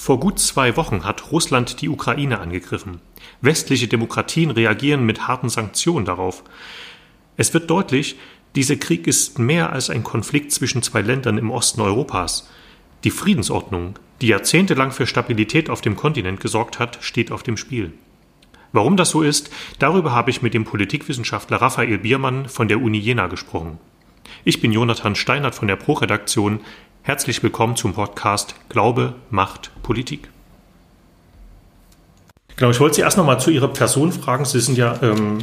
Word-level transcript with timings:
Vor 0.00 0.20
gut 0.20 0.38
zwei 0.38 0.76
Wochen 0.76 1.02
hat 1.04 1.32
Russland 1.32 1.82
die 1.82 1.88
Ukraine 1.88 2.38
angegriffen. 2.38 3.00
Westliche 3.40 3.88
Demokratien 3.88 4.52
reagieren 4.52 5.04
mit 5.04 5.26
harten 5.26 5.48
Sanktionen 5.48 6.06
darauf. 6.06 6.44
Es 7.36 7.52
wird 7.52 7.68
deutlich, 7.68 8.16
dieser 8.54 8.76
Krieg 8.76 9.08
ist 9.08 9.40
mehr 9.40 9.72
als 9.72 9.90
ein 9.90 10.04
Konflikt 10.04 10.52
zwischen 10.52 10.84
zwei 10.84 11.02
Ländern 11.02 11.36
im 11.36 11.50
Osten 11.50 11.80
Europas. 11.80 12.48
Die 13.02 13.10
Friedensordnung, 13.10 13.98
die 14.20 14.28
jahrzehntelang 14.28 14.92
für 14.92 15.08
Stabilität 15.08 15.68
auf 15.68 15.80
dem 15.80 15.96
Kontinent 15.96 16.38
gesorgt 16.38 16.78
hat, 16.78 16.98
steht 17.00 17.32
auf 17.32 17.42
dem 17.42 17.56
Spiel. 17.56 17.92
Warum 18.70 18.96
das 18.96 19.10
so 19.10 19.22
ist, 19.22 19.50
darüber 19.80 20.12
habe 20.12 20.30
ich 20.30 20.42
mit 20.42 20.54
dem 20.54 20.64
Politikwissenschaftler 20.64 21.60
Raphael 21.60 21.98
Biermann 21.98 22.48
von 22.48 22.68
der 22.68 22.80
Uni 22.80 22.98
Jena 22.98 23.26
gesprochen. 23.26 23.78
Ich 24.44 24.60
bin 24.60 24.72
Jonathan 24.72 25.16
Steinert 25.16 25.54
von 25.54 25.68
der 25.68 25.76
Pro-Redaktion. 25.76 26.60
Herzlich 27.02 27.42
willkommen 27.42 27.76
zum 27.76 27.94
Podcast 27.94 28.54
Glaube, 28.68 29.14
Macht, 29.30 29.70
Politik. 29.82 30.28
Genau, 32.56 32.70
ich 32.70 32.80
wollte 32.80 32.96
Sie 32.96 33.00
erst 33.02 33.16
noch 33.16 33.24
mal 33.24 33.38
zu 33.38 33.50
Ihrer 33.50 33.68
Person 33.68 34.12
fragen. 34.12 34.44
Sie 34.44 34.60
sind 34.60 34.76
ja 34.76 35.00
ähm, 35.02 35.38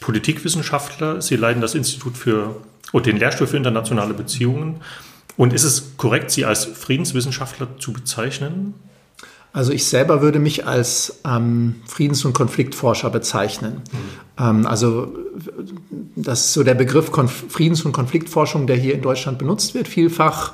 Politikwissenschaftler. 0.00 1.20
Sie 1.20 1.36
leiten 1.36 1.60
das 1.60 1.74
Institut 1.74 2.16
für 2.16 2.56
und 2.92 3.06
den 3.06 3.16
Lehrstuhl 3.16 3.46
für 3.46 3.56
internationale 3.56 4.14
Beziehungen. 4.14 4.80
Und 5.36 5.52
ist 5.52 5.64
es 5.64 5.96
korrekt, 5.96 6.30
Sie 6.30 6.44
als 6.44 6.64
Friedenswissenschaftler 6.64 7.78
zu 7.78 7.92
bezeichnen? 7.92 8.74
Also 9.54 9.72
ich 9.72 9.84
selber 9.84 10.22
würde 10.22 10.38
mich 10.38 10.66
als 10.66 11.20
ähm, 11.26 11.82
Friedens- 11.86 12.24
und 12.24 12.32
Konfliktforscher 12.32 13.10
bezeichnen. 13.10 13.82
Mhm. 13.92 14.44
Ähm, 14.44 14.66
also 14.66 15.14
das 16.16 16.46
ist 16.46 16.52
so 16.54 16.62
der 16.62 16.74
Begriff 16.74 17.12
Konf 17.12 17.44
Friedens- 17.48 17.84
und 17.84 17.92
Konfliktforschung, 17.92 18.66
der 18.66 18.76
hier 18.76 18.94
in 18.94 19.02
Deutschland 19.02 19.38
benutzt 19.38 19.74
wird, 19.74 19.88
vielfach. 19.88 20.52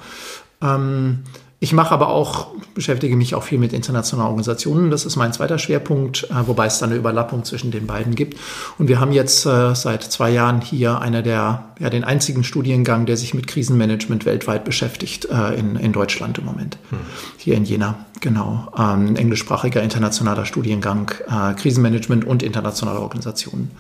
Ähm, 0.62 1.24
ich 1.60 1.72
mache 1.72 1.90
aber 1.90 2.08
auch, 2.08 2.54
beschäftige 2.74 3.16
mich 3.16 3.34
auch 3.34 3.42
viel 3.42 3.58
mit 3.58 3.72
internationalen 3.72 4.28
Organisationen. 4.28 4.92
Das 4.92 5.04
ist 5.04 5.16
mein 5.16 5.32
zweiter 5.32 5.58
Schwerpunkt, 5.58 6.28
äh, 6.30 6.46
wobei 6.46 6.66
es 6.66 6.78
da 6.78 6.86
eine 6.86 6.94
Überlappung 6.94 7.42
zwischen 7.42 7.72
den 7.72 7.88
beiden 7.88 8.14
gibt. 8.14 8.38
Und 8.78 8.86
wir 8.86 9.00
haben 9.00 9.10
jetzt 9.10 9.44
äh, 9.44 9.74
seit 9.74 10.04
zwei 10.04 10.30
Jahren 10.30 10.60
hier 10.60 11.00
einer 11.00 11.20
der, 11.20 11.64
ja, 11.80 11.90
den 11.90 12.04
einzigen 12.04 12.44
Studiengang, 12.44 13.06
der 13.06 13.16
sich 13.16 13.34
mit 13.34 13.48
Krisenmanagement 13.48 14.24
weltweit 14.24 14.64
beschäftigt, 14.64 15.24
äh, 15.24 15.58
in, 15.58 15.74
in 15.74 15.92
Deutschland 15.92 16.38
im 16.38 16.44
Moment. 16.44 16.78
Hm. 16.90 16.98
Hier 17.38 17.56
in 17.56 17.64
Jena, 17.64 18.06
genau. 18.20 18.68
Ähm, 18.78 19.16
englischsprachiger 19.16 19.82
internationaler 19.82 20.44
Studiengang, 20.44 21.10
Krisenmanagement 21.56 22.24
und 22.24 22.42
internationale 22.42 23.00
Organisationen. 23.00 23.72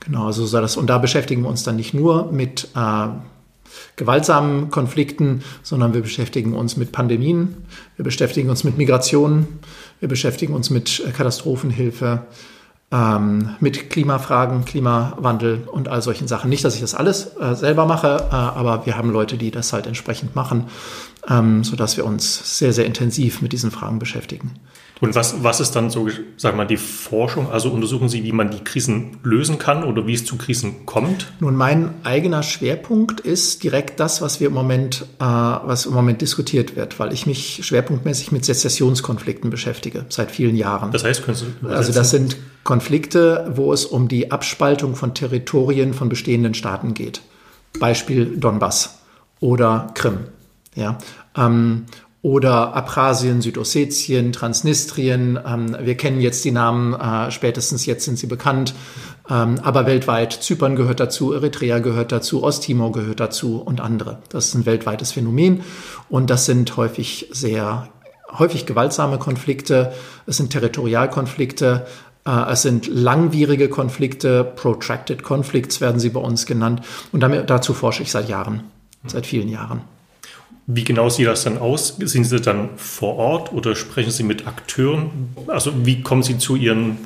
Genau, 0.00 0.26
also 0.26 0.46
so 0.46 0.60
das, 0.60 0.76
und 0.76 0.88
da 0.88 0.98
beschäftigen 0.98 1.42
wir 1.42 1.48
uns 1.48 1.62
dann 1.62 1.76
nicht 1.76 1.94
nur 1.94 2.32
mit 2.32 2.68
gewaltsamen 3.96 4.70
Konflikten, 4.70 5.42
sondern 5.62 5.94
wir 5.94 6.02
beschäftigen 6.02 6.54
uns 6.54 6.76
mit 6.76 6.92
Pandemien, 6.92 7.56
wir 7.96 8.04
beschäftigen 8.04 8.50
uns 8.50 8.64
mit 8.64 8.78
Migration, 8.78 9.46
wir 10.00 10.08
beschäftigen 10.08 10.54
uns 10.54 10.70
mit 10.70 11.02
Katastrophenhilfe, 11.16 12.22
ähm, 12.92 13.56
mit 13.58 13.90
Klimafragen, 13.90 14.64
Klimawandel 14.64 15.66
und 15.70 15.88
all 15.88 16.02
solchen 16.02 16.28
Sachen. 16.28 16.50
Nicht, 16.50 16.64
dass 16.64 16.74
ich 16.74 16.82
das 16.82 16.94
alles 16.94 17.36
äh, 17.40 17.54
selber 17.54 17.86
mache, 17.86 18.28
äh, 18.30 18.34
aber 18.34 18.84
wir 18.84 18.96
haben 18.96 19.10
Leute, 19.10 19.38
die 19.38 19.50
das 19.50 19.72
halt 19.72 19.86
entsprechend 19.86 20.36
machen, 20.36 20.66
ähm, 21.28 21.64
sodass 21.64 21.96
wir 21.96 22.04
uns 22.04 22.58
sehr, 22.58 22.72
sehr 22.72 22.84
intensiv 22.84 23.40
mit 23.40 23.52
diesen 23.52 23.70
Fragen 23.70 23.98
beschäftigen. 23.98 24.52
Und 25.02 25.16
was, 25.16 25.42
was 25.42 25.58
ist 25.58 25.72
dann 25.72 25.90
so, 25.90 26.08
sag 26.36 26.56
mal, 26.56 26.64
die 26.64 26.76
Forschung? 26.76 27.50
Also 27.50 27.70
untersuchen 27.70 28.08
Sie, 28.08 28.22
wie 28.22 28.30
man 28.30 28.52
die 28.52 28.62
Krisen 28.62 29.16
lösen 29.24 29.58
kann 29.58 29.82
oder 29.82 30.06
wie 30.06 30.14
es 30.14 30.24
zu 30.24 30.36
Krisen 30.36 30.86
kommt? 30.86 31.26
Nun, 31.40 31.56
mein 31.56 31.92
eigener 32.04 32.44
Schwerpunkt 32.44 33.18
ist 33.18 33.64
direkt 33.64 33.98
das, 33.98 34.22
was 34.22 34.38
wir 34.38 34.46
im 34.46 34.54
Moment, 34.54 35.04
äh, 35.18 35.24
was 35.24 35.86
im 35.86 35.94
Moment 35.94 36.20
diskutiert 36.20 36.76
wird, 36.76 37.00
weil 37.00 37.12
ich 37.12 37.26
mich 37.26 37.66
schwerpunktmäßig 37.66 38.30
mit 38.30 38.44
Sezessionskonflikten 38.44 39.50
beschäftige, 39.50 40.06
seit 40.08 40.30
vielen 40.30 40.54
Jahren. 40.54 40.92
Das 40.92 41.02
heißt, 41.02 41.24
können 41.24 41.36
Sie 41.36 41.46
übersetzen? 41.46 41.76
Also 41.76 41.92
das 41.92 42.10
sind 42.10 42.36
Konflikte, 42.62 43.50
wo 43.56 43.72
es 43.72 43.84
um 43.84 44.06
die 44.06 44.30
Abspaltung 44.30 44.94
von 44.94 45.14
Territorien 45.14 45.94
von 45.94 46.10
bestehenden 46.10 46.54
Staaten 46.54 46.94
geht. 46.94 47.22
Beispiel 47.80 48.36
Donbass 48.36 49.00
oder 49.40 49.88
Krim. 49.94 50.18
Ja, 50.76 50.98
ähm, 51.36 51.86
oder 52.22 52.74
Abchasien, 52.74 53.42
Südossetien, 53.42 54.32
Transnistrien. 54.32 55.38
Ähm, 55.44 55.76
wir 55.80 55.96
kennen 55.96 56.20
jetzt 56.20 56.44
die 56.44 56.52
Namen, 56.52 56.94
äh, 56.94 57.32
spätestens 57.32 57.84
jetzt 57.84 58.04
sind 58.04 58.16
sie 58.16 58.28
bekannt. 58.28 58.74
Ähm, 59.28 59.58
aber 59.62 59.86
weltweit, 59.86 60.32
Zypern 60.32 60.76
gehört 60.76 61.00
dazu, 61.00 61.32
Eritrea 61.32 61.80
gehört 61.80 62.12
dazu, 62.12 62.44
Osttimor 62.44 62.92
gehört 62.92 63.18
dazu 63.18 63.60
und 63.60 63.80
andere. 63.80 64.18
Das 64.28 64.46
ist 64.46 64.54
ein 64.54 64.66
weltweites 64.66 65.12
Phänomen 65.12 65.62
und 66.08 66.30
das 66.30 66.46
sind 66.46 66.76
häufig 66.76 67.28
sehr, 67.32 67.88
häufig 68.38 68.66
gewaltsame 68.66 69.18
Konflikte. 69.18 69.92
Es 70.24 70.36
sind 70.36 70.50
Territorialkonflikte. 70.50 71.86
Äh, 72.24 72.52
es 72.52 72.62
sind 72.62 72.86
langwierige 72.86 73.68
Konflikte, 73.68 74.44
protracted 74.44 75.24
conflicts 75.24 75.80
werden 75.80 75.98
sie 75.98 76.10
bei 76.10 76.20
uns 76.20 76.46
genannt. 76.46 76.82
Und 77.10 77.18
damit, 77.18 77.50
dazu 77.50 77.74
forsche 77.74 78.04
ich 78.04 78.12
seit 78.12 78.28
Jahren, 78.28 78.62
seit 79.06 79.26
vielen 79.26 79.48
Jahren. 79.48 79.82
Wie 80.66 80.84
genau 80.84 81.08
sieht 81.08 81.26
das 81.26 81.44
dann 81.44 81.58
aus? 81.58 81.96
Sind 81.98 82.24
Sie 82.24 82.40
dann 82.40 82.70
vor 82.76 83.16
Ort 83.16 83.52
oder 83.52 83.74
sprechen 83.74 84.10
Sie 84.10 84.22
mit 84.22 84.46
Akteuren? 84.46 85.34
Also 85.48 85.72
wie 85.84 86.02
kommen 86.02 86.22
Sie 86.22 86.38
zu 86.38 86.56
Ihren 86.56 86.98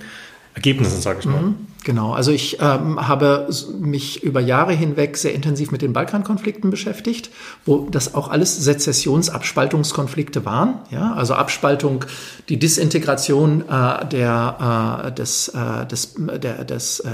Ergebnissen, 0.54 1.00
sage 1.00 1.20
ich 1.20 1.26
mal? 1.26 1.40
Mhm. 1.40 1.54
Genau, 1.86 2.14
also 2.14 2.32
ich 2.32 2.58
ähm, 2.60 3.06
habe 3.06 3.46
mich 3.78 4.24
über 4.24 4.40
Jahre 4.40 4.72
hinweg 4.72 5.16
sehr 5.16 5.32
intensiv 5.32 5.70
mit 5.70 5.82
den 5.82 5.92
Balkankonflikten 5.92 6.68
beschäftigt, 6.68 7.30
wo 7.64 7.86
das 7.88 8.16
auch 8.16 8.28
alles 8.28 8.56
Sezessionsabspaltungskonflikte 8.56 10.44
waren. 10.44 10.80
Ja, 10.90 11.12
also 11.12 11.34
Abspaltung, 11.34 12.04
die 12.48 12.58
Disintegration 12.58 13.60
äh, 13.68 14.04
der, 14.04 15.04
äh, 15.06 15.12
des, 15.12 15.46
äh, 15.46 15.86
des, 15.86 16.14
der, 16.18 16.64
des 16.64 16.98
äh, 16.98 17.10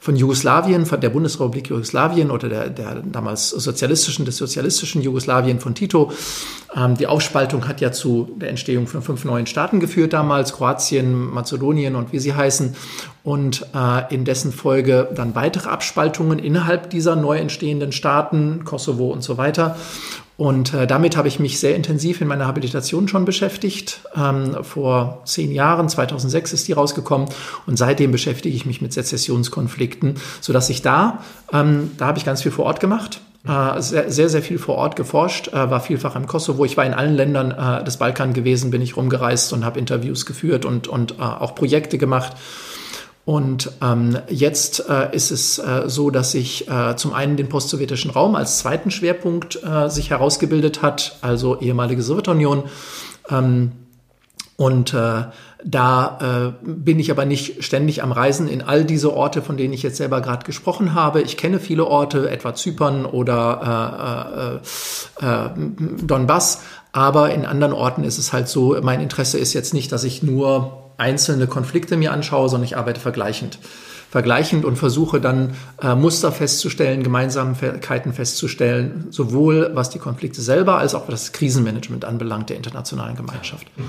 von 0.00 0.16
Jugoslawien, 0.16 0.86
von 0.86 1.02
der 1.02 1.10
Bundesrepublik 1.10 1.68
Jugoslawien 1.68 2.30
oder 2.30 2.48
der, 2.48 2.70
der 2.70 3.02
damals 3.04 3.50
sozialistischen, 3.50 4.24
des 4.24 4.38
sozialistischen 4.38 5.02
Jugoslawien 5.02 5.60
von 5.60 5.74
Tito. 5.74 6.12
Ähm, 6.74 6.96
die 6.96 7.06
Aufspaltung 7.06 7.68
hat 7.68 7.82
ja 7.82 7.92
zu 7.92 8.30
der 8.36 8.48
Entstehung 8.48 8.86
von 8.86 9.02
fünf 9.02 9.26
neuen 9.26 9.46
Staaten 9.46 9.80
geführt 9.80 10.14
damals, 10.14 10.54
Kroatien, 10.54 11.30
Mazedonien 11.30 11.94
und 11.94 12.14
wie 12.14 12.20
sie 12.20 12.32
heißen 12.32 12.74
und 13.24 13.66
äh, 13.74 14.14
in 14.14 14.24
dessen 14.24 14.52
Folge 14.52 15.08
dann 15.14 15.34
weitere 15.34 15.68
Abspaltungen 15.68 16.38
innerhalb 16.38 16.90
dieser 16.90 17.16
neu 17.16 17.38
entstehenden 17.38 17.92
Staaten, 17.92 18.64
Kosovo 18.64 19.08
und 19.08 19.22
so 19.22 19.36
weiter. 19.38 19.76
Und 20.38 20.72
äh, 20.72 20.86
damit 20.86 21.16
habe 21.16 21.26
ich 21.26 21.40
mich 21.40 21.58
sehr 21.58 21.74
intensiv 21.74 22.20
in 22.20 22.28
meiner 22.28 22.46
Habilitation 22.46 23.08
schon 23.08 23.24
beschäftigt. 23.24 24.02
Ähm, 24.16 24.62
vor 24.62 25.22
zehn 25.24 25.50
Jahren, 25.50 25.88
2006 25.88 26.52
ist 26.52 26.68
die 26.68 26.74
rausgekommen. 26.74 27.28
Und 27.66 27.76
seitdem 27.76 28.12
beschäftige 28.12 28.54
ich 28.54 28.64
mich 28.64 28.80
mit 28.80 28.92
Sezessionskonflikten, 28.92 30.14
sodass 30.40 30.70
ich 30.70 30.80
da, 30.80 31.24
ähm, 31.52 31.90
da 31.98 32.06
habe 32.06 32.18
ich 32.18 32.24
ganz 32.24 32.42
viel 32.42 32.52
vor 32.52 32.66
Ort 32.66 32.78
gemacht. 32.78 33.20
Äh, 33.48 33.82
sehr, 33.82 34.12
sehr, 34.12 34.28
sehr 34.28 34.42
viel 34.42 34.58
vor 34.58 34.76
Ort 34.76 34.94
geforscht, 34.94 35.48
äh, 35.48 35.70
war 35.70 35.80
vielfach 35.80 36.14
im 36.14 36.26
Kosovo. 36.26 36.64
Ich 36.64 36.76
war 36.76 36.86
in 36.86 36.94
allen 36.94 37.14
Ländern 37.14 37.50
äh, 37.50 37.82
des 37.82 37.96
Balkan 37.96 38.32
gewesen, 38.32 38.70
bin 38.70 38.80
ich 38.80 38.96
rumgereist 38.96 39.52
und 39.52 39.64
habe 39.64 39.80
Interviews 39.80 40.24
geführt 40.24 40.64
und, 40.64 40.86
und 40.86 41.18
auch 41.18 41.56
Projekte 41.56 41.98
gemacht. 41.98 42.34
Und 43.28 43.72
ähm, 43.82 44.16
jetzt 44.30 44.88
äh, 44.88 45.14
ist 45.14 45.30
es 45.30 45.58
äh, 45.58 45.82
so, 45.84 46.08
dass 46.08 46.32
sich 46.32 46.66
äh, 46.66 46.96
zum 46.96 47.12
einen 47.12 47.36
den 47.36 47.50
postsowjetischen 47.50 48.10
Raum 48.10 48.34
als 48.34 48.56
zweiten 48.60 48.90
Schwerpunkt 48.90 49.62
äh, 49.62 49.90
sich 49.90 50.08
herausgebildet 50.08 50.80
hat, 50.80 51.18
also 51.20 51.60
ehemalige 51.60 52.00
Sowjetunion. 52.00 52.62
Ähm, 53.28 53.72
und 54.56 54.94
äh, 54.94 55.24
da 55.62 56.54
äh, 56.64 56.66
bin 56.66 56.98
ich 56.98 57.10
aber 57.10 57.26
nicht 57.26 57.62
ständig 57.62 58.02
am 58.02 58.12
Reisen 58.12 58.48
in 58.48 58.62
all 58.62 58.86
diese 58.86 59.12
Orte, 59.12 59.42
von 59.42 59.58
denen 59.58 59.74
ich 59.74 59.82
jetzt 59.82 59.98
selber 59.98 60.22
gerade 60.22 60.46
gesprochen 60.46 60.94
habe. 60.94 61.20
Ich 61.20 61.36
kenne 61.36 61.60
viele 61.60 61.84
Orte, 61.84 62.30
etwa 62.30 62.54
Zypern 62.54 63.04
oder 63.04 64.62
Donbass, 65.20 66.62
aber 66.92 67.34
in 67.34 67.44
anderen 67.44 67.74
Orten 67.74 68.04
ist 68.04 68.16
es 68.16 68.32
halt 68.32 68.48
so, 68.48 68.74
mein 68.80 69.02
Interesse 69.02 69.36
ist 69.36 69.52
jetzt 69.52 69.74
nicht, 69.74 69.92
dass 69.92 70.04
ich 70.04 70.22
nur 70.22 70.87
einzelne 70.98 71.46
Konflikte 71.46 71.96
mir 71.96 72.12
anschaue, 72.12 72.48
sondern 72.48 72.66
ich 72.66 72.76
arbeite 72.76 73.00
vergleichend. 73.00 73.58
Vergleichend 74.10 74.64
und 74.64 74.76
versuche 74.76 75.20
dann 75.20 75.54
äh, 75.82 75.94
Muster 75.94 76.32
festzustellen, 76.32 77.02
Gemeinsamkeiten 77.02 78.12
festzustellen, 78.12 79.06
sowohl 79.10 79.70
was 79.74 79.90
die 79.90 79.98
Konflikte 79.98 80.40
selber 80.40 80.78
als 80.78 80.94
auch 80.94 81.08
was 81.08 81.24
das 81.24 81.32
Krisenmanagement 81.32 82.04
anbelangt 82.04 82.50
der 82.50 82.56
internationalen 82.56 83.16
Gemeinschaft. 83.16 83.66
Mhm. 83.76 83.84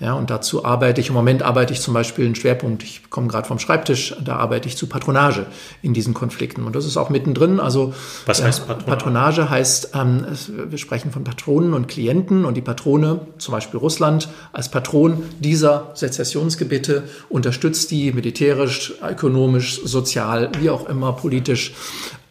Ja, 0.00 0.14
und 0.14 0.28
dazu 0.28 0.64
arbeite 0.64 1.00
ich, 1.00 1.08
im 1.08 1.14
Moment 1.14 1.44
arbeite 1.44 1.72
ich 1.72 1.80
zum 1.80 1.94
Beispiel 1.94 2.24
einen 2.24 2.34
Schwerpunkt, 2.34 2.82
ich 2.82 3.10
komme 3.10 3.28
gerade 3.28 3.46
vom 3.46 3.60
Schreibtisch, 3.60 4.16
da 4.24 4.36
arbeite 4.36 4.68
ich 4.68 4.76
zu 4.76 4.88
Patronage 4.88 5.46
in 5.82 5.94
diesen 5.94 6.14
Konflikten. 6.14 6.64
Und 6.64 6.74
das 6.74 6.84
ist 6.84 6.96
auch 6.96 7.10
mittendrin. 7.10 7.60
Also 7.60 7.94
Was 8.26 8.42
heißt 8.42 8.66
Patronage? 8.66 8.90
Patronage 8.90 9.50
heißt, 9.50 9.90
ähm, 9.94 10.26
wir 10.68 10.78
sprechen 10.78 11.12
von 11.12 11.22
Patronen 11.22 11.74
und 11.74 11.86
Klienten 11.86 12.44
und 12.44 12.56
die 12.56 12.60
Patrone, 12.60 13.20
zum 13.38 13.52
Beispiel 13.52 13.78
Russland, 13.78 14.28
als 14.52 14.68
Patron 14.68 15.22
dieser 15.38 15.92
Sezessionsgebiete 15.94 17.04
unterstützt 17.28 17.92
die 17.92 18.10
militärisch, 18.12 18.94
ökonomisch, 19.00 19.80
sozial, 19.84 20.50
wie 20.58 20.70
auch 20.70 20.88
immer, 20.88 21.12
politisch. 21.12 21.72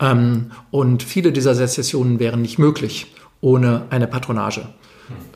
Ähm, 0.01 0.51
und 0.69 1.01
viele 1.01 1.31
dieser 1.31 1.55
Sezessionen 1.55 2.19
wären 2.19 2.41
nicht 2.41 2.59
möglich 2.59 3.07
ohne 3.39 3.83
eine 3.89 4.07
Patronage. 4.07 4.67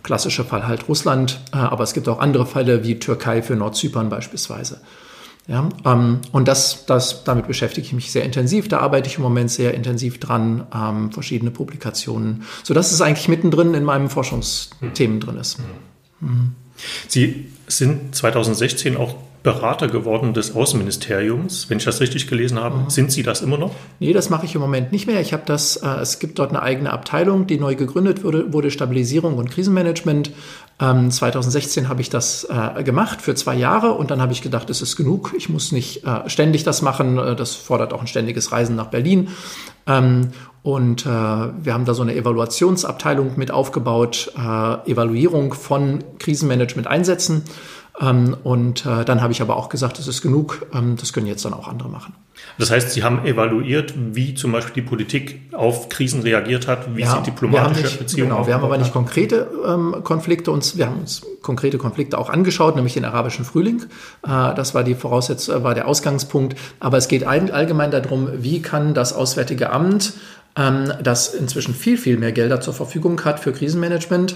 Klassischer 0.03 0.45
Fall 0.45 0.67
halt 0.67 0.87
Russland, 0.87 1.39
äh, 1.53 1.57
aber 1.57 1.83
es 1.83 1.93
gibt 1.93 2.07
auch 2.07 2.19
andere 2.19 2.45
Fälle 2.45 2.83
wie 2.83 2.99
Türkei 2.99 3.41
für 3.41 3.55
Nordzypern 3.55 4.09
beispielsweise. 4.09 4.81
Ja, 5.47 5.69
ähm, 5.85 6.19
und 6.33 6.47
das, 6.47 6.85
das, 6.85 7.23
damit 7.23 7.47
beschäftige 7.47 7.87
ich 7.87 7.93
mich 7.93 8.11
sehr 8.11 8.23
intensiv. 8.23 8.67
Da 8.67 8.79
arbeite 8.79 9.07
ich 9.07 9.15
im 9.15 9.23
Moment 9.23 9.49
sehr 9.49 9.73
intensiv 9.73 10.19
dran, 10.19 10.67
ähm, 10.75 11.11
verschiedene 11.11 11.51
Publikationen, 11.51 12.43
so 12.63 12.73
dass 12.73 12.91
es 12.91 13.01
eigentlich 13.01 13.29
mittendrin 13.29 13.73
in 13.73 13.85
meinem 13.85 14.09
Forschungsthemen 14.09 15.21
drin 15.21 15.37
ist. 15.37 15.59
Mhm. 16.19 16.55
Sie 17.07 17.47
sind 17.67 18.13
2016 18.13 18.97
auch 18.97 19.15
Berater 19.43 19.87
geworden 19.87 20.33
des 20.33 20.55
Außenministeriums. 20.55 21.69
Wenn 21.69 21.77
ich 21.77 21.85
das 21.85 22.01
richtig 22.01 22.27
gelesen 22.27 22.59
habe, 22.59 22.77
mhm. 22.77 22.89
sind 22.89 23.11
Sie 23.11 23.23
das 23.23 23.41
immer 23.41 23.57
noch? 23.57 23.71
Nee, 23.99 24.13
das 24.13 24.29
mache 24.29 24.45
ich 24.45 24.55
im 24.55 24.61
Moment 24.61 24.91
nicht 24.91 25.07
mehr. 25.07 25.21
Ich 25.21 25.33
habe 25.33 25.43
das, 25.45 25.77
äh, 25.77 25.87
es 26.01 26.19
gibt 26.19 26.39
dort 26.39 26.49
eine 26.49 26.61
eigene 26.61 26.91
Abteilung, 26.91 27.47
die 27.47 27.57
neu 27.57 27.75
gegründet 27.75 28.23
wurde, 28.23 28.51
wurde 28.51 28.71
Stabilisierung 28.71 29.37
und 29.37 29.49
Krisenmanagement. 29.49 30.31
Ähm, 30.79 31.09
2016 31.09 31.89
habe 31.89 32.01
ich 32.01 32.09
das 32.09 32.45
äh, 32.45 32.83
gemacht 32.83 33.21
für 33.21 33.35
zwei 33.35 33.55
Jahre 33.55 33.93
und 33.93 34.11
dann 34.11 34.21
habe 34.21 34.31
ich 34.31 34.41
gedacht, 34.41 34.69
es 34.69 34.81
ist 34.81 34.95
genug. 34.95 35.33
Ich 35.37 35.49
muss 35.49 35.71
nicht 35.71 36.05
äh, 36.05 36.29
ständig 36.29 36.63
das 36.63 36.81
machen. 36.81 37.17
Äh, 37.17 37.35
das 37.35 37.55
fordert 37.55 37.93
auch 37.93 38.01
ein 38.01 38.07
ständiges 38.07 38.51
Reisen 38.51 38.75
nach 38.75 38.87
Berlin. 38.87 39.29
Ähm, 39.87 40.29
und 40.61 41.05
äh, 41.05 41.09
wir 41.09 41.73
haben 41.73 41.85
da 41.85 41.93
so 41.93 42.01
eine 42.01 42.13
Evaluationsabteilung 42.13 43.33
mit 43.37 43.51
aufgebaut, 43.51 44.33
äh, 44.37 44.91
Evaluierung 44.91 45.53
von 45.53 46.03
Krisenmanagement-Einsätzen. 46.19 47.43
Ähm, 47.99 48.37
und 48.43 48.85
äh, 48.85 49.05
dann 49.05 49.21
habe 49.21 49.33
ich 49.33 49.41
aber 49.41 49.57
auch 49.57 49.69
gesagt, 49.69 49.97
das 49.97 50.07
ist 50.07 50.21
genug, 50.21 50.67
ähm, 50.73 50.97
das 50.99 51.13
können 51.13 51.25
jetzt 51.25 51.45
dann 51.45 51.53
auch 51.53 51.67
andere 51.67 51.89
machen. 51.89 52.13
Das 52.59 52.69
heißt, 52.69 52.91
Sie 52.91 53.03
haben 53.03 53.25
evaluiert, 53.25 53.93
wie 53.95 54.35
zum 54.35 54.51
Beispiel 54.51 54.83
die 54.83 54.87
Politik 54.87 55.41
auf 55.53 55.89
Krisen 55.89 56.21
reagiert 56.21 56.67
hat, 56.67 56.95
wie 56.95 57.01
ja, 57.01 57.15
sie 57.15 57.23
diplomatische 57.23 57.83
nicht, 57.83 57.99
Beziehungen 57.99 58.29
Genau, 58.29 58.45
wir 58.45 58.53
haben 58.53 58.63
aber 58.63 58.77
nicht 58.77 58.93
konkrete 58.93 59.47
ähm, 59.65 59.95
Konflikte 60.03 60.51
uns, 60.51 60.77
wir 60.77 60.85
haben 60.85 60.99
uns 60.99 61.23
konkrete 61.41 61.79
Konflikte 61.79 62.17
auch 62.19 62.29
angeschaut, 62.29 62.75
nämlich 62.75 62.93
den 62.93 63.05
arabischen 63.05 63.45
Frühling. 63.45 63.81
Äh, 64.23 64.27
das 64.27 64.75
war 64.75 64.83
die 64.83 64.95
Voraussetzung, 64.95 65.55
äh, 65.55 65.63
war 65.63 65.73
der 65.73 65.87
Ausgangspunkt. 65.87 66.55
Aber 66.79 66.97
es 66.97 67.07
geht 67.07 67.25
allgemein 67.25 67.89
darum, 67.89 68.29
wie 68.33 68.61
kann 68.61 68.93
das 68.93 69.13
Auswärtige 69.13 69.71
Amt 69.71 70.13
ähm, 70.55 70.91
das 71.01 71.33
inzwischen 71.33 71.73
viel, 71.73 71.97
viel 71.97 72.17
mehr 72.17 72.31
Gelder 72.31 72.61
zur 72.61 72.73
Verfügung 72.73 73.23
hat 73.23 73.39
für 73.39 73.51
Krisenmanagement. 73.51 74.35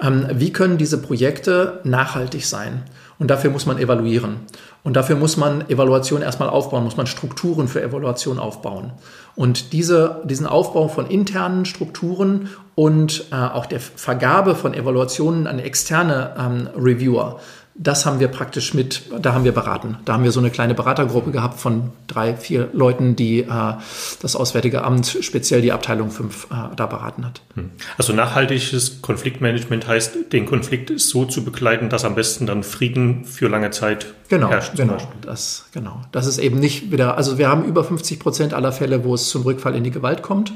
Ähm, 0.00 0.26
wie 0.32 0.52
können 0.52 0.78
diese 0.78 0.98
Projekte 0.98 1.80
nachhaltig 1.84 2.46
sein? 2.46 2.82
Und 3.22 3.28
dafür 3.28 3.52
muss 3.52 3.66
man 3.66 3.78
evaluieren. 3.78 4.38
Und 4.82 4.96
dafür 4.96 5.14
muss 5.14 5.36
man 5.36 5.70
Evaluation 5.70 6.22
erstmal 6.22 6.48
aufbauen, 6.48 6.82
muss 6.82 6.96
man 6.96 7.06
Strukturen 7.06 7.68
für 7.68 7.80
Evaluation 7.80 8.40
aufbauen. 8.40 8.90
Und 9.36 9.72
diese, 9.72 10.22
diesen 10.24 10.44
Aufbau 10.44 10.88
von 10.88 11.06
internen 11.06 11.64
Strukturen 11.64 12.48
und 12.74 13.26
äh, 13.30 13.36
auch 13.36 13.66
der 13.66 13.78
Vergabe 13.78 14.56
von 14.56 14.74
Evaluationen 14.74 15.46
an 15.46 15.60
externe 15.60 16.34
ähm, 16.36 16.68
Reviewer, 16.76 17.38
das 17.74 18.04
haben 18.04 18.20
wir 18.20 18.28
praktisch 18.28 18.74
mit, 18.74 19.02
da 19.20 19.32
haben 19.32 19.44
wir 19.44 19.52
beraten. 19.52 19.96
Da 20.04 20.12
haben 20.12 20.24
wir 20.24 20.32
so 20.32 20.40
eine 20.40 20.50
kleine 20.50 20.74
Beratergruppe 20.74 21.30
gehabt 21.30 21.58
von 21.58 21.90
drei, 22.06 22.36
vier 22.36 22.68
Leuten, 22.72 23.16
die 23.16 23.40
äh, 23.40 23.74
das 24.20 24.36
Auswärtige 24.36 24.84
Amt, 24.84 25.18
speziell 25.20 25.62
die 25.62 25.72
Abteilung 25.72 26.10
5, 26.10 26.48
äh, 26.50 26.76
da 26.76 26.86
beraten 26.86 27.24
hat. 27.24 27.40
Hm. 27.54 27.70
Also 27.96 28.12
nachhaltiges 28.12 29.00
Konfliktmanagement 29.00 29.86
heißt, 29.86 30.32
den 30.32 30.44
Konflikt 30.44 30.92
so 31.00 31.24
zu 31.24 31.44
begleiten, 31.44 31.88
dass 31.88 32.04
am 32.04 32.14
besten 32.14 32.46
dann 32.46 32.62
Frieden 32.62 33.24
für 33.24 33.48
lange 33.48 33.70
Zeit 33.70 34.06
genau, 34.28 34.50
herrscht. 34.50 34.76
Genau, 34.76 34.98
das, 35.22 35.66
genau. 35.72 36.02
Das 36.12 36.26
ist 36.26 36.38
eben 36.38 36.58
nicht 36.58 36.92
wieder, 36.92 37.16
also 37.16 37.38
wir 37.38 37.48
haben 37.48 37.64
über 37.64 37.84
50 37.84 38.20
Prozent 38.20 38.54
aller 38.54 38.72
Fälle, 38.72 39.04
wo 39.04 39.14
es 39.14 39.30
zum 39.30 39.42
Rückfall 39.42 39.74
in 39.74 39.84
die 39.84 39.90
Gewalt 39.90 40.22
kommt 40.22 40.52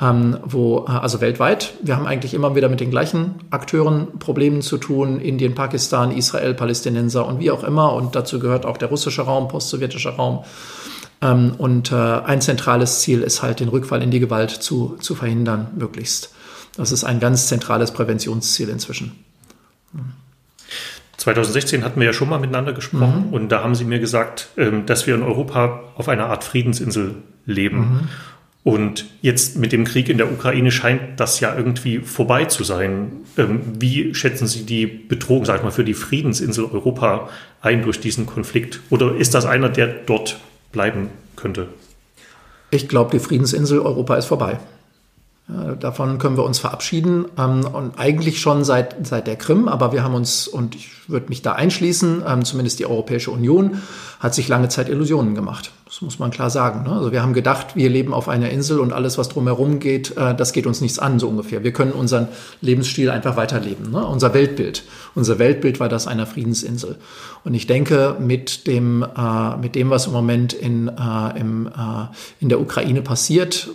ähm, 0.00 0.38
wo, 0.44 0.78
also 0.78 1.20
weltweit, 1.20 1.74
wir 1.82 1.96
haben 1.96 2.06
eigentlich 2.06 2.32
immer 2.32 2.54
wieder 2.54 2.68
mit 2.68 2.80
den 2.80 2.90
gleichen 2.90 3.34
Akteuren 3.50 4.18
Problemen 4.18 4.62
zu 4.62 4.78
tun, 4.78 5.20
Indien, 5.20 5.54
Pakistan, 5.54 6.10
Israel, 6.10 6.54
Palästinenser 6.54 7.26
und 7.26 7.38
wie 7.38 7.50
auch 7.50 7.64
immer. 7.64 7.92
Und 7.92 8.16
dazu 8.16 8.38
gehört 8.38 8.64
auch 8.64 8.78
der 8.78 8.88
russische 8.88 9.22
Raum, 9.22 9.48
postsowjetischer 9.48 10.16
Raum. 10.16 10.44
Ähm, 11.20 11.52
und 11.58 11.92
äh, 11.92 11.94
ein 11.94 12.40
zentrales 12.40 13.00
Ziel 13.00 13.20
ist 13.20 13.42
halt, 13.42 13.60
den 13.60 13.68
Rückfall 13.68 14.02
in 14.02 14.10
die 14.10 14.20
Gewalt 14.20 14.50
zu, 14.50 14.96
zu 15.00 15.14
verhindern, 15.14 15.68
möglichst. 15.76 16.32
Das 16.76 16.92
ist 16.92 17.04
ein 17.04 17.20
ganz 17.20 17.48
zentrales 17.48 17.90
Präventionsziel 17.90 18.70
inzwischen. 18.70 19.12
2016 21.18 21.84
hatten 21.84 22.00
wir 22.00 22.06
ja 22.06 22.12
schon 22.14 22.30
mal 22.30 22.38
miteinander 22.38 22.72
gesprochen 22.72 23.26
mhm. 23.26 23.34
und 23.34 23.48
da 23.50 23.62
haben 23.62 23.74
Sie 23.74 23.84
mir 23.84 23.98
gesagt, 23.98 24.48
ähm, 24.56 24.86
dass 24.86 25.06
wir 25.06 25.14
in 25.14 25.22
Europa 25.22 25.82
auf 25.96 26.08
einer 26.08 26.26
Art 26.26 26.44
Friedensinsel 26.44 27.16
leben. 27.44 27.78
Mhm. 27.78 28.08
Und 28.62 29.06
jetzt 29.22 29.56
mit 29.56 29.72
dem 29.72 29.84
Krieg 29.84 30.10
in 30.10 30.18
der 30.18 30.30
Ukraine 30.30 30.70
scheint 30.70 31.18
das 31.18 31.40
ja 31.40 31.56
irgendwie 31.56 31.98
vorbei 31.98 32.44
zu 32.44 32.62
sein. 32.62 33.12
Ähm, 33.38 33.60
wie 33.78 34.14
schätzen 34.14 34.46
Sie 34.46 34.64
die 34.64 34.86
Bedrohung, 34.86 35.46
sag 35.46 35.58
ich 35.58 35.62
mal, 35.62 35.70
für 35.70 35.84
die 35.84 35.94
Friedensinsel 35.94 36.66
Europa 36.66 37.30
ein 37.62 37.82
durch 37.82 38.00
diesen 38.00 38.26
Konflikt? 38.26 38.80
Oder 38.90 39.16
ist 39.16 39.34
das 39.34 39.46
einer, 39.46 39.70
der 39.70 39.86
dort 39.86 40.40
bleiben 40.72 41.08
könnte? 41.36 41.68
Ich 42.70 42.86
glaube, 42.86 43.10
die 43.12 43.18
Friedensinsel 43.18 43.80
Europa 43.80 44.16
ist 44.16 44.26
vorbei. 44.26 44.58
Davon 45.80 46.18
können 46.18 46.36
wir 46.36 46.44
uns 46.44 46.58
verabschieden 46.58 47.24
ähm, 47.38 47.64
und 47.64 47.98
eigentlich 47.98 48.40
schon 48.40 48.64
seit, 48.64 49.06
seit 49.06 49.26
der 49.26 49.36
Krim, 49.36 49.68
aber 49.68 49.92
wir 49.92 50.04
haben 50.04 50.14
uns, 50.14 50.46
und 50.46 50.74
ich 50.74 50.90
würde 51.08 51.28
mich 51.28 51.42
da 51.42 51.52
einschließen, 51.52 52.22
ähm, 52.26 52.44
zumindest 52.44 52.78
die 52.78 52.86
Europäische 52.86 53.30
Union, 53.30 53.80
hat 54.20 54.34
sich 54.34 54.48
lange 54.48 54.68
Zeit 54.68 54.88
Illusionen 54.88 55.34
gemacht. 55.34 55.72
Das 55.86 56.02
muss 56.02 56.20
man 56.20 56.30
klar 56.30 56.50
sagen. 56.50 56.84
Ne? 56.84 56.92
Also 56.92 57.10
wir 57.10 57.20
haben 57.20 57.32
gedacht, 57.32 57.74
wir 57.74 57.88
leben 57.88 58.14
auf 58.14 58.28
einer 58.28 58.50
Insel 58.50 58.78
und 58.78 58.92
alles, 58.92 59.18
was 59.18 59.28
drumherum 59.28 59.80
geht, 59.80 60.16
äh, 60.16 60.36
das 60.36 60.52
geht 60.52 60.66
uns 60.66 60.80
nichts 60.80 60.98
an, 61.00 61.18
so 61.18 61.28
ungefähr. 61.28 61.64
Wir 61.64 61.72
können 61.72 61.92
unseren 61.92 62.28
Lebensstil 62.60 63.10
einfach 63.10 63.36
weiterleben. 63.36 63.90
Ne? 63.90 64.06
Unser 64.06 64.32
Weltbild. 64.34 64.84
Unser 65.16 65.40
Weltbild 65.40 65.80
war 65.80 65.88
das 65.88 66.06
einer 66.06 66.26
Friedensinsel. 66.26 66.96
Und 67.44 67.54
ich 67.54 67.66
denke, 67.66 68.16
mit 68.20 68.68
dem, 68.68 69.02
äh, 69.02 69.56
mit 69.56 69.74
dem 69.74 69.90
was 69.90 70.06
im 70.06 70.12
Moment 70.12 70.52
in, 70.52 70.88
äh, 70.88 71.40
in 72.40 72.48
der 72.48 72.60
Ukraine 72.60 73.02
passiert, 73.02 73.68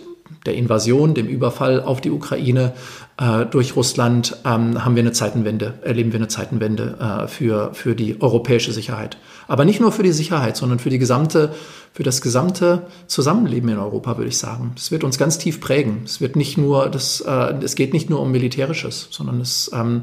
der 0.44 0.54
Invasion, 0.54 1.14
dem 1.14 1.26
Überfall 1.26 1.82
auf 1.82 2.00
die 2.00 2.10
Ukraine 2.10 2.72
äh, 3.18 3.46
durch 3.46 3.76
Russland, 3.76 4.36
ähm, 4.44 4.84
haben 4.84 4.96
wir 4.96 5.02
eine 5.02 5.12
Zeitenwende, 5.12 5.74
erleben 5.82 6.12
wir 6.12 6.18
eine 6.20 6.28
Zeitenwende 6.28 6.96
äh, 7.00 7.28
für, 7.28 7.74
für 7.74 7.94
die 7.94 8.20
europäische 8.20 8.72
Sicherheit. 8.72 9.18
Aber 9.48 9.64
nicht 9.64 9.80
nur 9.80 9.92
für 9.92 10.02
die 10.02 10.12
Sicherheit, 10.12 10.56
sondern 10.56 10.78
für 10.78 10.90
die 10.90 10.98
gesamte, 10.98 11.54
für 11.92 12.02
das 12.02 12.20
gesamte 12.20 12.86
Zusammenleben 13.06 13.68
in 13.68 13.78
Europa, 13.78 14.16
würde 14.16 14.28
ich 14.28 14.38
sagen. 14.38 14.72
Es 14.76 14.90
wird 14.90 15.04
uns 15.04 15.18
ganz 15.18 15.38
tief 15.38 15.60
prägen. 15.60 16.02
Es 16.04 16.20
wird 16.20 16.36
nicht 16.36 16.58
nur, 16.58 16.88
das, 16.88 17.20
äh, 17.20 17.54
es 17.62 17.74
geht 17.74 17.92
nicht 17.92 18.10
nur 18.10 18.20
um 18.20 18.30
Militärisches, 18.30 19.08
sondern 19.10 19.40
es, 19.40 19.70
ähm, 19.74 20.02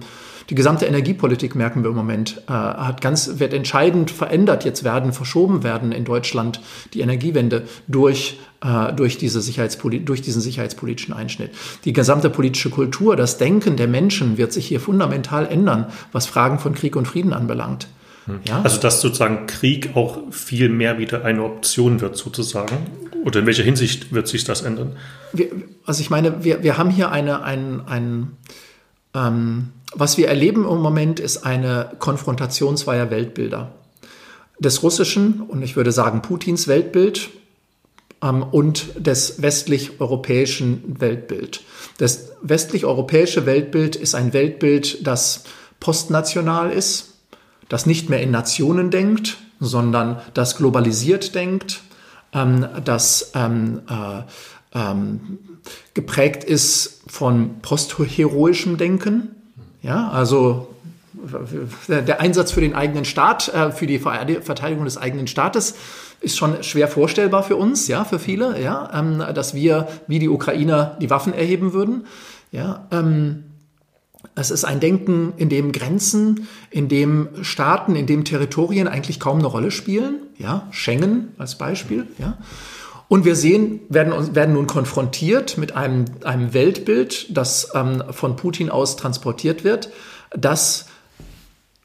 die 0.50 0.56
gesamte 0.56 0.86
Energiepolitik 0.86 1.56
merken 1.56 1.84
wir 1.84 1.90
im 1.90 1.96
Moment, 1.96 2.42
äh, 2.48 2.52
hat 2.52 3.02
ganz, 3.02 3.40
wird 3.40 3.54
entscheidend 3.54 4.12
verändert 4.12 4.66
jetzt 4.66 4.84
werden, 4.84 5.14
verschoben 5.14 5.64
werden 5.64 5.92
in 5.92 6.06
Deutschland, 6.06 6.60
die 6.94 7.02
Energiewende 7.02 7.64
durch, 7.88 8.40
äh, 8.64 8.94
durch, 8.94 9.18
diese 9.18 9.42
Sicherheitspoli 9.42 10.04
durch 10.04 10.22
diesen 10.22 10.42
sicherheitspolitischen 10.42 11.14
Einschnitt. 11.14 11.52
Die 11.86 11.94
gesamte 11.94 12.30
politische 12.30 12.70
Kultur, 12.70 13.16
das 13.16 13.38
Denken 13.38 13.78
der 13.78 13.88
Menschen 13.88 14.38
wird 14.38 14.54
sich 14.54 14.68
hier 14.68 14.80
fundamental 14.80 15.48
ändern, 15.48 15.88
was 16.12 16.26
Fragen 16.26 16.60
von 16.60 16.74
Krieg 16.74 16.96
und 16.96 17.08
Frieden 17.08 17.34
anbelangt. 17.34 17.88
Hm. 18.26 18.40
Ja? 18.48 18.62
Also 18.62 18.80
dass 18.80 19.02
sozusagen 19.02 19.48
Krieg 19.48 19.92
auch 19.96 20.20
viel 20.32 20.70
mehr 20.70 20.98
wieder 20.98 21.26
eine 21.26 21.44
Option 21.44 22.02
wird 22.02 22.18
sozusagen. 22.18 22.78
Oder 23.26 23.40
in 23.40 23.46
welcher 23.46 23.64
Hinsicht 23.64 24.14
wird 24.14 24.28
sich 24.28 24.44
das 24.44 24.62
ändern? 24.62 24.98
Wir, 25.32 25.48
also 25.86 26.02
ich 26.02 26.10
meine, 26.10 26.44
wir, 26.44 26.64
wir 26.64 26.78
haben 26.78 26.90
hier 26.90 27.12
eine, 27.12 27.44
ein, 27.44 27.82
ein 27.88 28.32
ähm, 29.14 29.70
was 29.94 30.18
wir 30.18 30.28
erleben 30.28 30.66
im 30.66 30.82
Moment 30.82 31.20
ist 31.20 31.46
eine 31.46 31.92
Konfrontation 32.00 32.78
zweier 32.78 33.10
Weltbilder. 33.10 33.74
Des 34.60 34.84
russischen 34.84 35.42
und 35.42 35.62
ich 35.62 35.76
würde 35.76 35.92
sagen 35.92 36.22
Putins 36.22 36.68
Weltbild 36.68 37.30
ähm, 38.22 38.44
und 38.44 38.94
des 38.96 39.42
westlich-europäischen 39.42 41.00
Weltbild. 41.00 41.62
Das 41.98 42.32
westlich-europäische 42.42 43.46
Weltbild 43.46 43.96
ist 43.96 44.16
ein 44.16 44.34
Weltbild, 44.34 45.06
das 45.06 45.44
postnational 45.80 46.72
ist, 46.72 47.16
das 47.70 47.86
nicht 47.86 48.10
mehr 48.10 48.22
in 48.22 48.32
Nationen 48.32 48.90
denkt, 48.92 49.38
sondern 49.60 50.22
das 50.34 50.58
globalisiert 50.58 51.36
denkt, 51.36 51.82
ähm, 52.34 52.68
das 52.84 53.32
ähm, 53.36 53.82
äh, 53.90 54.24
ähm, 54.74 55.40
geprägt 55.94 56.44
ist 56.44 57.02
von 57.08 57.62
postheroischem 57.62 58.78
Denken, 58.78 59.36
ja, 59.84 60.10
also 60.10 60.70
der 61.88 62.20
Einsatz 62.20 62.52
für 62.52 62.62
den 62.62 62.74
eigenen 62.74 63.06
Staat, 63.06 63.48
äh, 63.50 63.72
für 63.72 63.86
die 63.86 64.00
Verteidigung 64.00 64.86
des 64.86 64.98
eigenen 64.98 65.28
Staates 65.28 65.76
ist 66.22 66.38
schon 66.38 66.64
schwer 66.64 66.88
vorstellbar 66.88 67.44
für 67.44 67.56
uns, 67.56 67.88
ja, 67.88 68.06
für 68.06 68.18
viele, 68.18 68.62
ja, 68.62 68.90
ähm, 68.94 69.24
dass 69.36 69.54
wir 69.54 69.88
wie 70.08 70.20
die 70.20 70.30
Ukrainer 70.30 70.98
die 71.02 71.10
Waffen 71.10 71.34
erheben 71.34 71.74
würden. 71.74 72.06
Ja, 72.52 72.88
ähm, 72.92 73.44
es 74.36 74.50
ist 74.50 74.64
ein 74.64 74.80
Denken, 74.80 75.34
in 75.38 75.50
dem 75.50 75.72
Grenzen, 75.72 76.48
in 76.72 76.88
dem 76.88 77.30
Staaten, 77.42 77.96
in 77.96 78.08
dem 78.08 78.24
Territorien 78.24 78.88
eigentlich 78.88 79.20
kaum 79.20 79.40
eine 79.40 79.48
Rolle 79.48 79.70
spielen. 79.70 80.22
Ja, 80.38 80.68
Schengen 80.72 81.34
als 81.38 81.58
Beispiel. 81.58 82.08
Ja. 82.18 82.38
Und 83.14 83.26
wir 83.26 83.36
sehen, 83.36 83.82
werden, 83.90 84.34
werden 84.34 84.56
nun 84.56 84.66
konfrontiert 84.66 85.60
mit 85.60 85.76
einem, 85.76 86.06
einem 86.24 86.56
Weltbild, 86.56 87.28
das 87.30 87.70
ähm, 87.76 88.02
von 88.10 88.36
Putin 88.36 88.72
aus 88.72 88.96
transportiert 88.96 89.64
wird, 89.64 89.92
das 90.32 90.88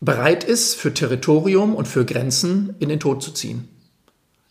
bereit 0.00 0.42
ist, 0.42 0.74
für 0.74 0.94
Territorium 0.94 1.74
und 1.74 1.86
für 1.86 2.06
Grenzen 2.06 2.76
in 2.78 2.88
den 2.88 2.98
Tod 2.98 3.22
zu 3.22 3.32
ziehen. 3.32 3.68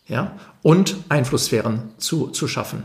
Ja? 0.06 0.38
Und 0.62 0.98
Einflusssphären 1.08 1.82
zu, 1.98 2.28
zu 2.28 2.46
schaffen. 2.46 2.84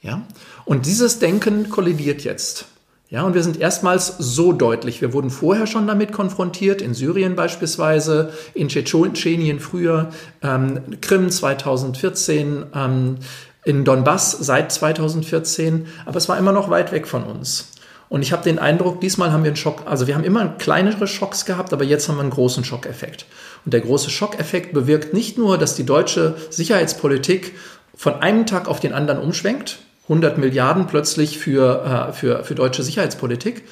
Ja? 0.00 0.26
Und 0.64 0.86
dieses 0.86 1.18
Denken 1.18 1.68
kollidiert 1.68 2.24
jetzt. 2.24 2.64
Ja, 3.08 3.22
und 3.22 3.34
wir 3.34 3.42
sind 3.44 3.60
erstmals 3.60 4.16
so 4.18 4.52
deutlich. 4.52 5.00
Wir 5.00 5.12
wurden 5.12 5.30
vorher 5.30 5.68
schon 5.68 5.86
damit 5.86 6.10
konfrontiert, 6.10 6.82
in 6.82 6.92
Syrien 6.92 7.36
beispielsweise, 7.36 8.32
in 8.52 8.68
Tschetschenien 8.68 9.60
früher, 9.60 10.10
ähm, 10.42 10.80
Krim 11.00 11.30
2014, 11.30 12.66
ähm, 12.74 13.16
in 13.64 13.84
Donbass 13.84 14.32
seit 14.32 14.72
2014, 14.72 15.86
aber 16.04 16.16
es 16.16 16.28
war 16.28 16.36
immer 16.36 16.52
noch 16.52 16.68
weit 16.68 16.90
weg 16.90 17.06
von 17.06 17.22
uns. 17.22 17.70
Und 18.08 18.22
ich 18.22 18.32
habe 18.32 18.42
den 18.42 18.58
Eindruck, 18.58 19.00
diesmal 19.00 19.32
haben 19.32 19.44
wir 19.44 19.50
einen 19.50 19.56
Schock, 19.56 19.82
also 19.86 20.08
wir 20.08 20.14
haben 20.14 20.24
immer 20.24 20.48
kleinere 20.58 21.06
Schocks 21.06 21.44
gehabt, 21.44 21.72
aber 21.72 21.84
jetzt 21.84 22.08
haben 22.08 22.16
wir 22.16 22.22
einen 22.22 22.30
großen 22.30 22.64
Schockeffekt. 22.64 23.26
Und 23.64 23.72
der 23.72 23.80
große 23.80 24.10
Schockeffekt 24.10 24.72
bewirkt 24.72 25.14
nicht 25.14 25.38
nur, 25.38 25.58
dass 25.58 25.74
die 25.74 25.86
deutsche 25.86 26.36
Sicherheitspolitik 26.50 27.54
von 27.96 28.14
einem 28.14 28.46
Tag 28.46 28.68
auf 28.68 28.78
den 28.80 28.92
anderen 28.92 29.20
umschwenkt, 29.20 29.78
100 30.08 30.38
Milliarden 30.38 30.86
plötzlich 30.86 31.38
für, 31.38 32.08
äh, 32.10 32.12
für, 32.12 32.44
für 32.44 32.54
deutsche 32.54 32.82
Sicherheitspolitik 32.82 33.64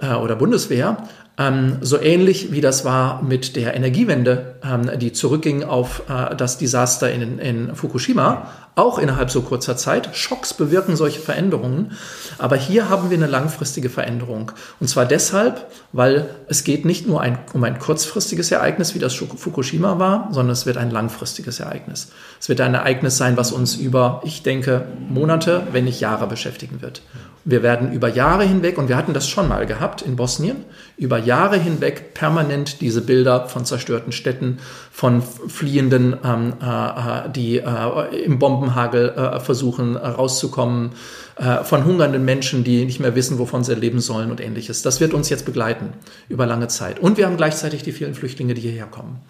äh, 0.00 0.14
oder 0.14 0.36
Bundeswehr, 0.36 1.08
ähm, 1.38 1.78
so 1.80 2.00
ähnlich 2.00 2.50
wie 2.50 2.60
das 2.60 2.84
war 2.84 3.22
mit 3.22 3.54
der 3.54 3.74
Energiewende, 3.74 4.56
ähm, 4.64 4.98
die 4.98 5.12
zurückging 5.12 5.62
auf 5.62 6.02
äh, 6.08 6.34
das 6.34 6.58
Desaster 6.58 7.10
in, 7.12 7.38
in 7.38 7.76
Fukushima, 7.76 8.50
auch 8.78 8.98
innerhalb 8.98 9.30
so 9.30 9.42
kurzer 9.42 9.76
Zeit. 9.76 10.10
Schocks 10.14 10.54
bewirken 10.54 10.96
solche 10.96 11.20
Veränderungen. 11.20 11.92
Aber 12.38 12.56
hier 12.56 12.88
haben 12.88 13.10
wir 13.10 13.16
eine 13.16 13.26
langfristige 13.26 13.90
Veränderung. 13.90 14.52
Und 14.80 14.88
zwar 14.88 15.04
deshalb, 15.04 15.66
weil 15.92 16.30
es 16.46 16.64
geht 16.64 16.84
nicht 16.84 17.06
nur 17.06 17.20
ein, 17.20 17.38
um 17.52 17.64
ein 17.64 17.78
kurzfristiges 17.78 18.50
Ereignis, 18.50 18.94
wie 18.94 18.98
das 18.98 19.14
Fukushima 19.14 19.98
war, 19.98 20.28
sondern 20.30 20.52
es 20.52 20.64
wird 20.64 20.76
ein 20.76 20.90
langfristiges 20.90 21.60
Ereignis. 21.60 22.12
Es 22.40 22.48
wird 22.48 22.60
ein 22.60 22.74
Ereignis 22.74 23.16
sein, 23.16 23.36
was 23.36 23.52
uns 23.52 23.74
über, 23.76 24.20
ich 24.24 24.42
denke, 24.42 24.86
Monate, 25.08 25.66
wenn 25.72 25.84
nicht 25.84 26.00
Jahre 26.00 26.26
beschäftigen 26.26 26.80
wird. 26.80 27.02
Wir 27.44 27.62
werden 27.62 27.92
über 27.92 28.08
Jahre 28.08 28.44
hinweg, 28.44 28.76
und 28.76 28.88
wir 28.88 28.96
hatten 28.96 29.14
das 29.14 29.26
schon 29.26 29.48
mal 29.48 29.64
gehabt 29.64 30.02
in 30.02 30.16
Bosnien, 30.16 30.64
über 30.98 31.18
Jahre 31.18 31.56
hinweg 31.56 32.12
permanent 32.12 32.82
diese 32.82 33.00
Bilder 33.00 33.48
von 33.48 33.64
zerstörten 33.64 34.12
Städten, 34.12 34.58
von 34.98 35.22
Fliehenden, 35.22 36.16
ähm, 36.24 36.54
äh, 36.60 37.30
die 37.30 37.58
äh, 37.58 38.24
im 38.24 38.40
Bombenhagel 38.40 39.10
äh, 39.10 39.38
versuchen 39.38 39.94
äh, 39.94 40.04
rauszukommen, 40.04 40.90
äh, 41.36 41.62
von 41.62 41.84
hungernden 41.84 42.24
Menschen, 42.24 42.64
die 42.64 42.84
nicht 42.84 42.98
mehr 42.98 43.14
wissen, 43.14 43.38
wovon 43.38 43.62
sie 43.62 43.76
leben 43.76 44.00
sollen 44.00 44.32
und 44.32 44.40
ähnliches. 44.40 44.82
Das 44.82 44.98
wird 44.98 45.14
uns 45.14 45.28
jetzt 45.28 45.46
begleiten 45.46 45.92
über 46.28 46.46
lange 46.46 46.66
Zeit. 46.66 46.98
Und 46.98 47.16
wir 47.16 47.26
haben 47.26 47.36
gleichzeitig 47.36 47.84
die 47.84 47.92
vielen 47.92 48.16
Flüchtlinge, 48.16 48.54
die 48.54 48.60
hierher 48.60 48.86
kommen. 48.86 49.20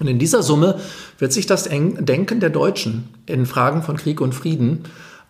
Und 0.00 0.08
in 0.08 0.18
dieser 0.18 0.42
Summe 0.42 0.80
wird 1.20 1.32
sich 1.32 1.46
das 1.46 1.68
Denken 1.68 2.40
der 2.40 2.50
Deutschen 2.50 3.08
in 3.26 3.46
Fragen 3.46 3.84
von 3.84 3.96
Krieg 3.96 4.20
und 4.20 4.34
Frieden 4.34 4.80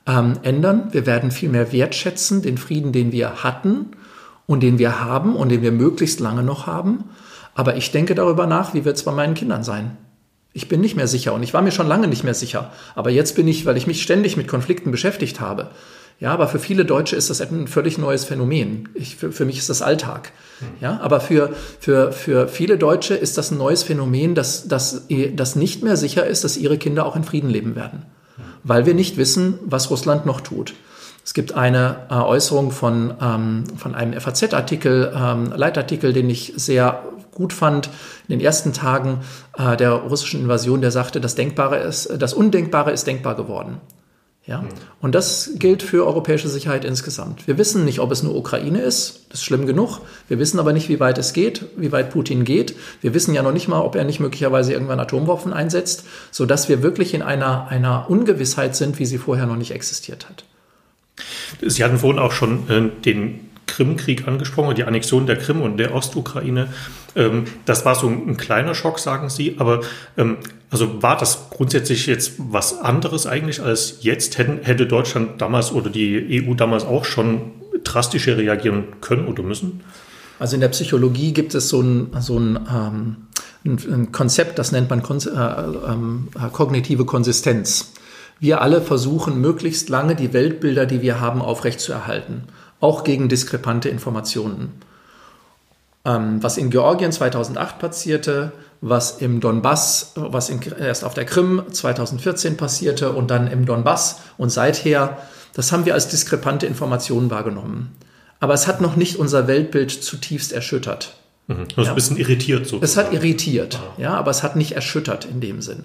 ähm, 0.06 0.38
ändern. 0.44 0.88
Wir 0.92 1.04
werden 1.04 1.30
viel 1.30 1.50
mehr 1.50 1.72
wertschätzen, 1.72 2.40
den 2.40 2.56
Frieden, 2.56 2.92
den 2.92 3.12
wir 3.12 3.44
hatten 3.44 3.88
und 4.46 4.62
den 4.62 4.78
wir 4.78 5.04
haben 5.04 5.36
und 5.36 5.50
den 5.50 5.60
wir 5.60 5.72
möglichst 5.72 6.20
lange 6.20 6.42
noch 6.42 6.66
haben. 6.66 7.04
Aber 7.54 7.76
ich 7.76 7.90
denke 7.90 8.14
darüber 8.14 8.46
nach, 8.46 8.74
wie 8.74 8.84
wird 8.84 8.96
es 8.96 9.04
bei 9.04 9.12
meinen 9.12 9.34
Kindern 9.34 9.62
sein. 9.62 9.96
Ich 10.52 10.68
bin 10.68 10.80
nicht 10.80 10.96
mehr 10.96 11.08
sicher 11.08 11.32
und 11.34 11.42
ich 11.42 11.54
war 11.54 11.62
mir 11.62 11.72
schon 11.72 11.88
lange 11.88 12.06
nicht 12.06 12.24
mehr 12.24 12.34
sicher. 12.34 12.72
Aber 12.94 13.10
jetzt 13.10 13.34
bin 13.34 13.48
ich, 13.48 13.66
weil 13.66 13.76
ich 13.76 13.86
mich 13.86 14.02
ständig 14.02 14.36
mit 14.36 14.48
Konflikten 14.48 14.90
beschäftigt 14.90 15.40
habe. 15.40 15.70
Ja, 16.20 16.32
aber 16.32 16.46
für 16.46 16.60
viele 16.60 16.84
Deutsche 16.84 17.16
ist 17.16 17.28
das 17.28 17.40
ein 17.40 17.66
völlig 17.66 17.98
neues 17.98 18.24
Phänomen. 18.24 18.88
Ich, 18.94 19.16
für, 19.16 19.32
für 19.32 19.44
mich 19.44 19.58
ist 19.58 19.68
das 19.68 19.82
Alltag. 19.82 20.30
Ja, 20.80 21.00
aber 21.00 21.20
für, 21.20 21.52
für, 21.80 22.12
für 22.12 22.46
viele 22.46 22.78
Deutsche 22.78 23.14
ist 23.14 23.36
das 23.36 23.50
ein 23.50 23.58
neues 23.58 23.82
Phänomen, 23.82 24.36
dass, 24.36 24.68
dass, 24.68 25.08
dass 25.34 25.56
nicht 25.56 25.82
mehr 25.82 25.96
sicher 25.96 26.24
ist, 26.24 26.44
dass 26.44 26.56
ihre 26.56 26.78
Kinder 26.78 27.04
auch 27.04 27.16
in 27.16 27.24
Frieden 27.24 27.50
leben 27.50 27.74
werden 27.74 28.04
weil 28.64 28.86
wir 28.86 28.94
nicht 28.94 29.16
wissen, 29.16 29.58
was 29.64 29.90
Russland 29.90 30.26
noch 30.26 30.40
tut. 30.40 30.74
Es 31.24 31.32
gibt 31.32 31.54
eine 31.54 31.96
äh, 32.10 32.14
Äußerung 32.14 32.70
von, 32.70 33.14
ähm, 33.20 33.64
von 33.76 33.94
einem 33.94 34.20
FAZ-Artikel, 34.20 35.12
ähm, 35.14 35.52
Leitartikel, 35.54 36.12
den 36.12 36.28
ich 36.28 36.52
sehr 36.56 37.02
gut 37.34 37.52
fand 37.52 37.86
in 38.28 38.38
den 38.38 38.40
ersten 38.40 38.72
Tagen 38.72 39.20
äh, 39.58 39.76
der 39.76 39.92
russischen 39.92 40.40
Invasion, 40.40 40.80
der 40.80 40.90
sagte, 40.90 41.20
das 41.20 41.34
Denkbare 41.34 41.78
ist, 41.78 42.10
das 42.18 42.32
Undenkbare 42.32 42.92
ist 42.92 43.06
denkbar 43.06 43.34
geworden. 43.36 43.80
Ja? 44.46 44.62
Mhm. 44.62 44.68
Und 45.00 45.14
das 45.14 45.52
gilt 45.56 45.82
für 45.82 46.06
europäische 46.06 46.48
Sicherheit 46.48 46.84
insgesamt. 46.84 47.46
Wir 47.46 47.56
wissen 47.56 47.84
nicht, 47.84 47.98
ob 48.00 48.10
es 48.10 48.22
nur 48.22 48.36
Ukraine 48.36 48.80
ist, 48.80 49.26
das 49.30 49.40
ist 49.40 49.44
schlimm 49.44 49.66
genug. 49.66 50.00
Wir 50.28 50.38
wissen 50.38 50.58
aber 50.58 50.72
nicht, 50.72 50.88
wie 50.88 51.00
weit 51.00 51.18
es 51.18 51.32
geht, 51.32 51.64
wie 51.76 51.92
weit 51.92 52.10
Putin 52.10 52.44
geht. 52.44 52.76
Wir 53.00 53.14
wissen 53.14 53.34
ja 53.34 53.42
noch 53.42 53.52
nicht 53.52 53.68
mal, 53.68 53.80
ob 53.80 53.96
er 53.96 54.04
nicht 54.04 54.20
möglicherweise 54.20 54.72
irgendwann 54.72 55.00
Atomwaffen 55.00 55.52
einsetzt, 55.52 56.04
sodass 56.30 56.68
wir 56.68 56.82
wirklich 56.82 57.14
in 57.14 57.22
einer, 57.22 57.68
einer 57.68 58.10
Ungewissheit 58.10 58.76
sind, 58.76 58.98
wie 58.98 59.06
sie 59.06 59.18
vorher 59.18 59.46
noch 59.46 59.56
nicht 59.56 59.70
existiert 59.70 60.28
hat. 60.28 60.44
Sie 61.62 61.82
hatten 61.84 61.98
vorhin 61.98 62.18
auch 62.18 62.32
schon 62.32 62.68
äh, 62.68 63.02
den 63.02 63.43
Krimkrieg 63.74 64.28
angesprochen, 64.28 64.76
die 64.76 64.84
Annexion 64.84 65.26
der 65.26 65.36
Krim 65.36 65.60
und 65.60 65.78
der 65.78 65.94
Ostukraine. 65.94 66.68
Ähm, 67.16 67.44
das 67.64 67.84
war 67.84 67.96
so 67.96 68.06
ein, 68.06 68.36
kleiner 68.36 68.74
Schock, 68.74 69.00
sagen 69.00 69.28
Sie. 69.28 69.56
Aber 69.58 69.80
ähm, 70.16 70.36
also 70.70 71.02
war 71.02 71.16
das 71.16 71.50
grundsätzlich 71.50 72.06
jetzt 72.06 72.34
was 72.38 72.78
anderes 72.78 73.26
eigentlich 73.26 73.60
als 73.60 73.98
jetzt? 74.02 74.38
Hätten, 74.38 74.60
hätte 74.62 74.86
Deutschland 74.86 75.40
damals 75.40 75.72
oder 75.72 75.90
die 75.90 76.44
EU 76.46 76.54
damals 76.54 76.84
auch 76.84 77.04
schon 77.04 77.50
drastischer 77.82 78.36
reagieren 78.36 78.84
können 79.00 79.26
oder 79.26 79.42
müssen? 79.42 79.80
Also 80.38 80.54
in 80.54 80.60
der 80.60 80.68
Psychologie 80.68 81.32
gibt 81.32 81.54
es 81.54 81.68
so 81.68 81.80
ein, 81.80 82.10
so 82.20 82.38
ein, 82.38 82.58
ähm, 82.72 83.16
ein 83.64 84.12
Konzept, 84.12 84.58
das 84.60 84.70
nennt 84.70 84.88
man 84.88 85.02
kon 85.02 85.18
äh, 85.18 85.30
äh, 85.30 86.50
kognitive 86.52 87.06
Konsistenz. 87.06 87.92
Wir 88.38 88.60
alle 88.60 88.80
versuchen 88.80 89.40
möglichst 89.40 89.88
lange 89.88 90.14
die 90.14 90.32
Weltbilder, 90.32 90.86
die 90.86 91.02
wir 91.02 91.20
haben, 91.20 91.40
aufrechtzuerhalten 91.40 92.44
auch 92.84 93.02
gegen 93.02 93.28
diskrepante 93.28 93.88
Informationen. 93.88 94.72
Ähm, 96.04 96.42
was 96.42 96.58
in 96.58 96.68
Georgien 96.68 97.10
2008 97.10 97.78
passierte, 97.78 98.52
was 98.82 99.22
im 99.22 99.40
Donbass, 99.40 100.12
was 100.14 100.50
in, 100.50 100.60
erst 100.78 101.02
auf 101.02 101.14
der 101.14 101.24
Krim 101.24 101.62
2014 101.70 102.58
passierte 102.58 103.12
und 103.12 103.30
dann 103.30 103.46
im 103.46 103.64
Donbass 103.64 104.20
und 104.36 104.50
seither, 104.50 105.16
das 105.54 105.72
haben 105.72 105.86
wir 105.86 105.94
als 105.94 106.08
diskrepante 106.08 106.66
Informationen 106.66 107.30
wahrgenommen. 107.30 107.96
Aber 108.38 108.52
es 108.52 108.66
hat 108.66 108.82
noch 108.82 108.96
nicht 108.96 109.16
unser 109.16 109.48
Weltbild 109.48 109.90
zutiefst 109.90 110.52
erschüttert. 110.52 111.16
Mhm. 111.46 111.68
Das 111.68 111.78
ist 111.78 111.84
ja. 111.84 111.92
ein 111.92 111.94
bisschen 111.94 112.16
irritiert 112.18 112.66
sozusagen. 112.66 112.84
Es 112.84 112.96
hat 112.98 113.12
irritiert, 113.14 113.80
ja, 113.96 114.14
aber 114.14 114.30
es 114.30 114.42
hat 114.42 114.56
nicht 114.56 114.72
erschüttert 114.72 115.24
in 115.24 115.40
dem 115.40 115.62
Sinn. 115.62 115.84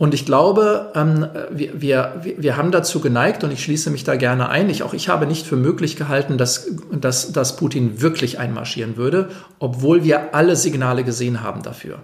Und 0.00 0.14
ich 0.14 0.24
glaube, 0.24 0.92
ähm, 0.94 1.26
wir, 1.50 1.82
wir, 1.82 2.22
wir 2.22 2.56
haben 2.56 2.72
dazu 2.72 3.00
geneigt, 3.00 3.44
und 3.44 3.52
ich 3.52 3.62
schließe 3.62 3.90
mich 3.90 4.02
da 4.02 4.16
gerne 4.16 4.48
ein, 4.48 4.70
ich, 4.70 4.82
auch 4.82 4.94
ich 4.94 5.10
habe 5.10 5.26
nicht 5.26 5.46
für 5.46 5.56
möglich 5.56 5.94
gehalten, 5.94 6.38
dass, 6.38 6.68
dass, 6.90 7.32
dass 7.32 7.56
Putin 7.56 8.00
wirklich 8.00 8.38
einmarschieren 8.38 8.96
würde, 8.96 9.28
obwohl 9.58 10.02
wir 10.02 10.34
alle 10.34 10.56
Signale 10.56 11.04
gesehen 11.04 11.42
haben 11.42 11.62
dafür. 11.62 11.98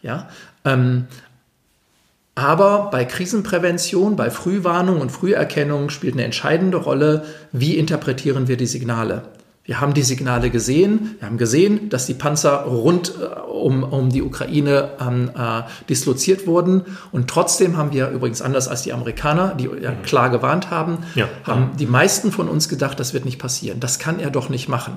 Ja? 0.00 0.30
Ähm, 0.64 1.08
aber 2.34 2.88
bei 2.90 3.04
Krisenprävention, 3.04 4.16
bei 4.16 4.30
Frühwarnung 4.30 5.02
und 5.02 5.12
Früherkennung 5.12 5.90
spielt 5.90 6.14
eine 6.14 6.24
entscheidende 6.24 6.78
Rolle, 6.78 7.22
wie 7.52 7.76
interpretieren 7.76 8.48
wir 8.48 8.56
die 8.56 8.66
Signale. 8.66 9.24
Wir 9.64 9.80
haben 9.80 9.94
die 9.94 10.02
Signale 10.02 10.50
gesehen. 10.50 11.16
Wir 11.20 11.28
haben 11.28 11.38
gesehen, 11.38 11.88
dass 11.88 12.06
die 12.06 12.14
Panzer 12.14 12.64
rund 12.64 13.14
äh, 13.20 13.40
um, 13.40 13.84
um 13.84 14.10
die 14.10 14.22
Ukraine 14.22 14.90
ähm, 15.00 15.30
äh, 15.36 15.62
disloziert 15.88 16.48
wurden. 16.48 16.82
Und 17.12 17.28
trotzdem 17.28 17.76
haben 17.76 17.92
wir 17.92 18.08
übrigens 18.08 18.42
anders 18.42 18.66
als 18.66 18.82
die 18.82 18.92
Amerikaner, 18.92 19.54
die 19.54 19.70
ja 19.80 19.92
mhm. 19.92 20.02
klar 20.02 20.30
gewarnt 20.30 20.70
haben, 20.70 20.98
ja. 21.14 21.28
haben 21.44 21.76
die 21.78 21.86
meisten 21.86 22.32
von 22.32 22.48
uns 22.48 22.68
gedacht, 22.68 22.98
das 22.98 23.14
wird 23.14 23.24
nicht 23.24 23.38
passieren. 23.38 23.78
Das 23.78 24.00
kann 24.00 24.18
er 24.18 24.30
doch 24.30 24.48
nicht 24.48 24.68
machen. 24.68 24.96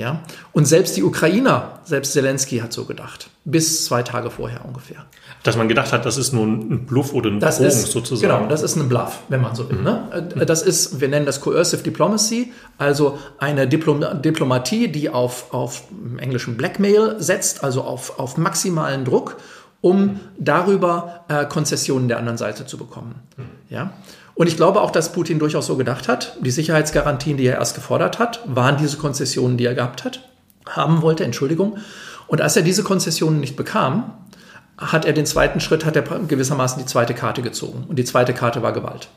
Ja? 0.00 0.22
Und 0.52 0.64
selbst 0.64 0.96
die 0.96 1.02
Ukrainer, 1.02 1.80
selbst 1.84 2.12
Zelensky 2.12 2.58
hat 2.58 2.72
so 2.72 2.86
gedacht. 2.86 3.28
Bis 3.44 3.84
zwei 3.84 4.02
Tage 4.02 4.30
vorher 4.30 4.64
ungefähr. 4.64 5.04
Dass 5.42 5.56
man 5.56 5.68
gedacht 5.68 5.92
hat, 5.92 6.06
das 6.06 6.16
ist 6.16 6.32
nur 6.32 6.46
ein 6.46 6.86
Bluff 6.86 7.12
oder 7.12 7.30
ein 7.30 7.38
das 7.38 7.58
Drohung 7.58 7.68
ist, 7.68 7.92
sozusagen. 7.92 8.32
Genau, 8.32 8.48
das 8.48 8.62
ist 8.62 8.76
ein 8.76 8.88
Bluff, 8.88 9.20
wenn 9.28 9.42
man 9.42 9.54
so 9.54 9.68
will. 9.68 9.78
Mhm. 9.78 9.84
Ne? 9.84 10.28
Das 10.46 10.62
ist, 10.62 11.00
wir 11.00 11.08
nennen 11.08 11.26
das 11.26 11.40
Coercive 11.40 11.82
Diplomacy, 11.82 12.52
also 12.78 13.18
eine 13.38 13.68
Diplom 13.68 14.04
Diplomatie, 14.22 14.88
die 14.88 15.10
auf, 15.10 15.52
auf 15.52 15.84
englischen 16.18 16.56
Blackmail 16.56 17.16
setzt, 17.18 17.62
also 17.62 17.82
auf, 17.82 18.18
auf 18.18 18.38
maximalen 18.38 19.04
Druck, 19.04 19.36
um 19.82 20.20
darüber 20.38 21.24
äh, 21.28 21.44
Konzessionen 21.44 22.08
der 22.08 22.18
anderen 22.18 22.38
Seite 22.38 22.64
zu 22.66 22.78
bekommen. 22.78 23.16
Mhm. 23.36 23.44
Ja? 23.68 23.92
Und 24.40 24.46
ich 24.46 24.56
glaube 24.56 24.80
auch, 24.80 24.90
dass 24.90 25.12
Putin 25.12 25.38
durchaus 25.38 25.66
so 25.66 25.76
gedacht 25.76 26.08
hat. 26.08 26.38
Die 26.40 26.50
Sicherheitsgarantien, 26.50 27.36
die 27.36 27.44
er 27.44 27.58
erst 27.58 27.74
gefordert 27.74 28.18
hat, 28.18 28.40
waren 28.46 28.78
diese 28.78 28.96
Konzessionen, 28.96 29.58
die 29.58 29.66
er 29.66 29.74
gehabt 29.74 30.02
hat, 30.02 30.30
haben 30.66 31.02
wollte, 31.02 31.24
Entschuldigung. 31.24 31.76
Und 32.26 32.40
als 32.40 32.56
er 32.56 32.62
diese 32.62 32.82
Konzessionen 32.82 33.38
nicht 33.38 33.54
bekam, 33.54 34.14
hat 34.78 35.04
er 35.04 35.12
den 35.12 35.26
zweiten 35.26 35.60
Schritt, 35.60 35.84
hat 35.84 35.94
er 35.94 36.04
gewissermaßen 36.04 36.78
die 36.78 36.86
zweite 36.86 37.12
Karte 37.12 37.42
gezogen. 37.42 37.84
Und 37.86 37.98
die 37.98 38.04
zweite 38.04 38.32
Karte 38.32 38.62
war 38.62 38.72
Gewalt. 38.72 39.08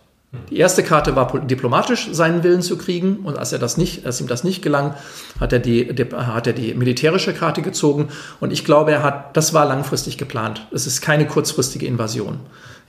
Die 0.50 0.58
erste 0.58 0.84
Karte 0.84 1.16
war 1.16 1.40
diplomatisch, 1.40 2.10
seinen 2.12 2.44
Willen 2.44 2.62
zu 2.62 2.78
kriegen. 2.78 3.20
Und 3.24 3.38
als 3.38 3.54
er 3.54 3.60
das 3.60 3.78
nicht, 3.78 4.06
als 4.06 4.20
ihm 4.20 4.28
das 4.28 4.44
nicht 4.44 4.62
gelang, 4.62 4.94
hat 5.40 5.54
er 5.54 5.60
die, 5.60 5.86
hat 6.18 6.48
er 6.48 6.54
die 6.54 6.74
militärische 6.74 7.34
Karte 7.34 7.62
gezogen. 7.62 8.10
Und 8.42 8.52
ich 8.52 8.66
glaube, 8.66 8.92
er 8.92 9.04
hat, 9.04 9.38
das 9.38 9.54
war 9.54 9.66
langfristig 9.66 10.18
geplant. 10.18 10.68
Es 10.74 10.86
ist 10.86 11.00
keine 11.00 11.28
kurzfristige 11.28 11.86
Invasion. 11.86 12.42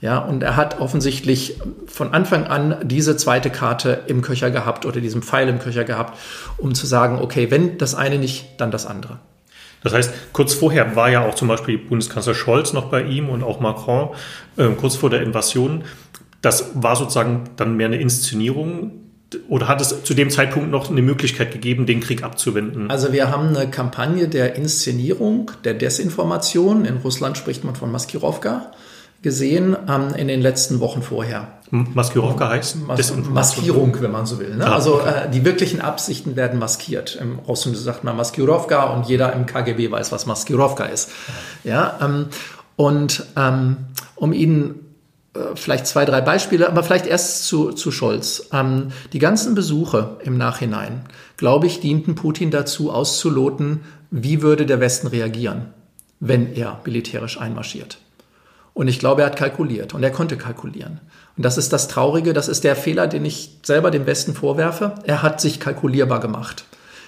Ja, 0.05 0.19
und 0.19 0.43
er 0.43 0.55
hat 0.55 0.79
offensichtlich 0.79 1.59
von 1.87 2.13
Anfang 2.13 2.45
an 2.45 2.75
diese 2.83 3.17
zweite 3.17 3.49
Karte 3.49 4.03
im 4.05 4.21
Köcher 4.21 4.51
gehabt 4.51 4.85
oder 4.85 5.01
diesen 5.01 5.23
Pfeil 5.23 5.49
im 5.49 5.57
Köcher 5.57 5.83
gehabt, 5.83 6.19
um 6.57 6.75
zu 6.75 6.85
sagen, 6.85 7.17
okay, 7.19 7.49
wenn 7.49 7.79
das 7.79 7.95
eine 7.95 8.19
nicht, 8.19 8.45
dann 8.59 8.69
das 8.69 8.85
andere. 8.85 9.17
Das 9.81 9.93
heißt, 9.93 10.13
kurz 10.31 10.53
vorher 10.53 10.95
war 10.95 11.09
ja 11.09 11.25
auch 11.25 11.33
zum 11.33 11.47
Beispiel 11.47 11.79
Bundeskanzler 11.79 12.35
Scholz 12.35 12.71
noch 12.71 12.91
bei 12.91 13.01
ihm 13.01 13.29
und 13.29 13.41
auch 13.41 13.59
Macron, 13.59 14.09
äh, 14.57 14.67
kurz 14.79 14.95
vor 14.95 15.09
der 15.09 15.23
Invasion. 15.23 15.85
Das 16.43 16.69
war 16.75 16.95
sozusagen 16.95 17.45
dann 17.55 17.75
mehr 17.75 17.87
eine 17.87 17.97
Inszenierung 17.97 18.91
oder 19.49 19.67
hat 19.67 19.81
es 19.81 20.03
zu 20.03 20.13
dem 20.13 20.29
Zeitpunkt 20.29 20.69
noch 20.69 20.91
eine 20.91 21.01
Möglichkeit 21.01 21.51
gegeben, 21.51 21.87
den 21.87 21.99
Krieg 21.99 22.21
abzuwenden? 22.21 22.91
Also 22.91 23.11
wir 23.11 23.31
haben 23.31 23.55
eine 23.55 23.71
Kampagne 23.71 24.27
der 24.27 24.53
Inszenierung, 24.55 25.49
der 25.63 25.73
Desinformation. 25.73 26.85
In 26.85 26.97
Russland 26.97 27.39
spricht 27.39 27.63
man 27.63 27.75
von 27.75 27.91
Maskirovka 27.91 28.71
gesehen 29.21 29.75
ähm, 29.89 30.13
in 30.15 30.27
den 30.27 30.41
letzten 30.41 30.79
Wochen 30.79 31.01
vorher. 31.01 31.47
Maskirovka 31.71 32.49
heißt? 32.49 32.77
Mas 32.87 33.13
Maskierung, 33.15 33.99
wenn 33.99 34.11
man 34.11 34.25
so 34.25 34.39
will. 34.39 34.55
Ne? 34.55 34.65
Ah, 34.65 34.75
also 34.75 35.01
äh, 35.01 35.29
die 35.29 35.43
wirklichen 35.43 35.81
Absichten 35.81 36.35
werden 36.35 36.59
maskiert. 36.59 37.17
Im 37.19 37.39
Russischen 37.39 37.75
sagt 37.75 38.03
man 38.03 38.15
Maskirovka 38.15 38.83
und 38.93 39.07
jeder 39.07 39.33
im 39.33 39.45
KGB 39.45 39.91
weiß, 39.91 40.11
was 40.11 40.25
Maskirovka 40.25 40.85
ist. 40.85 41.09
Ja, 41.63 41.97
ähm, 42.01 42.27
und 42.75 43.25
ähm, 43.35 43.77
um 44.15 44.31
Ihnen 44.31 44.85
äh, 45.35 45.55
vielleicht 45.55 45.87
zwei, 45.87 46.05
drei 46.05 46.21
Beispiele, 46.21 46.67
aber 46.67 46.83
vielleicht 46.83 47.07
erst 47.07 47.47
zu, 47.47 47.71
zu 47.71 47.91
Scholz. 47.91 48.49
Ähm, 48.53 48.89
die 49.13 49.19
ganzen 49.19 49.55
Besuche 49.55 50.17
im 50.23 50.37
Nachhinein, 50.37 51.01
glaube 51.37 51.67
ich, 51.67 51.79
dienten 51.79 52.15
Putin 52.15 52.51
dazu 52.51 52.91
auszuloten, 52.91 53.81
wie 54.11 54.41
würde 54.41 54.65
der 54.65 54.79
Westen 54.79 55.07
reagieren, 55.07 55.73
wenn 56.19 56.53
er 56.53 56.79
militärisch 56.85 57.39
einmarschiert. 57.39 57.97
Und 58.75 58.87
ich 58.87 58.99
glaube, 58.99 59.21
er 59.21 59.27
hat 59.27 59.37
kalkuliert 59.37 59.95
und 59.95 60.03
er 60.03 60.11
konnte 60.11 60.37
kalkulieren. 60.37 60.99
Und 61.35 61.43
das 61.43 61.57
ist 61.57 61.73
das 61.73 61.87
Traurige, 61.87 62.33
das 62.33 62.47
ist 62.47 62.63
der 62.63 62.75
Fehler, 62.75 63.07
den 63.07 63.25
ich 63.25 63.57
selber 63.63 63.89
dem 63.89 64.05
Westen 64.05 64.35
vorwerfe. 64.35 64.93
Er 65.05 65.23
hat 65.23 65.41
sich 65.41 65.59
kalkulierbar 65.59 66.19
gemacht, 66.19 66.65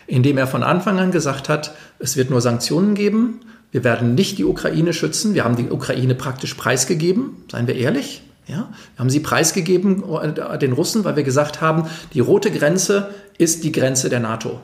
indem 0.07 0.39
er 0.39 0.47
von 0.47 0.63
Anfang 0.63 0.97
an 0.97 1.11
gesagt 1.11 1.47
hat, 1.47 1.75
es 1.99 2.17
wird 2.17 2.31
nur 2.31 2.41
Sanktionen 2.41 2.95
geben 2.95 3.41
wir 3.71 3.83
werden 3.83 4.15
nicht 4.15 4.37
die 4.37 4.45
Ukraine 4.45 4.93
schützen. 4.93 5.33
Wir 5.33 5.43
haben 5.43 5.55
die 5.55 5.69
Ukraine 5.69 6.15
praktisch 6.15 6.53
preisgegeben, 6.53 7.43
seien 7.51 7.67
wir 7.67 7.75
ehrlich. 7.75 8.23
Ja, 8.47 8.69
wir 8.95 8.99
haben 8.99 9.09
sie 9.09 9.19
preisgegeben 9.19 10.03
äh, 10.21 10.57
den 10.57 10.71
Russen, 10.71 11.03
weil 11.03 11.17
wir 11.17 11.23
gesagt 11.23 11.59
haben, 11.59 11.83
die 12.13 12.21
rote 12.21 12.49
Grenze 12.49 13.13
ist 13.37 13.65
die 13.65 13.73
Grenze 13.73 14.09
der 14.09 14.21
NATO, 14.21 14.61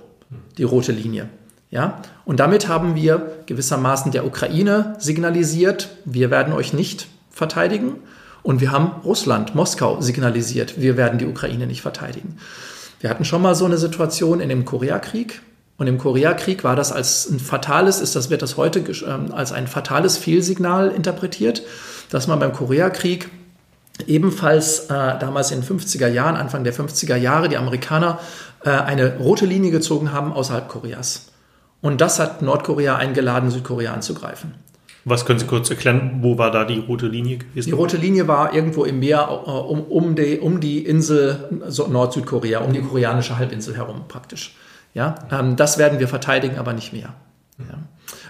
die 0.58 0.64
rote 0.64 0.94
Linie. 0.94 1.28
Ja, 1.74 2.04
und 2.24 2.40
damit 2.40 2.68
haben 2.68 2.94
wir 2.94 3.40
gewissermaßen 3.48 4.12
der 4.12 4.28
Ukraine 4.28 4.96
signalisiert, 5.00 5.90
wir 6.06 6.30
werden 6.30 6.54
euch 6.54 6.72
nicht 6.72 7.08
verteidigen. 7.32 7.96
Und 8.44 8.62
wir 8.62 8.72
haben 8.72 9.02
Russland, 9.04 9.56
Moskau 9.56 10.00
signalisiert, 10.00 10.80
wir 10.80 10.98
werden 10.98 11.18
die 11.18 11.26
Ukraine 11.26 11.66
nicht 11.66 11.82
verteidigen. 11.82 12.38
Wir 13.00 13.10
hatten 13.10 13.26
schon 13.26 13.42
mal 13.42 13.56
so 13.56 13.66
eine 13.66 13.80
Situation 13.80 14.40
in 14.40 14.50
dem 14.50 14.66
Koreakrieg. 14.66 15.42
Und 15.78 15.88
im 15.88 15.98
Koreakrieg 15.98 16.64
war 16.64 16.76
das 16.76 16.92
als 16.92 17.28
ein 17.28 17.40
fatales, 17.40 18.02
ist 18.02 18.16
das, 18.16 18.30
wird 18.30 18.44
das 18.44 18.56
heute 18.56 18.82
ähm, 19.08 19.34
als 19.34 19.52
ein 19.52 19.66
fatales 19.66 20.18
Fehlsignal 20.18 20.92
interpretiert, 20.92 21.64
dass 22.12 22.28
man 22.28 22.38
beim 22.38 22.54
Koreakrieg 22.54 23.32
ebenfalls 24.06 24.92
äh, 24.92 25.18
damals 25.18 25.50
in 25.50 25.62
den 25.62 25.80
50er 25.80 26.08
Jahren, 26.08 26.36
Anfang 26.36 26.64
der 26.64 26.76
50er 26.76 27.16
Jahre, 27.16 27.50
die 27.50 27.58
Amerikaner 27.58 28.20
äh, 28.64 28.70
eine 28.70 29.18
rote 29.18 29.48
Linie 29.48 29.72
gezogen 29.72 30.12
haben 30.12 30.32
außerhalb 30.34 30.68
Koreas. 30.68 31.33
Und 31.84 32.00
das 32.00 32.18
hat 32.18 32.42
Nordkorea 32.42 32.96
eingeladen, 32.96 33.52
Südkorea 33.52 33.94
anzugreifen. 33.94 34.56
Was 35.04 35.26
können 35.26 35.38
Sie 35.38 35.46
kurz 35.46 35.70
erklären? 35.70 36.20
Wo 36.22 36.38
war 36.38 36.50
da 36.50 36.64
die 36.64 36.80
rote 36.80 37.08
Linie 37.08 37.40
gewesen? 37.40 37.68
Die 37.68 37.76
rote 37.76 37.98
Linie 37.98 38.30
war 38.30 38.54
irgendwo 38.54 38.86
im 38.86 39.00
Meer 39.00 39.28
äh, 39.30 39.50
um, 39.50 39.82
um, 39.82 40.16
die, 40.16 40.40
um 40.40 40.62
die 40.62 40.86
Insel 40.86 41.50
Nord-Südkorea, 41.90 42.60
um 42.60 42.72
die 42.72 42.82
koreanische 42.82 43.38
Halbinsel 43.38 43.76
herum 43.76 44.06
praktisch. 44.08 44.56
Ja, 44.94 45.16
ähm, 45.30 45.58
das 45.58 45.78
werden 45.78 46.00
wir 46.00 46.08
verteidigen, 46.08 46.58
aber 46.58 46.72
nicht 46.72 46.94
mehr. 46.94 47.14
Ja. 47.60 47.80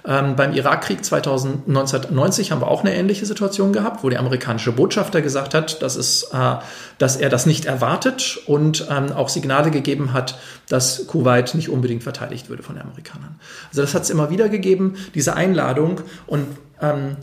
Ähm, 0.06 0.36
beim 0.36 0.54
Irakkrieg 0.54 1.00
1990 1.00 2.52
haben 2.52 2.62
wir 2.62 2.68
auch 2.68 2.82
eine 2.82 2.94
ähnliche 2.94 3.26
Situation 3.26 3.72
gehabt, 3.72 4.04
wo 4.04 4.10
der 4.10 4.20
amerikanische 4.20 4.74
Botschafter 4.74 5.22
gesagt 5.22 5.54
hat, 5.54 5.82
dass, 5.82 5.96
es, 5.96 6.24
äh, 6.34 6.56
dass 6.98 7.16
er 7.16 7.30
das 7.30 7.46
nicht 7.46 7.66
erwartet 7.66 8.40
und 8.46 8.88
ähm, 8.92 9.14
auch 9.14 9.30
Signale 9.30 9.72
gegeben 9.72 10.12
hat, 10.12 10.38
dass 10.68 11.08
Kuwait 11.08 11.56
nicht 11.56 11.70
unbedingt 11.70 12.04
verteidigt 12.04 12.50
würde 12.50 12.64
von 12.64 12.76
den 12.76 12.84
Amerikanern. 12.84 13.40
Also 13.70 13.82
das 13.82 13.94
hat 13.94 14.04
es 14.04 14.10
immer 14.10 14.30
wieder 14.30 14.50
gegeben, 14.50 14.96
diese 15.16 15.36
Einladung 15.36 16.02
und 16.28 16.48
ähm, 16.82 17.16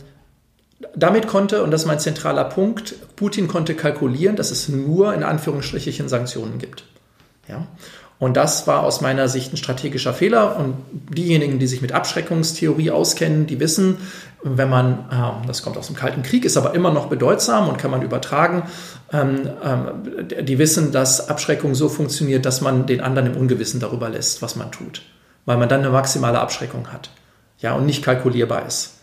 damit 0.95 1.27
konnte, 1.27 1.63
und 1.63 1.69
das 1.69 1.81
ist 1.81 1.87
mein 1.87 1.99
zentraler 1.99 2.45
Punkt, 2.45 2.95
Putin 3.15 3.47
konnte 3.47 3.75
kalkulieren, 3.75 4.35
dass 4.35 4.49
es 4.49 4.69
nur 4.69 5.13
in 5.13 5.23
Anführungsstrichen 5.23 6.09
Sanktionen 6.09 6.57
gibt. 6.57 6.83
Ja? 7.47 7.67
Und 8.21 8.37
das 8.37 8.67
war 8.67 8.83
aus 8.83 9.01
meiner 9.01 9.27
Sicht 9.27 9.51
ein 9.51 9.57
strategischer 9.57 10.13
Fehler. 10.13 10.55
Und 10.55 10.75
diejenigen, 11.09 11.57
die 11.57 11.65
sich 11.65 11.81
mit 11.81 11.91
Abschreckungstheorie 11.91 12.91
auskennen, 12.91 13.47
die 13.47 13.59
wissen, 13.59 13.97
wenn 14.43 14.69
man, 14.69 15.09
äh, 15.11 15.47
das 15.47 15.63
kommt 15.63 15.75
aus 15.75 15.87
dem 15.87 15.95
Kalten 15.95 16.21
Krieg, 16.21 16.45
ist 16.45 16.55
aber 16.55 16.75
immer 16.75 16.91
noch 16.91 17.07
bedeutsam 17.07 17.67
und 17.67 17.79
kann 17.79 17.89
man 17.89 18.03
übertragen, 18.03 18.69
ähm, 19.11 19.49
ähm, 19.63 20.45
die 20.45 20.59
wissen, 20.59 20.91
dass 20.91 21.29
Abschreckung 21.29 21.73
so 21.73 21.89
funktioniert, 21.89 22.45
dass 22.45 22.61
man 22.61 22.85
den 22.85 23.01
anderen 23.01 23.33
im 23.33 23.37
Ungewissen 23.37 23.79
darüber 23.79 24.07
lässt, 24.07 24.43
was 24.43 24.55
man 24.55 24.71
tut. 24.71 25.01
Weil 25.47 25.57
man 25.57 25.67
dann 25.67 25.79
eine 25.79 25.89
maximale 25.89 26.39
Abschreckung 26.39 26.93
hat. 26.93 27.09
Ja, 27.57 27.73
und 27.73 27.87
nicht 27.87 28.03
kalkulierbar 28.03 28.67
ist. 28.67 29.00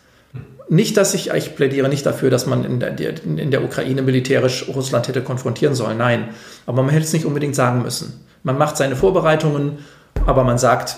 Nicht, 0.71 0.99
dass 0.99 1.15
ich, 1.15 1.31
ich 1.31 1.57
plädiere 1.57 1.89
nicht 1.89 2.05
dafür, 2.05 2.29
dass 2.29 2.47
man 2.47 2.65
in 2.65 2.79
der, 2.79 3.25
in 3.25 3.51
der 3.51 3.65
Ukraine 3.65 4.03
militärisch 4.03 4.69
Russland 4.69 5.09
hätte 5.09 5.23
konfrontieren 5.23 5.75
sollen. 5.75 5.97
Nein. 5.97 6.29
Aber 6.67 6.83
man 6.83 6.91
hätte 6.91 7.07
es 7.07 7.13
nicht 7.13 7.25
unbedingt 7.25 7.55
sagen 7.55 7.83
müssen. 7.83 8.25
Man 8.43 8.59
macht 8.59 8.77
seine 8.77 8.95
Vorbereitungen, 8.95 9.79
aber 10.27 10.45
man 10.45 10.59
sagt 10.59 10.97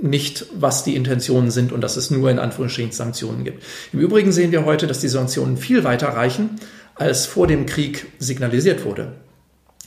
nicht, 0.00 0.46
was 0.54 0.82
die 0.82 0.96
Intentionen 0.96 1.52
sind 1.52 1.70
und 1.70 1.80
dass 1.80 1.96
es 1.96 2.10
nur 2.10 2.30
in 2.30 2.40
Anführungsstrichen 2.40 2.90
Sanktionen 2.90 3.44
gibt. 3.44 3.62
Im 3.92 4.00
Übrigen 4.00 4.32
sehen 4.32 4.50
wir 4.50 4.64
heute, 4.64 4.88
dass 4.88 4.98
die 4.98 5.08
Sanktionen 5.08 5.56
viel 5.56 5.84
weiter 5.84 6.08
reichen, 6.08 6.58
als 6.96 7.26
vor 7.26 7.46
dem 7.46 7.66
Krieg 7.66 8.06
signalisiert 8.18 8.84
wurde. 8.84 9.12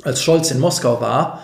Als 0.04 0.22
Scholz 0.24 0.52
in 0.52 0.60
Moskau 0.60 1.02
war, 1.02 1.44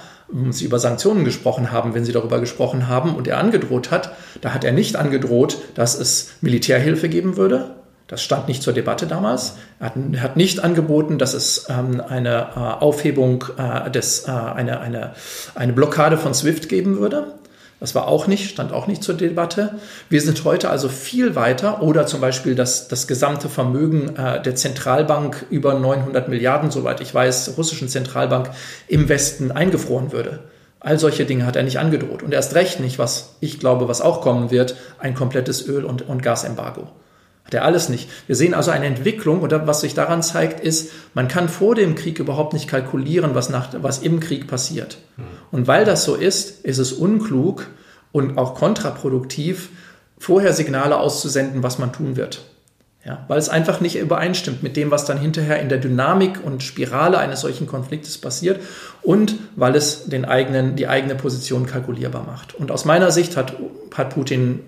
sie 0.49 0.65
über 0.65 0.79
Sanktionen 0.79 1.25
gesprochen 1.25 1.71
haben, 1.71 1.93
wenn 1.93 2.05
sie 2.05 2.11
darüber 2.11 2.39
gesprochen 2.39 2.87
haben 2.87 3.15
und 3.15 3.27
er 3.27 3.37
angedroht 3.37 3.91
hat, 3.91 4.13
da 4.41 4.53
hat 4.53 4.63
er 4.63 4.71
nicht 4.71 4.95
angedroht, 4.95 5.57
dass 5.75 5.99
es 5.99 6.31
Militärhilfe 6.41 7.09
geben 7.09 7.37
würde, 7.37 7.75
das 8.11 8.21
stand 8.21 8.49
nicht 8.49 8.61
zur 8.61 8.73
Debatte 8.73 9.07
damals. 9.07 9.55
Er 9.79 9.85
hat, 9.85 9.93
hat 10.19 10.35
nicht 10.35 10.61
angeboten, 10.61 11.17
dass 11.17 11.33
es 11.33 11.67
ähm, 11.69 12.01
eine 12.01 12.49
äh, 12.55 12.59
Aufhebung 12.59 13.45
äh, 13.57 13.89
des, 13.89 14.27
äh, 14.27 14.31
eine, 14.31 14.81
eine, 14.81 15.13
eine 15.55 15.71
Blockade 15.71 16.17
von 16.17 16.33
SWIFT 16.33 16.67
geben 16.67 16.99
würde. 16.99 17.35
Das 17.81 17.95
war 17.95 18.07
auch 18.07 18.27
nicht, 18.27 18.51
stand 18.51 18.73
auch 18.73 18.85
nicht 18.85 19.01
zur 19.03 19.15
Debatte. 19.15 19.73
Wir 20.07 20.21
sind 20.21 20.43
heute 20.45 20.69
also 20.69 20.87
viel 20.87 21.35
weiter 21.35 21.81
oder 21.81 22.05
zum 22.05 22.21
Beispiel, 22.21 22.53
dass 22.53 22.87
das 22.87 23.07
gesamte 23.07 23.49
Vermögen 23.49 24.15
äh, 24.17 24.39
der 24.39 24.53
Zentralbank 24.53 25.47
über 25.49 25.73
900 25.73 26.29
Milliarden, 26.29 26.69
soweit 26.69 27.01
ich 27.01 27.11
weiß, 27.11 27.55
russischen 27.57 27.89
Zentralbank 27.89 28.51
im 28.87 29.09
Westen 29.09 29.51
eingefroren 29.51 30.11
würde. 30.11 30.41
All 30.79 30.99
solche 30.99 31.25
Dinge 31.25 31.47
hat 31.47 31.55
er 31.55 31.63
nicht 31.63 31.79
angedroht. 31.79 32.21
Und 32.21 32.35
erst 32.35 32.53
recht 32.53 32.79
nicht, 32.79 32.99
was 32.99 33.35
ich 33.39 33.59
glaube, 33.59 33.87
was 33.87 33.99
auch 33.99 34.21
kommen 34.21 34.51
wird, 34.51 34.75
ein 34.99 35.15
komplettes 35.15 35.67
Öl- 35.67 35.83
und, 35.85 36.07
und 36.07 36.21
Gasembargo. 36.21 36.87
Hat 37.45 37.53
er 37.53 37.65
alles 37.65 37.89
nicht. 37.89 38.09
Wir 38.27 38.35
sehen 38.35 38.53
also 38.53 38.71
eine 38.71 38.85
Entwicklung 38.85 39.41
oder 39.41 39.67
was 39.67 39.81
sich 39.81 39.93
daran 39.93 40.23
zeigt, 40.23 40.59
ist, 40.59 40.91
man 41.13 41.27
kann 41.27 41.49
vor 41.49 41.75
dem 41.75 41.95
Krieg 41.95 42.19
überhaupt 42.19 42.53
nicht 42.53 42.67
kalkulieren, 42.67 43.35
was, 43.35 43.49
nach, 43.49 43.69
was 43.81 43.99
im 43.99 44.19
Krieg 44.19 44.47
passiert. 44.47 44.97
Mhm. 45.17 45.23
Und 45.51 45.67
weil 45.67 45.85
das 45.85 46.03
so 46.03 46.15
ist, 46.15 46.63
ist 46.63 46.77
es 46.77 46.93
unklug 46.93 47.67
und 48.11 48.37
auch 48.37 48.55
kontraproduktiv, 48.55 49.69
vorher 50.17 50.53
Signale 50.53 50.97
auszusenden, 50.97 51.63
was 51.63 51.79
man 51.79 51.91
tun 51.91 52.15
wird. 52.15 52.45
Ja, 53.03 53.25
weil 53.27 53.39
es 53.39 53.49
einfach 53.49 53.81
nicht 53.81 53.97
übereinstimmt 53.97 54.61
mit 54.61 54.77
dem, 54.77 54.91
was 54.91 55.05
dann 55.05 55.17
hinterher 55.17 55.59
in 55.59 55.69
der 55.69 55.79
Dynamik 55.79 56.39
und 56.43 56.61
Spirale 56.61 57.17
eines 57.17 57.41
solchen 57.41 57.65
Konfliktes 57.65 58.19
passiert 58.19 58.61
und 59.01 59.33
weil 59.55 59.75
es 59.75 60.05
den 60.05 60.23
eigenen, 60.23 60.75
die 60.75 60.87
eigene 60.87 61.15
Position 61.15 61.65
kalkulierbar 61.65 62.23
macht. 62.23 62.53
Und 62.53 62.69
aus 62.69 62.85
meiner 62.85 63.09
Sicht 63.09 63.35
hat, 63.37 63.55
hat 63.95 64.13
Putin 64.13 64.59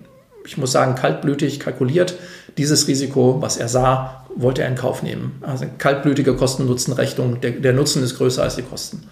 ich 0.46 0.58
muss 0.58 0.72
sagen, 0.72 0.94
kaltblütig 0.94 1.58
kalkuliert. 1.58 2.14
Dieses 2.58 2.88
Risiko, 2.88 3.38
was 3.40 3.56
er 3.56 3.68
sah, 3.68 4.24
wollte 4.36 4.62
er 4.62 4.68
in 4.68 4.74
Kauf 4.74 5.02
nehmen. 5.02 5.42
Also 5.42 5.66
kaltblütige 5.78 6.34
Kosten-Nutzen-Rechnung, 6.34 7.40
der, 7.40 7.52
der 7.52 7.72
Nutzen 7.72 8.02
ist 8.02 8.16
größer 8.16 8.42
als 8.42 8.56
die 8.56 8.62
Kosten. 8.62 9.04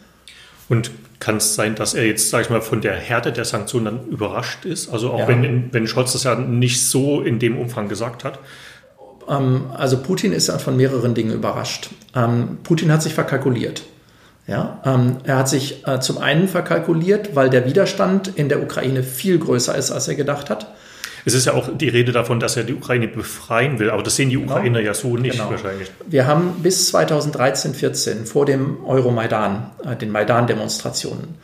Und 0.68 0.90
kann 1.20 1.36
es 1.36 1.54
sein, 1.54 1.74
dass 1.74 1.94
er 1.94 2.06
jetzt, 2.06 2.30
sage 2.30 2.44
ich 2.44 2.50
mal, 2.50 2.62
von 2.62 2.80
der 2.80 2.94
Härte 2.94 3.32
der 3.32 3.44
Sanktionen 3.44 3.84
dann 3.84 4.08
überrascht 4.08 4.64
ist? 4.64 4.92
Also 4.92 5.10
auch 5.10 5.20
ja. 5.20 5.28
wenn, 5.28 5.72
wenn 5.72 5.86
Scholz 5.86 6.12
das 6.12 6.24
ja 6.24 6.34
nicht 6.34 6.84
so 6.84 7.20
in 7.20 7.38
dem 7.38 7.58
Umfang 7.58 7.88
gesagt 7.88 8.24
hat? 8.24 8.38
ähm, 9.28 9.64
also 9.74 9.98
Putin 9.98 10.32
ist 10.32 10.50
von 10.50 10.76
mehreren 10.76 11.14
Dingen 11.14 11.32
überrascht. 11.32 11.90
Ähm, 12.14 12.58
Putin 12.62 12.92
hat 12.92 13.02
sich 13.02 13.14
verkalkuliert. 13.14 13.82
Ja, 14.46 14.80
ähm, 14.84 15.18
er 15.22 15.36
hat 15.36 15.48
sich 15.48 15.86
äh, 15.86 16.00
zum 16.00 16.18
einen 16.18 16.48
verkalkuliert, 16.48 17.36
weil 17.36 17.48
der 17.48 17.64
Widerstand 17.64 18.26
in 18.34 18.48
der 18.48 18.60
Ukraine 18.60 19.04
viel 19.04 19.38
größer 19.38 19.76
ist, 19.76 19.92
als 19.92 20.08
er 20.08 20.16
gedacht 20.16 20.50
hat. 20.50 20.66
Es 21.24 21.34
ist 21.34 21.46
ja 21.46 21.54
auch 21.54 21.68
die 21.76 21.88
Rede 21.88 22.12
davon, 22.12 22.40
dass 22.40 22.56
er 22.56 22.64
die 22.64 22.74
Ukraine 22.74 23.08
befreien 23.08 23.78
will, 23.78 23.90
aber 23.90 24.02
das 24.02 24.16
sehen 24.16 24.30
die 24.30 24.36
genau. 24.36 24.52
Ukrainer 24.52 24.80
ja 24.80 24.94
so 24.94 25.16
nicht 25.16 25.38
genau. 25.38 25.50
wahrscheinlich. 25.50 25.90
Wir 26.06 26.26
haben 26.26 26.54
bis 26.62 26.88
2013, 26.88 27.74
14 27.74 28.26
vor 28.26 28.46
dem 28.46 28.84
Euromaidan, 28.84 29.70
äh, 29.84 29.96
den 29.96 30.10
Maidan-Demonstrationen, 30.10 31.36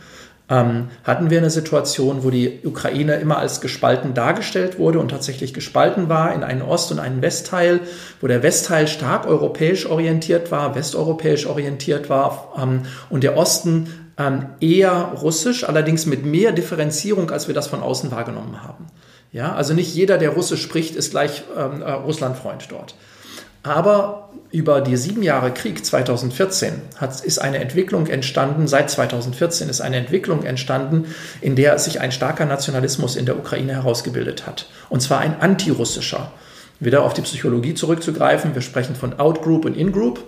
ähm, 0.50 0.88
hatten 1.04 1.30
wir 1.30 1.38
eine 1.38 1.50
Situation, 1.50 2.24
wo 2.24 2.30
die 2.30 2.60
Ukraine 2.64 3.16
immer 3.16 3.38
als 3.38 3.60
gespalten 3.60 4.14
dargestellt 4.14 4.78
wurde 4.78 4.98
und 4.98 5.10
tatsächlich 5.10 5.52
gespalten 5.52 6.08
war 6.08 6.34
in 6.34 6.42
einen 6.42 6.62
Ost- 6.62 6.90
und 6.90 6.98
einen 6.98 7.20
Westteil, 7.20 7.80
wo 8.20 8.26
der 8.26 8.42
Westteil 8.42 8.88
stark 8.88 9.26
europäisch 9.26 9.86
orientiert 9.86 10.50
war, 10.50 10.74
westeuropäisch 10.74 11.46
orientiert 11.46 12.08
war 12.08 12.54
ähm, 12.60 12.82
und 13.10 13.24
der 13.24 13.36
Osten 13.36 13.88
ähm, 14.16 14.46
eher 14.60 15.12
russisch, 15.20 15.68
allerdings 15.68 16.06
mit 16.06 16.24
mehr 16.24 16.52
Differenzierung, 16.52 17.30
als 17.30 17.46
wir 17.46 17.54
das 17.54 17.68
von 17.68 17.82
außen 17.82 18.10
wahrgenommen 18.10 18.62
haben. 18.62 18.86
Ja, 19.32 19.54
also 19.54 19.74
nicht 19.74 19.94
jeder, 19.94 20.18
der 20.18 20.30
Russisch 20.30 20.62
spricht, 20.62 20.96
ist 20.96 21.10
gleich 21.10 21.42
ähm, 21.56 21.82
äh, 21.82 21.90
Russlandfreund 21.90 22.68
dort. 22.70 22.94
Aber 23.62 24.30
über 24.50 24.80
die 24.80 24.96
sieben 24.96 25.22
Jahre 25.22 25.52
Krieg 25.52 25.84
2014 25.84 26.72
hat, 26.96 27.20
ist 27.20 27.38
eine 27.38 27.58
Entwicklung 27.58 28.06
entstanden, 28.06 28.66
seit 28.66 28.88
2014 28.88 29.68
ist 29.68 29.82
eine 29.82 29.96
Entwicklung 29.96 30.44
entstanden, 30.44 31.06
in 31.42 31.54
der 31.54 31.78
sich 31.78 32.00
ein 32.00 32.12
starker 32.12 32.46
Nationalismus 32.46 33.16
in 33.16 33.26
der 33.26 33.38
Ukraine 33.38 33.74
herausgebildet 33.74 34.46
hat. 34.46 34.68
Und 34.88 35.02
zwar 35.02 35.18
ein 35.18 35.40
antirussischer. 35.40 36.32
Wieder 36.80 37.02
auf 37.02 37.12
die 37.12 37.22
Psychologie 37.22 37.74
zurückzugreifen, 37.74 38.54
wir 38.54 38.62
sprechen 38.62 38.94
von 38.94 39.18
Outgroup 39.18 39.64
und 39.64 39.76
Ingroup. 39.76 40.24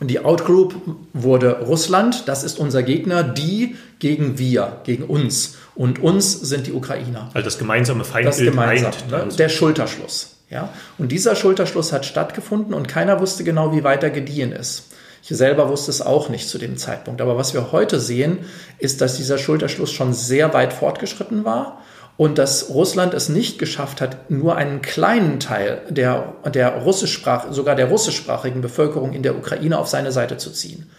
Die 0.00 0.22
Outgroup 0.22 0.74
wurde 1.14 1.60
Russland, 1.60 2.28
das 2.28 2.42
ist 2.44 2.58
unser 2.58 2.82
Gegner, 2.82 3.22
die 3.22 3.76
gegen 3.98 4.38
wir, 4.38 4.80
gegen 4.84 5.04
uns. 5.04 5.56
Und 5.76 6.02
uns 6.02 6.32
sind 6.32 6.66
die 6.66 6.72
Ukrainer. 6.72 7.30
Also 7.34 7.44
das 7.44 7.58
gemeinsame 7.58 8.04
Feindbild 8.04 8.48
das 8.48 8.54
gemeinsam, 8.54 8.92
ne? 9.10 9.28
Der 9.36 9.48
Schulterschluss. 9.50 10.36
Ja? 10.50 10.70
Und 10.96 11.12
dieser 11.12 11.36
Schulterschluss 11.36 11.92
hat 11.92 12.06
stattgefunden 12.06 12.72
und 12.72 12.88
keiner 12.88 13.20
wusste 13.20 13.44
genau, 13.44 13.72
wie 13.72 13.84
weit 13.84 14.02
er 14.02 14.10
gediehen 14.10 14.52
ist. 14.52 14.84
Ich 15.22 15.36
selber 15.36 15.68
wusste 15.68 15.90
es 15.90 16.00
auch 16.00 16.28
nicht 16.28 16.48
zu 16.48 16.56
dem 16.56 16.76
Zeitpunkt. 16.76 17.20
Aber 17.20 17.36
was 17.36 17.52
wir 17.52 17.72
heute 17.72 18.00
sehen, 18.00 18.38
ist, 18.78 19.00
dass 19.00 19.16
dieser 19.16 19.38
Schulterschluss 19.38 19.92
schon 19.92 20.14
sehr 20.14 20.54
weit 20.54 20.72
fortgeschritten 20.72 21.44
war 21.44 21.82
und 22.16 22.38
dass 22.38 22.70
Russland 22.70 23.12
es 23.12 23.28
nicht 23.28 23.58
geschafft 23.58 24.00
hat, 24.00 24.30
nur 24.30 24.56
einen 24.56 24.80
kleinen 24.80 25.40
Teil 25.40 25.82
der, 25.90 26.34
der 26.54 26.76
russischsprach, 26.76 27.52
sogar 27.52 27.74
der 27.74 27.88
russischsprachigen 27.88 28.62
Bevölkerung 28.62 29.12
in 29.12 29.22
der 29.22 29.36
Ukraine 29.36 29.78
auf 29.78 29.88
seine 29.88 30.12
Seite 30.12 30.38
zu 30.38 30.50
ziehen 30.50 30.90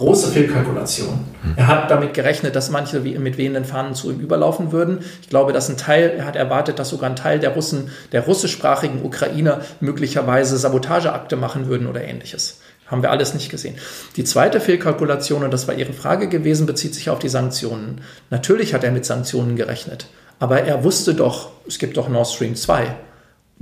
große 0.00 0.28
Fehlkalkulation. 0.32 1.26
Er 1.56 1.66
hat 1.66 1.90
damit 1.90 2.14
gerechnet, 2.14 2.56
dass 2.56 2.70
manche 2.70 3.00
mit 3.00 3.36
wehenden 3.36 3.66
Fahnen 3.66 3.94
zu 3.94 4.10
ihm 4.10 4.18
überlaufen 4.18 4.72
würden. 4.72 5.00
Ich 5.20 5.28
glaube, 5.28 5.52
dass 5.52 5.68
ein 5.68 5.76
Teil, 5.76 6.14
er 6.16 6.24
hat 6.24 6.36
erwartet, 6.36 6.78
dass 6.78 6.88
sogar 6.88 7.10
ein 7.10 7.16
Teil 7.16 7.38
der 7.38 7.50
Russen, 7.50 7.90
der 8.12 8.24
russischsprachigen 8.24 9.04
Ukrainer 9.04 9.60
möglicherweise 9.80 10.56
Sabotageakte 10.56 11.36
machen 11.36 11.68
würden 11.68 11.86
oder 11.86 12.02
ähnliches. 12.02 12.60
Haben 12.86 13.02
wir 13.02 13.10
alles 13.10 13.34
nicht 13.34 13.50
gesehen. 13.50 13.76
Die 14.16 14.24
zweite 14.24 14.58
Fehlkalkulation, 14.58 15.44
und 15.44 15.52
das 15.52 15.68
war 15.68 15.74
Ihre 15.74 15.92
Frage 15.92 16.28
gewesen, 16.28 16.66
bezieht 16.66 16.94
sich 16.94 17.10
auf 17.10 17.18
die 17.18 17.28
Sanktionen. 17.28 18.00
Natürlich 18.30 18.72
hat 18.72 18.82
er 18.82 18.92
mit 18.92 19.04
Sanktionen 19.04 19.54
gerechnet, 19.54 20.06
aber 20.38 20.62
er 20.62 20.82
wusste 20.82 21.14
doch, 21.14 21.50
es 21.68 21.78
gibt 21.78 21.98
doch 21.98 22.08
Nord 22.08 22.26
Stream 22.26 22.56
2. 22.56 22.96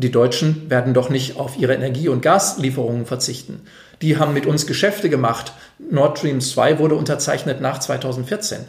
Die 0.00 0.12
Deutschen 0.12 0.70
werden 0.70 0.94
doch 0.94 1.10
nicht 1.10 1.36
auf 1.36 1.58
ihre 1.58 1.74
Energie- 1.74 2.08
und 2.08 2.22
Gaslieferungen 2.22 3.04
verzichten. 3.04 3.62
Die 4.02 4.16
haben 4.16 4.34
mit 4.34 4.46
uns 4.46 4.66
Geschäfte 4.66 5.08
gemacht. 5.08 5.52
Nord 5.78 6.18
Stream 6.18 6.40
2 6.40 6.78
wurde 6.78 6.94
unterzeichnet 6.94 7.60
nach 7.60 7.78
2014. 7.78 8.60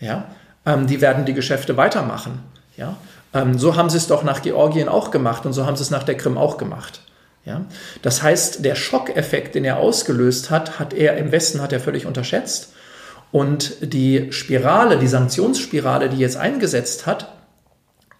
Ja? 0.00 0.26
Ähm, 0.66 0.86
die 0.86 1.00
werden 1.00 1.24
die 1.24 1.34
Geschäfte 1.34 1.76
weitermachen. 1.76 2.40
Ja? 2.76 2.96
Ähm, 3.34 3.58
so 3.58 3.76
haben 3.76 3.90
sie 3.90 3.96
es 3.96 4.06
doch 4.06 4.22
nach 4.22 4.42
Georgien 4.42 4.88
auch 4.88 5.10
gemacht 5.10 5.46
und 5.46 5.52
so 5.52 5.66
haben 5.66 5.76
sie 5.76 5.82
es 5.82 5.90
nach 5.90 6.02
der 6.02 6.16
Krim 6.16 6.36
auch 6.36 6.58
gemacht. 6.58 7.00
Ja? 7.44 7.64
Das 8.02 8.22
heißt, 8.22 8.64
der 8.64 8.74
Schockeffekt, 8.74 9.54
den 9.54 9.64
er 9.64 9.78
ausgelöst 9.78 10.50
hat, 10.50 10.78
hat 10.78 10.92
er 10.92 11.16
im 11.16 11.32
Westen 11.32 11.62
hat 11.62 11.72
er 11.72 11.80
völlig 11.80 12.06
unterschätzt. 12.06 12.74
Und 13.30 13.76
die 13.80 14.32
Spirale, 14.32 14.98
die 14.98 15.08
Sanktionsspirale, 15.08 16.08
die 16.08 16.18
jetzt 16.18 16.36
eingesetzt 16.36 17.06
hat, 17.06 17.32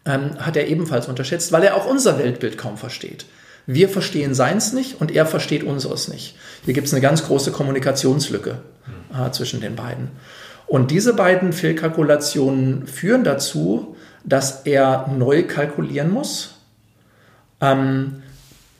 ähm, 0.05 0.39
hat 0.39 0.57
er 0.57 0.69
ebenfalls 0.69 1.09
unterschätzt, 1.09 1.53
weil 1.53 1.63
er 1.63 1.77
auch 1.77 1.87
unser 1.87 2.19
Weltbild 2.19 2.59
kaum 2.59 2.77
versteht. 2.77 3.27
Wir 3.71 3.91
verstehen 3.91 4.33
seins 4.33 4.73
nicht 4.73 4.99
und 4.99 5.11
er 5.11 5.27
versteht 5.27 5.63
unseres 5.63 6.09
nicht. 6.09 6.37
Hier 6.65 6.73
gibt 6.73 6.87
es 6.87 6.95
eine 6.95 7.03
ganz 7.03 7.27
große 7.27 7.53
Kommunikationslücke 7.53 8.63
äh, 9.13 9.31
zwischen 9.31 9.61
den 9.61 9.77
beiden. 9.77 10.09
Und 10.67 10.91
diese 10.91 11.13
beiden 11.13 11.53
Fehlkalkulationen 11.53 12.87
führen 12.87 13.25
dazu, 13.25 13.95
dass 14.25 14.63
er 14.63 15.11
neu 15.15 15.43
kalkulieren 15.43 16.11
muss, 16.11 16.55
ähm, 17.61 18.23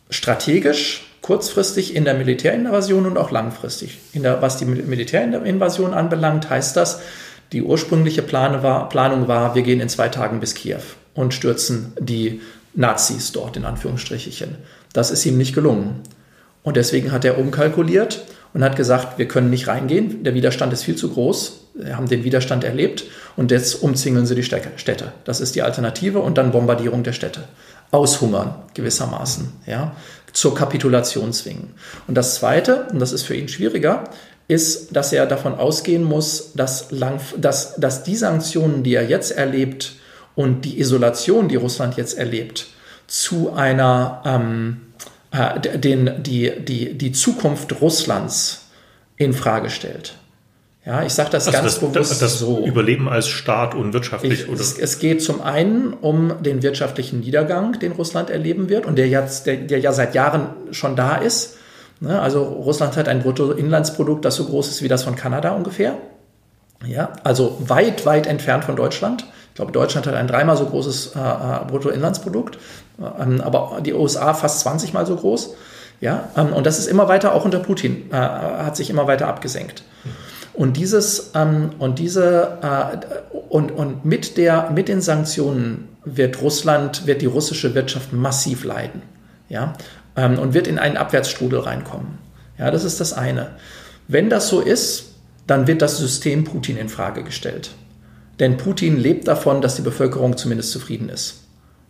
strategisch, 0.09 1.07
kurzfristig 1.21 1.95
in 1.95 2.07
der 2.07 2.15
Militärinvasion 2.15 3.05
und 3.05 3.19
auch 3.19 3.31
langfristig. 3.31 3.99
Der, 4.15 4.41
was 4.41 4.57
die 4.57 4.65
Militärinvasion 4.65 5.93
anbelangt, 5.93 6.49
heißt 6.49 6.75
das, 6.79 7.03
die 7.53 7.63
ursprüngliche 7.63 8.23
Plane 8.23 8.63
war, 8.63 8.89
Planung 8.89 9.29
war, 9.29 9.55
wir 9.55 9.61
gehen 9.61 9.81
in 9.81 9.91
zwei 9.91 10.09
Tagen 10.09 10.41
bis 10.41 10.55
Kiew 10.55 10.81
und 11.13 11.35
stürzen 11.35 11.93
die 12.01 12.41
Nazis 12.73 13.33
dort 13.33 13.57
in 13.57 13.65
Anführungsstrichen. 13.65 14.57
Das 14.99 15.13
ist 15.13 15.25
ihm 15.27 15.39
nicht 15.39 15.55
gelungen. 15.55 16.01
Und 16.65 16.77
deswegen 16.77 17.13
hat 17.13 17.25
er 17.25 17.39
umkalkuliert 17.39 18.25
und 18.53 18.65
hat 18.65 18.75
gesagt, 18.75 19.17
wir 19.17 19.29
können 19.29 19.49
nicht 19.49 19.69
reingehen, 19.69 20.25
der 20.25 20.35
Widerstand 20.35 20.73
ist 20.73 20.83
viel 20.83 20.97
zu 20.97 21.11
groß, 21.11 21.69
wir 21.75 21.97
haben 21.97 22.09
den 22.09 22.25
Widerstand 22.25 22.65
erlebt 22.65 23.05
und 23.37 23.53
jetzt 23.53 23.81
umzingeln 23.81 24.27
sie 24.27 24.35
die 24.35 24.43
Städte. 24.43 25.13
Das 25.23 25.41
ist 25.41 25.55
die 25.55 25.63
Alternative 25.63 26.19
und 26.19 26.37
dann 26.37 26.51
Bombardierung 26.51 27.05
der 27.05 27.13
Städte. 27.13 27.45
Aushungern 27.93 28.57
gewissermaßen, 28.75 29.53
ja, 29.67 29.93
zur 30.33 30.57
Kapitulation 30.57 31.33
zwingen. 31.33 31.75
Und 32.09 32.17
das 32.17 32.35
Zweite, 32.35 32.89
und 32.93 32.99
das 32.99 33.13
ist 33.13 33.23
für 33.23 33.37
ihn 33.37 33.47
schwieriger, 33.47 34.03
ist, 34.49 34.97
dass 34.97 35.13
er 35.13 35.27
davon 35.27 35.55
ausgehen 35.55 36.03
muss, 36.03 36.55
dass, 36.55 36.91
lang, 36.91 37.21
dass, 37.37 37.77
dass 37.77 38.03
die 38.03 38.17
Sanktionen, 38.17 38.83
die 38.83 38.97
er 38.97 39.07
jetzt 39.07 39.31
erlebt 39.31 39.93
und 40.35 40.65
die 40.65 40.81
Isolation, 40.81 41.47
die 41.47 41.55
Russland 41.55 41.97
jetzt 41.97 42.19
erlebt, 42.19 42.67
zu 43.09 43.53
einer 43.55 44.23
ähm, 44.25 44.83
äh, 45.31 45.61
den, 45.79 46.23
die, 46.23 46.53
die, 46.61 46.97
die 46.97 47.13
Zukunft 47.13 47.81
Russlands 47.81 48.67
in 49.17 49.33
Frage 49.33 49.71
stellt. 49.71 50.15
Ja, 50.89 51.03
ich 51.03 51.13
sage 51.13 51.29
das 51.31 51.47
also 51.47 51.53
ganz 51.53 51.75
das, 51.75 51.81
bewusst 51.81 52.11
das, 52.13 52.19
das 52.19 52.39
so. 52.39 52.65
Überleben 52.65 53.11
als 53.11 53.29
Staat 53.29 53.75
und 53.75 53.93
wirtschaftlich. 53.93 54.47
Ich, 54.49 54.49
es, 54.49 54.79
es, 54.79 54.99
geht 54.99 55.23
zum 55.23 55.43
einen 55.43 55.93
um 55.93 56.43
den 56.43 56.63
wirtschaftlichen 56.63 57.21
Niedergang, 57.21 57.79
den 57.79 57.93
Russland 57.93 58.31
erleben 58.31 58.71
wird 58.71 58.87
und 58.87 58.97
der 58.97 59.07
jetzt, 59.07 59.47
der, 59.47 59.57
der 59.57 59.81
ja 59.81 59.93
seit 59.93 60.15
Jahren 60.15 60.47
schon 60.71 60.97
da 60.97 61.17
ist. 61.17 61.57
Ne, 62.01 62.19
also 62.19 62.43
Russland 62.43 62.97
hat 62.97 63.07
ein 63.07 63.23
Bruttoinlandsprodukt, 63.23 64.25
das 64.25 64.37
so 64.37 64.47
groß 64.47 64.69
ist 64.69 64.83
wie 64.83 64.89
das 64.89 65.03
von 65.03 65.15
Kanada 65.15 65.51
ungefähr. 65.51 65.99
Ja, 66.87 67.13
also 67.23 67.59
weit, 67.61 68.07
weit 68.07 68.27
entfernt 68.27 68.65
von 68.65 68.77
Deutschland. 68.77 69.27
Ich 69.51 69.57
glaube, 69.57 69.73
Deutschland 69.73 70.07
hat 70.07 70.15
ein 70.15 70.29
dreimal 70.29 70.57
so 70.57 70.65
großes 70.65 71.17
äh, 71.17 71.19
äh 71.19 71.65
Bruttoinlandsprodukt. 71.67 72.59
Ähm, 72.99 73.41
aber 73.41 73.81
die 73.85 73.95
USA 73.95 74.35
fast 74.35 74.61
20 74.61 74.93
mal 74.93 75.07
so 75.07 75.17
groß. 75.17 75.55
Ja, 76.01 76.31
ähm, 76.37 76.53
und 76.53 76.67
das 76.67 76.79
ist 76.79 76.87
immer 76.87 77.09
weiter, 77.09 77.35
auch 77.35 77.45
unter 77.45 77.59
Putin, 77.59 78.11
äh, 78.11 78.17
hat 78.17 78.77
sich 78.77 78.91
immer 78.91 79.07
weiter 79.07 79.29
abgesenkt. 79.29 79.83
Und 80.55 80.77
dieses 80.77 81.33
ähm, 81.35 81.71
und 81.79 81.99
diese 81.99 82.59
äh, 82.63 83.37
und, 83.49 83.71
und 83.71 84.05
mit 84.05 84.37
der 84.37 84.71
mit 84.71 84.89
den 84.89 85.01
Sanktionen 85.01 85.89
wird 86.05 86.43
Russland 86.43 87.07
wird 87.07 87.23
die 87.23 87.27
russische 87.27 87.75
Wirtschaft 87.75 88.13
massiv 88.13 88.65
leiden, 88.65 89.03
ja, 89.49 89.75
und 90.17 90.55
wird 90.55 90.67
in 90.67 90.79
einen 90.81 90.97
Abwärtsstrudel 90.97 91.61
reinkommen. 91.61 92.19
Ja, 92.59 92.73
das 92.73 92.83
ist 92.83 92.99
das 92.99 93.13
eine. 93.13 93.51
Wenn 94.09 94.31
das 94.31 94.49
so 94.49 94.61
ist, 94.61 95.15
dann 95.47 95.69
wird 95.69 95.81
das 95.81 95.99
System 95.99 96.43
Putin 96.43 96.77
in 96.77 96.89
Frage 96.89 97.23
gestellt, 97.23 97.71
denn 98.41 98.57
Putin 98.57 98.97
lebt 98.97 99.29
davon, 99.29 99.61
dass 99.61 99.77
die 99.77 99.83
Bevölkerung 99.83 100.37
zumindest 100.37 100.73
zufrieden 100.73 101.09
ist. 101.09 101.45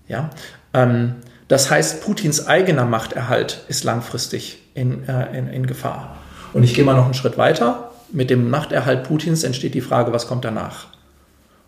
Ja, 0.09 0.29
ähm, 0.29 0.31
das 0.73 1.71
heißt, 1.71 2.03
Putins 2.03 2.47
eigener 2.47 2.85
Machterhalt 2.85 3.65
ist 3.69 3.85
langfristig 3.85 4.63
in, 4.75 5.09
äh, 5.09 5.37
in, 5.37 5.49
in 5.49 5.67
Gefahr. 5.67 6.17
Und 6.53 6.63
ich 6.63 6.75
gehe 6.75 6.85
mal 6.85 6.95
noch 6.95 7.07
einen 7.07 7.15
Schritt 7.15 7.39
weiter. 7.39 7.91
Mit 8.11 8.31
dem 8.31 8.51
Machterhalt 8.51 9.05
Putins 9.05 9.45
entsteht 9.45 9.75
die 9.75 9.81
Frage, 9.81 10.13
was 10.13 10.27
kommt 10.27 10.45
danach? 10.45 10.87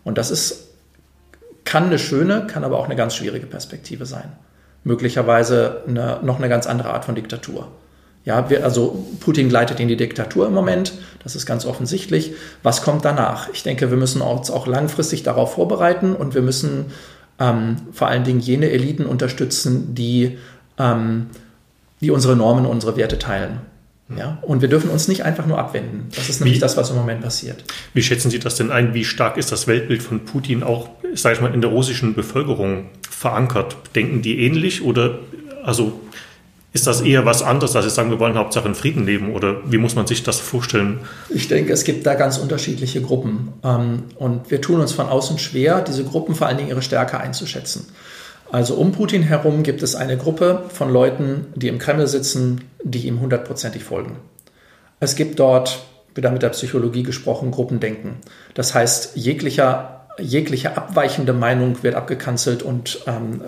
Und 0.05 0.19
das 0.19 0.31
ist, 0.31 0.69
kann 1.65 1.85
eine 1.85 1.99
schöne, 1.99 2.47
kann 2.47 2.65
aber 2.65 2.79
auch 2.79 2.87
eine 2.87 2.97
ganz 2.97 3.15
schwierige 3.15 3.47
Perspektive 3.47 4.07
sein. 4.07 4.33
Möglicherweise 4.85 5.83
eine, 5.87 6.21
noch 6.23 6.39
eine 6.39 6.49
ganz 6.49 6.67
andere 6.67 6.93
Art 6.93 7.05
von 7.05 7.15
Diktatur. 7.15 7.69
Ja, 8.25 8.51
wir, 8.51 8.65
also 8.65 9.07
Putin 9.21 9.49
gleitet 9.49 9.81
in 9.81 9.89
die 9.89 9.97
Diktatur 9.97 10.47
im 10.47 10.53
Moment, 10.53 10.93
das 11.23 11.37
ist 11.37 11.47
ganz 11.47 11.65
offensichtlich. 11.65 12.35
Was 12.63 12.83
kommt 12.83 13.05
danach? 13.05 13.49
Ich 13.53 13.63
denke, 13.63 13.91
wir 13.91 13.97
müssen 13.97 14.21
uns 14.21 14.51
auch 14.51 14.67
langfristig 14.67 15.23
darauf 15.23 15.55
vorbereiten 15.55 16.15
und 16.15 16.35
wir 16.35 16.43
müssen 16.43 16.93
ähm, 17.41 17.77
vor 17.93 18.09
allen 18.09 18.25
Dingen 18.25 18.41
jene 18.41 18.71
Eliten 18.71 19.07
unterstützen, 19.07 19.95
die 19.95 20.39
ähm, 20.79 21.27
die 22.01 22.11
unsere 22.11 22.37
Normen, 22.37 22.67
unsere 22.67 22.97
Werte 22.97 23.19
teilen. 23.19 23.61
Ja, 24.17 24.39
und 24.43 24.61
wir 24.61 24.69
dürfen 24.69 24.91
uns 24.91 25.07
nicht 25.07 25.25
einfach 25.25 25.47
nur 25.47 25.59
abwenden. 25.59 26.09
Das 26.17 26.29
ist 26.29 26.41
nämlich 26.41 26.57
wie, 26.57 26.61
das, 26.61 26.77
was 26.77 26.91
im 26.91 26.97
Moment 26.97 27.21
passiert. 27.21 27.63
Wie 27.95 28.03
schätzen 28.03 28.29
Sie 28.29 28.41
das 28.41 28.57
denn 28.57 28.73
ein? 28.73 28.93
Wie 28.93 29.05
stark 29.05 29.37
ist 29.37 29.53
das 29.53 29.69
Weltbild 29.69 30.03
von 30.03 30.25
Putin 30.25 30.65
auch, 30.65 30.89
sage 31.15 31.37
ich 31.37 31.41
mal, 31.41 31.55
in 31.55 31.61
der 31.61 31.71
russischen 31.71 32.15
Bevölkerung 32.15 32.87
verankert? 33.09 33.77
Denken 33.95 34.21
die 34.21 34.41
ähnlich 34.45 34.83
oder 34.83 35.21
also 35.63 36.01
ist 36.73 36.87
das 36.87 37.01
eher 37.01 37.27
was 37.27 37.43
anderes, 37.43 37.73
dass 37.73 37.85
Sie 37.85 37.91
sagen, 37.91 38.11
wir 38.11 38.21
wollen 38.21 38.37
Hauptsache 38.37 38.69
in 38.69 38.75
Frieden 38.75 39.05
leben 39.05 39.35
oder 39.35 39.57
wie 39.65 39.79
muss 39.79 39.97
man 39.97 40.07
sich 40.07 40.23
das 40.23 40.39
vorstellen? 40.39 41.01
Ich 41.29 41.49
denke, 41.49 41.73
es 41.73 41.85
gibt 41.85 42.07
da 42.07 42.15
ganz 42.15 42.39
unterschiedliche 42.39 43.03
Gruppen 43.03 43.53
ähm, 43.65 44.05
und 44.17 44.51
wir 44.51 44.61
tun 44.61 44.81
uns 44.81 44.93
von 44.93 45.07
außen 45.07 45.39
schwer, 45.39 45.81
diese 45.81 46.05
Gruppen 46.05 46.35
vor 46.35 46.47
allen 46.47 46.59
Dingen 46.59 46.69
ihre 46.69 46.83
Stärke 46.83 47.19
einzuschätzen. 47.19 47.89
Also 48.53 48.75
um 48.75 48.93
Putin 48.93 49.23
herum 49.23 49.63
gibt 49.63 49.83
es 49.83 49.95
eine 49.95 50.17
Gruppe 50.17 50.65
von 50.73 50.93
Leuten, 50.93 51.47
die 51.55 51.69
im 51.69 51.79
Kreml 51.79 52.07
sitzen, 52.07 52.63
die 52.83 53.07
ihm 53.07 53.21
hundertprozentig 53.21 53.85
folgen. 53.85 54.17
Es 55.01 55.15
gibt 55.17 55.39
dort, 55.39 55.85
wieder 56.15 56.31
mit 56.31 56.43
der 56.43 56.49
Psychologie 56.51 57.03
gesprochen, 57.03 57.53
Gruppendenken. 57.53 58.17
Das 58.55 58.75
heißt, 58.75 59.17
jeglicher, 59.17 60.07
jegliche 60.19 60.77
abweichende 60.77 61.33
Meinung 61.33 61.83
wird 61.83 61.95
abgekanzelt 61.95 62.63
und 62.63 63.01
ähm, 63.07 63.41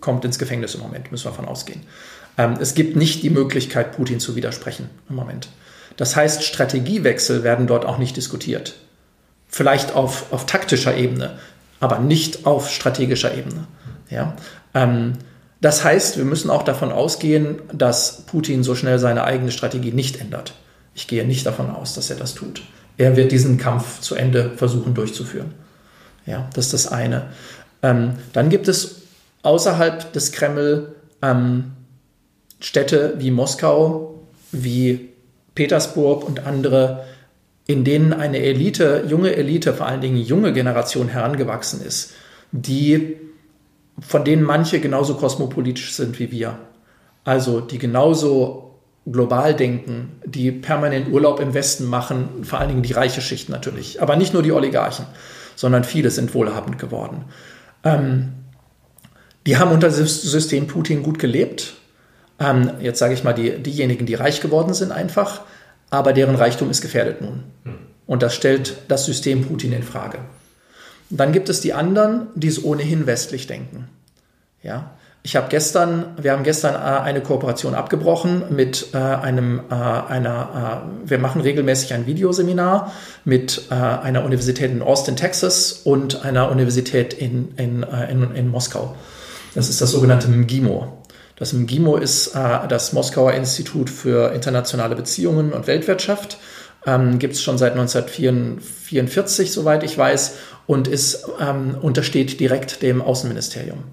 kommt 0.00 0.24
ins 0.24 0.38
Gefängnis 0.38 0.74
im 0.74 0.80
Moment, 0.80 1.12
müssen 1.12 1.26
wir 1.26 1.30
davon 1.30 1.46
ausgehen. 1.46 1.82
Ähm, 2.38 2.56
es 2.60 2.74
gibt 2.74 2.96
nicht 2.96 3.22
die 3.22 3.30
Möglichkeit, 3.30 3.92
Putin 3.92 4.20
zu 4.20 4.36
widersprechen 4.36 4.88
im 5.08 5.16
Moment. 5.16 5.48
Das 5.96 6.16
heißt, 6.16 6.44
Strategiewechsel 6.44 7.42
werden 7.42 7.66
dort 7.66 7.84
auch 7.84 7.98
nicht 7.98 8.16
diskutiert. 8.16 8.74
Vielleicht 9.48 9.94
auf, 9.94 10.32
auf 10.32 10.46
taktischer 10.46 10.96
Ebene, 10.96 11.38
aber 11.80 11.98
nicht 11.98 12.46
auf 12.46 12.70
strategischer 12.70 13.34
Ebene. 13.34 13.66
Ja? 14.08 14.36
Ähm, 14.74 15.14
das 15.60 15.84
heißt, 15.84 16.16
wir 16.16 16.24
müssen 16.24 16.50
auch 16.50 16.62
davon 16.62 16.90
ausgehen, 16.90 17.60
dass 17.72 18.22
Putin 18.22 18.62
so 18.62 18.74
schnell 18.74 18.98
seine 18.98 19.24
eigene 19.24 19.50
Strategie 19.50 19.92
nicht 19.92 20.20
ändert. 20.20 20.54
Ich 20.94 21.06
gehe 21.06 21.26
nicht 21.26 21.44
davon 21.44 21.70
aus, 21.70 21.94
dass 21.94 22.10
er 22.10 22.16
das 22.16 22.34
tut. 22.34 22.62
Er 22.96 23.16
wird 23.16 23.32
diesen 23.32 23.58
Kampf 23.58 24.00
zu 24.00 24.14
Ende 24.14 24.52
versuchen 24.56 24.94
durchzuführen. 24.94 25.52
Ja, 26.26 26.48
das 26.54 26.66
ist 26.66 26.74
das 26.74 26.86
eine. 26.86 27.28
Ähm, 27.82 28.12
dann 28.32 28.50
gibt 28.50 28.68
es 28.68 29.02
außerhalb 29.42 30.12
des 30.12 30.32
Kreml 30.32 30.94
ähm, 31.22 31.72
Städte 32.60 33.14
wie 33.18 33.30
Moskau, 33.30 34.20
wie 34.52 35.10
Petersburg 35.54 36.26
und 36.26 36.46
andere, 36.46 37.04
in 37.66 37.84
denen 37.84 38.12
eine 38.12 38.38
Elite, 38.38 39.04
junge 39.08 39.34
Elite, 39.34 39.72
vor 39.72 39.86
allen 39.86 40.00
Dingen 40.00 40.16
junge 40.18 40.52
Generation 40.52 41.08
herangewachsen 41.08 41.82
ist, 41.84 42.12
die 42.52 43.16
von 44.00 44.24
denen 44.24 44.42
manche 44.42 44.80
genauso 44.80 45.14
kosmopolitisch 45.14 45.92
sind 45.92 46.18
wie 46.18 46.30
wir. 46.30 46.58
Also 47.24 47.60
die 47.60 47.78
genauso 47.78 48.70
global 49.06 49.54
denken, 49.54 50.20
die 50.24 50.52
permanent 50.52 51.12
Urlaub 51.12 51.40
im 51.40 51.54
Westen 51.54 51.86
machen, 51.86 52.44
vor 52.44 52.58
allen 52.58 52.68
Dingen 52.68 52.82
die 52.82 52.92
reiche 52.92 53.20
Schicht 53.20 53.48
natürlich. 53.48 54.02
Aber 54.02 54.16
nicht 54.16 54.32
nur 54.32 54.42
die 54.42 54.52
Oligarchen, 54.52 55.06
sondern 55.56 55.84
viele 55.84 56.10
sind 56.10 56.34
wohlhabend 56.34 56.78
geworden. 56.78 57.24
Ähm, 57.84 58.32
die 59.46 59.56
haben 59.56 59.72
unter 59.72 59.88
dem 59.88 60.06
System 60.06 60.66
Putin 60.66 61.02
gut 61.02 61.18
gelebt. 61.18 61.74
Ähm, 62.40 62.70
jetzt 62.80 62.98
sage 62.98 63.14
ich 63.14 63.22
mal, 63.22 63.34
die, 63.34 63.62
diejenigen, 63.62 64.06
die 64.06 64.14
reich 64.14 64.40
geworden 64.40 64.74
sind 64.74 64.90
einfach, 64.90 65.42
aber 65.90 66.12
deren 66.12 66.34
Reichtum 66.34 66.70
ist 66.70 66.80
gefährdet 66.80 67.20
nun. 67.20 67.44
Hm. 67.64 67.74
Und 68.06 68.22
das 68.22 68.34
stellt 68.34 68.76
das 68.88 69.04
System 69.04 69.46
Putin 69.46 69.72
in 69.72 69.82
Frage. 69.82 70.18
Dann 71.10 71.32
gibt 71.32 71.48
es 71.48 71.60
die 71.60 71.74
anderen, 71.74 72.28
die 72.34 72.48
es 72.48 72.62
ohnehin 72.64 73.06
westlich 73.06 73.46
denken. 73.46 73.88
Ja, 74.62 74.92
ich 75.22 75.36
habe 75.36 75.48
gestern, 75.50 76.06
wir 76.20 76.32
haben 76.32 76.44
gestern 76.44 76.74
äh, 76.74 77.02
eine 77.02 77.20
Kooperation 77.20 77.74
abgebrochen 77.74 78.44
mit 78.50 78.88
äh, 78.94 78.96
einem, 78.96 79.60
äh, 79.70 79.74
einer, 79.74 80.82
wir 81.04 81.18
machen 81.18 81.42
regelmäßig 81.42 81.92
ein 81.92 82.06
Videoseminar 82.06 82.92
mit 83.24 83.66
einer 83.70 84.24
Universität 84.24 84.70
in 84.70 84.82
Austin, 84.82 85.16
Texas 85.16 85.72
und 85.72 86.24
einer 86.24 86.50
Universität 86.50 87.12
in, 87.12 87.54
in, 87.56 87.82
in, 87.82 88.34
in 88.34 88.48
Moskau. 88.48 88.96
Das 89.54 89.68
ist 89.68 89.80
das 89.80 89.90
sogenannte 89.90 90.28
MGIMO. 90.28 90.99
Das 91.40 91.54
MGIMO 91.54 91.96
ist 91.96 92.34
das 92.34 92.92
Moskauer 92.92 93.32
Institut 93.32 93.88
für 93.88 94.32
internationale 94.34 94.94
Beziehungen 94.94 95.54
und 95.54 95.66
Weltwirtschaft. 95.66 96.36
Ähm, 96.86 97.18
Gibt 97.18 97.34
es 97.34 97.42
schon 97.42 97.58
seit 97.58 97.72
1944, 97.72 99.50
soweit 99.50 99.82
ich 99.82 99.96
weiß, 99.96 100.36
und 100.66 100.86
ist, 100.86 101.26
ähm, 101.40 101.76
untersteht 101.80 102.40
direkt 102.40 102.82
dem 102.82 103.02
Außenministerium. 103.02 103.84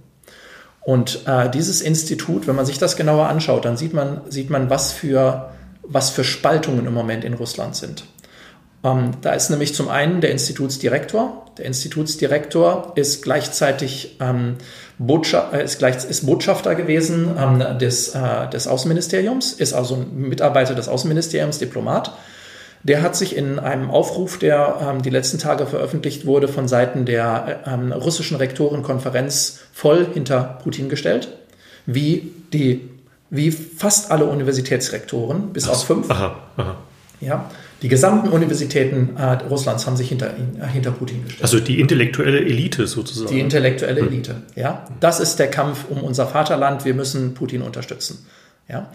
Und 0.82 1.22
äh, 1.26 1.50
dieses 1.50 1.82
Institut, 1.82 2.48
wenn 2.48 2.56
man 2.56 2.66
sich 2.66 2.80
das 2.80 2.96
genauer 2.96 3.28
anschaut, 3.28 3.66
dann 3.66 3.78
sieht 3.78 3.94
man, 3.94 4.22
sieht 4.30 4.50
man 4.50 4.70
was, 4.70 4.92
für, 4.92 5.50
was 5.84 6.10
für 6.10 6.24
Spaltungen 6.24 6.86
im 6.86 6.94
Moment 6.94 7.24
in 7.24 7.34
Russland 7.34 7.76
sind. 7.76 8.04
Ähm, 8.84 9.12
da 9.22 9.34
ist 9.34 9.50
nämlich 9.50 9.74
zum 9.74 9.90
einen 9.90 10.22
der 10.22 10.32
Institutsdirektor. 10.32 11.46
Der 11.58 11.66
Institutsdirektor 11.66 12.94
ist 12.96 13.24
gleichzeitig 13.24 14.18
ähm, 14.20 14.56
Botscha 15.00 15.52
äh, 15.54 15.64
ist, 15.64 15.80
gleich, 15.80 15.96
ist 16.06 16.26
Botschafter 16.26 16.76
gewesen 16.76 17.36
ähm, 17.38 17.80
des, 17.80 18.10
äh, 18.10 18.50
des 18.50 18.68
Außenministeriums, 18.68 19.54
ist 19.54 19.74
also 19.74 19.96
ein 19.96 20.30
Mitarbeiter 20.30 20.76
des 20.76 20.88
Außenministeriums, 20.88 21.60
Diplomat 21.60 22.14
der 22.84 23.02
hat 23.02 23.16
sich 23.16 23.36
in 23.36 23.60
einem 23.60 23.90
Aufruf, 23.90 24.40
der 24.40 24.78
ähm, 24.82 25.02
die 25.02 25.10
letzten 25.10 25.40
Tage 25.40 25.66
veröffentlicht 25.66 26.26
wurde, 26.26 26.48
von 26.48 26.68
Seiten 26.68 27.06
der 27.06 27.62
ähm, 27.66 27.92
russischen 27.92 28.38
Rektorenkonferenz 28.38 29.60
voll 29.74 30.08
hinter 30.14 30.60
Putin 30.64 30.88
gestellt, 30.88 31.28
wie 31.86 32.32
die, 32.54 32.90
wie 33.30 33.52
fast 33.52 34.12
alle 34.12 34.26
Universitätsrektoren, 34.26 35.54
bis 35.54 35.68
Ach, 35.68 35.72
auf 35.72 35.86
fünf. 35.86 36.10
Aha, 36.10 36.36
aha. 36.56 36.76
Ja, 37.20 37.50
die 37.82 37.90
gesamten 37.90 38.30
Universitäten 38.30 39.16
äh, 39.18 39.34
Russlands 39.50 39.86
haben 39.86 39.98
sich 39.98 40.10
hinter, 40.10 40.28
äh, 40.28 40.68
hinter 40.68 40.92
Putin 40.92 41.24
gestellt. 41.24 41.44
Also 41.44 41.60
die 41.60 41.80
intellektuelle 41.80 42.40
Elite 42.40 42.88
sozusagen. 42.88 43.30
Die 43.30 43.40
intellektuelle 43.40 44.02
hm. 44.02 44.08
Elite, 44.08 44.36
ja. 44.56 44.86
Das 45.00 45.20
ist 45.20 45.38
der 45.38 45.50
Kampf 45.50 45.86
um 45.90 46.04
unser 46.04 46.28
Vaterland. 46.28 46.86
Wir 46.86 46.94
müssen 46.94 47.34
Putin 47.34 47.62
unterstützen. 47.62 48.26
Ja. 48.68 48.90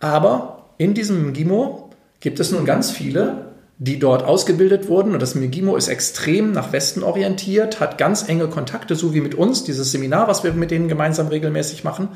Aber 0.00 0.70
in 0.78 0.94
diesem 0.94 1.32
GIMO 1.32 1.90
gibt 2.20 2.40
es 2.40 2.52
nun 2.52 2.64
ganz 2.64 2.90
viele, 2.90 3.52
die 3.78 3.98
dort 3.98 4.22
ausgebildet 4.22 4.88
wurden. 4.88 5.12
Und 5.12 5.20
das 5.20 5.34
Megimo 5.34 5.76
ist 5.76 5.88
extrem 5.88 6.52
nach 6.52 6.72
Westen 6.72 7.02
orientiert, 7.02 7.80
hat 7.80 7.98
ganz 7.98 8.28
enge 8.28 8.46
Kontakte, 8.48 8.94
so 8.94 9.12
wie 9.12 9.20
mit 9.20 9.34
uns, 9.34 9.64
dieses 9.64 9.90
Seminar, 9.90 10.28
was 10.28 10.44
wir 10.44 10.52
mit 10.52 10.70
denen 10.70 10.88
gemeinsam 10.88 11.26
regelmäßig 11.26 11.82
machen. 11.82 12.08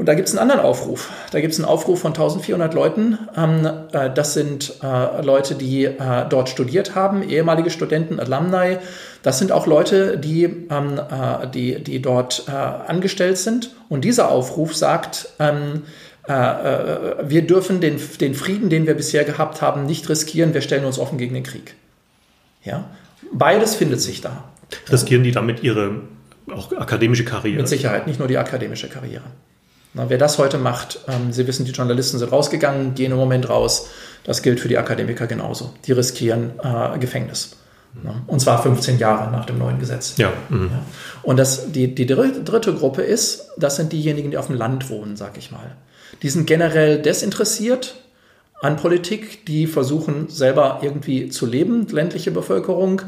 Und 0.00 0.06
da 0.06 0.14
gibt 0.14 0.28
es 0.28 0.34
einen 0.34 0.50
anderen 0.50 0.62
Aufruf. 0.62 1.10
Da 1.30 1.42
gibt 1.42 1.52
es 1.52 1.58
einen 1.58 1.68
Aufruf 1.68 2.00
von 2.00 2.12
1400 2.12 2.72
Leuten. 2.72 3.18
Ähm, 3.36 3.68
äh, 3.92 4.08
das 4.08 4.32
sind 4.32 4.76
äh, 4.82 5.20
Leute, 5.20 5.56
die 5.56 5.84
äh, 5.84 6.24
dort 6.26 6.48
studiert 6.48 6.94
haben, 6.94 7.22
ehemalige 7.22 7.68
Studenten, 7.68 8.18
Alumni. 8.18 8.78
Das 9.22 9.38
sind 9.38 9.52
auch 9.52 9.66
Leute, 9.66 10.16
die, 10.16 10.44
ähm, 10.44 10.98
die, 11.52 11.84
die 11.84 12.00
dort 12.00 12.48
angestellt 12.48 13.36
sind. 13.36 13.72
Und 13.90 14.06
dieser 14.06 14.30
Aufruf 14.30 14.74
sagt, 14.74 15.28
ähm, 15.38 15.82
äh, 16.26 16.32
äh, 16.32 17.16
wir 17.28 17.42
dürfen 17.42 17.82
den, 17.82 18.00
den 18.22 18.34
Frieden, 18.34 18.70
den 18.70 18.86
wir 18.86 18.94
bisher 18.94 19.24
gehabt 19.24 19.60
haben, 19.60 19.84
nicht 19.84 20.08
riskieren, 20.08 20.54
wir 20.54 20.62
stellen 20.62 20.86
uns 20.86 20.98
offen 20.98 21.18
gegen 21.18 21.34
den 21.34 21.42
Krieg. 21.42 21.74
Ja? 22.64 22.88
Beides 23.34 23.74
findet 23.74 24.00
sich 24.00 24.22
da. 24.22 24.44
Riskieren 24.90 25.24
die 25.24 25.32
damit 25.32 25.62
ihre 25.62 26.00
auch 26.50 26.72
akademische 26.72 27.26
Karriere? 27.26 27.58
Mit 27.58 27.68
Sicherheit, 27.68 28.06
nicht 28.06 28.18
nur 28.18 28.28
die 28.28 28.38
akademische 28.38 28.88
Karriere. 28.88 29.24
Na, 29.92 30.08
wer 30.08 30.18
das 30.18 30.38
heute 30.38 30.58
macht, 30.58 31.00
ähm, 31.08 31.32
Sie 31.32 31.46
wissen, 31.46 31.64
die 31.64 31.72
Journalisten 31.72 32.18
sind 32.18 32.30
rausgegangen, 32.30 32.94
gehen 32.94 33.12
im 33.12 33.18
Moment 33.18 33.48
raus. 33.48 33.88
Das 34.24 34.42
gilt 34.42 34.60
für 34.60 34.68
die 34.68 34.78
Akademiker 34.78 35.26
genauso. 35.26 35.74
Die 35.86 35.92
riskieren 35.92 36.52
äh, 36.62 36.98
Gefängnis. 36.98 37.56
Na, 38.02 38.22
und 38.28 38.40
zwar 38.40 38.62
15 38.62 38.98
Jahre 38.98 39.32
nach 39.32 39.46
dem 39.46 39.58
neuen 39.58 39.80
Gesetz. 39.80 40.14
Ja. 40.16 40.32
Mhm. 40.48 40.70
ja. 40.72 40.82
Und 41.22 41.38
das, 41.38 41.72
die, 41.72 41.92
die 41.92 42.06
dritte 42.06 42.74
Gruppe 42.74 43.02
ist, 43.02 43.48
das 43.56 43.76
sind 43.76 43.92
diejenigen, 43.92 44.30
die 44.30 44.38
auf 44.38 44.46
dem 44.46 44.56
Land 44.56 44.90
wohnen, 44.90 45.16
sag 45.16 45.36
ich 45.36 45.50
mal. 45.50 45.76
Die 46.22 46.30
sind 46.30 46.46
generell 46.46 47.02
desinteressiert 47.02 47.96
an 48.62 48.76
Politik, 48.76 49.46
die 49.46 49.66
versuchen 49.66 50.28
selber 50.28 50.80
irgendwie 50.82 51.30
zu 51.30 51.46
leben, 51.46 51.88
ländliche 51.88 52.30
Bevölkerung. 52.30 53.02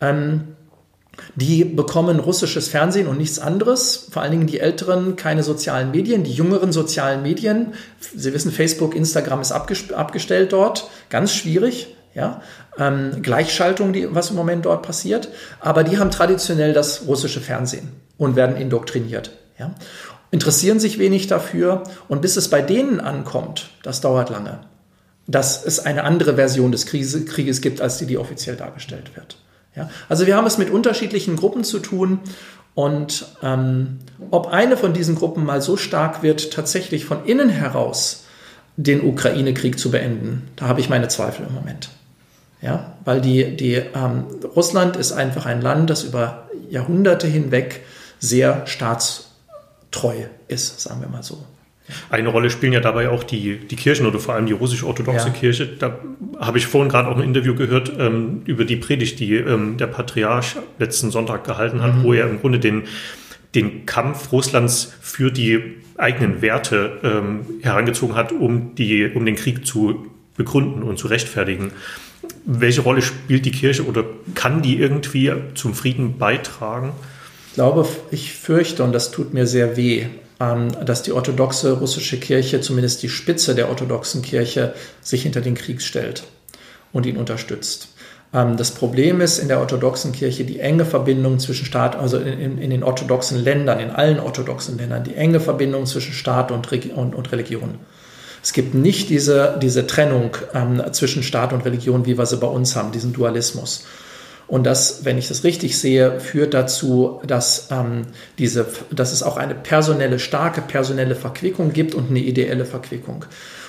Ähm, 0.00 0.56
die 1.34 1.64
bekommen 1.64 2.20
russisches 2.20 2.68
Fernsehen 2.68 3.06
und 3.06 3.18
nichts 3.18 3.38
anderes. 3.38 4.08
Vor 4.10 4.22
allen 4.22 4.32
Dingen 4.32 4.46
die 4.46 4.60
Älteren 4.60 5.16
keine 5.16 5.42
sozialen 5.42 5.90
Medien, 5.90 6.24
die 6.24 6.32
jüngeren 6.32 6.72
sozialen 6.72 7.22
Medien. 7.22 7.74
Sie 8.14 8.32
wissen, 8.32 8.52
Facebook, 8.52 8.94
Instagram 8.94 9.40
ist 9.40 9.52
abgestellt 9.52 10.52
dort. 10.52 10.90
Ganz 11.08 11.34
schwierig. 11.34 11.96
Ja, 12.12 12.42
ähm, 12.76 13.22
Gleichschaltung, 13.22 13.92
die, 13.92 14.12
was 14.12 14.30
im 14.30 14.36
Moment 14.36 14.64
dort 14.64 14.82
passiert. 14.82 15.28
Aber 15.60 15.84
die 15.84 15.98
haben 15.98 16.10
traditionell 16.10 16.72
das 16.72 17.06
russische 17.06 17.40
Fernsehen 17.40 17.88
und 18.18 18.34
werden 18.34 18.56
indoktriniert. 18.56 19.30
Ja 19.58 19.74
interessieren 20.30 20.80
sich 20.80 20.98
wenig 20.98 21.26
dafür 21.26 21.84
und 22.08 22.22
bis 22.22 22.36
es 22.36 22.48
bei 22.48 22.62
denen 22.62 23.00
ankommt, 23.00 23.70
das 23.82 24.00
dauert 24.00 24.30
lange, 24.30 24.60
dass 25.26 25.64
es 25.64 25.80
eine 25.80 26.04
andere 26.04 26.36
Version 26.36 26.72
des 26.72 26.86
Krieges 26.86 27.60
gibt, 27.60 27.80
als 27.80 27.98
die, 27.98 28.06
die 28.06 28.18
offiziell 28.18 28.56
dargestellt 28.56 29.16
wird. 29.16 29.36
Ja? 29.74 29.90
Also 30.08 30.26
wir 30.26 30.36
haben 30.36 30.46
es 30.46 30.58
mit 30.58 30.70
unterschiedlichen 30.70 31.36
Gruppen 31.36 31.64
zu 31.64 31.78
tun 31.78 32.20
Und 32.74 33.26
ähm, 33.42 33.98
ob 34.30 34.48
eine 34.48 34.76
von 34.76 34.92
diesen 34.92 35.14
Gruppen 35.14 35.44
mal 35.44 35.60
so 35.60 35.76
stark 35.76 36.22
wird, 36.22 36.52
tatsächlich 36.52 37.04
von 37.04 37.24
innen 37.24 37.48
heraus 37.50 38.24
den 38.76 39.06
Ukraine-Krieg 39.06 39.78
zu 39.78 39.90
beenden, 39.90 40.48
da 40.56 40.66
habe 40.66 40.80
ich 40.80 40.88
meine 40.88 41.08
Zweifel 41.08 41.46
im 41.46 41.54
Moment. 41.54 41.90
Ja, 42.62 42.94
weil 43.04 43.20
die, 43.20 43.56
die, 43.56 43.74
ähm, 43.74 44.24
Russland 44.54 44.96
ist 44.96 45.12
einfach 45.12 45.46
ein 45.46 45.62
Land, 45.62 45.90
das 45.90 46.04
über 46.04 46.48
Jahrhunderte 46.68 47.26
hinweg 47.26 47.82
sehr 48.18 48.66
staatstreu 48.66 50.14
ist, 50.46 50.80
sagen 50.80 51.00
wir 51.00 51.08
mal 51.08 51.22
so. 51.22 51.38
Eine 52.08 52.28
Rolle 52.28 52.50
spielen 52.50 52.72
ja 52.72 52.80
dabei 52.80 53.08
auch 53.08 53.22
die, 53.22 53.56
die 53.58 53.76
Kirchen 53.76 54.06
oder 54.06 54.18
vor 54.18 54.34
allem 54.34 54.46
die 54.46 54.52
russisch-orthodoxe 54.52 55.28
ja. 55.28 55.32
Kirche. 55.32 55.66
Da 55.66 55.98
habe 56.38 56.58
ich 56.58 56.66
vorhin 56.66 56.90
gerade 56.90 57.08
auch 57.08 57.16
ein 57.16 57.22
Interview 57.22 57.54
gehört 57.54 57.92
ähm, 57.98 58.42
über 58.44 58.64
die 58.64 58.76
Predigt, 58.76 59.20
die 59.20 59.34
ähm, 59.34 59.76
der 59.76 59.86
Patriarch 59.86 60.56
letzten 60.78 61.10
Sonntag 61.10 61.44
gehalten 61.44 61.82
hat, 61.82 61.96
mhm. 61.96 62.02
wo 62.02 62.12
er 62.12 62.28
im 62.28 62.40
Grunde 62.40 62.58
den, 62.58 62.84
den 63.54 63.86
Kampf 63.86 64.32
Russlands 64.32 64.92
für 65.00 65.30
die 65.30 65.60
eigenen 65.96 66.42
Werte 66.42 66.98
ähm, 67.02 67.40
herangezogen 67.62 68.16
hat, 68.16 68.32
um, 68.32 68.74
die, 68.74 69.10
um 69.14 69.24
den 69.24 69.36
Krieg 69.36 69.66
zu 69.66 70.06
begründen 70.36 70.82
und 70.82 70.98
zu 70.98 71.08
rechtfertigen. 71.08 71.72
Welche 72.46 72.80
Rolle 72.80 73.02
spielt 73.02 73.44
die 73.44 73.50
Kirche 73.50 73.86
oder 73.86 74.04
kann 74.34 74.62
die 74.62 74.78
irgendwie 74.78 75.32
zum 75.54 75.74
Frieden 75.74 76.18
beitragen? 76.18 76.92
Ich 77.48 77.54
glaube, 77.54 77.86
ich 78.10 78.32
fürchte, 78.32 78.82
und 78.84 78.92
das 78.92 79.10
tut 79.10 79.34
mir 79.34 79.46
sehr 79.46 79.76
weh, 79.76 80.06
dass 80.40 81.02
die 81.02 81.12
orthodoxe 81.12 81.72
russische 81.72 82.18
Kirche, 82.18 82.62
zumindest 82.62 83.02
die 83.02 83.10
Spitze 83.10 83.54
der 83.54 83.68
orthodoxen 83.68 84.22
Kirche, 84.22 84.74
sich 85.02 85.22
hinter 85.22 85.42
den 85.42 85.54
Krieg 85.54 85.82
stellt 85.82 86.24
und 86.92 87.04
ihn 87.04 87.18
unterstützt. 87.18 87.88
Ähm, 88.32 88.56
das 88.56 88.70
Problem 88.70 89.20
ist 89.20 89.38
in 89.38 89.48
der 89.48 89.60
orthodoxen 89.60 90.12
Kirche 90.12 90.44
die 90.44 90.60
enge 90.60 90.84
Verbindung 90.84 91.38
zwischen 91.38 91.66
Staat, 91.66 91.96
also 91.96 92.18
in, 92.18 92.58
in 92.58 92.70
den 92.70 92.82
orthodoxen 92.82 93.42
Ländern, 93.42 93.80
in 93.80 93.90
allen 93.90 94.18
orthodoxen 94.18 94.78
Ländern, 94.78 95.04
die 95.04 95.14
enge 95.14 95.40
Verbindung 95.40 95.86
zwischen 95.86 96.14
Staat 96.14 96.50
und, 96.50 96.70
und, 96.72 97.14
und 97.14 97.32
Religion. 97.32 97.78
Es 98.42 98.52
gibt 98.52 98.74
nicht 98.74 99.10
diese, 99.10 99.58
diese 99.60 99.86
Trennung 99.86 100.36
ähm, 100.54 100.82
zwischen 100.92 101.22
Staat 101.22 101.52
und 101.52 101.64
Religion, 101.64 102.06
wie 102.06 102.16
wir 102.16 102.24
sie 102.26 102.38
bei 102.38 102.46
uns 102.46 102.74
haben, 102.76 102.92
diesen 102.92 103.12
Dualismus. 103.12 103.84
Und 104.50 104.64
das, 104.64 105.04
wenn 105.04 105.16
ich 105.16 105.28
das 105.28 105.44
richtig 105.44 105.78
sehe, 105.78 106.18
führt 106.18 106.54
dazu, 106.54 107.20
dass, 107.24 107.68
ähm, 107.70 108.02
diese, 108.36 108.66
dass 108.90 109.12
es 109.12 109.22
auch 109.22 109.36
eine 109.36 109.54
personelle, 109.54 110.18
starke 110.18 110.60
personelle 110.60 111.14
Verquickung 111.14 111.72
gibt 111.72 111.94
und 111.94 112.10
eine 112.10 112.18
ideelle 112.18 112.64
Verquickung. 112.64 113.24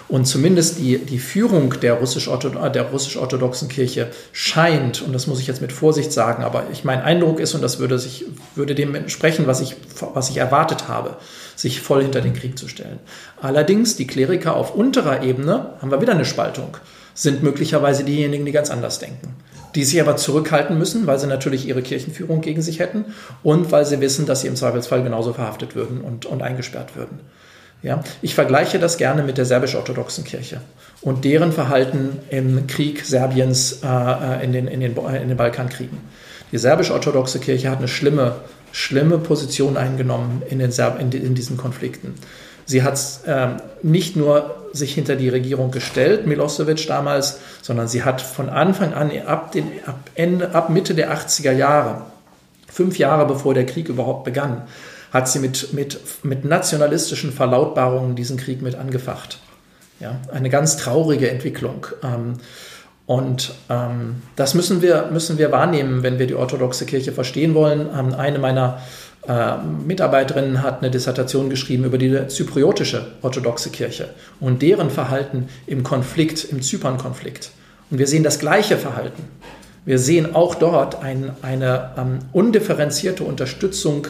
Und 0.07 0.25
zumindest 0.25 0.79
die, 0.79 0.97
die 0.97 1.19
Führung 1.19 1.75
der 1.81 1.93
russisch-orthodoxen 1.93 3.69
Kirche 3.69 4.07
scheint, 4.31 5.03
und 5.03 5.13
das 5.13 5.27
muss 5.27 5.39
ich 5.39 5.45
jetzt 5.45 5.61
mit 5.61 5.71
Vorsicht 5.71 6.11
sagen, 6.11 6.43
aber 6.43 6.65
ich 6.71 6.83
mein 6.83 7.01
Eindruck 7.01 7.39
ist, 7.39 7.53
und 7.53 7.61
das 7.61 7.77
würde, 7.77 7.99
sich, 7.99 8.25
würde 8.55 8.73
dem 8.73 8.95
entsprechen, 8.95 9.45
was 9.45 9.61
ich, 9.61 9.75
was 10.15 10.31
ich 10.31 10.37
erwartet 10.37 10.87
habe, 10.87 11.17
sich 11.55 11.79
voll 11.79 12.01
hinter 12.01 12.21
den 12.21 12.33
Krieg 12.33 12.57
zu 12.57 12.67
stellen. 12.67 12.97
Allerdings, 13.39 13.97
die 13.97 14.07
Kleriker 14.07 14.55
auf 14.55 14.73
unterer 14.73 15.21
Ebene, 15.21 15.73
haben 15.79 15.91
wir 15.91 16.01
wieder 16.01 16.13
eine 16.13 16.25
Spaltung, 16.25 16.75
sind 17.13 17.43
möglicherweise 17.43 18.03
diejenigen, 18.03 18.47
die 18.47 18.51
ganz 18.51 18.71
anders 18.71 18.97
denken 18.97 19.35
die 19.75 19.83
sich 19.83 20.01
aber 20.01 20.17
zurückhalten 20.17 20.77
müssen, 20.77 21.07
weil 21.07 21.19
sie 21.19 21.27
natürlich 21.27 21.67
ihre 21.67 21.81
Kirchenführung 21.81 22.41
gegen 22.41 22.61
sich 22.61 22.79
hätten 22.79 23.05
und 23.43 23.71
weil 23.71 23.85
sie 23.85 24.01
wissen, 24.01 24.25
dass 24.25 24.41
sie 24.41 24.47
im 24.47 24.55
Zweifelsfall 24.55 25.03
genauso 25.03 25.33
verhaftet 25.33 25.75
würden 25.75 26.01
und, 26.01 26.25
und 26.25 26.41
eingesperrt 26.41 26.95
würden. 26.95 27.19
Ja, 27.83 28.03
ich 28.21 28.35
vergleiche 28.35 28.77
das 28.77 28.97
gerne 28.97 29.23
mit 29.23 29.39
der 29.39 29.45
serbisch-orthodoxen 29.45 30.23
Kirche 30.23 30.61
und 31.01 31.25
deren 31.25 31.51
Verhalten 31.51 32.19
im 32.29 32.67
Krieg 32.67 33.03
Serbiens 33.03 33.81
äh, 33.83 33.87
äh 33.87 34.43
in, 34.43 34.53
den, 34.53 34.67
in, 34.67 34.81
den, 34.81 34.95
in 34.95 35.27
den 35.29 35.37
Balkankriegen. 35.37 35.97
Die 36.51 36.57
serbisch-orthodoxe 36.59 37.39
Kirche 37.39 37.71
hat 37.71 37.79
eine 37.79 37.87
schlimme, 37.87 38.35
schlimme 38.71 39.17
Position 39.17 39.77
eingenommen 39.77 40.43
in, 40.47 40.59
den 40.59 40.71
Serb, 40.71 40.99
in, 40.99 41.11
in 41.11 41.33
diesen 41.33 41.57
Konflikten. 41.57 42.13
Sie 42.71 42.83
hat 42.83 42.97
äh, 43.25 43.47
nicht 43.83 44.15
nur 44.15 44.55
sich 44.71 44.93
hinter 44.93 45.17
die 45.17 45.27
Regierung 45.27 45.71
gestellt, 45.71 46.25
Milosevic 46.25 46.87
damals, 46.87 47.39
sondern 47.61 47.89
sie 47.89 48.05
hat 48.05 48.21
von 48.21 48.47
Anfang 48.47 48.93
an, 48.93 49.11
ab, 49.27 49.51
den, 49.51 49.67
ab, 49.85 49.99
Ende, 50.15 50.55
ab 50.55 50.69
Mitte 50.69 50.95
der 50.95 51.13
80er 51.13 51.51
Jahre, 51.51 52.03
fünf 52.71 52.97
Jahre 52.97 53.27
bevor 53.27 53.53
der 53.53 53.65
Krieg 53.65 53.89
überhaupt 53.89 54.23
begann, 54.23 54.61
hat 55.11 55.27
sie 55.27 55.39
mit, 55.39 55.73
mit, 55.73 55.99
mit 56.23 56.45
nationalistischen 56.45 57.33
Verlautbarungen 57.33 58.15
diesen 58.15 58.37
Krieg 58.37 58.61
mit 58.61 58.75
angefacht. 58.75 59.39
Ja, 59.99 60.21
eine 60.31 60.49
ganz 60.49 60.77
traurige 60.77 61.29
Entwicklung. 61.29 61.87
Ähm, 62.01 62.35
und 63.05 63.53
ähm, 63.69 64.21
das 64.37 64.53
müssen 64.53 64.81
wir, 64.81 65.09
müssen 65.11 65.37
wir 65.37 65.51
wahrnehmen, 65.51 66.03
wenn 66.03 66.19
wir 66.19 66.27
die 66.27 66.35
orthodoxe 66.35 66.85
Kirche 66.85 67.11
verstehen 67.11 67.53
wollen. 67.53 67.89
Ähm, 67.93 68.13
eine 68.13 68.39
meiner 68.39 68.79
äh, 69.27 69.57
Mitarbeiterin 69.57 70.63
hat 70.63 70.81
eine 70.81 70.89
Dissertation 70.89 71.49
geschrieben 71.49 71.83
über 71.83 71.97
die 71.97 72.27
zypriotische 72.27 73.13
orthodoxe 73.21 73.69
Kirche 73.69 74.09
und 74.39 74.61
deren 74.61 74.89
Verhalten 74.89 75.49
im 75.67 75.83
Konflikt, 75.83 76.43
im 76.45 76.61
Zypern-Konflikt. 76.61 77.51
Und 77.91 77.99
wir 77.99 78.07
sehen 78.07 78.23
das 78.23 78.39
gleiche 78.39 78.77
Verhalten. 78.77 79.23
Wir 79.85 79.99
sehen 79.99 80.35
auch 80.35 80.55
dort 80.55 81.03
ein, 81.03 81.31
eine 81.41 81.91
ähm, 81.97 82.19
undifferenzierte 82.31 83.23
Unterstützung 83.23 84.07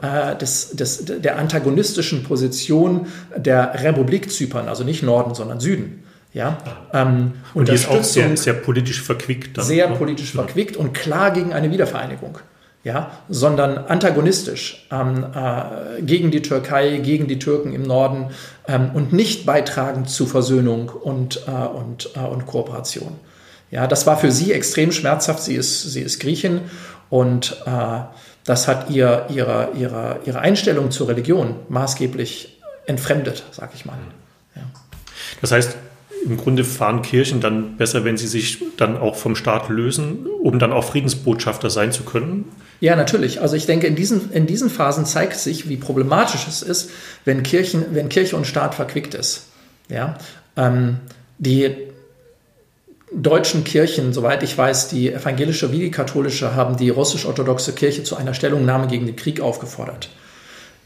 äh, 0.00 0.36
des, 0.36 0.70
des, 0.70 1.04
der 1.04 1.38
antagonistischen 1.38 2.22
Position 2.24 3.06
der 3.36 3.82
Republik 3.82 4.30
Zypern, 4.30 4.68
also 4.68 4.84
nicht 4.84 5.02
Norden, 5.02 5.34
sondern 5.34 5.60
Süden. 5.60 6.04
Ja, 6.32 6.58
ähm, 6.92 7.32
und 7.54 7.68
die 7.68 7.74
ist 7.74 7.88
auch 7.88 8.02
sehr, 8.02 8.36
sehr 8.36 8.54
politisch 8.54 9.00
verquickt. 9.02 9.56
Dann, 9.56 9.64
sehr 9.64 9.88
ne? 9.88 9.96
politisch 9.96 10.32
verquickt 10.32 10.76
und 10.76 10.92
klar 10.92 11.30
gegen 11.30 11.52
eine 11.52 11.70
Wiedervereinigung 11.70 12.38
ja, 12.84 13.12
sondern 13.30 13.78
antagonistisch 13.78 14.86
ähm, 14.92 15.26
äh, 15.34 16.02
gegen 16.02 16.30
die 16.30 16.42
Türkei, 16.42 16.98
gegen 16.98 17.26
die 17.26 17.38
Türken 17.38 17.72
im 17.72 17.82
Norden 17.82 18.30
ähm, 18.68 18.90
und 18.92 19.12
nicht 19.12 19.46
beitragend 19.46 20.10
zu 20.10 20.26
Versöhnung 20.26 20.90
und, 20.90 21.42
äh, 21.48 21.50
und, 21.50 22.10
äh, 22.14 22.20
und 22.20 22.46
Kooperation. 22.46 23.18
Ja, 23.70 23.86
das 23.86 24.06
war 24.06 24.18
für 24.18 24.30
sie 24.30 24.52
extrem 24.52 24.92
schmerzhaft. 24.92 25.42
Sie 25.42 25.54
ist, 25.54 25.82
sie 25.82 26.02
ist 26.02 26.20
Griechin 26.20 26.60
und 27.08 27.56
äh, 27.66 28.00
das 28.44 28.68
hat 28.68 28.90
ihr 28.90 29.26
ihre, 29.30 29.70
ihre, 29.74 30.20
ihre 30.26 30.40
Einstellung 30.40 30.90
zur 30.90 31.08
Religion 31.08 31.56
maßgeblich 31.70 32.60
entfremdet, 32.86 33.44
sag 33.50 33.70
ich 33.74 33.86
mal. 33.86 33.96
Ja. 34.54 34.62
Das 35.40 35.52
heißt, 35.52 35.76
im 36.24 36.36
Grunde 36.36 36.64
fahren 36.64 37.02
Kirchen 37.02 37.40
dann 37.40 37.76
besser, 37.76 38.04
wenn 38.04 38.16
sie 38.16 38.26
sich 38.26 38.58
dann 38.76 38.96
auch 38.96 39.16
vom 39.16 39.36
Staat 39.36 39.68
lösen, 39.68 40.26
um 40.42 40.58
dann 40.58 40.72
auch 40.72 40.84
Friedensbotschafter 40.84 41.70
sein 41.70 41.92
zu 41.92 42.02
können? 42.04 42.46
Ja, 42.80 42.96
natürlich. 42.96 43.40
Also 43.40 43.56
ich 43.56 43.66
denke, 43.66 43.86
in 43.86 43.96
diesen, 43.96 44.32
in 44.32 44.46
diesen 44.46 44.70
Phasen 44.70 45.06
zeigt 45.06 45.36
sich, 45.36 45.68
wie 45.68 45.76
problematisch 45.76 46.46
es 46.48 46.62
ist, 46.62 46.90
wenn, 47.24 47.42
Kirchen, 47.42 47.84
wenn 47.92 48.08
Kirche 48.08 48.36
und 48.36 48.46
Staat 48.46 48.74
verquickt 48.74 49.14
ist. 49.14 49.46
Ja? 49.88 50.18
Ähm, 50.56 50.98
die 51.38 51.70
deutschen 53.12 53.64
Kirchen, 53.64 54.12
soweit 54.12 54.42
ich 54.42 54.56
weiß, 54.56 54.88
die 54.88 55.12
evangelische 55.12 55.72
wie 55.72 55.78
die 55.78 55.90
katholische, 55.90 56.54
haben 56.54 56.76
die 56.76 56.90
russisch-orthodoxe 56.90 57.72
Kirche 57.72 58.02
zu 58.02 58.16
einer 58.16 58.34
Stellungnahme 58.34 58.88
gegen 58.88 59.06
den 59.06 59.16
Krieg 59.16 59.40
aufgefordert. 59.40 60.10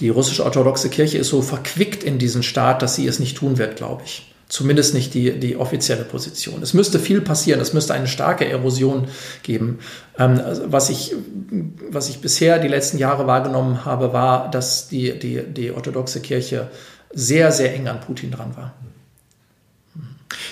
Die 0.00 0.10
russisch-orthodoxe 0.10 0.90
Kirche 0.90 1.18
ist 1.18 1.28
so 1.28 1.42
verquickt 1.42 2.04
in 2.04 2.18
diesen 2.18 2.42
Staat, 2.42 2.82
dass 2.82 2.94
sie 2.94 3.06
es 3.06 3.18
nicht 3.18 3.36
tun 3.36 3.58
wird, 3.58 3.76
glaube 3.76 4.02
ich. 4.04 4.32
Zumindest 4.48 4.94
nicht 4.94 5.12
die, 5.12 5.38
die 5.38 5.56
offizielle 5.56 6.04
Position. 6.04 6.62
Es 6.62 6.72
müsste 6.72 6.98
viel 6.98 7.20
passieren, 7.20 7.60
es 7.60 7.74
müsste 7.74 7.92
eine 7.92 8.06
starke 8.06 8.48
Erosion 8.48 9.08
geben. 9.42 9.80
Ähm, 10.18 10.40
was, 10.64 10.88
ich, 10.88 11.14
was 11.90 12.08
ich 12.08 12.20
bisher 12.20 12.58
die 12.58 12.68
letzten 12.68 12.96
Jahre 12.96 13.26
wahrgenommen 13.26 13.84
habe, 13.84 14.14
war, 14.14 14.50
dass 14.50 14.88
die, 14.88 15.18
die, 15.18 15.42
die 15.42 15.70
orthodoxe 15.70 16.20
Kirche 16.22 16.68
sehr, 17.12 17.52
sehr 17.52 17.74
eng 17.74 17.88
an 17.88 18.00
Putin 18.00 18.30
dran 18.30 18.56
war. 18.56 18.72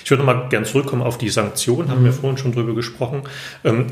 Ich 0.05 0.11
würde 0.11 0.25
mal 0.25 0.49
gern 0.51 0.67
zurückkommen 0.67 1.03
auf 1.03 1.17
die 1.17 1.31
Sanktionen, 1.31 1.89
haben 1.89 2.03
mhm. 2.03 2.07
wir 2.07 2.13
vorhin 2.13 2.37
schon 2.37 2.53
drüber 2.53 2.75
gesprochen. 2.75 3.23
Ähm, 3.65 3.87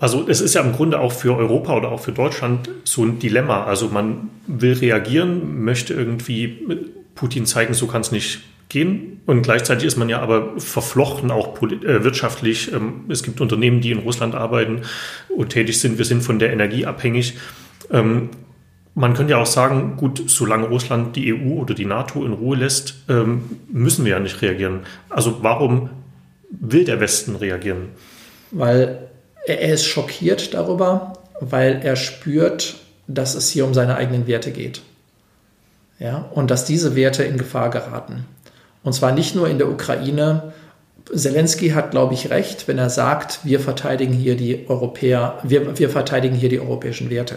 also 0.00 0.28
es 0.28 0.40
ist 0.40 0.54
ja 0.54 0.62
im 0.62 0.72
Grunde 0.72 0.98
auch 0.98 1.12
für 1.12 1.36
Europa 1.36 1.76
oder 1.76 1.92
auch 1.92 2.00
für 2.00 2.12
Deutschland 2.12 2.68
so 2.82 3.04
ein 3.04 3.20
Dilemma. 3.20 3.64
Also 3.64 3.88
man 3.88 4.30
will 4.48 4.72
reagieren, 4.72 5.62
möchte 5.62 5.94
irgendwie 5.94 6.88
Putin 7.14 7.46
zeigen, 7.46 7.74
so 7.74 7.86
kann 7.86 8.00
es 8.00 8.10
nicht 8.10 8.40
gehen. 8.74 9.22
Und 9.24 9.42
gleichzeitig 9.42 9.86
ist 9.86 9.96
man 9.96 10.10
ja 10.10 10.20
aber 10.20 10.60
verflochten 10.60 11.30
auch 11.30 11.62
äh, 11.62 12.04
wirtschaftlich. 12.04 12.72
Ähm, 12.72 13.04
es 13.08 13.22
gibt 13.22 13.40
Unternehmen, 13.40 13.80
die 13.80 13.92
in 13.92 14.00
Russland 14.00 14.34
arbeiten 14.34 14.82
und 15.34 15.48
tätig 15.50 15.80
sind. 15.80 15.96
Wir 15.96 16.04
sind 16.04 16.22
von 16.22 16.38
der 16.38 16.52
Energie 16.52 16.84
abhängig. 16.84 17.38
Ähm, 17.90 18.30
man 18.94 19.14
könnte 19.14 19.32
ja 19.32 19.38
auch 19.38 19.46
sagen, 19.46 19.96
gut, 19.96 20.22
solange 20.26 20.66
Russland 20.66 21.16
die 21.16 21.32
EU 21.32 21.60
oder 21.60 21.74
die 21.74 21.86
NATO 21.86 22.24
in 22.24 22.32
Ruhe 22.32 22.56
lässt, 22.56 22.96
ähm, 23.08 23.58
müssen 23.72 24.04
wir 24.04 24.12
ja 24.12 24.20
nicht 24.20 24.42
reagieren. 24.42 24.80
Also 25.08 25.38
warum 25.42 25.90
will 26.50 26.84
der 26.84 27.00
Westen 27.00 27.36
reagieren? 27.36 27.88
Weil 28.50 29.08
er 29.46 29.72
ist 29.72 29.84
schockiert 29.84 30.52
darüber, 30.52 31.14
weil 31.40 31.80
er 31.82 31.96
spürt, 31.96 32.76
dass 33.06 33.34
es 33.34 33.50
hier 33.50 33.64
um 33.66 33.74
seine 33.74 33.96
eigenen 33.96 34.26
Werte 34.26 34.52
geht. 34.52 34.82
Ja, 35.98 36.28
und 36.32 36.50
dass 36.50 36.64
diese 36.64 36.96
Werte 36.96 37.22
in 37.22 37.38
Gefahr 37.38 37.70
geraten. 37.70 38.24
Und 38.84 38.92
zwar 38.92 39.12
nicht 39.12 39.34
nur 39.34 39.48
in 39.48 39.58
der 39.58 39.68
Ukraine. 39.68 40.52
Zelensky 41.12 41.70
hat, 41.70 41.90
glaube 41.90 42.14
ich, 42.14 42.30
recht, 42.30 42.68
wenn 42.68 42.78
er 42.78 42.90
sagt, 42.90 43.40
wir 43.42 43.58
verteidigen 43.58 44.12
hier 44.12 44.36
die 44.36 44.66
Europäer, 44.68 45.38
wir, 45.42 45.78
wir 45.78 45.90
verteidigen 45.90 46.36
hier 46.36 46.48
die 46.48 46.60
europäischen 46.60 47.10
Werte. 47.10 47.36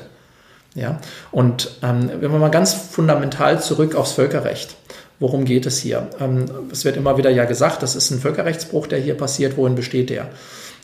Ja? 0.75 0.99
Und 1.31 1.71
ähm, 1.81 2.11
wenn 2.19 2.31
wir 2.31 2.39
mal 2.39 2.51
ganz 2.51 2.73
fundamental 2.73 3.61
zurück 3.61 3.95
aufs 3.95 4.11
Völkerrecht. 4.11 4.75
Worum 5.19 5.45
geht 5.45 5.65
es 5.65 5.79
hier? 5.79 6.07
Ähm, 6.19 6.45
es 6.71 6.85
wird 6.85 6.95
immer 6.95 7.17
wieder 7.17 7.31
ja 7.31 7.45
gesagt, 7.45 7.81
das 7.81 7.95
ist 7.95 8.11
ein 8.11 8.19
Völkerrechtsbruch, 8.19 8.85
der 8.85 8.99
hier 8.99 9.15
passiert. 9.15 9.57
Worin 9.57 9.73
besteht 9.73 10.11
der? 10.11 10.29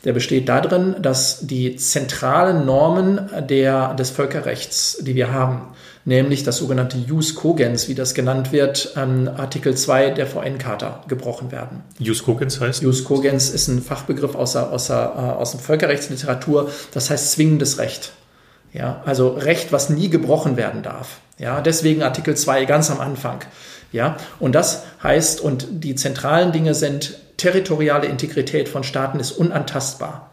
Der 0.04 0.12
besteht 0.12 0.48
darin, 0.48 0.96
dass 1.00 1.46
die 1.46 1.76
zentralen 1.76 2.66
Normen 2.66 3.30
der, 3.48 3.94
des 3.94 4.10
Völkerrechts, 4.10 4.98
die 5.00 5.14
wir 5.14 5.32
haben, 5.32 5.68
nämlich 6.04 6.42
das 6.42 6.58
sogenannte 6.58 6.98
Jus 6.98 7.34
Cogens, 7.34 7.88
wie 7.88 7.94
das 7.94 8.12
genannt 8.14 8.52
wird, 8.52 8.92
ähm, 8.96 9.30
Artikel 9.34 9.74
2 9.74 10.10
der 10.10 10.26
VN-Charta 10.26 11.04
gebrochen 11.08 11.50
werden. 11.50 11.82
Jus 11.98 12.22
Cogens 12.22 12.60
heißt? 12.60 12.82
Jus 12.82 13.04
Cogens 13.04 13.48
ist 13.50 13.68
ein 13.68 13.82
Fachbegriff 13.82 14.34
aus 14.34 14.52
der, 14.52 14.70
aus 14.70 14.88
der, 14.88 15.14
äh, 15.16 15.20
aus 15.40 15.52
der 15.52 15.60
Völkerrechtsliteratur, 15.60 16.70
das 16.92 17.08
heißt 17.08 17.32
zwingendes 17.32 17.78
Recht. 17.78 18.12
Ja, 18.74 19.02
also 19.06 19.28
Recht, 19.28 19.72
was 19.72 19.88
nie 19.88 20.10
gebrochen 20.10 20.56
werden 20.56 20.82
darf. 20.82 21.20
Ja, 21.38 21.60
deswegen 21.60 22.02
Artikel 22.02 22.36
2 22.36 22.64
ganz 22.64 22.90
am 22.90 23.00
Anfang. 23.00 23.40
Ja, 23.92 24.16
und 24.40 24.54
das 24.54 24.82
heißt, 25.02 25.40
und 25.40 25.68
die 25.70 25.94
zentralen 25.94 26.50
Dinge 26.50 26.74
sind, 26.74 27.16
territoriale 27.36 28.06
Integrität 28.06 28.68
von 28.68 28.84
Staaten 28.84 29.20
ist 29.20 29.32
unantastbar. 29.32 30.30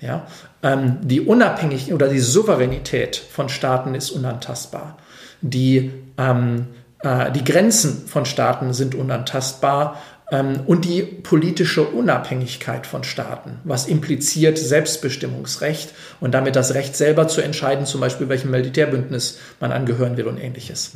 Ja, 0.00 0.26
ähm, 0.62 0.98
die 1.02 1.20
Unabhängigkeit 1.20 1.94
oder 1.94 2.08
die 2.08 2.20
Souveränität 2.20 3.16
von 3.16 3.50
Staaten 3.50 3.94
ist 3.94 4.10
unantastbar. 4.10 4.96
Die, 5.42 5.92
ähm, 6.16 6.68
äh, 7.00 7.30
die 7.32 7.44
Grenzen 7.44 8.06
von 8.06 8.24
Staaten 8.24 8.72
sind 8.72 8.94
unantastbar 8.94 10.00
ähm, 10.30 10.60
und 10.66 10.84
die 10.84 11.02
politische 11.02 11.82
Unabhängigkeit 11.82 12.86
von 12.86 13.04
Staaten, 13.04 13.58
was 13.64 13.86
impliziert 13.86 14.56
Selbstbestimmungsrecht 14.56 15.92
und 16.20 16.32
damit 16.32 16.56
das 16.56 16.74
Recht 16.74 16.96
selber 16.96 17.28
zu 17.28 17.40
entscheiden, 17.42 17.84
zum 17.84 18.00
Beispiel 18.00 18.28
welchem 18.28 18.50
Militärbündnis 18.50 19.38
man 19.60 19.72
angehören 19.72 20.16
will 20.16 20.28
und 20.28 20.38
ähnliches. 20.38 20.92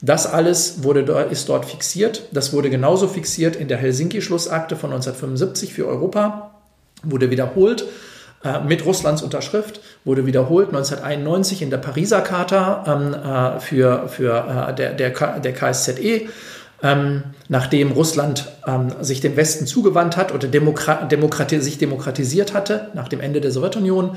Das 0.00 0.26
alles 0.26 0.82
wurde, 0.84 1.00
ist 1.30 1.48
dort 1.48 1.64
fixiert. 1.64 2.22
Das 2.30 2.52
wurde 2.52 2.70
genauso 2.70 3.08
fixiert 3.08 3.56
in 3.56 3.68
der 3.68 3.78
Helsinki-Schlussakte 3.78 4.76
von 4.76 4.90
1975 4.90 5.74
für 5.74 5.86
Europa, 5.86 6.54
wurde 7.02 7.30
wiederholt 7.30 7.84
äh, 8.44 8.60
mit 8.60 8.84
Russlands 8.86 9.22
Unterschrift, 9.22 9.80
wurde 10.04 10.24
wiederholt 10.24 10.68
1991 10.68 11.62
in 11.62 11.70
der 11.70 11.78
Pariser 11.78 12.20
Charta 12.20 12.84
ähm, 12.86 13.14
äh, 13.14 13.60
für, 13.60 14.08
für 14.08 14.68
äh, 14.68 14.74
der, 14.74 14.92
der, 14.92 15.40
der 15.40 15.52
KSZE 15.52 16.28
ähm, 16.82 17.22
nachdem 17.48 17.90
Russland 17.92 18.46
ähm, 18.66 18.92
sich 19.00 19.20
dem 19.20 19.36
Westen 19.36 19.66
zugewandt 19.66 20.16
hat 20.16 20.32
oder 20.32 20.46
Demokra 20.46 21.06
Demokrati 21.06 21.60
sich 21.60 21.78
demokratisiert 21.78 22.54
hatte 22.54 22.90
nach 22.94 23.08
dem 23.08 23.20
Ende 23.20 23.40
der 23.40 23.50
Sowjetunion. 23.50 24.16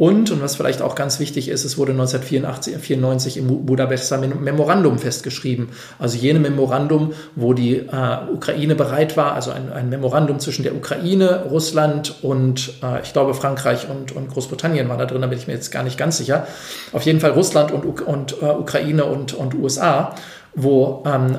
Und, 0.00 0.30
und 0.30 0.40
was 0.40 0.56
vielleicht 0.56 0.80
auch 0.80 0.94
ganz 0.94 1.20
wichtig 1.20 1.50
ist, 1.50 1.66
es 1.66 1.76
wurde 1.76 1.92
1994 1.92 3.36
im 3.36 3.66
Budapester 3.66 4.16
Memorandum 4.16 4.98
festgeschrieben. 4.98 5.68
Also 5.98 6.16
jene 6.16 6.38
Memorandum, 6.38 7.12
wo 7.36 7.52
die 7.52 7.76
äh, 7.76 8.32
Ukraine 8.32 8.76
bereit 8.76 9.18
war, 9.18 9.34
also 9.34 9.50
ein, 9.50 9.70
ein, 9.70 9.90
Memorandum 9.90 10.40
zwischen 10.40 10.62
der 10.62 10.74
Ukraine, 10.74 11.44
Russland 11.50 12.14
und 12.22 12.72
äh, 12.82 13.02
ich 13.02 13.12
glaube 13.12 13.34
Frankreich 13.34 13.88
und, 13.90 14.12
und 14.12 14.30
Großbritannien 14.30 14.88
war 14.88 14.96
da 14.96 15.04
drin, 15.04 15.20
da 15.20 15.26
bin 15.26 15.36
ich 15.36 15.46
mir 15.46 15.52
jetzt 15.52 15.70
gar 15.70 15.82
nicht 15.82 15.98
ganz 15.98 16.16
sicher. 16.16 16.46
Auf 16.92 17.02
jeden 17.02 17.20
Fall 17.20 17.32
Russland 17.32 17.70
und, 17.70 18.00
und 18.00 18.40
äh, 18.40 18.46
Ukraine 18.46 19.04
und, 19.04 19.34
und 19.34 19.54
USA 19.54 20.14
wo, 20.54 21.04
ähm, 21.06 21.38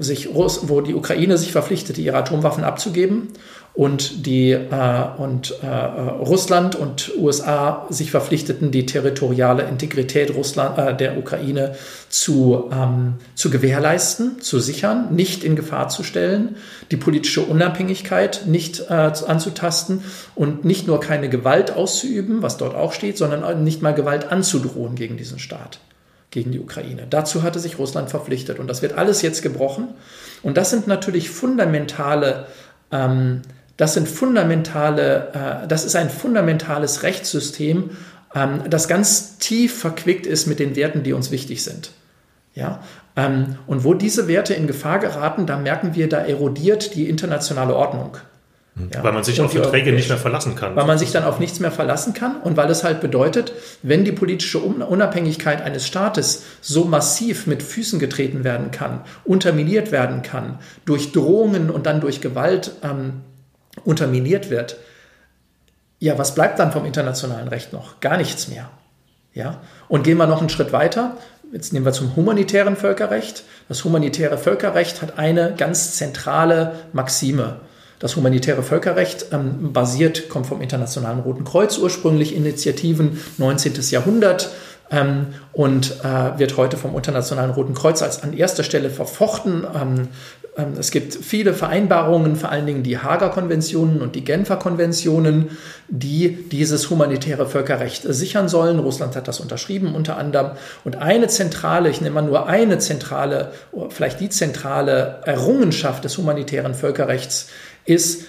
sich, 0.00 0.34
wo 0.34 0.80
die 0.80 0.94
Ukraine 0.94 1.36
sich 1.36 1.52
verpflichtete, 1.52 2.00
ihre 2.00 2.16
Atomwaffen 2.16 2.64
abzugeben 2.64 3.28
und, 3.74 4.26
die, 4.26 4.50
äh, 4.50 5.04
und 5.16 5.54
äh, 5.62 5.66
Russland 5.66 6.74
und 6.74 7.12
USA 7.16 7.86
sich 7.88 8.10
verpflichteten, 8.10 8.70
die 8.70 8.84
territoriale 8.84 9.62
Integrität 9.62 10.34
Russland, 10.34 10.76
äh, 10.76 10.94
der 10.94 11.16
Ukraine 11.16 11.74
zu, 12.10 12.70
ähm, 12.70 13.14
zu 13.34 13.48
gewährleisten, 13.48 14.42
zu 14.42 14.60
sichern, 14.60 15.14
nicht 15.14 15.42
in 15.42 15.56
Gefahr 15.56 15.88
zu 15.88 16.02
stellen, 16.02 16.56
die 16.90 16.98
politische 16.98 17.40
Unabhängigkeit 17.40 18.42
nicht 18.46 18.90
äh, 18.90 18.92
anzutasten 18.92 20.04
und 20.34 20.66
nicht 20.66 20.86
nur 20.86 21.00
keine 21.00 21.30
Gewalt 21.30 21.74
auszuüben, 21.74 22.42
was 22.42 22.58
dort 22.58 22.74
auch 22.74 22.92
steht, 22.92 23.16
sondern 23.16 23.64
nicht 23.64 23.80
mal 23.80 23.94
Gewalt 23.94 24.30
anzudrohen 24.30 24.96
gegen 24.96 25.16
diesen 25.16 25.38
Staat 25.38 25.80
gegen 26.30 26.50
die 26.50 26.60
Ukraine. 26.60 27.06
Dazu 27.08 27.42
hatte 27.42 27.60
sich 27.60 27.78
Russland 27.78 28.08
verpflichtet 28.08 28.58
und 28.58 28.66
das 28.66 28.80
wird 28.80 28.94
alles 28.94 29.20
jetzt 29.20 29.42
gebrochen. 29.42 29.88
Und 30.42 30.56
das 30.56 30.70
sind 30.70 30.86
natürlich 30.86 31.28
fundamentale, 31.28 32.46
ähm, 32.90 33.42
das 33.76 33.94
sind 33.94 34.08
fundamentale, 34.08 35.62
äh, 35.64 35.68
das 35.68 35.84
ist 35.84 35.96
ein 35.96 36.10
fundamentales 36.10 37.02
Rechtssystem, 37.02 37.90
ähm, 38.34 38.62
das 38.68 38.88
ganz 38.88 39.38
tief 39.38 39.78
verquickt 39.78 40.26
ist 40.26 40.46
mit 40.46 40.58
den 40.58 40.76
Werten, 40.76 41.02
die 41.02 41.12
uns 41.12 41.30
wichtig 41.30 41.62
sind. 41.62 41.92
Ja, 42.54 42.80
ähm, 43.16 43.56
und 43.66 43.84
wo 43.84 43.94
diese 43.94 44.28
Werte 44.28 44.54
in 44.54 44.66
Gefahr 44.66 44.98
geraten, 44.98 45.46
da 45.46 45.56
merken 45.56 45.94
wir, 45.94 46.08
da 46.08 46.18
erodiert 46.18 46.94
die 46.94 47.08
internationale 47.08 47.74
Ordnung. 47.74 48.16
Ja. 48.94 49.04
Weil 49.04 49.12
man 49.12 49.22
sich 49.22 49.38
auf 49.42 49.52
Verträge 49.52 49.92
nicht 49.92 50.08
mehr 50.08 50.16
verlassen 50.16 50.56
kann. 50.56 50.74
Weil 50.76 50.86
man 50.86 50.96
sich 50.96 51.12
dann 51.12 51.24
auf 51.24 51.38
nichts 51.38 51.60
mehr 51.60 51.70
verlassen 51.70 52.14
kann 52.14 52.40
und 52.40 52.56
weil 52.56 52.70
es 52.70 52.84
halt 52.84 53.02
bedeutet, 53.02 53.52
wenn 53.82 54.04
die 54.04 54.12
politische 54.12 54.60
Unabhängigkeit 54.60 55.60
eines 55.60 55.86
Staates 55.86 56.44
so 56.62 56.86
massiv 56.86 57.46
mit 57.46 57.62
Füßen 57.62 57.98
getreten 57.98 58.44
werden 58.44 58.70
kann, 58.70 59.02
unterminiert 59.24 59.92
werden 59.92 60.22
kann, 60.22 60.58
durch 60.86 61.12
Drohungen 61.12 61.68
und 61.68 61.84
dann 61.84 62.00
durch 62.00 62.22
Gewalt 62.22 62.72
ähm, 62.82 63.20
unterminiert 63.84 64.50
wird, 64.50 64.76
ja, 65.98 66.18
was 66.18 66.34
bleibt 66.34 66.58
dann 66.58 66.72
vom 66.72 66.84
internationalen 66.84 67.48
Recht 67.48 67.72
noch? 67.72 68.00
Gar 68.00 68.16
nichts 68.16 68.48
mehr. 68.48 68.70
Ja? 69.34 69.60
Und 69.88 70.02
gehen 70.02 70.18
wir 70.18 70.26
noch 70.26 70.40
einen 70.40 70.48
Schritt 70.48 70.72
weiter. 70.72 71.16
Jetzt 71.52 71.72
nehmen 71.72 71.84
wir 71.84 71.92
zum 71.92 72.16
humanitären 72.16 72.76
Völkerrecht. 72.76 73.44
Das 73.68 73.84
humanitäre 73.84 74.38
Völkerrecht 74.38 75.02
hat 75.02 75.18
eine 75.18 75.54
ganz 75.56 75.96
zentrale 75.96 76.74
Maxime. 76.92 77.60
Das 77.98 78.16
humanitäre 78.16 78.64
Völkerrecht 78.64 79.26
ähm, 79.30 79.72
basiert, 79.72 80.28
kommt 80.28 80.46
vom 80.46 80.60
Internationalen 80.60 81.20
Roten 81.20 81.44
Kreuz 81.44 81.78
ursprünglich, 81.78 82.34
Initiativen 82.34 83.20
19. 83.38 83.74
Jahrhundert 83.90 84.50
ähm, 84.92 85.28
und 85.52 86.04
äh, 86.04 86.38
wird 86.38 86.56
heute 86.56 86.76
vom 86.76 86.94
Internationalen 86.94 87.50
Roten 87.50 87.74
Kreuz 87.74 88.02
als 88.02 88.22
an 88.22 88.32
erster 88.32 88.62
Stelle 88.62 88.90
verfochten. 88.90 89.66
Ähm, 89.74 90.08
ähm, 90.56 90.74
es 90.78 90.90
gibt 90.90 91.14
viele 91.14 91.54
Vereinbarungen, 91.54 92.36
vor 92.36 92.50
allen 92.50 92.66
Dingen 92.66 92.82
die 92.82 92.98
Hager 92.98 93.30
Konventionen 93.30 94.02
und 94.02 94.14
die 94.14 94.24
Genfer 94.24 94.56
Konventionen, 94.56 95.50
die 95.88 96.48
dieses 96.50 96.90
humanitäre 96.90 97.46
Völkerrecht 97.46 98.02
sichern 98.04 98.48
sollen. 98.48 98.78
Russland 98.78 99.16
hat 99.16 99.28
das 99.28 99.40
unterschrieben 99.40 99.94
unter 99.94 100.18
anderem. 100.18 100.52
Und 100.84 100.96
eine 100.96 101.28
zentrale, 101.28 101.88
ich 101.88 102.00
nehme 102.00 102.16
mal 102.16 102.22
nur 102.22 102.46
eine 102.46 102.78
zentrale, 102.78 103.52
vielleicht 103.88 104.20
die 104.20 104.28
zentrale 104.28 105.20
Errungenschaft 105.24 106.04
des 106.04 106.18
humanitären 106.18 106.74
Völkerrechts 106.74 107.48
ist, 107.84 108.26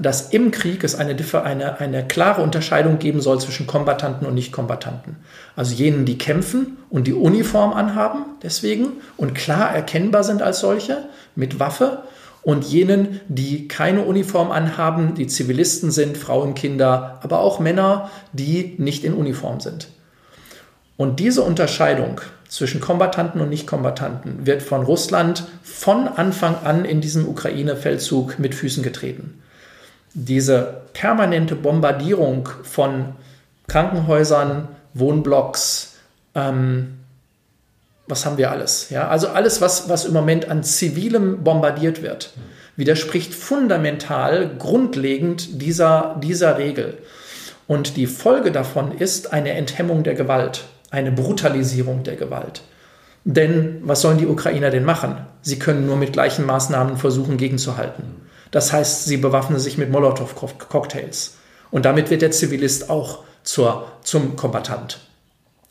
dass 0.00 0.30
im 0.30 0.50
Krieg 0.50 0.84
es 0.84 0.94
eine, 0.94 1.14
eine, 1.44 1.80
eine 1.80 2.06
klare 2.06 2.42
Unterscheidung 2.42 2.98
geben 2.98 3.20
soll 3.20 3.40
zwischen 3.40 3.66
Kombattanten 3.66 4.26
und 4.26 4.34
Nicht-Kombattanten. 4.34 5.16
Also 5.54 5.74
jenen, 5.74 6.06
die 6.06 6.16
kämpfen 6.16 6.78
und 6.88 7.06
die 7.06 7.12
Uniform 7.12 7.74
anhaben, 7.74 8.24
deswegen 8.42 8.92
und 9.18 9.34
klar 9.34 9.74
erkennbar 9.74 10.24
sind 10.24 10.40
als 10.40 10.60
solche 10.60 11.04
mit 11.34 11.60
Waffe 11.60 12.04
und 12.42 12.64
jenen, 12.64 13.20
die 13.28 13.68
keine 13.68 14.04
Uniform 14.04 14.50
anhaben, 14.50 15.14
die 15.14 15.26
Zivilisten 15.26 15.90
sind, 15.90 16.16
Frauen, 16.16 16.54
Kinder, 16.54 17.18
aber 17.22 17.40
auch 17.40 17.60
Männer, 17.60 18.10
die 18.32 18.76
nicht 18.78 19.04
in 19.04 19.12
Uniform 19.12 19.60
sind. 19.60 19.88
Und 20.96 21.20
diese 21.20 21.42
Unterscheidung 21.42 22.20
zwischen 22.48 22.80
Kombattanten 22.80 23.40
und 23.40 23.50
Nicht-Kombattanten 23.50 24.46
wird 24.46 24.62
von 24.62 24.82
Russland 24.82 25.44
von 25.62 26.08
Anfang 26.08 26.56
an 26.64 26.84
in 26.84 27.00
diesem 27.00 27.28
Ukraine-Feldzug 27.28 28.38
mit 28.38 28.54
Füßen 28.54 28.82
getreten. 28.82 29.42
Diese 30.14 30.82
permanente 30.92 31.54
Bombardierung 31.54 32.48
von 32.62 33.14
Krankenhäusern, 33.68 34.68
Wohnblocks, 34.94 35.96
ähm, 36.34 36.98
was 38.06 38.26
haben 38.26 38.38
wir 38.38 38.50
alles? 38.50 38.90
Ja, 38.90 39.08
also 39.08 39.28
alles, 39.28 39.60
was, 39.60 39.88
was 39.88 40.04
im 40.04 40.12
Moment 40.12 40.48
an 40.48 40.64
Zivilem 40.64 41.44
bombardiert 41.44 42.02
wird, 42.02 42.32
widerspricht 42.76 43.34
fundamental, 43.34 44.50
grundlegend 44.58 45.62
dieser, 45.62 46.16
dieser 46.20 46.58
Regel. 46.58 46.98
Und 47.68 47.96
die 47.96 48.06
Folge 48.06 48.50
davon 48.50 48.98
ist 48.98 49.32
eine 49.32 49.52
Enthemmung 49.52 50.02
der 50.02 50.14
Gewalt 50.14 50.64
eine 50.90 51.12
Brutalisierung 51.12 52.02
der 52.02 52.16
Gewalt. 52.16 52.62
Denn 53.24 53.80
was 53.82 54.00
sollen 54.00 54.18
die 54.18 54.26
Ukrainer 54.26 54.70
denn 54.70 54.84
machen? 54.84 55.16
Sie 55.42 55.58
können 55.58 55.86
nur 55.86 55.96
mit 55.96 56.12
gleichen 56.12 56.44
Maßnahmen 56.46 56.96
versuchen, 56.96 57.36
gegenzuhalten. 57.36 58.04
Das 58.50 58.72
heißt, 58.72 59.04
sie 59.04 59.16
bewaffnen 59.16 59.58
sich 59.58 59.78
mit 59.78 59.90
Molotow-Cocktails. 59.90 61.36
Und 61.70 61.84
damit 61.84 62.10
wird 62.10 62.22
der 62.22 62.32
Zivilist 62.32 62.90
auch 62.90 63.20
zur, 63.42 63.86
zum 64.02 64.36
Kombatant. 64.36 65.00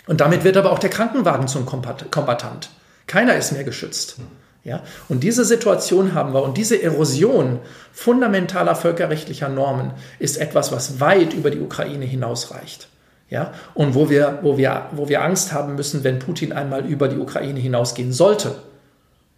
Und 0.08 0.22
damit 0.22 0.44
wird 0.44 0.58
aber 0.58 0.72
auch 0.72 0.80
der 0.80 0.90
Krankenwagen 0.90 1.48
zum 1.48 1.66
Kombatant. 1.66 2.70
Keiner 3.06 3.36
ist 3.36 3.52
mehr 3.52 3.64
geschützt. 3.64 4.16
Ja? 4.64 4.82
Und 5.08 5.24
diese 5.24 5.46
Situation 5.46 6.14
haben 6.14 6.34
wir 6.34 6.44
und 6.44 6.58
diese 6.58 6.82
Erosion 6.82 7.60
fundamentaler 7.92 8.76
völkerrechtlicher 8.76 9.50
Normen 9.50 9.92
ist 10.20 10.38
etwas, 10.38 10.72
was 10.72 11.00
weit 11.00 11.34
über 11.34 11.52
die 11.52 11.60
Ukraine 11.60 12.06
hinausreicht. 12.06 12.88
Ja, 13.32 13.54
und 13.76 13.94
wo 13.94 14.10
wir, 14.10 14.40
wo, 14.42 14.58
wir, 14.58 14.88
wo 14.92 15.08
wir 15.08 15.22
Angst 15.22 15.54
haben 15.54 15.76
müssen, 15.76 16.04
wenn 16.04 16.18
Putin 16.18 16.52
einmal 16.52 16.88
über 16.88 17.08
die 17.08 17.18
Ukraine 17.18 17.60
hinausgehen 17.60 18.12
sollte, 18.12 18.56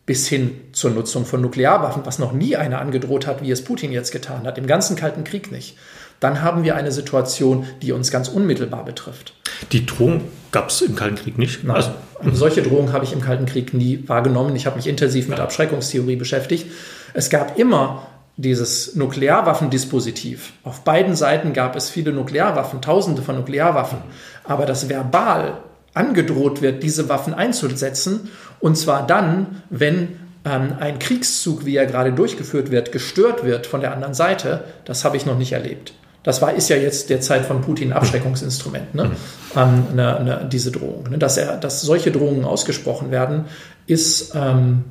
bis 0.05 0.27
hin 0.27 0.59
zur 0.73 0.91
Nutzung 0.91 1.25
von 1.25 1.41
Nuklearwaffen, 1.41 2.05
was 2.05 2.19
noch 2.19 2.33
nie 2.33 2.55
einer 2.55 2.79
angedroht 2.79 3.27
hat, 3.27 3.41
wie 3.41 3.51
es 3.51 3.63
Putin 3.63 3.91
jetzt 3.91 4.11
getan 4.11 4.45
hat, 4.45 4.57
im 4.57 4.67
ganzen 4.67 4.95
Kalten 4.95 5.23
Krieg 5.23 5.51
nicht, 5.51 5.77
dann 6.19 6.41
haben 6.41 6.63
wir 6.63 6.75
eine 6.75 6.91
Situation, 6.91 7.65
die 7.81 7.91
uns 7.91 8.11
ganz 8.11 8.27
unmittelbar 8.27 8.85
betrifft. 8.85 9.33
Die 9.71 9.85
Drohung 9.85 10.21
gab 10.51 10.69
es 10.69 10.81
im 10.81 10.95
Kalten 10.95 11.15
Krieg 11.15 11.37
nicht? 11.37 11.63
Nein, 11.63 11.75
also, 11.75 11.91
eine 12.19 12.35
solche 12.35 12.61
Drohung 12.61 12.93
habe 12.93 13.05
ich 13.05 13.13
im 13.13 13.21
Kalten 13.21 13.45
Krieg 13.45 13.73
nie 13.73 14.07
wahrgenommen. 14.07 14.55
Ich 14.55 14.65
habe 14.65 14.75
mich 14.75 14.87
intensiv 14.87 15.27
mit 15.27 15.39
Abschreckungstheorie 15.39 16.15
beschäftigt. 16.15 16.67
Es 17.13 17.29
gab 17.29 17.57
immer 17.57 18.07
dieses 18.37 18.95
Nuklearwaffendispositiv. 18.95 20.53
Auf 20.63 20.83
beiden 20.83 21.15
Seiten 21.15 21.53
gab 21.53 21.75
es 21.75 21.89
viele 21.89 22.11
Nuklearwaffen, 22.11 22.81
tausende 22.81 23.21
von 23.21 23.35
Nuklearwaffen. 23.35 23.99
Aber 24.43 24.65
das 24.65 24.89
verbal 24.89 25.57
angedroht 25.93 26.61
wird, 26.61 26.83
diese 26.83 27.09
Waffen 27.09 27.33
einzusetzen, 27.33 28.29
und 28.61 28.77
zwar 28.77 29.05
dann, 29.05 29.63
wenn 29.69 30.19
ähm, 30.45 30.73
ein 30.79 30.99
Kriegszug, 30.99 31.65
wie 31.65 31.75
er 31.75 31.85
gerade 31.85 32.13
durchgeführt 32.13 32.71
wird, 32.71 32.91
gestört 32.91 33.43
wird 33.43 33.67
von 33.67 33.81
der 33.81 33.93
anderen 33.93 34.13
Seite, 34.13 34.63
das 34.85 35.03
habe 35.03 35.17
ich 35.17 35.25
noch 35.25 35.37
nicht 35.37 35.51
erlebt. 35.51 35.93
Das 36.23 36.41
war, 36.41 36.53
ist 36.53 36.69
ja 36.69 36.75
jetzt 36.75 37.09
derzeit 37.09 37.45
von 37.45 37.61
Putin 37.61 37.91
ein 37.91 37.97
Abschreckungsinstrument, 37.97 38.93
ne? 38.93 39.11
ähm, 39.55 39.85
ne, 39.95 40.21
ne, 40.23 40.49
diese 40.51 40.71
Drohung. 40.71 41.09
Ne? 41.09 41.17
Dass, 41.17 41.37
er, 41.37 41.57
dass 41.57 41.81
solche 41.81 42.11
Drohungen 42.11 42.45
ausgesprochen 42.45 43.09
werden, 43.09 43.45
ist 43.87 44.33
ähm, 44.35 44.83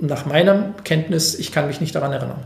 nach 0.00 0.26
meiner 0.26 0.74
Kenntnis, 0.82 1.38
ich 1.38 1.52
kann 1.52 1.68
mich 1.68 1.80
nicht 1.80 1.94
daran 1.94 2.12
erinnern. 2.12 2.44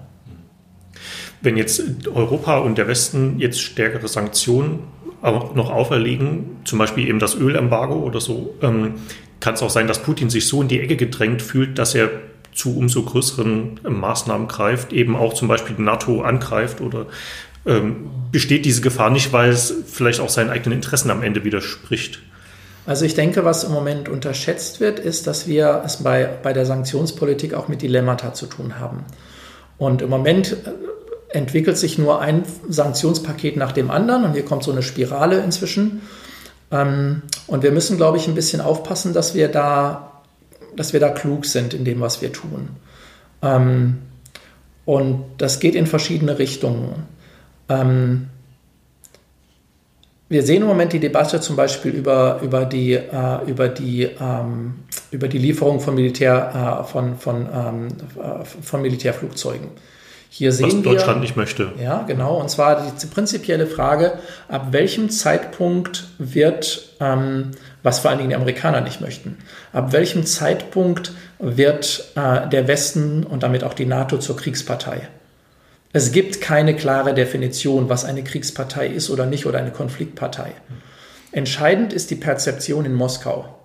Wenn 1.40 1.56
jetzt 1.56 1.82
Europa 2.08 2.58
und 2.58 2.76
der 2.76 2.88
Westen 2.88 3.38
jetzt 3.38 3.60
stärkere 3.60 4.08
Sanktionen 4.08 4.80
noch 5.22 5.70
auferlegen, 5.70 6.58
zum 6.64 6.78
Beispiel 6.78 7.08
eben 7.08 7.18
das 7.18 7.34
Ölembargo 7.34 7.94
oder 7.96 8.20
so, 8.20 8.54
ähm, 8.62 8.94
kann 9.40 9.54
es 9.54 9.62
auch 9.62 9.70
sein, 9.70 9.86
dass 9.86 10.02
Putin 10.02 10.30
sich 10.30 10.46
so 10.46 10.62
in 10.62 10.68
die 10.68 10.80
Ecke 10.80 10.96
gedrängt 10.96 11.42
fühlt, 11.42 11.78
dass 11.78 11.94
er 11.94 12.10
zu 12.54 12.76
umso 12.76 13.02
größeren 13.02 13.80
Maßnahmen 13.88 14.48
greift, 14.48 14.92
eben 14.92 15.14
auch 15.14 15.34
zum 15.34 15.48
Beispiel 15.48 15.76
die 15.76 15.82
NATO 15.82 16.22
angreift 16.22 16.80
oder 16.80 17.06
ähm, 17.66 18.06
besteht 18.32 18.64
diese 18.64 18.80
Gefahr 18.80 19.10
nicht, 19.10 19.32
weil 19.32 19.50
es 19.50 19.74
vielleicht 19.86 20.20
auch 20.20 20.30
seinen 20.30 20.50
eigenen 20.50 20.76
Interessen 20.78 21.10
am 21.10 21.22
Ende 21.22 21.44
widerspricht? 21.44 22.20
Also 22.86 23.04
ich 23.04 23.14
denke, 23.14 23.44
was 23.44 23.64
im 23.64 23.72
Moment 23.72 24.08
unterschätzt 24.08 24.80
wird, 24.80 25.00
ist, 25.00 25.26
dass 25.26 25.48
wir 25.48 25.82
es 25.84 26.02
bei, 26.02 26.28
bei 26.42 26.52
der 26.52 26.64
Sanktionspolitik 26.64 27.52
auch 27.52 27.66
mit 27.66 27.82
Dilemmata 27.82 28.32
zu 28.32 28.46
tun 28.46 28.78
haben. 28.78 29.04
Und 29.76 30.02
im 30.02 30.08
Moment 30.08 30.52
äh, 30.52 31.36
entwickelt 31.36 31.76
sich 31.76 31.98
nur 31.98 32.20
ein 32.20 32.44
Sanktionspaket 32.68 33.56
nach 33.56 33.72
dem 33.72 33.90
anderen 33.90 34.24
und 34.24 34.32
hier 34.32 34.44
kommt 34.44 34.62
so 34.62 34.72
eine 34.72 34.82
Spirale 34.82 35.40
inzwischen. 35.40 36.02
Ähm, 36.70 37.22
und 37.46 37.62
wir 37.62 37.70
müssen, 37.70 37.96
glaube 37.96 38.16
ich, 38.16 38.26
ein 38.26 38.34
bisschen 38.34 38.60
aufpassen, 38.60 39.12
dass 39.12 39.34
wir 39.34 39.48
da, 39.48 40.22
dass 40.74 40.92
wir 40.92 41.00
da 41.00 41.10
klug 41.10 41.46
sind 41.46 41.74
in 41.74 41.84
dem, 41.84 42.00
was 42.00 42.22
wir 42.22 42.32
tun. 42.32 42.70
Ähm, 43.42 43.98
und 44.84 45.24
das 45.38 45.60
geht 45.60 45.74
in 45.74 45.86
verschiedene 45.86 46.38
Richtungen. 46.38 47.04
Ähm, 47.68 48.28
wir 50.28 50.42
sehen 50.42 50.62
im 50.62 50.68
Moment 50.68 50.92
die 50.92 50.98
Debatte 50.98 51.40
zum 51.40 51.54
Beispiel 51.54 51.92
über, 51.92 52.40
über, 52.42 52.64
die, 52.64 52.94
äh, 52.94 53.44
über, 53.46 53.68
die, 53.68 54.10
über 55.12 55.28
die 55.28 55.38
Lieferung 55.38 55.78
von, 55.78 55.94
Militär, 55.94 56.82
äh, 56.82 56.84
von, 56.84 57.16
von, 57.16 57.46
äh, 57.46 58.44
von 58.44 58.82
Militärflugzeugen. 58.82 59.68
Hier 60.28 60.52
sehen 60.52 60.78
Was 60.78 60.82
Deutschland 60.82 61.16
wir, 61.16 61.22
nicht 61.22 61.36
möchte. 61.36 61.72
Ja, 61.82 62.02
genau. 62.02 62.36
Und 62.40 62.50
zwar 62.50 62.82
die 62.82 63.06
prinzipielle 63.06 63.66
Frage, 63.66 64.18
ab 64.48 64.68
welchem 64.72 65.08
Zeitpunkt 65.10 66.08
wird, 66.18 66.90
ähm, 67.00 67.52
was 67.82 68.00
vor 68.00 68.10
allen 68.10 68.18
Dingen 68.18 68.30
die 68.30 68.36
Amerikaner 68.36 68.80
nicht 68.80 69.00
möchten, 69.00 69.38
ab 69.72 69.92
welchem 69.92 70.26
Zeitpunkt 70.26 71.12
wird 71.38 72.12
äh, 72.16 72.48
der 72.48 72.68
Westen 72.68 73.24
und 73.24 73.42
damit 73.42 73.64
auch 73.64 73.74
die 73.74 73.86
NATO 73.86 74.18
zur 74.18 74.36
Kriegspartei? 74.36 75.08
Es 75.92 76.12
gibt 76.12 76.40
keine 76.42 76.76
klare 76.76 77.14
Definition, 77.14 77.88
was 77.88 78.04
eine 78.04 78.22
Kriegspartei 78.22 78.88
ist 78.88 79.08
oder 79.08 79.24
nicht 79.24 79.46
oder 79.46 79.58
eine 79.58 79.70
Konfliktpartei. 79.70 80.52
Entscheidend 81.32 81.92
ist 81.92 82.10
die 82.10 82.16
Perzeption 82.16 82.84
in 82.84 82.94
Moskau. 82.94 83.56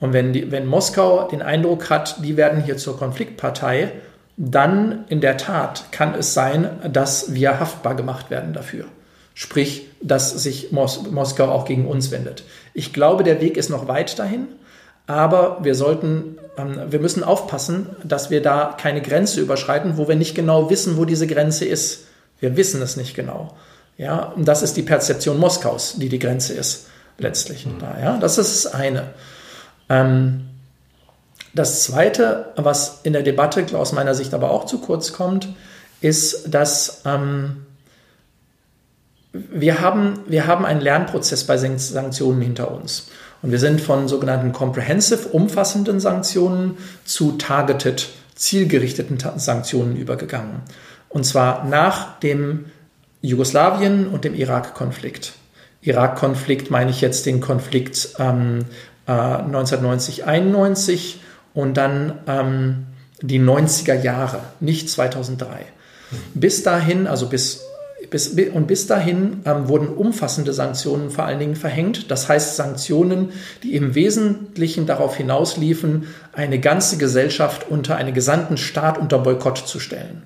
Und 0.00 0.12
wenn, 0.12 0.32
die, 0.32 0.50
wenn 0.50 0.66
Moskau 0.66 1.28
den 1.28 1.42
Eindruck 1.42 1.90
hat, 1.90 2.24
die 2.24 2.36
werden 2.36 2.62
hier 2.62 2.76
zur 2.76 2.98
Konfliktpartei, 2.98 3.92
dann 4.44 5.04
in 5.08 5.20
der 5.20 5.36
Tat 5.36 5.84
kann 5.92 6.16
es 6.16 6.34
sein, 6.34 6.68
dass 6.92 7.32
wir 7.32 7.60
haftbar 7.60 7.94
gemacht 7.94 8.28
werden 8.28 8.52
dafür. 8.52 8.86
Sprich, 9.34 9.86
dass 10.02 10.30
sich 10.30 10.72
Mos 10.72 11.08
Moskau 11.08 11.44
auch 11.44 11.64
gegen 11.64 11.86
uns 11.86 12.10
wendet. 12.10 12.42
Ich 12.74 12.92
glaube, 12.92 13.22
der 13.22 13.40
Weg 13.40 13.56
ist 13.56 13.70
noch 13.70 13.86
weit 13.86 14.18
dahin, 14.18 14.48
aber 15.06 15.58
wir 15.62 15.76
sollten, 15.76 16.38
ähm, 16.58 16.76
wir 16.90 16.98
müssen 16.98 17.22
aufpassen, 17.22 17.86
dass 18.02 18.30
wir 18.30 18.42
da 18.42 18.76
keine 18.76 19.00
Grenze 19.00 19.40
überschreiten, 19.40 19.96
wo 19.96 20.08
wir 20.08 20.16
nicht 20.16 20.34
genau 20.34 20.68
wissen, 20.70 20.96
wo 20.96 21.04
diese 21.04 21.28
Grenze 21.28 21.64
ist. 21.64 22.06
Wir 22.40 22.56
wissen 22.56 22.82
es 22.82 22.96
nicht 22.96 23.14
genau. 23.14 23.54
Ja, 23.96 24.32
und 24.34 24.48
das 24.48 24.64
ist 24.64 24.76
die 24.76 24.82
Perzeption 24.82 25.38
Moskaus, 25.38 25.94
die 25.98 26.08
die 26.08 26.18
Grenze 26.18 26.52
ist 26.54 26.88
letztlich. 27.16 27.64
Mhm. 27.64 27.78
Da, 27.78 27.96
ja, 28.02 28.18
das 28.18 28.38
ist 28.38 28.64
das 28.64 28.74
eine. 28.74 29.10
Ähm, 29.88 30.48
das 31.54 31.84
Zweite, 31.84 32.52
was 32.56 33.00
in 33.02 33.12
der 33.12 33.22
Debatte 33.22 33.66
aus 33.78 33.92
meiner 33.92 34.14
Sicht 34.14 34.32
aber 34.34 34.50
auch 34.50 34.66
zu 34.66 34.78
kurz 34.78 35.12
kommt, 35.12 35.48
ist, 36.00 36.52
dass 36.52 37.02
ähm, 37.04 37.66
wir, 39.32 39.80
haben, 39.80 40.20
wir 40.26 40.46
haben 40.46 40.64
einen 40.64 40.80
Lernprozess 40.80 41.44
bei 41.44 41.56
Sanktionen 41.56 42.40
hinter 42.40 42.70
uns. 42.70 43.08
Und 43.42 43.50
wir 43.50 43.58
sind 43.58 43.80
von 43.80 44.08
sogenannten 44.08 44.52
comprehensive, 44.52 45.28
umfassenden 45.28 46.00
Sanktionen 46.00 46.78
zu 47.04 47.32
targeted, 47.32 48.08
zielgerichteten 48.34 49.18
Sanktionen 49.36 49.96
übergegangen. 49.96 50.62
Und 51.08 51.24
zwar 51.24 51.64
nach 51.64 52.18
dem 52.20 52.66
Jugoslawien- 53.20 54.08
und 54.08 54.24
dem 54.24 54.34
Irak-Konflikt. 54.34 55.34
Irak-Konflikt 55.82 56.70
meine 56.70 56.90
ich 56.90 57.00
jetzt 57.00 57.26
den 57.26 57.40
Konflikt 57.40 58.10
ähm, 58.18 58.60
äh, 59.06 59.12
1990, 59.12 60.24
91 60.24 61.20
und 61.54 61.76
dann 61.76 62.18
ähm, 62.26 62.86
die 63.20 63.40
90er 63.40 64.00
Jahre, 64.00 64.40
nicht 64.60 64.90
2003. 64.90 65.66
Bis 66.34 66.62
dahin, 66.62 67.06
also 67.06 67.28
bis, 67.28 67.62
bis, 68.10 68.28
und 68.28 68.66
bis 68.66 68.86
dahin 68.86 69.40
ähm, 69.44 69.68
wurden 69.68 69.88
umfassende 69.88 70.52
Sanktionen 70.52 71.10
vor 71.10 71.24
allen 71.24 71.38
Dingen 71.38 71.56
verhängt. 71.56 72.10
Das 72.10 72.28
heißt 72.28 72.56
Sanktionen, 72.56 73.30
die 73.62 73.74
im 73.74 73.94
Wesentlichen 73.94 74.86
darauf 74.86 75.16
hinausliefen, 75.16 76.08
eine 76.32 76.58
ganze 76.58 76.98
Gesellschaft 76.98 77.68
unter 77.68 77.96
einen 77.96 78.12
gesandten 78.12 78.56
Staat 78.56 78.98
unter 78.98 79.18
Boykott 79.18 79.58
zu 79.58 79.80
stellen. 79.80 80.22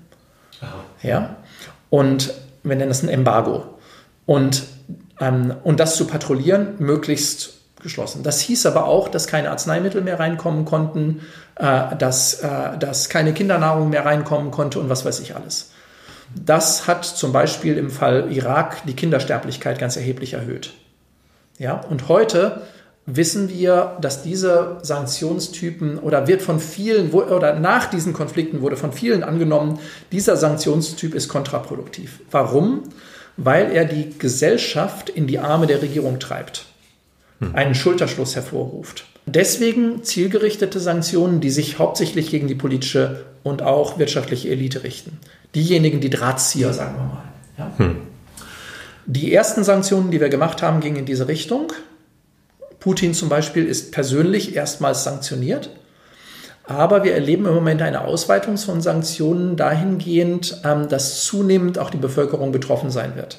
Aha. 0.60 0.84
Ja? 1.02 1.36
Und 1.90 2.34
wir 2.62 2.76
nennen 2.76 2.88
das 2.88 3.02
ein 3.02 3.08
Embargo. 3.08 3.64
Und, 4.24 4.64
ähm, 5.20 5.54
und 5.62 5.78
das 5.78 5.96
zu 5.96 6.06
patrouillieren, 6.06 6.74
möglichst 6.78 7.55
geschlossen. 7.86 8.24
Das 8.24 8.40
hieß 8.40 8.66
aber 8.66 8.86
auch, 8.86 9.08
dass 9.08 9.28
keine 9.28 9.50
Arzneimittel 9.50 10.02
mehr 10.02 10.18
reinkommen 10.18 10.64
konnten, 10.64 11.20
äh, 11.54 11.96
dass, 11.96 12.34
äh, 12.40 12.76
dass 12.78 13.08
keine 13.08 13.32
Kindernahrung 13.32 13.90
mehr 13.90 14.04
reinkommen 14.04 14.50
konnte 14.50 14.80
und 14.80 14.88
was 14.88 15.04
weiß 15.04 15.20
ich 15.20 15.36
alles. 15.36 15.70
Das 16.34 16.88
hat 16.88 17.04
zum 17.04 17.32
Beispiel 17.32 17.78
im 17.78 17.90
Fall 17.90 18.32
Irak 18.32 18.82
die 18.86 18.96
Kindersterblichkeit 18.96 19.78
ganz 19.78 19.96
erheblich 19.96 20.32
erhöht. 20.32 20.74
Ja, 21.58 21.80
und 21.88 22.08
heute 22.08 22.62
wissen 23.06 23.48
wir, 23.48 23.96
dass 24.00 24.24
diese 24.24 24.78
Sanktionstypen 24.82 25.98
oder 25.98 26.26
wird 26.26 26.42
von 26.42 26.58
vielen 26.58 27.12
oder 27.12 27.54
nach 27.54 27.86
diesen 27.86 28.12
Konflikten 28.12 28.62
wurde 28.62 28.76
von 28.76 28.92
vielen 28.92 29.22
angenommen, 29.22 29.78
dieser 30.10 30.36
Sanktionstyp 30.36 31.14
ist 31.14 31.28
kontraproduktiv. 31.28 32.18
Warum? 32.32 32.82
Weil 33.36 33.70
er 33.70 33.84
die 33.84 34.18
Gesellschaft 34.18 35.08
in 35.08 35.28
die 35.28 35.38
Arme 35.38 35.68
der 35.68 35.82
Regierung 35.82 36.18
treibt 36.18 36.66
einen 37.52 37.74
Schulterschluss 37.74 38.34
hervorruft. 38.34 39.04
Deswegen 39.26 40.02
zielgerichtete 40.04 40.80
Sanktionen, 40.80 41.40
die 41.40 41.50
sich 41.50 41.78
hauptsächlich 41.78 42.30
gegen 42.30 42.46
die 42.46 42.54
politische 42.54 43.24
und 43.42 43.62
auch 43.62 43.98
wirtschaftliche 43.98 44.48
Elite 44.48 44.84
richten. 44.84 45.18
Diejenigen, 45.54 46.00
die 46.00 46.10
Drahtzieher, 46.10 46.72
sagen 46.72 46.96
wir 46.96 47.04
mal. 47.04 47.24
Ja? 47.58 47.72
Hm. 47.78 47.96
Die 49.06 49.32
ersten 49.32 49.64
Sanktionen, 49.64 50.10
die 50.10 50.20
wir 50.20 50.28
gemacht 50.28 50.62
haben, 50.62 50.80
gingen 50.80 50.96
in 50.96 51.06
diese 51.06 51.28
Richtung. 51.28 51.72
Putin 52.80 53.14
zum 53.14 53.28
Beispiel 53.28 53.66
ist 53.66 53.92
persönlich 53.92 54.54
erstmals 54.54 55.04
sanktioniert. 55.04 55.70
Aber 56.64 57.04
wir 57.04 57.14
erleben 57.14 57.46
im 57.46 57.54
Moment 57.54 57.82
eine 57.82 58.04
Ausweitung 58.04 58.58
von 58.58 58.80
Sanktionen 58.80 59.56
dahingehend, 59.56 60.60
ähm, 60.64 60.88
dass 60.88 61.24
zunehmend 61.24 61.78
auch 61.78 61.90
die 61.90 61.96
Bevölkerung 61.96 62.50
betroffen 62.50 62.90
sein 62.90 63.14
wird. 63.14 63.38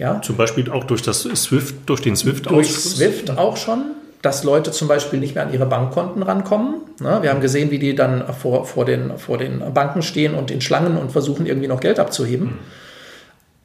Ja? 0.00 0.22
Zum 0.22 0.36
Beispiel 0.36 0.70
auch 0.70 0.84
durch 0.84 1.02
das 1.02 1.22
SWIFT, 1.22 1.74
durch 1.84 2.00
den 2.00 2.16
SWIFT 2.16 2.50
Durch 2.50 2.74
SWIFT 2.74 3.36
auch 3.36 3.58
schon, 3.58 3.90
dass 4.22 4.44
Leute 4.44 4.72
zum 4.72 4.88
Beispiel 4.88 5.20
nicht 5.20 5.34
mehr 5.34 5.44
an 5.44 5.52
ihre 5.52 5.66
Bankkonten 5.66 6.22
rankommen. 6.22 6.76
Ne? 7.00 7.18
Wir 7.20 7.28
haben 7.28 7.42
gesehen, 7.42 7.70
wie 7.70 7.78
die 7.78 7.94
dann 7.94 8.24
vor, 8.32 8.64
vor, 8.64 8.86
den, 8.86 9.18
vor 9.18 9.36
den 9.36 9.74
Banken 9.74 10.00
stehen 10.00 10.34
und 10.34 10.50
in 10.50 10.62
Schlangen 10.62 10.96
und 10.96 11.12
versuchen 11.12 11.44
irgendwie 11.44 11.68
noch 11.68 11.80
Geld 11.80 11.98
abzuheben. 11.98 12.58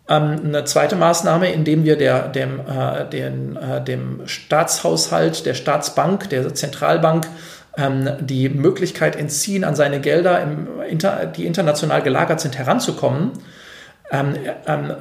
Ähm, 0.09 0.41
eine 0.43 0.65
zweite 0.65 0.97
Maßnahme, 0.97 1.53
indem 1.53 1.85
wir 1.85 1.95
der, 1.95 2.27
dem, 2.27 2.59
äh, 2.59 3.09
den, 3.09 3.55
äh, 3.55 3.81
dem 3.81 4.27
Staatshaushalt, 4.27 5.45
der 5.45 5.53
Staatsbank, 5.53 6.29
der 6.29 6.53
Zentralbank 6.53 7.27
ähm, 7.77 8.09
die 8.19 8.49
Möglichkeit 8.49 9.15
entziehen, 9.15 9.63
an 9.63 9.75
seine 9.75 10.01
Gelder, 10.01 10.41
im, 10.41 10.67
inter, 10.89 11.27
die 11.27 11.45
international 11.45 12.01
gelagert 12.01 12.41
sind, 12.41 12.57
heranzukommen, 12.57 13.31
ähm, 14.11 14.35
ähm, 14.67 14.93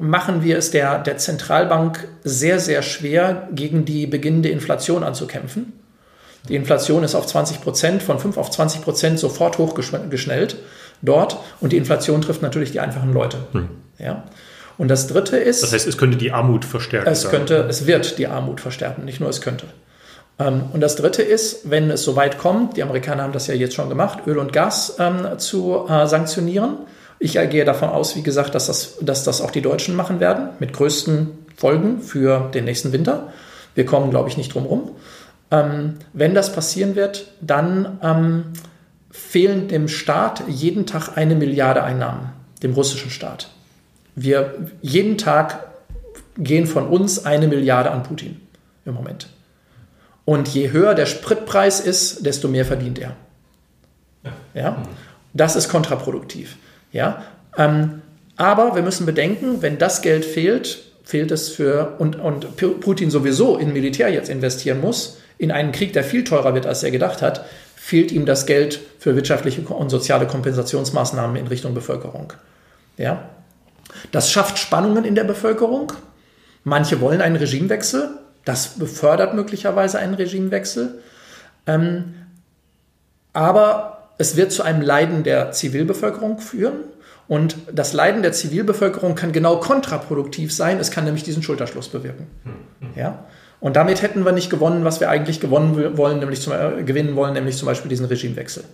machen 0.00 0.42
wir 0.42 0.58
es 0.58 0.70
der, 0.70 0.98
der 0.98 1.18
Zentralbank 1.18 2.08
sehr, 2.24 2.58
sehr 2.58 2.82
schwer, 2.82 3.48
gegen 3.52 3.84
die 3.84 4.06
beginnende 4.06 4.48
Inflation 4.48 5.04
anzukämpfen. 5.04 5.74
Die 6.48 6.56
Inflation 6.56 7.04
ist 7.04 7.14
auf 7.14 7.26
20 7.26 7.60
Prozent, 7.60 8.02
von 8.02 8.18
5 8.18 8.38
auf 8.38 8.50
20 8.50 8.82
Prozent 8.82 9.18
sofort 9.18 9.58
hochgeschnellt 9.58 10.56
dort 11.02 11.38
und 11.60 11.72
die 11.72 11.76
Inflation 11.76 12.22
trifft 12.22 12.42
natürlich 12.42 12.72
die 12.72 12.80
einfachen 12.80 13.12
Leute. 13.12 13.38
Hm. 13.52 13.68
Ja. 13.98 14.24
Und 14.78 14.88
das 14.88 15.08
Dritte 15.08 15.36
ist. 15.36 15.62
Das 15.62 15.72
heißt, 15.72 15.86
es 15.86 15.98
könnte 15.98 16.16
die 16.16 16.30
Armut 16.30 16.64
verstärken. 16.64 17.10
Es 17.10 17.28
könnte, 17.28 17.66
es 17.68 17.86
wird 17.86 18.16
die 18.18 18.28
Armut 18.28 18.60
verstärken, 18.60 19.04
nicht 19.04 19.20
nur 19.20 19.28
es 19.28 19.40
könnte. 19.40 19.66
Ähm, 20.38 20.62
und 20.72 20.80
das 20.80 20.96
Dritte 20.96 21.22
ist, 21.22 21.68
wenn 21.68 21.90
es 21.90 22.04
so 22.04 22.16
weit 22.16 22.38
kommt, 22.38 22.76
die 22.76 22.82
Amerikaner 22.82 23.24
haben 23.24 23.32
das 23.32 23.48
ja 23.48 23.54
jetzt 23.54 23.74
schon 23.74 23.88
gemacht, 23.88 24.20
Öl 24.26 24.38
und 24.38 24.52
Gas 24.52 24.96
ähm, 24.98 25.38
zu 25.38 25.86
äh, 25.88 26.06
sanktionieren. 26.06 26.78
Ich 27.20 27.32
gehe 27.32 27.64
davon 27.64 27.88
aus, 27.88 28.16
wie 28.16 28.22
gesagt, 28.22 28.54
dass 28.54 28.66
das, 28.66 28.96
dass 29.00 29.24
das 29.24 29.40
auch 29.40 29.50
die 29.50 29.62
Deutschen 29.62 29.96
machen 29.96 30.20
werden, 30.20 30.50
mit 30.60 30.72
größten 30.72 31.30
Folgen 31.56 32.00
für 32.00 32.50
den 32.54 32.64
nächsten 32.64 32.92
Winter. 32.92 33.32
Wir 33.74 33.84
kommen, 33.84 34.10
glaube 34.10 34.28
ich, 34.28 34.36
nicht 34.36 34.54
drum 34.54 34.66
rum. 34.66 34.90
Ähm, 35.50 35.94
wenn 36.12 36.34
das 36.34 36.52
passieren 36.52 36.94
wird, 36.94 37.32
dann 37.40 37.98
ähm, 38.02 38.44
fehlen 39.10 39.68
dem 39.68 39.88
Staat 39.88 40.44
jeden 40.48 40.86
Tag 40.86 41.16
eine 41.16 41.34
Milliarde 41.34 41.82
Einnahmen, 41.82 42.30
dem 42.62 42.72
russischen 42.74 43.10
Staat. 43.10 43.50
Wir 44.14 44.54
jeden 44.80 45.18
Tag 45.18 45.64
gehen 46.36 46.66
von 46.66 46.86
uns 46.86 47.24
eine 47.24 47.48
Milliarde 47.48 47.90
an 47.90 48.04
Putin 48.04 48.40
im 48.84 48.94
Moment. 48.94 49.28
Und 50.24 50.48
je 50.48 50.70
höher 50.70 50.94
der 50.94 51.06
Spritpreis 51.06 51.80
ist, 51.80 52.24
desto 52.26 52.48
mehr 52.48 52.64
verdient 52.64 52.98
er. 52.98 53.16
Ja? 54.54 54.82
Das 55.32 55.56
ist 55.56 55.68
kontraproduktiv. 55.68 56.56
Ja? 56.92 57.24
Ähm, 57.56 58.02
aber 58.36 58.74
wir 58.74 58.82
müssen 58.82 59.06
bedenken, 59.06 59.62
wenn 59.62 59.78
das 59.78 60.02
Geld 60.02 60.24
fehlt, 60.24 60.78
fehlt 61.04 61.30
es 61.30 61.48
für, 61.48 61.96
und, 61.98 62.16
und 62.16 62.56
Putin 62.56 63.10
sowieso 63.10 63.56
in 63.56 63.72
Militär 63.72 64.10
jetzt 64.10 64.28
investieren 64.28 64.80
muss, 64.80 65.18
in 65.38 65.50
einen 65.50 65.72
Krieg, 65.72 65.92
der 65.92 66.04
viel 66.04 66.24
teurer 66.24 66.54
wird, 66.54 66.66
als 66.66 66.82
er 66.82 66.90
gedacht 66.90 67.22
hat, 67.22 67.44
fehlt 67.76 68.12
ihm 68.12 68.26
das 68.26 68.44
Geld 68.46 68.80
für 68.98 69.16
wirtschaftliche 69.16 69.62
und 69.62 69.88
soziale 69.88 70.26
Kompensationsmaßnahmen 70.26 71.36
in 71.36 71.46
Richtung 71.46 71.74
Bevölkerung. 71.74 72.32
Ja? 72.96 73.28
Das 74.12 74.30
schafft 74.30 74.58
Spannungen 74.58 75.04
in 75.04 75.14
der 75.14 75.24
Bevölkerung. 75.24 75.92
Manche 76.64 77.00
wollen 77.00 77.22
einen 77.22 77.36
Regimewechsel, 77.36 78.10
das 78.44 78.78
befördert 78.78 79.34
möglicherweise 79.34 79.98
einen 79.98 80.14
Regimewechsel. 80.14 81.00
Ähm, 81.66 82.14
aber 83.32 83.97
es 84.18 84.36
wird 84.36 84.52
zu 84.52 84.62
einem 84.62 84.82
Leiden 84.82 85.22
der 85.22 85.52
Zivilbevölkerung 85.52 86.40
führen. 86.40 86.84
Und 87.28 87.56
das 87.72 87.92
Leiden 87.92 88.22
der 88.22 88.32
Zivilbevölkerung 88.32 89.14
kann 89.14 89.32
genau 89.32 89.56
kontraproduktiv 89.56 90.52
sein. 90.52 90.78
Es 90.80 90.90
kann 90.90 91.04
nämlich 91.04 91.22
diesen 91.22 91.42
Schulterschluss 91.42 91.88
bewirken. 91.88 92.26
Ja? 92.96 93.24
Und 93.60 93.76
damit 93.76 94.02
hätten 94.02 94.24
wir 94.24 94.32
nicht 94.32 94.50
gewonnen, 94.50 94.84
was 94.84 95.00
wir 95.00 95.10
eigentlich 95.10 95.40
gewonnen 95.40 95.96
wollen, 95.96 96.20
nämlich 96.20 96.40
zum, 96.40 96.52
äh, 96.52 96.82
gewinnen 96.84 97.16
wollen, 97.16 97.34
nämlich 97.34 97.56
zum 97.56 97.66
Beispiel 97.66 97.88
diesen 97.88 98.06
Regimewechsel. 98.06 98.64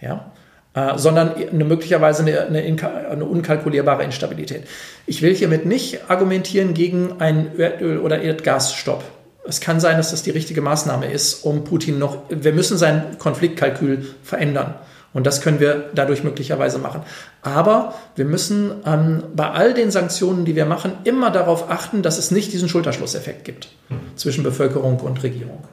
Ja? 0.00 0.32
Äh, 0.74 0.96
sondern 0.96 1.34
eine, 1.34 1.64
möglicherweise 1.64 2.22
eine, 2.22 2.40
eine, 2.42 3.08
eine, 3.10 3.24
unkalkulierbare 3.24 4.04
Instabilität. 4.04 4.64
Ich 5.06 5.20
will 5.20 5.34
hiermit 5.34 5.66
nicht 5.66 6.08
argumentieren 6.08 6.72
gegen 6.72 7.20
einen 7.20 7.58
Erdöl- 7.58 8.00
oder 8.00 8.22
Erdgasstopp. 8.22 9.04
Es 9.44 9.60
kann 9.60 9.80
sein, 9.80 9.96
dass 9.96 10.10
das 10.12 10.22
die 10.22 10.30
richtige 10.30 10.60
Maßnahme 10.60 11.10
ist, 11.10 11.44
um 11.44 11.64
Putin 11.64 11.98
noch. 11.98 12.22
Wir 12.28 12.52
müssen 12.52 12.78
sein 12.78 13.18
Konfliktkalkül 13.18 14.06
verändern. 14.22 14.74
Und 15.14 15.26
das 15.26 15.42
können 15.42 15.60
wir 15.60 15.90
dadurch 15.94 16.24
möglicherweise 16.24 16.78
machen. 16.78 17.02
Aber 17.42 17.94
wir 18.16 18.24
müssen 18.24 18.72
ähm, 18.86 19.24
bei 19.34 19.50
all 19.50 19.74
den 19.74 19.90
Sanktionen, 19.90 20.44
die 20.44 20.56
wir 20.56 20.64
machen, 20.64 20.92
immer 21.04 21.30
darauf 21.30 21.70
achten, 21.70 22.02
dass 22.02 22.18
es 22.18 22.30
nicht 22.30 22.52
diesen 22.52 22.68
Schulterschlusseffekt 22.68 23.44
gibt 23.44 23.68
zwischen 24.16 24.42
Bevölkerung 24.42 25.00
und 25.00 25.22
Regierung. 25.22 25.64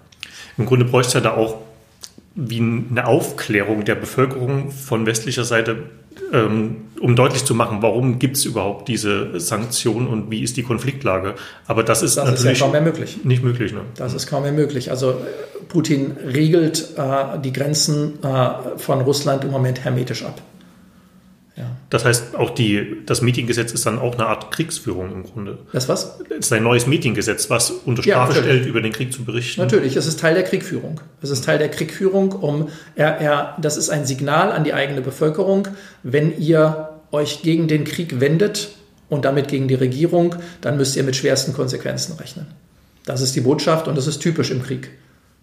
Im 0.57 0.65
Grunde 0.65 0.86
bräuchte 0.86 1.09
es 1.09 1.13
ja 1.13 1.22
da 1.22 1.38
auch 1.38 1.57
wie 2.36 2.59
eine 2.59 3.05
Aufklärung 3.05 3.86
der 3.86 3.95
Bevölkerung 3.95 4.72
von 4.72 5.05
westlicher 5.05 5.45
Seite, 5.45 5.84
um 6.32 7.15
deutlich 7.15 7.45
zu 7.45 7.55
machen, 7.55 7.82
warum 7.82 8.20
gibt 8.20 8.38
es 8.38 8.45
überhaupt 8.45 8.88
diese 8.88 9.39
Sanktionen 9.39 10.07
und 10.07 10.32
wie 10.32 10.43
ist 10.43 10.57
die 10.57 10.63
Konfliktlage. 10.63 11.36
Aber 11.67 11.84
das 11.84 12.01
ist 12.01 12.17
das 12.17 12.26
natürlich 12.26 12.53
ist 12.53 12.59
ja 12.59 12.65
kaum 12.65 12.72
mehr 12.72 12.82
möglich. 12.82 13.20
Nicht 13.24 13.43
möglich. 13.43 13.74
Ne? 13.74 13.82
Das 13.95 14.13
ist 14.13 14.28
kaum 14.28 14.43
mehr 14.43 14.51
möglich. 14.51 14.91
Also 14.91 15.15
Putin 15.67 16.17
regelt 16.26 16.93
äh, 16.97 17.39
die 17.43 17.53
Grenzen 17.53 18.24
äh, 18.24 18.78
von 18.78 19.01
Russland 19.01 19.43
im 19.43 19.51
Moment 19.51 19.84
hermetisch 19.84 20.24
ab. 20.24 20.41
Das 21.90 22.06
heißt, 22.06 22.36
auch 22.36 22.52
die, 22.52 22.98
das 23.08 23.22
Meetinggesetz 23.22 23.72
ist 23.72 23.86
dann 23.86 23.98
auch 23.98 24.14
eine 24.14 24.28
Art 24.28 24.52
Kriegsführung 24.52 25.12
im 25.12 25.24
Grunde. 25.24 25.58
Das 25.74 25.90
was? 25.90 26.20
Es 26.30 26.46
ist 26.46 26.54
ein 26.54 26.62
neues 26.62 26.86
Meetinggesetz, 26.86 27.50
was 27.50 27.72
unter 27.72 28.04
Strafe 28.04 28.34
ja, 28.34 28.42
stellt, 28.44 28.68
über 28.68 28.82
den 28.82 28.92
Krieg 28.92 29.12
zu 29.12 29.26
berichten. 29.26 29.60
Natürlich, 29.60 29.96
es 29.96 30.06
ist 30.06 30.20
Teil 30.20 30.36
der 30.36 30.44
Kriegführung. 30.44 31.02
Es 31.22 31.32
ist 31.32 31.46
Teil 31.46 31.58
der 31.58 31.70
Kriegführung, 31.70 32.32
um 32.34 32.70
er, 32.96 33.18
er, 33.20 33.58
das 33.60 33.76
ist 33.76 33.90
ein 33.90 34.06
Signal 34.06 34.52
an 34.52 34.64
die 34.64 34.74
eigene 34.74 35.02
Bevölkerung, 35.02 35.68
wenn 36.04 36.38
ihr 36.38 36.90
euch 37.12 37.42
gegen 37.42 37.68
den 37.68 37.86
Krieg 37.86 38.20
wendet 38.20 38.70
und 39.10 39.26
damit 39.26 39.48
gegen 39.48 39.68
die 39.68 39.76
Regierung, 39.76 40.36
dann 40.62 40.78
müsst 40.78 40.96
ihr 40.96 41.04
mit 41.04 41.16
schwersten 41.16 41.54
Konsequenzen 41.54 42.18
rechnen. 42.18 42.46
Das 43.06 43.22
ist 43.22 43.36
die 43.36 43.42
Botschaft 43.42 43.88
und 43.88 43.98
das 43.98 44.06
ist 44.06 44.20
typisch 44.20 44.52
im 44.52 44.62
Krieg. 44.62 44.92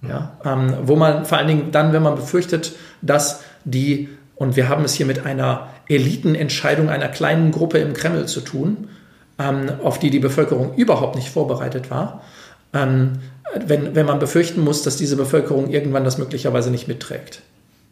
Ja, 0.07 0.39
ähm, 0.45 0.75
wo 0.83 0.95
man 0.95 1.25
vor 1.25 1.39
allen 1.39 1.49
Dingen 1.49 1.73
dann, 1.73 1.93
wenn 1.93 2.03
man 2.03 2.15
befürchtet, 2.15 2.73
dass 3.03 3.43
die 3.65 4.09
und 4.37 4.55
wir 4.55 4.69
haben 4.69 4.85
es 4.85 4.95
hier 4.95 5.07
mit 5.07 5.27
einer 5.27 5.69
Elitenentscheidung 5.89 6.89
einer 6.89 7.09
kleinen 7.09 7.51
Gruppe 7.51 7.79
im 7.79 7.95
Kreml 7.95 8.27
zu 8.27 8.41
tun, 8.41 8.89
ähm, 9.39 9.71
auf 9.83 9.99
die 9.99 10.11
die 10.11 10.19
Bevölkerung 10.21 10.75
überhaupt 10.77 11.17
nicht 11.17 11.31
vorbereitet 11.31 11.91
war. 11.91 12.23
Ähm, 12.73 13.15
wenn, 13.55 13.95
wenn 13.95 14.07
man 14.07 14.19
befürchten 14.19 14.63
muss, 14.63 14.83
dass 14.83 14.97
diese 14.97 15.17
Bevölkerung 15.17 15.71
irgendwann 15.71 16.05
das 16.05 16.19
möglicherweise 16.19 16.71
nicht 16.71 16.87
mitträgt. 16.89 17.43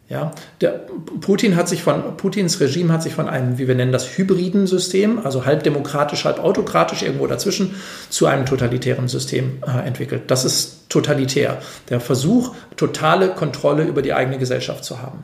Ja, 0.07 0.33
der, 0.61 0.85
Putin 1.21 1.55
hat 1.55 1.67
sich 1.67 1.81
von, 1.81 2.15
Putins 2.15 2.59
Regime 2.59 2.93
hat 2.93 3.01
sich 3.01 3.13
von 3.13 3.27
einem, 3.27 3.57
wie 3.57 3.67
wir 3.67 3.73
nennen 3.73 3.91
das, 3.91 4.19
hybriden 4.19 4.67
System, 4.67 5.25
also 5.25 5.45
halb 5.45 5.63
demokratisch, 5.63 6.25
halb 6.25 6.37
autokratisch, 6.37 7.01
irgendwo 7.01 7.25
dazwischen, 7.25 7.73
zu 8.09 8.27
einem 8.27 8.45
totalitären 8.45 9.07
System 9.07 9.63
äh, 9.65 9.87
entwickelt. 9.87 10.23
Das 10.27 10.45
ist 10.45 10.89
totalitär. 10.89 11.57
Der 11.89 11.99
Versuch, 11.99 12.53
totale 12.77 13.29
Kontrolle 13.29 13.83
über 13.83 14.03
die 14.03 14.13
eigene 14.13 14.37
Gesellschaft 14.37 14.85
zu 14.85 15.01
haben. 15.01 15.23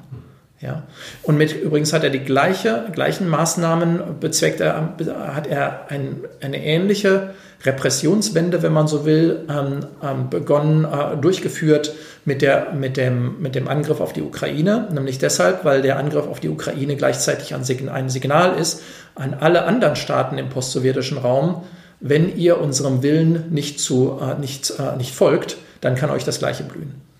Ja. 0.62 0.84
Und 1.24 1.38
mit, 1.38 1.60
übrigens 1.60 1.92
hat 1.92 2.04
er 2.04 2.12
die 2.12 2.20
gleiche, 2.20 2.86
gleichen 2.92 3.28
Maßnahmen 3.28 4.20
bezweckt, 4.20 4.60
er, 4.60 4.94
hat 5.34 5.48
er 5.48 5.88
ein, 5.90 6.22
eine 6.40 6.64
ähnliche 6.64 7.32
Repressionswende, 7.64 8.62
wenn 8.62 8.74
man 8.74 8.88
so 8.88 9.06
will, 9.06 9.46
ähm, 9.50 9.86
ähm, 10.04 10.30
begonnen, 10.30 10.86
äh, 10.86 11.18
durchgeführt 11.18 11.94
mit, 12.26 12.42
der, 12.42 12.74
mit, 12.74 12.98
dem, 12.98 13.42
mit 13.42 13.56
dem 13.56 13.68
Angriff 13.68 14.02
auf 14.02 14.14
die 14.14 14.22
Ukraine. 14.22 14.88
Nämlich 14.92 15.18
deshalb, 15.18 15.66
weil 15.66 15.82
der 15.82 15.98
Angriff 15.98 16.28
auf 16.28 16.40
die 16.40 16.50
Ukraine 16.50 16.96
gleichzeitig 16.96 17.54
ein, 17.54 17.90
ein 17.90 18.10
Signal 18.10 18.58
ist 18.58 18.82
an 19.16 19.34
alle 19.34 19.66
anderen 19.66 19.96
Staaten 19.96 20.38
im 20.38 20.50
postsowjetischen 20.50 21.18
Raum, 21.18 21.64
wenn 22.00 22.36
ihr 22.36 22.60
unserem 22.60 23.04
Willen 23.04 23.46
nicht, 23.52 23.80
zu, 23.80 24.20
äh, 24.22 24.40
nicht, 24.40 24.74
äh, 24.80 24.96
nicht 24.98 25.14
folgt, 25.14 25.58
dann 25.82 25.96
kann 25.96 26.10
euch 26.10 26.24
das 26.24 26.40
Gleiche 26.40 26.64
blühen. 26.64 27.11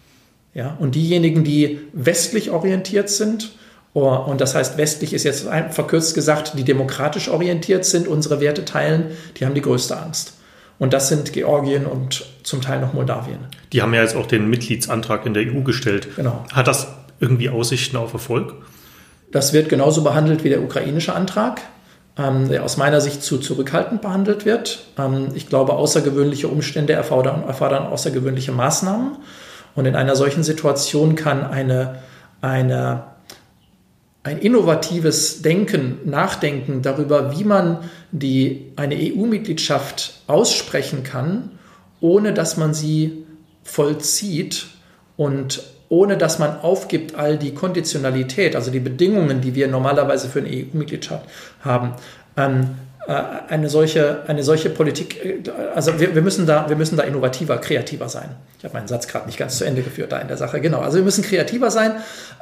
Ja, 0.54 0.76
und 0.80 0.96
diejenigen, 0.96 1.44
die 1.44 1.80
westlich 1.94 2.52
orientiert 2.52 3.10
sind, 3.10 3.52
oh, 3.94 4.10
und 4.10 4.42
das 4.42 4.54
heißt, 4.56 4.78
westlich 4.78 5.14
ist 5.14 5.24
jetzt 5.24 5.48
verkürzt 5.70 6.14
gesagt, 6.14 6.54
die 6.58 6.64
demokratisch 6.64 7.30
orientiert 7.30 7.86
sind, 7.86 8.08
unsere 8.08 8.42
Werte 8.42 8.66
teilen, 8.66 9.12
die 9.38 9.46
haben 9.46 9.56
die 9.56 9.62
größte 9.62 9.98
Angst. 9.98 10.34
Und 10.78 10.94
das 10.94 11.10
sind 11.10 11.32
Georgien 11.32 11.86
und 11.86 12.26
zum 12.44 12.62
Teil 12.62 12.82
noch 12.82 12.94
Moldawien. 12.94 13.38
Die 13.72 13.82
haben 13.82 13.94
ja 13.94 14.02
jetzt 14.02 14.16
auch 14.16 14.26
den 14.26 14.50
Mitgliedsantrag 14.50 15.26
in 15.28 15.36
der 15.36 15.44
EU 15.44 15.62
gestellt. 15.62 16.16
Genau. 16.16 16.44
Hat 16.52 16.68
das 16.68 16.88
irgendwie 17.20 17.50
Aussichten 17.50 17.98
auf 17.98 18.14
Erfolg? 18.14 18.56
Das 19.32 19.54
wird 19.54 19.70
genauso 19.70 20.04
behandelt 20.04 20.44
wie 20.44 20.50
der 20.50 20.62
ukrainische 20.64 21.14
Antrag, 21.14 21.62
ähm, 22.18 22.50
der 22.50 22.64
aus 22.64 22.78
meiner 22.78 23.00
Sicht 23.00 23.22
zu 23.22 23.38
zurückhaltend 23.38 24.02
behandelt 24.02 24.44
wird. 24.44 24.88
Ähm, 24.98 25.28
ich 25.36 25.48
glaube, 25.48 25.74
außergewöhnliche 25.74 26.48
Umstände 26.48 26.94
erfordern, 26.94 27.44
erfordern 27.48 27.86
außergewöhnliche 27.86 28.52
Maßnahmen. 28.52 29.18
Und 29.76 29.86
in 29.86 29.96
einer 29.96 30.16
solchen 30.16 30.44
Situation 30.44 31.16
kann 31.16 31.44
eine, 31.44 32.00
eine, 32.42 33.04
ein 34.24 34.38
innovatives 34.40 35.42
Denken, 35.42 36.00
Nachdenken 36.06 36.82
darüber, 36.82 37.38
wie 37.38 37.44
man 37.44 37.80
die, 38.12 38.72
eine 38.76 38.96
EU-Mitgliedschaft 38.96 40.22
aussprechen 40.28 41.04
kann, 41.04 41.52
ohne 42.00 42.34
dass 42.34 42.58
man 42.58 42.74
sie 42.74 43.26
vollzieht 43.64 44.68
und 45.18 45.64
ohne 45.88 46.18
dass 46.18 46.40
man 46.40 46.60
aufgibt 46.62 47.16
all 47.16 47.38
die 47.38 47.54
Konditionalität, 47.54 48.56
also 48.56 48.72
die 48.72 48.80
Bedingungen, 48.80 49.42
die 49.42 49.56
wir 49.56 49.68
normalerweise 49.68 50.30
für 50.30 50.40
eine 50.40 50.50
EU-Mitgliedschaft 50.50 51.26
haben, 51.62 51.94
ähm, 52.38 52.62
äh, 52.62 52.91
eine 53.12 53.70
solche, 53.70 54.24
eine 54.28 54.44
solche 54.44 54.70
Politik, 54.70 55.24
äh, 55.24 55.44
also 55.74 56.00
wir, 56.00 56.16
wir, 56.16 56.22
müssen 56.22 56.46
da, 56.46 56.70
wir 56.70 56.76
müssen 56.76 56.98
da 56.98 57.04
innovativer, 57.04 57.58
kreativer 57.58 58.10
sein. 58.10 58.36
Ich 58.58 58.64
habe 58.64 58.74
meinen 58.74 58.88
Satz 58.88 59.08
gerade 59.08 59.26
nicht 59.26 59.38
ganz 59.38 59.58
zu 59.58 59.66
Ende 59.66 59.82
geführt 59.82 60.12
da 60.12 60.20
in 60.20 60.28
der 60.28 60.38
Sache. 60.38 60.62
Genau, 60.62 60.80
also 60.80 60.98
wir 60.98 61.04
müssen 61.04 61.24
kreativer 61.24 61.72
sein. 61.72 61.94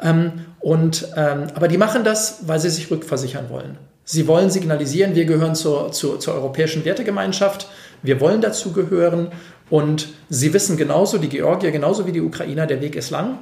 Ähm, 0.02 0.46
und, 0.60 1.08
ähm, 1.16 1.48
aber 1.54 1.68
die 1.68 1.78
machen 1.78 2.04
das, 2.04 2.40
weil 2.48 2.60
sie 2.60 2.70
sich 2.70 2.92
rückversichern 2.92 3.50
wollen. 3.50 3.78
Sie 4.04 4.28
wollen 4.28 4.50
signalisieren, 4.50 5.14
wir 5.16 5.26
gehören 5.26 5.56
zur, 5.56 5.92
zur, 5.92 6.20
zur 6.20 6.34
europäischen 6.34 6.84
Wertegemeinschaft, 6.84 7.68
wir 8.02 8.20
wollen 8.20 8.42
dazugehören 8.42 9.28
und 9.70 10.10
sie 10.30 10.54
wissen 10.54 10.78
genauso, 10.78 11.20
die 11.20 11.30
Georgier 11.30 11.72
genauso 11.72 12.08
wie 12.08 12.12
die 12.12 12.22
Ukrainer, 12.22 12.66
der 12.66 12.82
Weg 12.82 12.96
ist 12.96 13.12
lang. 13.12 13.38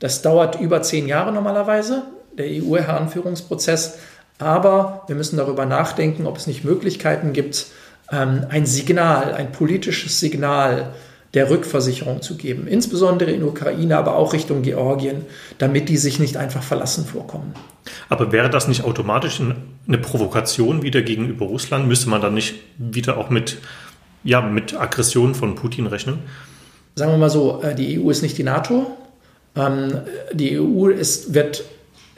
Das 0.00 0.22
dauert 0.22 0.60
über 0.60 0.82
zehn 0.82 1.06
Jahre 1.06 1.32
normalerweise, 1.32 2.02
der 2.36 2.46
EU-Heranführungsprozess. 2.46 3.98
Aber 4.38 5.02
wir 5.08 5.16
müssen 5.16 5.36
darüber 5.36 5.66
nachdenken, 5.66 6.26
ob 6.26 6.36
es 6.36 6.46
nicht 6.46 6.64
Möglichkeiten 6.64 7.32
gibt, 7.32 7.66
ähm, 8.10 8.46
ein 8.48 8.66
Signal, 8.66 9.34
ein 9.34 9.52
politisches 9.52 10.20
Signal 10.20 10.94
der 11.34 11.50
Rückversicherung 11.50 12.22
zu 12.22 12.36
geben, 12.36 12.66
insbesondere 12.66 13.30
in 13.30 13.42
Ukraine, 13.42 13.98
aber 13.98 14.16
auch 14.16 14.32
Richtung 14.32 14.62
Georgien, 14.62 15.26
damit 15.58 15.88
die 15.88 15.98
sich 15.98 16.18
nicht 16.18 16.38
einfach 16.38 16.62
verlassen 16.62 17.04
vorkommen. 17.04 17.52
Aber 18.08 18.32
wäre 18.32 18.48
das 18.48 18.66
nicht 18.66 18.84
automatisch 18.84 19.40
eine 19.40 19.98
Provokation 19.98 20.82
wieder 20.82 21.02
gegenüber 21.02 21.46
Russland? 21.46 21.86
Müsste 21.86 22.08
man 22.08 22.22
dann 22.22 22.34
nicht 22.34 22.54
wieder 22.78 23.18
auch 23.18 23.28
mit, 23.28 23.58
ja, 24.24 24.40
mit 24.40 24.74
Aggressionen 24.74 25.34
von 25.34 25.54
Putin 25.54 25.86
rechnen? 25.86 26.20
Sagen 26.94 27.12
wir 27.12 27.18
mal 27.18 27.30
so, 27.30 27.62
äh, 27.62 27.74
die 27.74 28.00
EU 28.00 28.10
ist 28.10 28.22
nicht 28.22 28.38
die 28.38 28.42
NATO. 28.42 28.96
Ähm, 29.54 30.00
die 30.32 30.58
EU 30.58 30.88
ist, 30.88 31.34
wird 31.34 31.64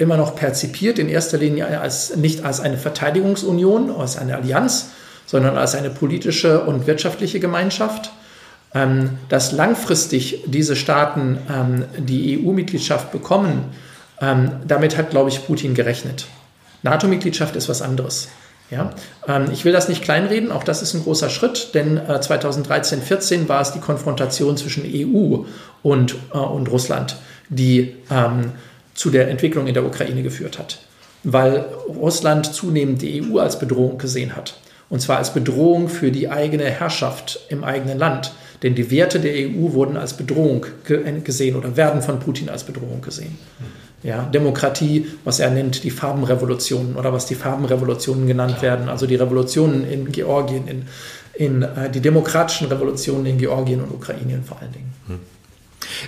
immer 0.01 0.17
noch 0.17 0.35
perzipiert, 0.35 0.99
in 0.99 1.09
erster 1.09 1.39
Linie 1.39 1.81
als, 1.81 2.17
nicht 2.17 2.45
als 2.45 2.61
eine 2.61 2.79
Verteidigungsunion, 2.79 3.91
als 3.91 4.17
eine 4.17 4.37
Allianz, 4.37 4.91
sondern 5.27 5.57
als 5.57 5.75
eine 5.75 5.91
politische 5.91 6.63
und 6.63 6.87
wirtschaftliche 6.87 7.39
Gemeinschaft. 7.39 8.11
Ähm, 8.73 9.19
dass 9.29 9.51
langfristig 9.51 10.45
diese 10.47 10.77
Staaten 10.77 11.39
ähm, 11.53 11.85
die 11.99 12.39
EU-Mitgliedschaft 12.39 13.11
bekommen, 13.11 13.65
ähm, 14.21 14.53
damit 14.65 14.97
hat, 14.97 15.11
glaube 15.11 15.29
ich, 15.29 15.45
Putin 15.45 15.75
gerechnet. 15.75 16.27
NATO-Mitgliedschaft 16.85 17.57
ist 17.57 17.69
was 17.69 17.83
anderes. 17.83 18.29
Ja? 18.71 18.93
Ähm, 19.27 19.49
ich 19.53 19.65
will 19.65 19.73
das 19.73 19.89
nicht 19.89 20.03
kleinreden, 20.03 20.53
auch 20.53 20.63
das 20.63 20.83
ist 20.83 20.95
ein 20.95 21.03
großer 21.03 21.31
Schritt, 21.31 21.75
denn 21.75 21.97
äh, 21.97 22.21
2013, 22.21 23.03
14 23.03 23.49
war 23.49 23.61
es 23.61 23.73
die 23.73 23.81
Konfrontation 23.81 24.57
zwischen 24.57 24.85
EU 24.87 25.45
und, 25.83 26.15
äh, 26.33 26.39
und 26.39 26.71
Russland, 26.71 27.17
die 27.49 27.97
ähm, 28.09 28.53
zu 28.95 29.11
der 29.11 29.28
Entwicklung 29.28 29.66
in 29.66 29.74
der 29.74 29.84
Ukraine 29.84 30.22
geführt 30.22 30.59
hat, 30.59 30.80
weil 31.24 31.66
Russland 31.88 32.47
zunehmend 32.53 33.03
die 33.03 33.22
EU 33.22 33.38
als 33.38 33.59
Bedrohung 33.59 33.99
gesehen 33.99 34.36
hat. 34.36 34.59
Und 34.88 35.01
zwar 35.01 35.18
als 35.18 35.32
Bedrohung 35.32 35.88
für 35.88 36.11
die 36.11 36.28
eigene 36.28 36.64
Herrschaft 36.64 37.41
im 37.49 37.62
eigenen 37.62 37.99
Land. 37.99 38.32
Denn 38.62 38.74
die 38.74 38.91
Werte 38.91 39.20
der 39.20 39.32
EU 39.32 39.72
wurden 39.72 39.97
als 39.97 40.14
Bedrohung 40.14 40.66
gesehen 41.24 41.57
oder 41.57 41.76
werden 41.76 42.03
von 42.03 42.18
Putin 42.18 42.49
als 42.49 42.64
Bedrohung 42.64 43.01
gesehen. 43.01 43.38
Ja, 44.03 44.22
Demokratie, 44.22 45.07
was 45.24 45.41
er 45.41 45.51
nennt, 45.51 45.84
die 45.84 45.91
Farbenrevolutionen 45.91 46.97
oder 46.97 47.12
was 47.12 47.26
die 47.26 47.34
Farbenrevolutionen 47.34 48.26
genannt 48.26 48.62
werden, 48.62 48.88
also 48.88 49.07
die 49.07 49.14
Revolutionen 49.14 49.88
in 49.88 50.11
Georgien, 50.11 50.66
in, 50.66 50.86
in 51.34 51.62
äh, 51.62 51.91
die 51.91 52.01
demokratischen 52.01 52.68
Revolutionen 52.68 53.26
in 53.26 53.36
Georgien 53.36 53.82
und 53.82 53.91
Ukraine 53.91 54.41
vor 54.43 54.59
allen 54.61 54.72
Dingen. 54.72 54.93
Hm. 55.07 55.18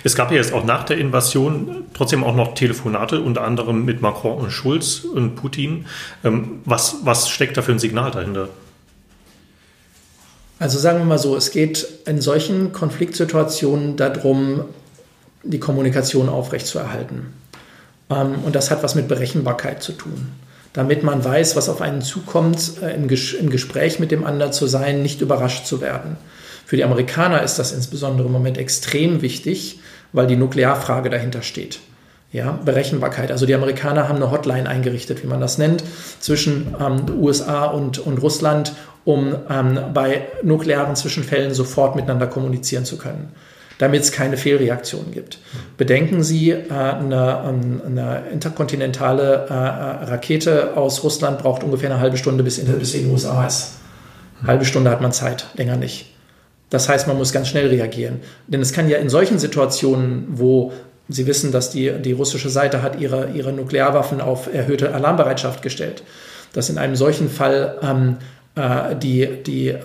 Es 0.03 0.15
gab 0.15 0.31
ja 0.31 0.37
jetzt 0.37 0.53
auch 0.53 0.63
nach 0.63 0.83
der 0.83 0.97
Invasion 0.97 1.85
trotzdem 1.93 2.23
auch 2.23 2.35
noch 2.35 2.55
Telefonate, 2.55 3.21
unter 3.21 3.43
anderem 3.43 3.85
mit 3.85 4.01
Macron 4.01 4.37
und 4.37 4.51
Schulz 4.51 4.99
und 5.03 5.35
Putin. 5.35 5.85
Ähm, 6.23 6.61
was, 6.65 6.97
was 7.03 7.29
steckt 7.29 7.57
da 7.57 7.61
für 7.61 7.71
ein 7.71 7.79
Signal 7.79 8.11
dahinter? 8.11 8.49
Also 10.59 10.79
sagen 10.79 10.99
wir 10.99 11.05
mal 11.05 11.17
so, 11.17 11.35
es 11.35 11.51
geht 11.51 11.85
in 12.05 12.21
solchen 12.21 12.71
Konfliktsituationen 12.71 13.97
darum, 13.97 14.65
die 15.43 15.59
Kommunikation 15.59 16.29
aufrechtzuerhalten. 16.29 17.33
Ähm, 18.09 18.35
und 18.45 18.55
das 18.55 18.71
hat 18.71 18.83
was 18.83 18.95
mit 18.95 19.07
Berechenbarkeit 19.07 19.83
zu 19.83 19.93
tun. 19.93 20.31
Damit 20.71 21.03
man 21.03 21.23
weiß, 21.23 21.55
was 21.55 21.69
auf 21.69 21.81
einen 21.81 22.01
zukommt, 22.01 22.81
äh, 22.81 22.95
im 22.95 23.07
Gespräch 23.07 23.99
mit 23.99 24.11
dem 24.11 24.23
anderen 24.23 24.53
zu 24.53 24.67
sein, 24.67 25.01
nicht 25.01 25.21
überrascht 25.21 25.65
zu 25.65 25.81
werden. 25.81 26.17
Für 26.73 26.77
die 26.77 26.85
Amerikaner 26.85 27.43
ist 27.43 27.59
das 27.59 27.71
insbesondere 27.71 28.25
im 28.25 28.33
Moment 28.33 28.57
extrem 28.57 29.21
wichtig, 29.21 29.79
weil 30.11 30.25
die 30.25 30.35
Nuklearfrage 30.35 31.11
dahinter 31.11 31.43
steht. 31.43 31.79
Ja, 32.31 32.57
Berechenbarkeit. 32.65 33.31
Also 33.31 33.45
die 33.45 33.53
Amerikaner 33.53 34.09
haben 34.09 34.15
eine 34.15 34.31
Hotline 34.31 34.67
eingerichtet, 34.67 35.21
wie 35.21 35.27
man 35.27 35.39
das 35.39 35.59
nennt, 35.59 35.83
zwischen 36.19 36.73
ähm, 36.81 37.05
USA 37.21 37.65
und, 37.65 37.99
und 37.99 38.17
Russland, 38.23 38.73
um 39.05 39.35
ähm, 39.51 39.79
bei 39.93 40.23
nuklearen 40.41 40.95
Zwischenfällen 40.95 41.53
sofort 41.53 41.95
miteinander 41.95 42.25
kommunizieren 42.25 42.85
zu 42.85 42.97
können, 42.97 43.31
damit 43.77 44.01
es 44.01 44.11
keine 44.11 44.35
Fehlreaktionen 44.35 45.11
gibt. 45.11 45.37
Bedenken 45.77 46.23
Sie, 46.23 46.49
äh, 46.49 46.71
eine, 46.71 47.43
ähm, 47.49 47.81
eine, 47.85 48.23
interkontinentale 48.31 49.45
äh, 49.47 49.53
äh, 49.53 50.09
Rakete 50.09 50.75
aus 50.75 51.03
Russland 51.03 51.37
braucht 51.37 51.63
ungefähr 51.63 51.91
eine 51.91 51.99
halbe 51.99 52.17
Stunde, 52.17 52.43
bis, 52.43 52.57
in, 52.57 52.65
bis 52.79 52.95
in 52.95 53.03
den 53.03 53.11
USA 53.11 53.45
ist. 53.45 53.73
Halbe 54.47 54.65
Stunde 54.65 54.89
hat 54.89 55.01
man 55.01 55.11
Zeit, 55.11 55.45
länger 55.53 55.75
nicht. 55.75 56.12
Das 56.73 56.89
heißt, 56.89 57.05
man 57.05 57.17
muss 57.17 57.31
ganz 57.31 57.49
schnell 57.49 57.67
reagieren. 57.67 58.21
Denn 58.47 58.59
es 58.59 58.73
kann 58.73 58.89
ja 58.89 58.97
in 58.97 59.07
solchen 59.07 59.37
Situationen, 59.37 60.25
wo 60.29 60.73
Sie 61.07 61.27
wissen, 61.27 61.51
dass 61.51 61.69
die, 61.69 61.91
die 62.01 62.13
russische 62.13 62.49
Seite 62.49 62.81
hat 62.81 62.99
ihre, 62.99 63.29
ihre 63.29 63.53
Nuklearwaffen 63.53 64.21
auf 64.21 64.51
erhöhte 64.51 64.91
Alarmbereitschaft 64.91 65.61
gestellt, 65.61 66.01
dass 66.53 66.71
in 66.71 66.79
einem 66.79 66.95
solchen 66.95 67.29
Fall 67.29 67.77
ähm, 67.83 68.17
äh, 68.55 68.95
die, 68.95 69.43
die, 69.43 69.67
äh, 69.67 69.83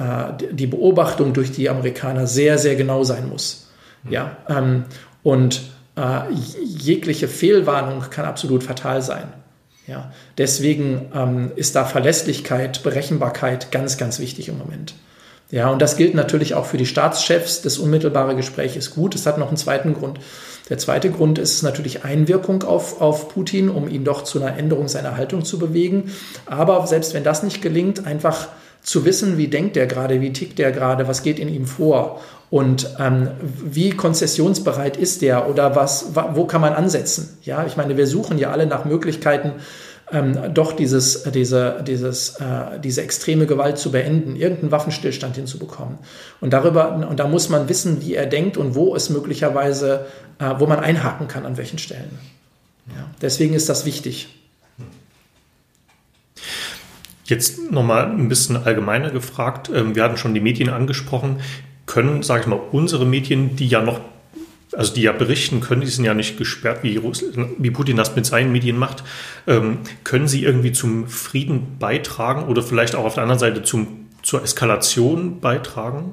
die 0.51 0.67
Beobachtung 0.67 1.35
durch 1.35 1.53
die 1.53 1.69
Amerikaner 1.69 2.27
sehr, 2.27 2.57
sehr 2.57 2.75
genau 2.75 3.05
sein 3.05 3.29
muss. 3.29 3.69
Mhm. 4.05 4.13
Ja, 4.13 4.37
ähm, 4.49 4.85
und 5.23 5.61
äh, 5.95 6.21
jegliche 6.65 7.29
Fehlwarnung 7.29 8.03
kann 8.09 8.25
absolut 8.25 8.63
fatal 8.63 9.03
sein. 9.03 9.25
Ja, 9.87 10.11
deswegen 10.39 11.13
ähm, 11.15 11.53
ist 11.55 11.77
da 11.77 11.85
Verlässlichkeit, 11.85 12.83
Berechenbarkeit 12.83 13.73
ganz, 13.73 13.99
ganz 13.99 14.21
wichtig 14.21 14.49
im 14.49 14.57
Moment. 14.57 14.95
Ja, 15.51 15.71
und 15.71 15.81
das 15.81 15.97
gilt 15.97 16.15
natürlich 16.15 16.55
auch 16.55 16.67
für 16.67 16.77
die 16.77 16.87
Staatschefs. 16.87 17.63
Das 17.63 17.79
unmittelbare 17.79 18.37
Gespräch 18.37 18.77
ist 18.77 18.95
gut. 18.95 19.15
Es 19.15 19.27
hat 19.27 19.39
noch 19.39 19.49
einen 19.49 19.57
zweiten 19.57 19.95
Grund. 19.95 20.21
Der 20.69 20.77
zweite 20.77 21.11
Grund 21.11 21.39
ist 21.39 21.63
natürlich 21.63 22.05
Einwirkung 22.05 22.63
auf, 22.63 23.01
auf 23.01 23.31
Putin, 23.31 23.71
um 23.71 23.89
ihn 23.89 24.05
doch 24.05 24.25
zu 24.25 24.41
einer 24.41 24.59
Änderung 24.59 24.89
seiner 24.89 25.17
Haltung 25.17 25.45
zu 25.45 25.59
bewegen. 25.59 26.13
Aber 26.45 26.87
selbst 26.87 27.15
wenn 27.15 27.25
das 27.25 27.43
nicht 27.43 27.63
gelingt, 27.63 28.07
einfach 28.07 28.49
zu 28.83 29.05
wissen, 29.05 29.39
wie 29.39 29.49
denkt 29.49 29.77
er 29.77 29.87
gerade, 29.87 30.21
wie 30.21 30.33
tickt 30.33 30.61
er 30.61 30.71
gerade, 30.71 31.09
was 31.09 31.23
geht 31.23 31.39
in 31.39 31.49
ihm 31.49 31.67
vor 31.67 32.21
und 32.51 32.95
ähm, 32.99 33.29
wie 33.41 33.91
konzessionsbereit 33.91 34.97
ist 34.97 35.23
er 35.23 35.49
oder 35.49 35.75
was, 35.75 36.15
wo 36.35 36.47
kann 36.47 36.61
man 36.61 36.73
ansetzen? 36.73 37.39
Ja, 37.43 37.67
ich 37.67 37.77
meine, 37.77 37.97
wir 37.97 38.07
suchen 38.07 38.39
ja 38.39 38.51
alle 38.51 38.67
nach 38.67 38.85
Möglichkeiten, 38.85 39.53
ähm, 40.13 40.55
doch 40.55 40.73
dieses, 40.73 41.25
diese, 41.25 41.83
dieses, 41.87 42.37
äh, 42.41 42.81
diese 42.83 43.03
extreme 43.03 43.47
Gewalt 43.47 43.79
zu 43.79 43.91
beenden, 43.91 44.37
irgendeinen 44.37 44.71
Waffenstillstand 44.71 45.37
hinzubekommen. 45.37 45.99
Und 46.41 46.53
darüber, 46.53 46.95
und 47.09 47.19
da 47.19 47.27
muss 47.27 47.49
man 47.49 47.69
wissen, 47.69 48.03
wie 48.03 48.15
er 48.15 48.27
denkt 48.27 48.57
und 48.57 48.75
wo 48.75 48.95
es 48.95 49.11
möglicherweise, 49.11 50.07
äh, 50.39 50.55
wo 50.59 50.67
man 50.67 50.81
einhaken 50.81 51.29
kann, 51.29 51.45
an 51.45 51.57
welchen 51.57 51.79
Stellen. 51.79 52.19
Ja, 52.89 53.07
deswegen 53.21 53.55
ist 53.55 53.69
das 53.69 53.85
wichtig. 53.85 54.29
Jetzt 57.25 57.71
nochmal 57.71 58.07
ein 58.07 58.29
bisschen 58.29 58.57
allgemeiner 58.57 59.11
gefragt. 59.11 59.71
Ähm, 59.75 59.95
wir 59.95 60.03
hatten 60.03 60.17
schon 60.17 60.33
die 60.33 60.41
Medien 60.41 60.71
angesprochen. 60.71 61.41
Können, 61.85 62.23
sage 62.23 62.43
ich 62.43 62.47
mal, 62.47 62.61
unsere 62.73 63.05
Medien, 63.05 63.57
die 63.57 63.69
ja 63.69 63.83
noch 63.83 64.01
also 64.73 64.95
die 64.95 65.03
ja 65.03 65.13
berichten 65.13 65.61
können, 65.61 65.81
die 65.81 65.87
sind 65.87 66.05
ja 66.05 66.15
nicht 66.15 66.37
gesperrt, 66.37 66.81
wie, 66.83 67.01
wie 67.59 67.71
Putin 67.71 67.97
das 67.97 68.15
mit 68.15 68.27
seinen 68.27 68.53
Medien 68.53 68.77
macht, 68.77 69.03
ähm, 69.47 69.79
können 70.05 70.29
sie 70.29 70.45
irgendwie 70.45 70.73
zum 70.73 71.09
Frieden 71.09 71.79
beitragen 71.79 72.45
oder 72.45 72.63
vielleicht 72.63 72.95
auch 72.95 73.05
auf 73.05 73.15
der 73.15 73.23
anderen 73.23 73.39
Seite 73.39 73.63
zum, 73.63 74.09
zur 74.23 74.43
Eskalation 74.43 75.41
beitragen? 75.41 76.13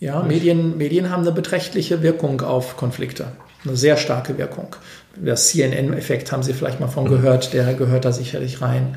Ja, 0.00 0.22
Medien, 0.22 0.78
Medien 0.78 1.10
haben 1.10 1.22
eine 1.22 1.32
beträchtliche 1.32 2.02
Wirkung 2.02 2.40
auf 2.40 2.76
Konflikte, 2.76 3.28
eine 3.64 3.76
sehr 3.76 3.96
starke 3.96 4.36
Wirkung. 4.36 4.74
Das 5.14 5.48
CNN-Effekt 5.48 6.32
haben 6.32 6.42
Sie 6.42 6.54
vielleicht 6.54 6.80
mal 6.80 6.88
von 6.88 7.08
gehört, 7.08 7.52
der 7.52 7.74
gehört 7.74 8.04
da 8.04 8.12
sicherlich 8.12 8.60
rein. 8.62 8.96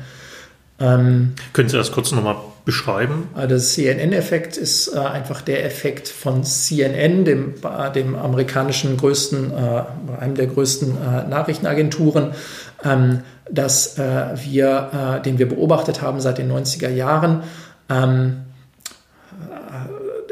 Ähm, 0.80 1.34
Können 1.52 1.68
Sie 1.68 1.76
das 1.76 1.92
kurz 1.92 2.10
nochmal 2.10 2.36
beschreiben? 2.66 3.28
Also 3.32 3.48
der 3.48 3.58
CNN-Effekt 3.58 4.58
ist 4.58 4.88
äh, 4.88 4.98
einfach 4.98 5.40
der 5.40 5.64
Effekt 5.64 6.08
von 6.08 6.44
CNN, 6.44 7.24
dem, 7.24 7.54
äh, 7.62 7.92
dem 7.92 8.14
amerikanischen 8.16 8.98
größten, 8.98 9.52
äh, 9.52 9.84
einem 10.20 10.34
der 10.34 10.48
größten 10.48 10.98
Nachrichtenagenturen, 11.30 12.32
ähm, 12.84 13.22
dass 13.48 13.96
wir, 13.96 15.20
den 15.24 15.38
wir 15.38 15.48
beobachtet 15.48 16.02
haben 16.02 16.20
seit 16.20 16.38
den 16.38 16.50
90er 16.50 16.88
Jahren. 16.88 17.44
Ähm, 17.88 18.38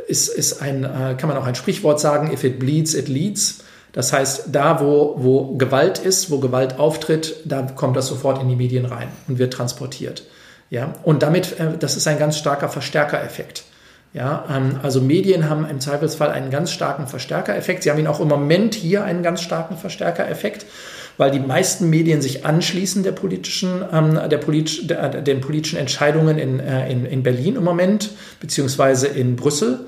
ist, 0.08 0.26
ist 0.26 0.60
ein, 0.60 0.82
kann 0.82 1.28
man 1.28 1.36
auch 1.36 1.46
ein 1.46 1.54
Sprichwort 1.54 2.00
sagen, 2.00 2.32
if 2.32 2.42
it 2.42 2.58
bleeds, 2.58 2.92
it 2.94 3.06
leads. 3.06 3.60
Das 3.92 4.12
heißt, 4.12 4.46
da, 4.50 4.80
wo, 4.80 5.14
wo 5.18 5.54
Gewalt 5.54 6.00
ist, 6.00 6.32
wo 6.32 6.38
Gewalt 6.38 6.80
auftritt, 6.80 7.36
da 7.44 7.62
kommt 7.62 7.96
das 7.96 8.08
sofort 8.08 8.42
in 8.42 8.48
die 8.48 8.56
Medien 8.56 8.84
rein 8.84 9.06
und 9.28 9.38
wird 9.38 9.52
transportiert. 9.52 10.24
Ja, 10.70 10.94
und 11.02 11.22
damit, 11.22 11.58
äh, 11.60 11.76
das 11.78 11.96
ist 11.96 12.06
ein 12.06 12.18
ganz 12.18 12.36
starker 12.36 12.68
Verstärkereffekt. 12.68 13.64
Ja, 14.14 14.44
ähm, 14.48 14.78
also 14.82 15.00
Medien 15.00 15.50
haben 15.50 15.68
im 15.68 15.80
Zweifelsfall 15.80 16.30
einen 16.30 16.50
ganz 16.50 16.70
starken 16.70 17.08
Verstärkereffekt. 17.08 17.82
Sie 17.82 17.90
haben 17.90 17.98
ihn 17.98 18.06
auch 18.06 18.20
im 18.20 18.28
Moment 18.28 18.74
hier 18.74 19.04
einen 19.04 19.22
ganz 19.22 19.42
starken 19.42 19.76
Verstärkereffekt, 19.76 20.66
weil 21.16 21.32
die 21.32 21.40
meisten 21.40 21.90
Medien 21.90 22.22
sich 22.22 22.46
anschließen 22.46 23.02
der 23.02 23.12
politischen, 23.12 23.84
ähm, 23.92 24.18
der 24.30 24.38
politisch, 24.38 24.86
der, 24.86 25.08
den 25.20 25.40
politischen 25.40 25.78
Entscheidungen 25.78 26.38
in, 26.38 26.60
äh, 26.60 26.90
in, 26.90 27.06
in 27.06 27.22
Berlin 27.24 27.56
im 27.56 27.64
Moment, 27.64 28.10
beziehungsweise 28.40 29.08
in 29.08 29.34
Brüssel. 29.34 29.80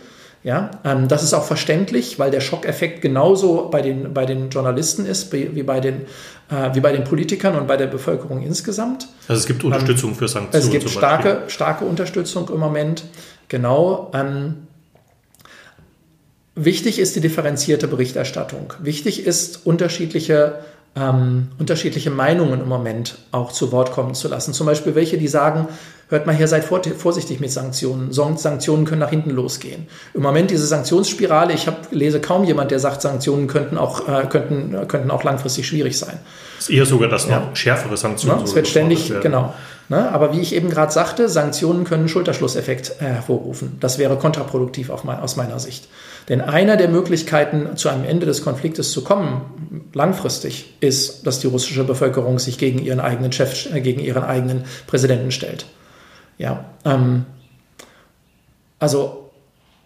Ja, 0.46 0.70
ähm, 0.84 1.08
das 1.08 1.24
ist 1.24 1.34
auch 1.34 1.42
verständlich, 1.42 2.20
weil 2.20 2.30
der 2.30 2.40
Schockeffekt 2.40 3.02
genauso 3.02 3.68
bei 3.68 3.82
den, 3.82 4.14
bei 4.14 4.26
den 4.26 4.48
Journalisten 4.48 5.04
ist 5.04 5.32
wie 5.32 5.64
bei 5.64 5.80
den, 5.80 6.02
äh, 6.48 6.72
wie 6.72 6.78
bei 6.78 6.92
den 6.92 7.02
Politikern 7.02 7.56
und 7.56 7.66
bei 7.66 7.76
der 7.76 7.88
Bevölkerung 7.88 8.44
insgesamt. 8.44 9.08
Also 9.26 9.40
es 9.40 9.46
gibt 9.46 9.64
Unterstützung 9.64 10.10
ähm, 10.10 10.16
für 10.16 10.28
Sanktionen. 10.28 10.64
Es 10.64 10.70
gibt 10.70 10.88
starke, 10.88 11.42
starke 11.48 11.84
Unterstützung 11.84 12.48
im 12.48 12.60
Moment. 12.60 13.02
Genau. 13.48 14.12
Ähm, 14.14 14.68
wichtig 16.54 17.00
ist 17.00 17.16
die 17.16 17.20
differenzierte 17.20 17.88
Berichterstattung. 17.88 18.72
Wichtig 18.80 19.26
ist 19.26 19.66
unterschiedliche 19.66 20.60
ähm, 20.94 21.48
unterschiedliche 21.58 22.10
Meinungen 22.10 22.60
im 22.60 22.68
Moment 22.68 23.18
auch 23.32 23.50
zu 23.50 23.72
Wort 23.72 23.90
kommen 23.90 24.14
zu 24.14 24.28
lassen. 24.28 24.54
Zum 24.54 24.66
Beispiel 24.66 24.94
welche, 24.94 25.18
die 25.18 25.28
sagen, 25.28 25.66
hört 26.08 26.26
mal 26.26 26.34
her, 26.34 26.46
seid 26.46 26.64
vorsichtig 26.64 27.40
mit 27.40 27.50
Sanktionen. 27.50 28.12
Sanktionen 28.12 28.84
können 28.84 29.00
nach 29.00 29.10
hinten 29.10 29.30
losgehen. 29.30 29.86
Im 30.14 30.22
Moment 30.22 30.50
diese 30.50 30.66
Sanktionsspirale, 30.66 31.52
ich 31.52 31.66
hab, 31.66 31.92
lese 31.92 32.20
kaum 32.20 32.44
jemand, 32.44 32.70
der 32.70 32.78
sagt, 32.78 33.02
Sanktionen 33.02 33.48
könnten 33.48 33.76
auch, 33.76 34.08
äh, 34.08 34.26
könnten, 34.26 34.86
könnten 34.86 35.10
auch 35.10 35.24
langfristig 35.24 35.66
schwierig 35.66 35.98
sein. 35.98 36.18
Es 36.58 36.68
ist 36.68 36.74
eher 36.74 36.86
sogar, 36.86 37.08
dass 37.08 37.26
ja. 37.28 37.40
noch 37.40 37.56
schärfere 37.56 37.96
Sanktionen. 37.96 38.38
Ja, 38.38 38.44
es 38.44 38.54
wird 38.54 38.68
ständig, 38.68 39.10
werden. 39.10 39.22
genau. 39.22 39.54
Ne? 39.88 40.10
Aber 40.10 40.32
wie 40.32 40.40
ich 40.40 40.54
eben 40.54 40.70
gerade 40.70 40.92
sagte, 40.92 41.28
Sanktionen 41.28 41.84
können 41.84 42.08
Schulterschlusseffekt 42.08 42.96
äh, 43.00 43.04
hervorrufen. 43.04 43.76
Das 43.80 43.98
wäre 43.98 44.16
kontraproduktiv 44.16 44.90
mein, 45.04 45.20
aus 45.20 45.36
meiner 45.36 45.58
Sicht. 45.58 45.88
Denn 46.28 46.40
eine 46.40 46.76
der 46.76 46.88
Möglichkeiten, 46.88 47.76
zu 47.76 47.88
einem 47.88 48.04
Ende 48.04 48.26
des 48.26 48.42
Konfliktes 48.42 48.90
zu 48.90 49.04
kommen, 49.04 49.88
langfristig, 49.92 50.74
ist, 50.80 51.26
dass 51.26 51.38
die 51.38 51.46
russische 51.46 51.84
Bevölkerung 51.84 52.40
sich 52.40 52.58
gegen 52.58 52.80
ihren 52.80 52.98
eigenen 52.98 53.32
Chef, 53.32 53.72
äh, 53.72 53.80
gegen 53.80 54.00
ihren 54.00 54.24
eigenen 54.24 54.64
Präsidenten 54.86 55.30
stellt. 55.30 55.66
Ja, 56.38 56.64
ähm, 56.84 57.24
also 58.78 59.26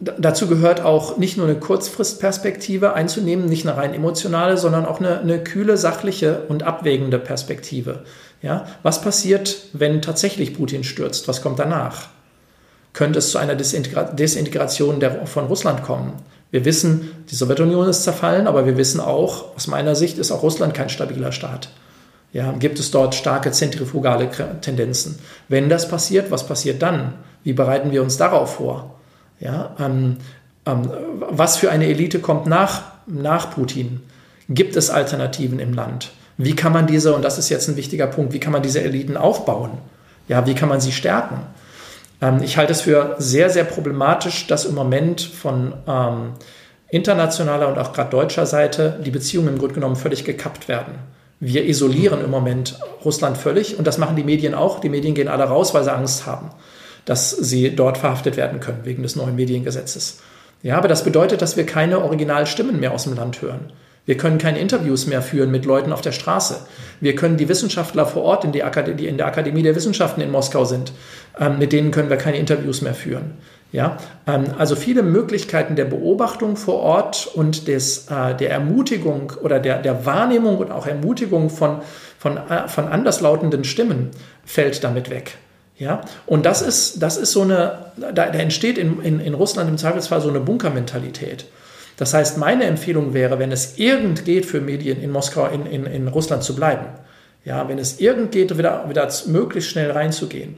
Dazu 0.03 0.47
gehört 0.47 0.81
auch 0.81 1.19
nicht 1.19 1.37
nur 1.37 1.47
eine 1.47 1.59
Kurzfristperspektive 1.59 2.95
einzunehmen, 2.95 3.45
nicht 3.45 3.69
eine 3.69 3.77
rein 3.77 3.93
emotionale, 3.93 4.57
sondern 4.57 4.87
auch 4.87 4.99
eine, 4.99 5.21
eine 5.21 5.45
kühle, 5.45 5.77
sachliche 5.77 6.45
und 6.49 6.63
abwägende 6.63 7.19
Perspektive. 7.19 8.05
Ja, 8.41 8.67
was 8.83 9.03
passiert, 9.03 9.67
wenn 9.75 10.01
tatsächlich 10.01 10.55
Putin 10.55 10.85
stürzt? 10.85 11.29
Was 11.29 11.43
kommt 11.43 11.59
danach? 11.59 12.09
Könnte 12.95 13.19
es 13.19 13.31
zu 13.31 13.37
einer 13.37 13.55
Desintegra 13.55 14.05
Desintegration 14.05 15.01
der, 15.01 15.27
von 15.27 15.45
Russland 15.45 15.83
kommen? 15.83 16.15
Wir 16.51 16.65
wissen, 16.65 17.11
die 17.31 17.35
Sowjetunion 17.35 17.87
ist 17.87 18.03
zerfallen, 18.03 18.47
aber 18.47 18.65
wir 18.65 18.79
wissen 18.79 19.01
auch, 19.01 19.55
aus 19.55 19.67
meiner 19.67 19.95
Sicht 19.95 20.17
ist 20.17 20.33
auch 20.33 20.43
Russland 20.43 20.73
kein 20.73 20.89
stabiler 20.89 21.31
Staat. 21.31 21.69
Ja, 22.33 22.53
gibt 22.53 22.79
es 22.79 22.91
dort 22.91 23.15
starke 23.15 23.51
zentrifugale 23.51 24.31
Tendenzen? 24.61 25.19
Wenn 25.49 25.69
das 25.69 25.89
passiert, 25.89 26.31
was 26.31 26.47
passiert 26.47 26.81
dann? 26.81 27.15
Wie 27.43 27.53
bereiten 27.53 27.91
wir 27.91 28.03
uns 28.03 28.17
darauf 28.17 28.55
vor? 28.55 28.95
Ja, 29.41 29.75
ähm, 29.81 30.19
ähm, 30.67 30.91
was 31.31 31.57
für 31.57 31.71
eine 31.71 31.87
Elite 31.87 32.21
kommt 32.21 32.47
nach, 32.47 32.83
nach 33.07 33.51
Putin? 33.51 34.03
Gibt 34.49 34.77
es 34.77 34.91
Alternativen 34.91 35.59
im 35.59 35.75
Land? 35.75 36.13
Wie 36.37 36.55
kann 36.55 36.73
man 36.73 36.87
diese, 36.87 37.15
und 37.15 37.23
das 37.23 37.39
ist 37.39 37.49
jetzt 37.49 37.69
ein 37.69 37.77
wichtiger 37.77 38.07
Punkt, 38.07 38.33
wie 38.33 38.41
kann 38.41 38.53
man 38.53 38.63
diese 38.63 38.83
Eliten 38.83 39.17
aufbauen? 39.17 39.73
Ja, 40.29 40.47
wie 40.47 40.55
kann 40.55 40.69
man 40.69 40.81
sie 40.81 40.93
stärken? 40.93 41.41
Ähm, 42.21 42.43
ich 42.43 42.57
halte 42.57 42.73
es 42.73 42.83
für 42.83 43.17
sehr, 43.19 43.51
sehr 43.51 43.65
problematisch, 43.65 44.47
dass 44.47 44.65
im 44.67 44.75
Moment 44.75 45.21
von 45.21 45.75
ähm, 45.87 46.33
internationaler 46.91 47.69
und 47.69 47.79
auch 47.79 47.93
gerade 47.93 48.11
deutscher 48.11 48.47
Seite 48.47 49.01
die 49.05 49.11
Beziehungen 49.11 49.49
im 49.49 49.59
Grunde 49.59 49.75
genommen 49.75 49.97
völlig 49.97 50.25
gekappt 50.25 50.69
werden. 50.69 50.95
Wir 51.41 51.65
isolieren 51.65 52.23
im 52.23 52.31
Moment 52.31 52.79
Russland 53.05 53.39
völlig 53.39 53.79
und 53.79 53.87
das 53.87 53.99
machen 53.99 54.15
die 54.15 54.25
Medien 54.25 54.55
auch. 54.55 54.79
Die 54.79 54.91
Medien 54.91 55.15
gehen 55.15 55.29
alle 55.29 55.45
raus, 55.45 55.73
weil 55.75 55.85
sie 55.85 55.93
Angst 55.93 56.27
haben 56.27 56.51
dass 57.05 57.31
sie 57.31 57.75
dort 57.75 57.99
verhaftet 57.99 58.37
werden 58.37 58.61
können 58.61 58.85
wegen 58.85 59.03
des 59.03 59.17
neuen 59.17 59.37
Mediengesetzes. 59.37 60.21
Ja, 60.63 60.77
aber 60.77 60.89
das 60.89 61.05
bedeutet, 61.05 61.43
dass 61.43 61.57
wir 61.57 61.65
keine 61.65 62.03
Originalstimmen 62.03 62.81
mehr 62.81 62.93
aus 62.93 63.05
dem 63.05 63.15
Land 63.15 63.41
hören. 63.41 63.73
Wir 64.07 64.17
können 64.17 64.39
keine 64.39 64.59
Interviews 64.59 65.07
mehr 65.07 65.23
führen 65.23 65.51
mit 65.51 65.65
Leuten 65.65 65.93
auf 65.93 66.01
der 66.01 66.13
Straße. 66.13 66.67
Wir 67.01 67.15
können 67.15 67.37
die 67.37 67.49
Wissenschaftler 67.49 68.07
vor 68.07 68.23
Ort 68.23 68.45
in, 68.45 68.53
die 68.53 68.65
Akademie, 68.65 69.07
in 69.07 69.19
der 69.19 69.27
Akademie 69.27 69.63
der 69.63 69.77
Wissenschaften 69.77 70.21
in 70.21 70.31
Moskau 70.31 70.65
sind, 70.65 70.93
ähm, 71.39 71.59
mit 71.59 71.73
denen 71.73 71.91
können 71.91 72.11
wir 72.11 72.17
keine 72.17 72.39
Interviews 72.39 72.83
mehr 72.83 72.95
führen. 72.95 73.35
Ja, 73.73 73.99
ähm, 74.27 74.47
also 74.59 74.75
viele 74.75 75.03
Möglichkeiten 75.03 75.77
der 75.77 75.85
Beobachtung 75.85 76.57
vor 76.57 76.81
Ort 76.81 77.31
und 77.33 77.69
des, 77.69 78.09
äh, 78.09 78.35
der 78.35 78.51
Ermutigung 78.51 79.33
oder 79.43 79.61
der, 79.61 79.79
der 79.79 80.05
Wahrnehmung 80.07 80.59
und 80.59 80.73
auch 80.73 80.87
Ermutigung 80.87 81.51
von, 81.51 81.81
von, 82.19 82.37
äh, 82.37 82.67
von 82.67 82.89
anderslautenden 82.89 83.63
Stimmen 83.63 84.11
fällt 84.45 84.83
damit 84.83 85.09
weg. 85.09 85.39
Ja, 85.79 86.03
und 86.27 86.45
das 86.45 86.61
ist, 86.61 87.03
das 87.03 87.17
ist 87.17 87.33
so 87.33 87.43
eine, 87.43 87.93
da, 87.97 88.13
da 88.13 88.25
entsteht 88.27 88.77
in, 88.77 89.01
in, 89.01 89.21
in 89.21 89.35
Russland 89.35 89.71
im 89.71 89.79
Zweifelsfall 89.79 90.21
so 90.21 90.29
eine 90.29 90.41
Bunkermentalität. 90.41 91.47
Das 92.01 92.15
heißt, 92.15 92.39
meine 92.39 92.65
Empfehlung 92.65 93.13
wäre, 93.13 93.39
wenn 93.39 93.53
es 93.53 93.77
irgend 93.77 94.25
geht 94.25 94.47
für 94.47 94.63
Medien 94.63 95.03
in 95.03 95.11
Moskau, 95.11 95.47
in, 95.49 95.67
in, 95.67 95.85
in 95.85 96.09
Russland 96.09 96.43
zu 96.43 96.57
bleiben, 96.57 96.87
ja, 97.45 97.69
wenn 97.69 97.79
es 97.79 98.01
irgend 98.01 98.33
geht, 98.33 98.57
wieder, 98.57 98.89
wieder 98.89 99.07
möglichst 99.27 99.69
schnell 99.69 99.91
reinzugehen. 99.91 100.57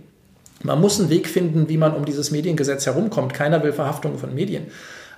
Man 0.62 0.80
muss 0.80 1.00
einen 1.00 1.10
Weg 1.10 1.26
finden, 1.26 1.68
wie 1.68 1.78
man 1.78 1.94
um 1.96 2.04
dieses 2.04 2.30
Mediengesetz 2.30 2.86
herumkommt. 2.86 3.34
Keiner 3.34 3.64
will 3.64 3.72
Verhaftungen 3.72 4.18
von 4.18 4.32
Medien. 4.32 4.68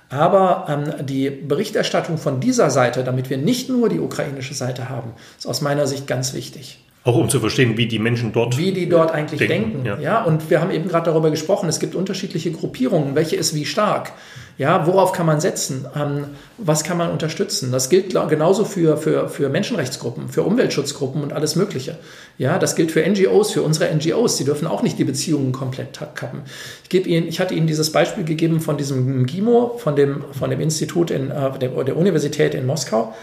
Aber 0.09 0.65
ähm, 0.67 1.05
die 1.05 1.29
Berichterstattung 1.29 2.17
von 2.17 2.39
dieser 2.39 2.71
Seite, 2.71 3.03
damit 3.03 3.29
wir 3.29 3.37
nicht 3.37 3.69
nur 3.69 3.87
die 3.87 3.99
ukrainische 3.99 4.55
Seite 4.55 4.89
haben, 4.89 5.13
ist 5.37 5.45
aus 5.45 5.61
meiner 5.61 5.85
Sicht 5.85 6.07
ganz 6.07 6.33
wichtig. 6.33 6.83
Auch 7.05 7.17
um 7.17 7.29
zu 7.29 7.39
verstehen, 7.39 7.77
wie 7.77 7.85
die 7.85 7.99
Menschen 7.99 8.33
dort 8.33 8.57
Wie 8.57 8.71
die 8.71 8.89
dort 8.89 9.11
eigentlich 9.11 9.37
denken. 9.37 9.83
denken 9.83 9.85
ja. 9.85 9.99
ja. 9.99 10.23
und 10.23 10.49
wir 10.49 10.59
haben 10.59 10.71
eben 10.71 10.89
gerade 10.89 11.11
darüber 11.11 11.29
gesprochen, 11.29 11.69
es 11.69 11.79
gibt 11.79 11.93
unterschiedliche 11.93 12.51
Gruppierungen. 12.51 13.13
Welche 13.13 13.35
ist 13.35 13.53
wie 13.53 13.65
stark? 13.65 14.13
Ja, 14.57 14.87
worauf 14.87 15.11
kann 15.11 15.27
man 15.27 15.39
setzen? 15.39 15.85
Ähm, 15.95 16.25
was 16.57 16.83
kann 16.83 16.97
man 16.97 17.11
unterstützen? 17.11 17.71
Das 17.71 17.89
gilt 17.89 18.15
genauso 18.29 18.65
für, 18.65 18.97
für, 18.97 19.29
für 19.29 19.49
Menschenrechtsgruppen, 19.49 20.29
für 20.29 20.41
Umweltschutzgruppen 20.41 21.21
und 21.21 21.31
alles 21.31 21.55
Mögliche. 21.55 21.99
Ja, 22.39 22.57
das 22.57 22.75
gilt 22.75 22.91
für 22.91 23.07
NGOs, 23.07 23.51
für 23.51 23.61
unsere 23.61 23.93
NGOs. 23.93 24.37
Sie 24.37 24.45
dürfen 24.45 24.65
auch 24.65 24.81
nicht 24.81 24.97
die 24.97 25.03
Beziehungen 25.03 25.51
komplett 25.51 25.99
kappen. 26.15 26.41
Ich, 26.81 26.89
gebe 26.89 27.07
Ihnen, 27.07 27.27
ich 27.27 27.39
hatte 27.39 27.53
Ihnen 27.53 27.67
dieses 27.67 27.91
Beispiel 27.91 28.23
gegeben 28.23 28.61
von 28.61 28.77
diesem 28.77 29.27
GIMO, 29.27 29.77
von 29.77 29.95
dem, 29.95 30.23
von 30.31 30.49
dem 30.49 30.59
Institut 30.59 31.11
in 31.11 31.29
äh, 31.29 31.59
der, 31.59 31.69
der 31.83 31.97
Universität 31.97 32.55
in 32.55 32.65
Moskau. 32.65 33.13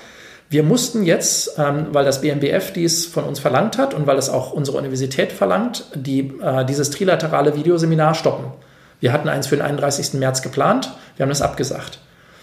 Wir 0.53 0.62
mussten 0.62 1.03
jetzt, 1.03 1.55
ähm, 1.57 1.86
weil 1.92 2.05
das 2.05 2.20
BMBF 2.20 2.74
dies 2.74 3.07
von 3.07 3.24
uns 3.24 3.40
verlangt 3.40 3.78
hat 3.78 3.94
und 3.94 4.07
weil 4.07 4.18
es 4.18 4.28
auch 4.28 4.53
unsere 4.53 4.76
Universität 4.76 5.32
verlangt, 5.32 5.86
die, 5.94 6.30
äh, 6.42 6.66
dieses 6.66 6.90
trilaterale 6.90 7.57
Videoseminar 7.57 8.14
stoppen. 8.14 8.53
Wir 9.00 9.14
hatten 9.14 9.30
eins 9.30 9.46
für 9.46 9.57
den 9.57 9.64
31. 9.64 10.18
März 10.18 10.42
geplant, 10.42 10.92
wir 11.16 11.24
haben 11.24 11.30
das 11.30 11.40
abgesagt. 11.40 12.00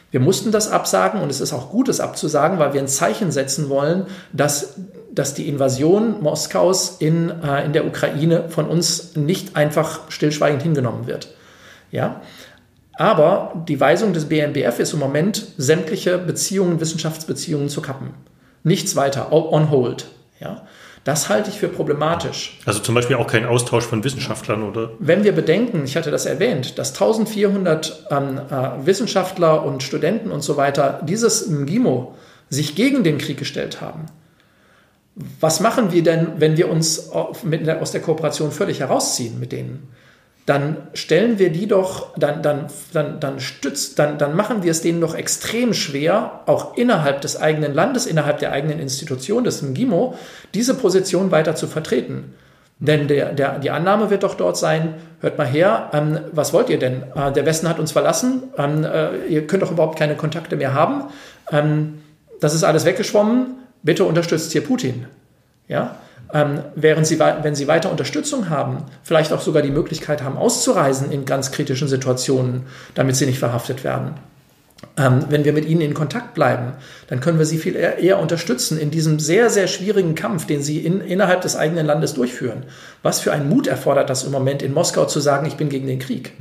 Wir 0.10 0.20
mussten 0.20 0.52
das 0.52 0.72
absagen 0.72 1.22
und 1.22 1.30
es 1.30 1.40
ist 1.40 1.54
auch 1.54 1.70
gut, 1.70 1.88
es 1.88 2.00
abzusagen, 2.00 2.58
weil 2.58 2.74
wir 2.74 2.82
ein 2.82 2.88
Zeichen 2.88 3.30
setzen 3.32 3.70
wollen, 3.70 4.08
dass, 4.34 4.74
dass 5.12 5.36
die 5.36 5.48
Invasion 5.48 6.20
Moskaus 6.24 6.96
in, 6.98 7.30
äh, 7.44 7.64
in 7.64 7.74
der 7.74 7.86
Ukraine 7.86 8.50
von 8.50 8.66
uns 8.66 9.18
nicht 9.18 9.56
einfach 9.56 10.10
stillschweigend 10.10 10.64
hingenommen 10.64 11.06
wird. 11.06 11.28
Ja? 11.92 12.22
Aber 13.00 13.54
die 13.70 13.80
Weisung 13.80 14.12
des 14.12 14.26
BMBF 14.26 14.78
ist 14.80 14.92
im 14.92 15.00
Moment, 15.00 15.54
sämtliche 15.56 16.18
Beziehungen, 16.18 16.82
Wissenschaftsbeziehungen 16.82 17.70
zu 17.70 17.82
kappen. 17.82 18.10
Nichts 18.66 18.98
weiter, 18.98 19.32
on 19.32 19.72
hold. 19.72 20.08
Ja? 20.42 20.68
Das 21.06 21.30
halte 21.30 21.50
ich 21.50 21.58
für 21.58 21.70
problematisch. 21.70 22.60
Also 22.66 22.82
zum 22.82 22.96
Beispiel 22.96 23.16
auch 23.16 23.28
kein 23.28 23.46
Austausch 23.46 23.86
von 23.86 24.04
Wissenschaftlern, 24.04 24.64
oder? 24.64 24.92
Wenn 25.00 25.24
wir 25.24 25.32
bedenken, 25.32 25.86
ich 25.86 25.96
hatte 25.96 26.12
das 26.12 26.26
erwähnt, 26.26 26.78
dass 26.78 26.92
1400 26.92 28.08
ähm, 28.12 28.38
äh, 28.38 28.86
Wissenschaftler 28.86 29.64
und 29.64 29.82
Studenten 29.82 30.30
und 30.30 30.42
so 30.42 30.58
weiter 30.58 31.00
dieses 31.02 31.48
MGIMO 31.48 32.16
sich 32.50 32.76
gegen 32.76 33.06
den 33.06 33.18
Krieg 33.18 33.38
gestellt 33.38 33.80
haben. 33.80 34.08
Was 35.40 35.62
machen 35.62 35.94
wir 35.94 36.04
denn, 36.04 36.34
wenn 36.36 36.58
wir 36.58 36.70
uns 36.70 37.12
aus 37.12 37.92
der 37.92 38.02
Kooperation 38.02 38.52
völlig 38.52 38.82
herausziehen 38.82 39.40
mit 39.40 39.54
denen? 39.54 39.88
Dann 40.50 40.78
stellen 40.96 41.38
wir 41.38 41.52
die 41.52 41.68
doch, 41.68 42.18
dann, 42.18 42.42
dann, 42.42 42.66
dann, 42.92 43.20
dann 43.20 43.40
stützt, 43.40 44.00
dann, 44.00 44.18
dann 44.18 44.36
machen 44.36 44.64
wir 44.64 44.72
es 44.72 44.82
denen 44.82 45.00
doch 45.00 45.14
extrem 45.14 45.76
schwer, 45.76 46.42
auch 46.48 46.76
innerhalb 46.76 47.22
des 47.22 47.40
eigenen 47.40 47.76
Landes, 47.76 48.08
innerhalb 48.08 48.40
der 48.40 48.52
eigenen 48.52 48.80
Institution, 48.80 49.44
des 49.44 49.62
MGIMO, 49.62 50.16
diese 50.56 50.74
Position 50.74 51.30
weiter 51.30 51.56
zu 51.56 51.68
vertreten. 51.68 52.34
Denn 52.80 53.08
der, 53.08 53.34
der, 53.34 53.60
die 53.60 53.70
Annahme 53.70 54.10
wird 54.10 54.24
doch 54.24 54.34
dort 54.34 54.58
sein, 54.58 54.96
hört 55.22 55.38
mal 55.38 55.46
her, 55.46 55.92
ähm, 55.94 56.20
was 56.32 56.52
wollt 56.52 56.72
ihr 56.72 56.80
denn? 56.80 57.04
Äh, 57.14 57.32
der 57.32 57.46
Westen 57.46 57.70
hat 57.70 57.78
uns 57.78 57.92
verlassen, 57.92 58.42
ähm, 58.58 58.84
äh, 58.84 59.28
ihr 59.28 59.46
könnt 59.46 59.62
doch 59.62 59.72
überhaupt 59.72 60.00
keine 60.00 60.16
Kontakte 60.16 60.56
mehr 60.56 60.74
haben. 60.74 61.04
Ähm, 61.52 62.00
das 62.42 62.56
ist 62.56 62.64
alles 62.64 62.86
weggeschwommen, 62.86 63.58
bitte 63.84 64.04
unterstützt 64.04 64.52
hier 64.52 64.64
Putin. 64.64 65.06
Ja? 65.68 65.98
Ähm, 66.32 66.60
während 66.76 67.08
sie, 67.08 67.20
wenn 67.20 67.56
sie 67.56 67.68
weiter 67.68 67.90
Unterstützung 67.90 68.50
haben, 68.50 68.86
vielleicht 69.02 69.34
auch 69.34 69.42
sogar 69.42 69.64
die 69.64 69.72
Möglichkeit 69.72 70.22
haben, 70.22 70.38
auszureisen 70.38 71.12
in 71.12 71.26
ganz 71.26 71.52
kritischen 71.52 71.88
Situationen, 71.88 72.68
damit 72.94 73.16
sie 73.16 73.26
nicht 73.26 73.40
verhaftet 73.40 73.84
werden. 73.84 74.14
Ähm, 74.96 75.26
wenn 75.30 75.44
wir 75.44 75.54
mit 75.54 75.66
ihnen 75.66 75.82
in 75.82 75.94
Kontakt 75.94 76.34
bleiben, 76.36 76.74
dann 77.08 77.20
können 77.20 77.40
wir 77.40 77.46
sie 77.46 77.58
viel 77.58 77.76
eher, 77.76 77.98
eher 77.98 78.20
unterstützen 78.20 78.80
in 78.80 78.92
diesem 78.92 79.20
sehr, 79.20 79.50
sehr 79.50 79.68
schwierigen 79.68 80.16
Kampf, 80.16 80.46
den 80.46 80.62
sie 80.62 80.80
in, 80.80 81.02
innerhalb 81.02 81.42
des 81.42 81.56
eigenen 81.56 81.86
Landes 81.86 82.14
durchführen. 82.14 82.64
Was 83.02 83.20
für 83.20 83.34
einen 83.34 83.50
Mut 83.50 83.68
erfordert 83.68 84.10
das 84.10 84.24
im 84.24 84.32
Moment 84.32 84.62
in 84.62 84.74
Moskau 84.74 85.06
zu 85.06 85.20
sagen, 85.20 85.48
ich 85.48 85.56
bin 85.56 85.70
gegen 85.70 85.88
den 85.88 86.00
Krieg? 86.00 86.34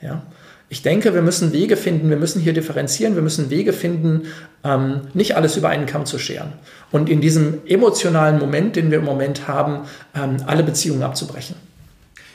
Ja? 0.00 0.22
Ich 0.70 0.82
denke, 0.82 1.14
wir 1.14 1.22
müssen 1.22 1.52
Wege 1.52 1.78
finden, 1.78 2.10
wir 2.10 2.18
müssen 2.18 2.42
hier 2.42 2.52
differenzieren, 2.52 3.14
wir 3.14 3.22
müssen 3.22 3.48
Wege 3.48 3.72
finden, 3.72 4.24
ähm, 4.64 5.00
nicht 5.14 5.34
alles 5.34 5.56
über 5.56 5.70
einen 5.70 5.86
Kamm 5.86 6.04
zu 6.04 6.18
scheren. 6.18 6.52
Und 6.92 7.08
in 7.08 7.22
diesem 7.22 7.60
emotionalen 7.66 8.38
Moment, 8.38 8.76
den 8.76 8.90
wir 8.90 8.98
im 8.98 9.04
Moment 9.04 9.48
haben, 9.48 9.86
ähm, 10.14 10.36
alle 10.46 10.62
Beziehungen 10.62 11.02
abzubrechen. 11.02 11.56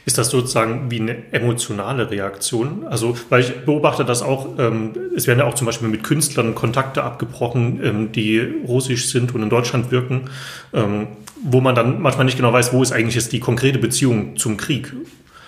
Ist 0.06 0.18
das 0.18 0.30
sozusagen 0.30 0.92
wie 0.92 1.00
eine 1.00 1.32
emotionale 1.32 2.12
Reaktion? 2.12 2.86
Also, 2.90 3.16
weil 3.30 3.42
ich 3.42 3.66
beobachte 3.66 4.04
das 4.04 4.22
auch, 4.22 4.58
ähm, 4.58 4.94
es 5.16 5.28
werden 5.28 5.40
ja 5.40 5.46
auch 5.46 5.54
zum 5.54 5.66
Beispiel 5.66 5.88
mit 5.88 6.04
Künstlern 6.04 6.56
Kontakte 6.56 7.04
abgebrochen, 7.04 7.80
ähm, 7.84 8.12
die 8.12 8.40
russisch 8.68 9.10
sind 9.10 9.34
und 9.34 9.44
in 9.44 9.50
Deutschland 9.50 9.92
wirken, 9.92 10.30
ähm, 10.74 11.08
wo 11.42 11.62
man 11.62 11.76
dann 11.76 12.02
manchmal 12.02 12.26
nicht 12.26 12.36
genau 12.36 12.52
weiß, 12.52 12.74
wo 12.74 12.82
ist 12.84 12.92
eigentlich 12.92 13.16
jetzt 13.16 13.32
die 13.32 13.40
konkrete 13.40 13.80
Beziehung 13.80 14.36
zum 14.36 14.58
Krieg. 14.58 14.92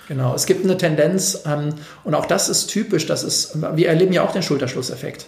Genau, 0.07 0.35
es 0.35 0.45
gibt 0.45 0.63
eine 0.63 0.77
Tendenz, 0.77 1.43
ähm, 1.45 1.73
und 2.03 2.13
auch 2.13 2.25
das 2.25 2.49
ist 2.49 2.67
typisch, 2.67 3.05
das 3.05 3.23
ist, 3.23 3.57
wir 3.75 3.87
erleben 3.87 4.13
ja 4.13 4.23
auch 4.23 4.31
den 4.31 4.43
Schulterschlusseffekt. 4.43 5.27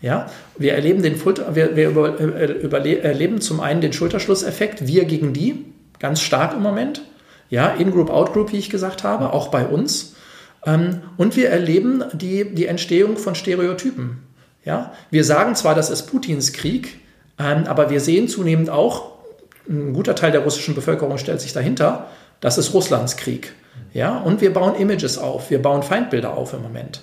Ja, 0.00 0.26
wir 0.56 0.74
erleben 0.74 1.02
den 1.02 1.20
wir, 1.24 1.76
wir 1.76 1.88
über, 1.88 2.84
äh, 2.84 2.98
erleben 2.98 3.40
zum 3.40 3.60
einen 3.60 3.80
den 3.80 3.92
Schulterschlusseffekt, 3.92 4.86
wir 4.86 5.04
gegen 5.04 5.32
die, 5.32 5.64
ganz 5.98 6.20
stark 6.20 6.54
im 6.54 6.62
Moment. 6.62 7.02
Ja, 7.50 7.68
In-Group, 7.70 8.10
Out-Group, 8.10 8.52
wie 8.52 8.58
ich 8.58 8.70
gesagt 8.70 9.04
habe, 9.04 9.32
auch 9.32 9.48
bei 9.48 9.66
uns. 9.66 10.14
Ähm, 10.66 11.00
und 11.16 11.34
wir 11.36 11.48
erleben 11.48 12.04
die, 12.12 12.54
die 12.54 12.66
Entstehung 12.66 13.16
von 13.16 13.34
Stereotypen. 13.34 14.22
Ja, 14.64 14.92
wir 15.10 15.24
sagen 15.24 15.54
zwar, 15.54 15.74
das 15.74 15.90
ist 15.90 16.02
Putins 16.06 16.52
Krieg, 16.52 17.00
ähm, 17.38 17.64
aber 17.66 17.90
wir 17.90 18.00
sehen 18.00 18.28
zunehmend 18.28 18.70
auch, 18.70 19.12
ein 19.68 19.92
guter 19.92 20.14
Teil 20.14 20.32
der 20.32 20.42
russischen 20.42 20.74
Bevölkerung 20.74 21.18
stellt 21.18 21.40
sich 21.40 21.52
dahinter, 21.52 22.08
das 22.40 22.58
ist 22.58 22.72
Russlands 22.72 23.16
Krieg. 23.16 23.52
Ja, 23.92 24.18
und 24.18 24.40
wir 24.40 24.52
bauen 24.52 24.74
Images 24.76 25.18
auf, 25.18 25.50
wir 25.50 25.62
bauen 25.62 25.82
Feindbilder 25.82 26.34
auf 26.34 26.52
im 26.52 26.62
Moment. 26.62 27.00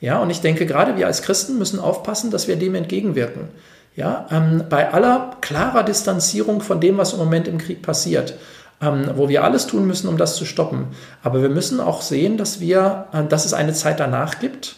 Ja, 0.00 0.20
und 0.20 0.30
ich 0.30 0.40
denke, 0.40 0.66
gerade 0.66 0.96
wir 0.96 1.06
als 1.06 1.22
Christen 1.22 1.58
müssen 1.58 1.78
aufpassen, 1.78 2.30
dass 2.30 2.48
wir 2.48 2.56
dem 2.56 2.74
entgegenwirken. 2.74 3.48
Ja, 3.94 4.26
ähm, 4.30 4.64
bei 4.68 4.92
aller 4.92 5.36
klarer 5.40 5.82
Distanzierung 5.82 6.60
von 6.60 6.80
dem, 6.80 6.98
was 6.98 7.14
im 7.14 7.18
Moment 7.18 7.48
im 7.48 7.56
Krieg 7.56 7.80
passiert, 7.80 8.34
ähm, 8.82 9.10
wo 9.14 9.30
wir 9.30 9.42
alles 9.42 9.66
tun 9.66 9.86
müssen, 9.86 10.08
um 10.08 10.18
das 10.18 10.36
zu 10.36 10.44
stoppen. 10.44 10.88
Aber 11.22 11.40
wir 11.40 11.48
müssen 11.48 11.80
auch 11.80 12.02
sehen, 12.02 12.36
dass 12.36 12.60
wir, 12.60 13.06
äh, 13.14 13.24
dass 13.24 13.46
es 13.46 13.54
eine 13.54 13.72
Zeit 13.72 13.98
danach 13.98 14.38
gibt. 14.38 14.76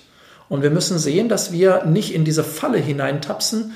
Und 0.49 0.63
wir 0.63 0.71
müssen 0.71 0.99
sehen, 0.99 1.29
dass 1.29 1.53
wir 1.53 1.85
nicht 1.85 2.15
in 2.15 2.25
diese 2.25 2.45
Falle 2.45 2.79
hineintapsen, 2.79 3.75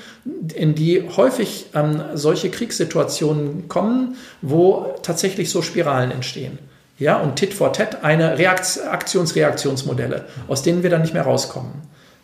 in 0.55 0.73
die 0.73 1.07
häufig 1.15 1.67
ähm, 1.75 2.01
solche 2.15 2.49
Kriegssituationen 2.49 3.67
kommen, 3.67 4.15
wo 4.41 4.95
tatsächlich 5.03 5.51
so 5.51 5.61
Spiralen 5.61 6.09
entstehen. 6.09 6.57
Ja, 7.03 7.17
und 7.17 7.35
Tit 7.35 7.53
for 7.53 7.73
Tat 7.73 8.05
eine 8.05 8.37
Aktionsreaktionsmodelle, 8.37 10.23
aus 10.47 10.63
denen 10.63 10.83
wir 10.83 10.89
dann 10.89 11.01
nicht 11.01 11.13
mehr 11.13 11.23
rauskommen. 11.23 11.73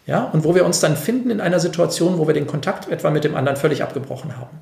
Ja, 0.06 0.24
und 0.32 0.46
wo 0.46 0.56
wir 0.56 0.66
uns 0.66 0.80
dann 0.80 0.96
finden 0.96 1.32
in 1.32 1.42
einer 1.42 1.60
Situation, 1.60 2.18
wo 2.18 2.28
wir 2.28 2.34
den 2.34 2.48
Kontakt 2.48 2.90
etwa 2.90 3.10
mit 3.10 3.26
dem 3.26 3.36
anderen 3.36 3.58
völlig 3.58 3.84
abgebrochen 3.84 4.38
haben. 4.38 4.58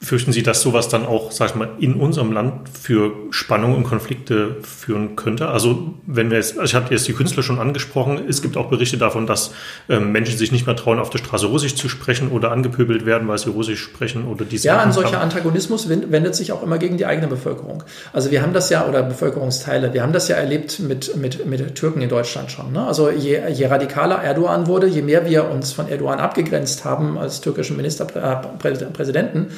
Fürchten 0.00 0.30
Sie, 0.30 0.44
dass 0.44 0.60
sowas 0.60 0.88
dann 0.88 1.04
auch, 1.06 1.32
sag 1.32 1.50
ich 1.50 1.54
mal, 1.56 1.70
in 1.80 1.94
unserem 1.94 2.30
Land 2.30 2.68
für 2.68 3.10
Spannungen 3.30 3.78
und 3.78 3.82
Konflikte 3.82 4.58
führen 4.62 5.16
könnte? 5.16 5.48
Also, 5.48 5.94
wenn 6.06 6.30
wir 6.30 6.36
jetzt, 6.36 6.52
also 6.52 6.70
ich 6.70 6.74
hatte 6.76 6.94
jetzt 6.94 7.08
die 7.08 7.14
Künstler 7.14 7.42
schon 7.42 7.58
angesprochen, 7.58 8.20
es 8.28 8.40
gibt 8.40 8.56
auch 8.56 8.70
Berichte 8.70 8.96
davon, 8.96 9.26
dass 9.26 9.50
ähm, 9.88 10.12
Menschen 10.12 10.38
sich 10.38 10.52
nicht 10.52 10.66
mehr 10.66 10.76
trauen, 10.76 11.00
auf 11.00 11.10
der 11.10 11.18
Straße 11.18 11.46
Russisch 11.46 11.74
zu 11.74 11.88
sprechen 11.88 12.28
oder 12.30 12.52
angepöbelt 12.52 13.06
werden, 13.06 13.26
weil 13.26 13.38
sie 13.38 13.50
Russisch 13.50 13.82
sprechen 13.82 14.28
oder 14.28 14.44
diese. 14.44 14.68
Ja, 14.68 14.78
ein 14.78 14.92
solcher 14.92 15.20
Antagonismus 15.20 15.88
wendet 15.88 16.36
sich 16.36 16.52
auch 16.52 16.62
immer 16.62 16.78
gegen 16.78 16.96
die 16.96 17.04
eigene 17.04 17.26
Bevölkerung. 17.26 17.82
Also, 18.12 18.30
wir 18.30 18.40
haben 18.40 18.52
das 18.52 18.70
ja, 18.70 18.86
oder 18.86 19.02
Bevölkerungsteile, 19.02 19.92
wir 19.94 20.04
haben 20.04 20.12
das 20.12 20.28
ja 20.28 20.36
erlebt 20.36 20.78
mit, 20.78 21.16
mit, 21.16 21.44
mit 21.44 21.74
Türken 21.74 22.02
in 22.02 22.08
Deutschland 22.08 22.52
schon. 22.52 22.70
Ne? 22.70 22.86
Also, 22.86 23.10
je, 23.10 23.40
je 23.50 23.66
radikaler 23.66 24.22
Erdogan 24.22 24.68
wurde, 24.68 24.86
je 24.86 25.02
mehr 25.02 25.28
wir 25.28 25.50
uns 25.50 25.72
von 25.72 25.88
Erdogan 25.88 26.20
abgegrenzt 26.20 26.84
haben 26.84 27.18
als 27.18 27.40
türkischen 27.40 27.76
Ministerpräsidenten, 27.76 29.48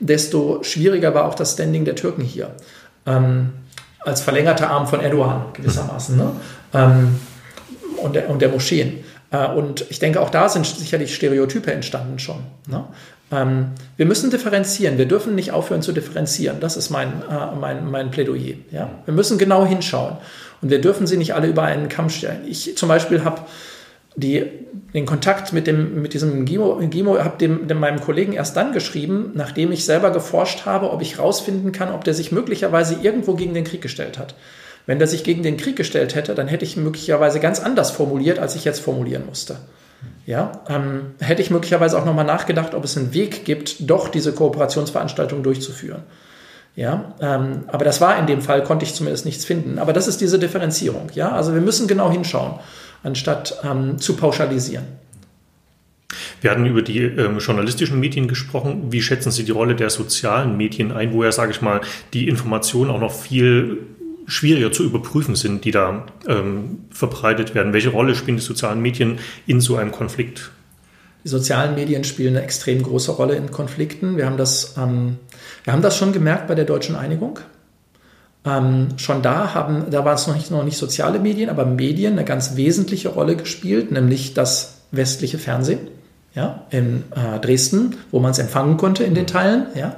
desto 0.00 0.62
schwieriger 0.62 1.14
war 1.14 1.26
auch 1.26 1.34
das 1.34 1.52
Standing 1.52 1.84
der 1.84 1.96
Türken 1.96 2.22
hier. 2.22 2.54
Ähm, 3.06 3.50
als 4.00 4.20
verlängerter 4.20 4.70
Arm 4.70 4.86
von 4.86 5.00
Erdogan 5.00 5.46
gewissermaßen 5.52 6.16
ne? 6.16 6.32
ähm, 6.72 7.16
und, 8.02 8.14
der, 8.14 8.30
und 8.30 8.40
der 8.40 8.48
Moscheen. 8.48 9.04
Äh, 9.30 9.48
und 9.48 9.84
ich 9.90 9.98
denke, 9.98 10.20
auch 10.20 10.30
da 10.30 10.48
sind 10.48 10.66
sicherlich 10.66 11.14
Stereotype 11.14 11.72
entstanden 11.72 12.18
schon. 12.18 12.38
Ne? 12.66 12.84
Ähm, 13.30 13.72
wir 13.96 14.06
müssen 14.06 14.30
differenzieren. 14.30 14.98
Wir 14.98 15.06
dürfen 15.06 15.34
nicht 15.34 15.52
aufhören 15.52 15.82
zu 15.82 15.92
differenzieren. 15.92 16.60
Das 16.60 16.76
ist 16.76 16.90
mein, 16.90 17.08
äh, 17.28 17.54
mein, 17.58 17.90
mein 17.90 18.10
Plädoyer. 18.10 18.56
Ja? 18.70 18.90
Wir 19.04 19.14
müssen 19.14 19.36
genau 19.36 19.66
hinschauen. 19.66 20.16
Und 20.62 20.70
wir 20.70 20.80
dürfen 20.80 21.06
sie 21.06 21.16
nicht 21.16 21.34
alle 21.34 21.48
über 21.48 21.62
einen 21.62 21.88
Kamm 21.88 22.08
stellen. 22.08 22.42
Ich 22.46 22.76
zum 22.76 22.88
Beispiel 22.88 23.24
habe 23.24 23.42
die, 24.18 24.44
den 24.94 25.06
Kontakt 25.06 25.52
mit, 25.52 25.66
dem, 25.66 26.02
mit 26.02 26.12
diesem 26.12 26.44
Gimo, 26.44 26.80
Gimo 26.90 27.18
habe 27.18 27.38
dem, 27.38 27.68
dem, 27.68 27.78
meinem 27.78 28.00
Kollegen 28.00 28.32
erst 28.32 28.56
dann 28.56 28.72
geschrieben, 28.72 29.30
nachdem 29.34 29.70
ich 29.70 29.84
selber 29.84 30.10
geforscht 30.10 30.66
habe, 30.66 30.90
ob 30.90 31.02
ich 31.02 31.18
rausfinden 31.18 31.72
kann, 31.72 31.92
ob 31.92 32.04
der 32.04 32.14
sich 32.14 32.32
möglicherweise 32.32 32.96
irgendwo 33.00 33.34
gegen 33.34 33.54
den 33.54 33.64
Krieg 33.64 33.80
gestellt 33.80 34.18
hat. 34.18 34.34
Wenn 34.86 34.98
der 34.98 35.06
sich 35.06 35.22
gegen 35.22 35.42
den 35.42 35.56
Krieg 35.56 35.76
gestellt 35.76 36.14
hätte, 36.14 36.34
dann 36.34 36.48
hätte 36.48 36.64
ich 36.64 36.76
möglicherweise 36.76 37.38
ganz 37.38 37.60
anders 37.60 37.90
formuliert, 37.90 38.38
als 38.38 38.56
ich 38.56 38.64
jetzt 38.64 38.80
formulieren 38.80 39.26
musste. 39.26 39.56
Ja, 40.26 40.62
ähm, 40.68 41.14
hätte 41.20 41.42
ich 41.42 41.50
möglicherweise 41.50 41.98
auch 41.98 42.04
nochmal 42.04 42.24
nachgedacht, 42.24 42.74
ob 42.74 42.84
es 42.84 42.96
einen 42.96 43.14
Weg 43.14 43.44
gibt, 43.44 43.88
doch 43.88 44.08
diese 44.08 44.32
Kooperationsveranstaltung 44.32 45.42
durchzuführen. 45.42 46.02
Ja, 46.76 47.14
ähm, 47.20 47.64
aber 47.66 47.84
das 47.84 48.00
war 48.00 48.18
in 48.18 48.26
dem 48.26 48.40
Fall, 48.40 48.62
konnte 48.62 48.84
ich 48.84 48.94
zumindest 48.94 49.24
nichts 49.24 49.44
finden. 49.44 49.78
Aber 49.78 49.92
das 49.92 50.06
ist 50.06 50.20
diese 50.20 50.38
Differenzierung. 50.38 51.08
Ja, 51.14 51.32
also 51.32 51.52
wir 51.54 51.60
müssen 51.60 51.88
genau 51.88 52.10
hinschauen 52.10 52.54
anstatt 53.02 53.60
ähm, 53.64 53.98
zu 53.98 54.16
pauschalisieren. 54.16 54.84
Wir 56.40 56.50
hatten 56.50 56.66
über 56.66 56.82
die 56.82 57.00
ähm, 57.00 57.38
journalistischen 57.38 58.00
Medien 58.00 58.28
gesprochen. 58.28 58.90
Wie 58.92 59.02
schätzen 59.02 59.30
Sie 59.30 59.44
die 59.44 59.52
Rolle 59.52 59.74
der 59.74 59.90
sozialen 59.90 60.56
Medien 60.56 60.92
ein, 60.92 61.12
wo 61.12 61.24
ja, 61.24 61.32
sage 61.32 61.50
ich 61.52 61.60
mal, 61.60 61.80
die 62.12 62.28
Informationen 62.28 62.90
auch 62.90 63.00
noch 63.00 63.12
viel 63.12 63.78
schwieriger 64.26 64.70
zu 64.72 64.84
überprüfen 64.84 65.36
sind, 65.36 65.64
die 65.64 65.70
da 65.70 66.06
ähm, 66.26 66.84
verbreitet 66.90 67.54
werden? 67.54 67.72
Welche 67.72 67.90
Rolle 67.90 68.14
spielen 68.14 68.36
die 68.36 68.42
sozialen 68.42 68.80
Medien 68.80 69.18
in 69.46 69.60
so 69.60 69.76
einem 69.76 69.92
Konflikt? 69.92 70.50
Die 71.24 71.28
sozialen 71.28 71.74
Medien 71.74 72.04
spielen 72.04 72.36
eine 72.36 72.44
extrem 72.44 72.82
große 72.82 73.12
Rolle 73.12 73.34
in 73.34 73.50
Konflikten. 73.50 74.16
Wir 74.16 74.26
haben 74.26 74.36
das, 74.36 74.76
ähm, 74.78 75.16
wir 75.64 75.72
haben 75.72 75.82
das 75.82 75.96
schon 75.96 76.12
gemerkt 76.12 76.46
bei 76.46 76.54
der 76.54 76.64
deutschen 76.64 76.94
Einigung. 76.94 77.40
Ähm, 78.44 78.88
schon 78.96 79.22
da 79.22 79.54
haben, 79.54 79.90
da 79.90 80.04
waren 80.04 80.14
es 80.14 80.26
noch 80.26 80.34
nicht, 80.34 80.50
noch 80.50 80.64
nicht 80.64 80.78
soziale 80.78 81.18
Medien, 81.18 81.50
aber 81.50 81.66
Medien 81.66 82.12
eine 82.12 82.24
ganz 82.24 82.56
wesentliche 82.56 83.10
Rolle 83.10 83.36
gespielt, 83.36 83.90
nämlich 83.90 84.34
das 84.34 84.82
westliche 84.90 85.38
Fernsehen 85.38 85.80
ja, 86.34 86.66
in 86.70 87.04
äh, 87.14 87.40
Dresden, 87.40 87.96
wo 88.10 88.20
man 88.20 88.30
es 88.30 88.38
empfangen 88.38 88.76
konnte 88.76 89.04
in 89.04 89.14
den 89.14 89.26
Teilen, 89.26 89.66
ja, 89.74 89.96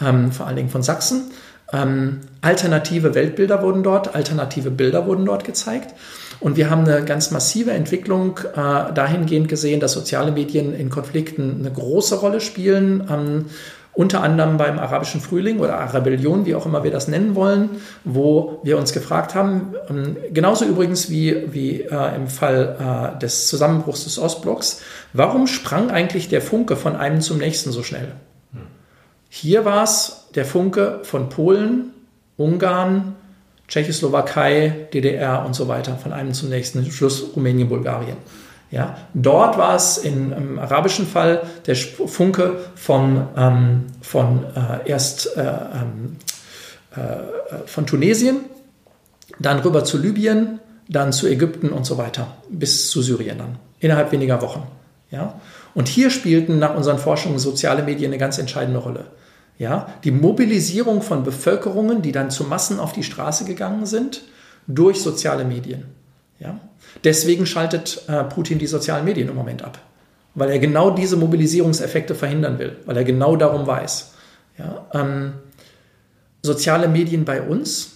ähm, 0.00 0.32
vor 0.32 0.46
allen 0.46 0.56
Dingen 0.56 0.70
von 0.70 0.82
Sachsen. 0.82 1.32
Ähm, 1.72 2.20
alternative 2.42 3.14
Weltbilder 3.14 3.62
wurden 3.62 3.82
dort, 3.82 4.14
alternative 4.14 4.70
Bilder 4.70 5.06
wurden 5.06 5.24
dort 5.24 5.44
gezeigt. 5.44 5.94
Und 6.38 6.56
wir 6.56 6.70
haben 6.70 6.84
eine 6.84 7.04
ganz 7.04 7.30
massive 7.30 7.70
Entwicklung 7.70 8.38
äh, 8.54 8.92
dahingehend 8.92 9.48
gesehen, 9.48 9.80
dass 9.80 9.92
soziale 9.92 10.32
Medien 10.32 10.74
in 10.74 10.90
Konflikten 10.90 11.58
eine 11.60 11.72
große 11.72 12.16
Rolle 12.16 12.40
spielen. 12.40 13.06
Ähm, 13.10 13.46
unter 13.94 14.22
anderem 14.22 14.56
beim 14.56 14.78
arabischen 14.78 15.20
Frühling 15.20 15.60
oder 15.60 15.92
Rebellion, 15.92 16.46
wie 16.46 16.54
auch 16.54 16.64
immer 16.64 16.82
wir 16.82 16.90
das 16.90 17.08
nennen 17.08 17.34
wollen, 17.34 17.68
wo 18.04 18.60
wir 18.62 18.78
uns 18.78 18.92
gefragt 18.92 19.34
haben, 19.34 19.74
ähm, 19.90 20.16
genauso 20.32 20.64
übrigens 20.64 21.10
wie, 21.10 21.52
wie 21.52 21.82
äh, 21.82 22.16
im 22.16 22.28
Fall 22.28 23.14
äh, 23.14 23.18
des 23.18 23.48
Zusammenbruchs 23.48 24.04
des 24.04 24.18
Ostblocks, 24.18 24.80
warum 25.12 25.46
sprang 25.46 25.90
eigentlich 25.90 26.28
der 26.28 26.40
Funke 26.40 26.76
von 26.76 26.96
einem 26.96 27.20
zum 27.20 27.38
nächsten 27.38 27.70
so 27.70 27.82
schnell? 27.82 28.12
Hier 29.28 29.64
war 29.64 29.82
es 29.82 30.26
der 30.34 30.44
Funke 30.44 31.00
von 31.04 31.30
Polen, 31.30 31.92
Ungarn, 32.36 33.14
Tschechoslowakei, 33.66 34.88
DDR 34.92 35.46
und 35.46 35.54
so 35.54 35.68
weiter, 35.68 35.96
von 35.96 36.12
einem 36.12 36.34
zum 36.34 36.50
nächsten, 36.50 36.84
Schluss 36.90 37.34
Rumänien, 37.34 37.70
Bulgarien. 37.70 38.18
Ja, 38.72 38.96
dort 39.12 39.58
war 39.58 39.76
es 39.76 39.98
in, 39.98 40.32
im 40.32 40.58
arabischen 40.58 41.06
Fall 41.06 41.42
der 41.66 41.76
Funke 41.76 42.56
von, 42.74 43.28
ähm, 43.36 43.84
von 44.00 44.44
äh, 44.56 44.88
erst 44.88 45.36
äh, 45.36 45.42
ähm, 45.42 46.16
äh, 46.96 47.66
von 47.66 47.86
Tunesien, 47.86 48.40
dann 49.38 49.58
rüber 49.58 49.84
zu 49.84 49.98
Libyen, 49.98 50.58
dann 50.88 51.12
zu 51.12 51.26
Ägypten 51.26 51.68
und 51.68 51.84
so 51.84 51.98
weiter, 51.98 52.28
bis 52.48 52.88
zu 52.88 53.02
Syrien 53.02 53.38
dann, 53.38 53.58
innerhalb 53.78 54.10
weniger 54.10 54.40
Wochen. 54.40 54.66
Ja? 55.10 55.38
Und 55.74 55.88
hier 55.88 56.08
spielten 56.08 56.58
nach 56.58 56.74
unseren 56.74 56.98
Forschungen 56.98 57.38
soziale 57.38 57.82
Medien 57.82 58.10
eine 58.10 58.18
ganz 58.18 58.38
entscheidende 58.38 58.80
Rolle. 58.80 59.04
Ja? 59.58 59.88
Die 60.02 60.10
Mobilisierung 60.12 61.02
von 61.02 61.24
Bevölkerungen, 61.24 62.00
die 62.00 62.12
dann 62.12 62.30
zu 62.30 62.44
Massen 62.44 62.80
auf 62.80 62.94
die 62.94 63.04
Straße 63.04 63.44
gegangen 63.44 63.84
sind, 63.84 64.22
durch 64.66 65.02
soziale 65.02 65.44
Medien. 65.44 65.84
Ja? 66.40 66.58
Deswegen 67.04 67.46
schaltet 67.46 68.02
äh, 68.08 68.24
Putin 68.24 68.58
die 68.58 68.66
sozialen 68.66 69.04
Medien 69.04 69.28
im 69.28 69.34
Moment 69.34 69.62
ab, 69.62 69.78
weil 70.34 70.50
er 70.50 70.58
genau 70.58 70.90
diese 70.90 71.16
Mobilisierungseffekte 71.16 72.14
verhindern 72.14 72.58
will, 72.58 72.76
weil 72.86 72.96
er 72.96 73.04
genau 73.04 73.36
darum 73.36 73.66
weiß. 73.66 74.12
Ja? 74.58 74.86
Ähm, 74.92 75.34
soziale 76.42 76.88
Medien 76.88 77.24
bei 77.24 77.42
uns, 77.42 77.92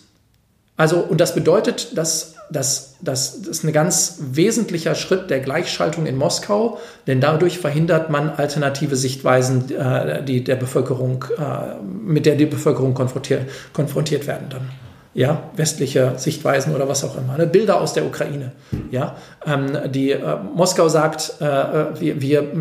also, 0.76 0.98
und 0.98 1.20
das 1.20 1.34
bedeutet, 1.34 1.96
dass 1.96 2.34
das, 2.50 2.96
das, 3.00 3.34
das 3.40 3.48
ist 3.48 3.64
ein 3.64 3.72
ganz 3.72 4.18
wesentlicher 4.20 4.94
Schritt 4.94 5.30
der 5.30 5.40
Gleichschaltung 5.40 6.06
in 6.06 6.16
Moskau, 6.16 6.78
denn 7.06 7.20
dadurch 7.20 7.58
verhindert 7.58 8.10
man 8.10 8.30
alternative 8.30 8.94
Sichtweisen, 8.94 9.70
äh, 9.74 10.22
die 10.22 10.44
der 10.44 10.56
Bevölkerung, 10.56 11.24
äh, 11.38 11.74
mit 11.82 12.26
der 12.26 12.36
die 12.36 12.46
Bevölkerung 12.46 12.94
konfrontiert, 12.94 13.48
konfrontiert 13.72 14.26
werden 14.26 14.48
dann 14.50 14.70
ja, 15.16 15.50
westliche 15.56 16.12
Sichtweisen 16.16 16.74
oder 16.74 16.90
was 16.90 17.02
auch 17.02 17.16
immer. 17.16 17.38
Ne? 17.38 17.46
Bilder 17.46 17.80
aus 17.80 17.94
der 17.94 18.04
Ukraine. 18.04 18.52
Ja? 18.90 19.16
Ähm, 19.46 19.90
die 19.90 20.10
äh, 20.10 20.36
Moskau 20.54 20.90
sagt, 20.90 21.36
äh, 21.40 21.44
äh 21.44 21.86
wir, 21.98 22.20
wir, 22.20 22.52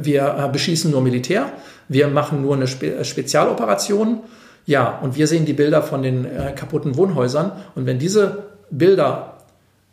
wir 0.00 0.36
äh, 0.36 0.48
beschießen 0.52 0.90
nur 0.90 1.02
Militär, 1.02 1.52
wir 1.88 2.08
machen 2.08 2.42
nur 2.42 2.56
eine 2.56 2.66
Spe 2.66 2.96
äh, 2.96 3.04
Spezialoperation. 3.04 4.22
Ja, 4.66 4.98
und 5.00 5.16
wir 5.16 5.28
sehen 5.28 5.46
die 5.46 5.52
Bilder 5.52 5.82
von 5.82 6.02
den 6.02 6.24
äh, 6.24 6.52
kaputten 6.54 6.96
Wohnhäusern. 6.96 7.52
Und 7.76 7.86
wenn 7.86 8.00
diese 8.00 8.42
Bilder 8.72 9.38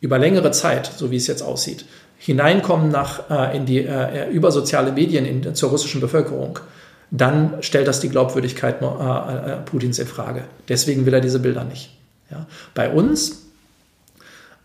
über 0.01 0.17
längere 0.17 0.49
Zeit, 0.49 0.91
so 0.95 1.11
wie 1.11 1.17
es 1.17 1.27
jetzt 1.27 1.43
aussieht, 1.43 1.85
hineinkommen 2.17 2.89
nach, 2.89 3.53
in 3.53 3.67
die, 3.67 3.87
über 4.31 4.51
soziale 4.51 4.91
Medien 4.91 5.25
in, 5.25 5.53
zur 5.53 5.69
russischen 5.69 6.01
Bevölkerung, 6.01 6.57
dann 7.11 7.57
stellt 7.61 7.87
das 7.87 7.99
die 7.99 8.09
Glaubwürdigkeit 8.09 8.79
Putins 9.65 9.99
in 9.99 10.07
Frage. 10.07 10.43
Deswegen 10.67 11.05
will 11.05 11.13
er 11.13 11.21
diese 11.21 11.39
Bilder 11.39 11.63
nicht. 11.63 11.96
Ja. 12.31 12.45
Bei 12.73 12.91
uns 12.91 13.43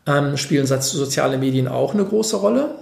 ähm, 0.07 0.37
spielen 0.37 0.67
soziale 0.67 1.39
Medien 1.39 1.69
auch 1.69 1.95
eine 1.95 2.05
große 2.05 2.37
Rolle. 2.37 2.75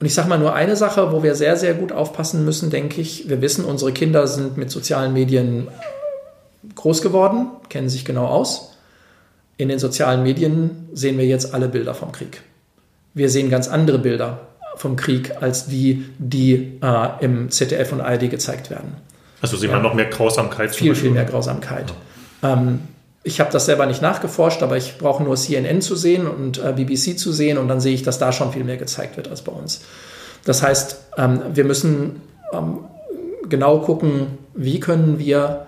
Und 0.00 0.06
ich 0.06 0.14
sage 0.14 0.28
mal 0.28 0.38
nur 0.38 0.54
eine 0.54 0.76
Sache, 0.76 1.12
wo 1.12 1.22
wir 1.22 1.34
sehr, 1.34 1.56
sehr 1.56 1.74
gut 1.74 1.90
aufpassen 1.92 2.44
müssen, 2.44 2.70
denke 2.70 3.00
ich. 3.00 3.28
Wir 3.28 3.40
wissen, 3.40 3.64
unsere 3.64 3.92
Kinder 3.92 4.26
sind 4.26 4.56
mit 4.56 4.70
sozialen 4.70 5.12
Medien 5.12 5.68
groß 6.74 7.02
geworden, 7.02 7.48
kennen 7.68 7.88
sich 7.88 8.04
genau 8.04 8.26
aus. 8.26 8.76
In 9.56 9.68
den 9.68 9.80
sozialen 9.80 10.22
Medien 10.22 10.88
sehen 10.92 11.18
wir 11.18 11.26
jetzt 11.26 11.52
alle 11.52 11.68
Bilder 11.68 11.94
vom 11.94 12.12
Krieg. 12.12 12.42
Wir 13.14 13.28
sehen 13.28 13.50
ganz 13.50 13.66
andere 13.66 13.98
Bilder 13.98 14.46
vom 14.76 14.94
Krieg 14.94 15.42
als 15.42 15.66
die, 15.66 16.04
die 16.18 16.78
äh, 16.80 17.08
im 17.20 17.50
ZDF 17.50 17.92
und 17.92 18.00
ARD 18.00 18.30
gezeigt 18.30 18.70
werden. 18.70 18.96
Also 19.40 19.56
sieht 19.56 19.70
man 19.70 19.82
noch 19.82 19.94
mehr 19.94 20.06
Grausamkeit? 20.06 20.74
Viel, 20.74 20.94
viel 20.94 21.10
mehr 21.10 21.24
Grausamkeit. 21.24 21.92
Ja. 22.42 22.52
Ähm, 22.52 22.80
ich 23.24 23.40
habe 23.40 23.50
das 23.50 23.66
selber 23.66 23.86
nicht 23.86 24.00
nachgeforscht, 24.00 24.62
aber 24.62 24.76
ich 24.76 24.98
brauche 24.98 25.22
nur 25.22 25.36
CNN 25.36 25.82
zu 25.82 25.96
sehen 25.96 26.26
und 26.26 26.58
äh, 26.58 26.72
BBC 26.72 27.18
zu 27.18 27.32
sehen 27.32 27.58
und 27.58 27.68
dann 27.68 27.80
sehe 27.80 27.94
ich, 27.94 28.02
dass 28.02 28.18
da 28.18 28.32
schon 28.32 28.52
viel 28.52 28.64
mehr 28.64 28.76
gezeigt 28.76 29.16
wird 29.16 29.28
als 29.28 29.42
bei 29.42 29.52
uns. 29.52 29.82
Das 30.44 30.62
heißt, 30.62 30.96
ähm, 31.18 31.42
wir 31.52 31.64
müssen 31.64 32.22
ähm, 32.52 32.80
genau 33.48 33.80
gucken, 33.80 34.38
wie 34.54 34.80
können 34.80 35.18
wir 35.18 35.66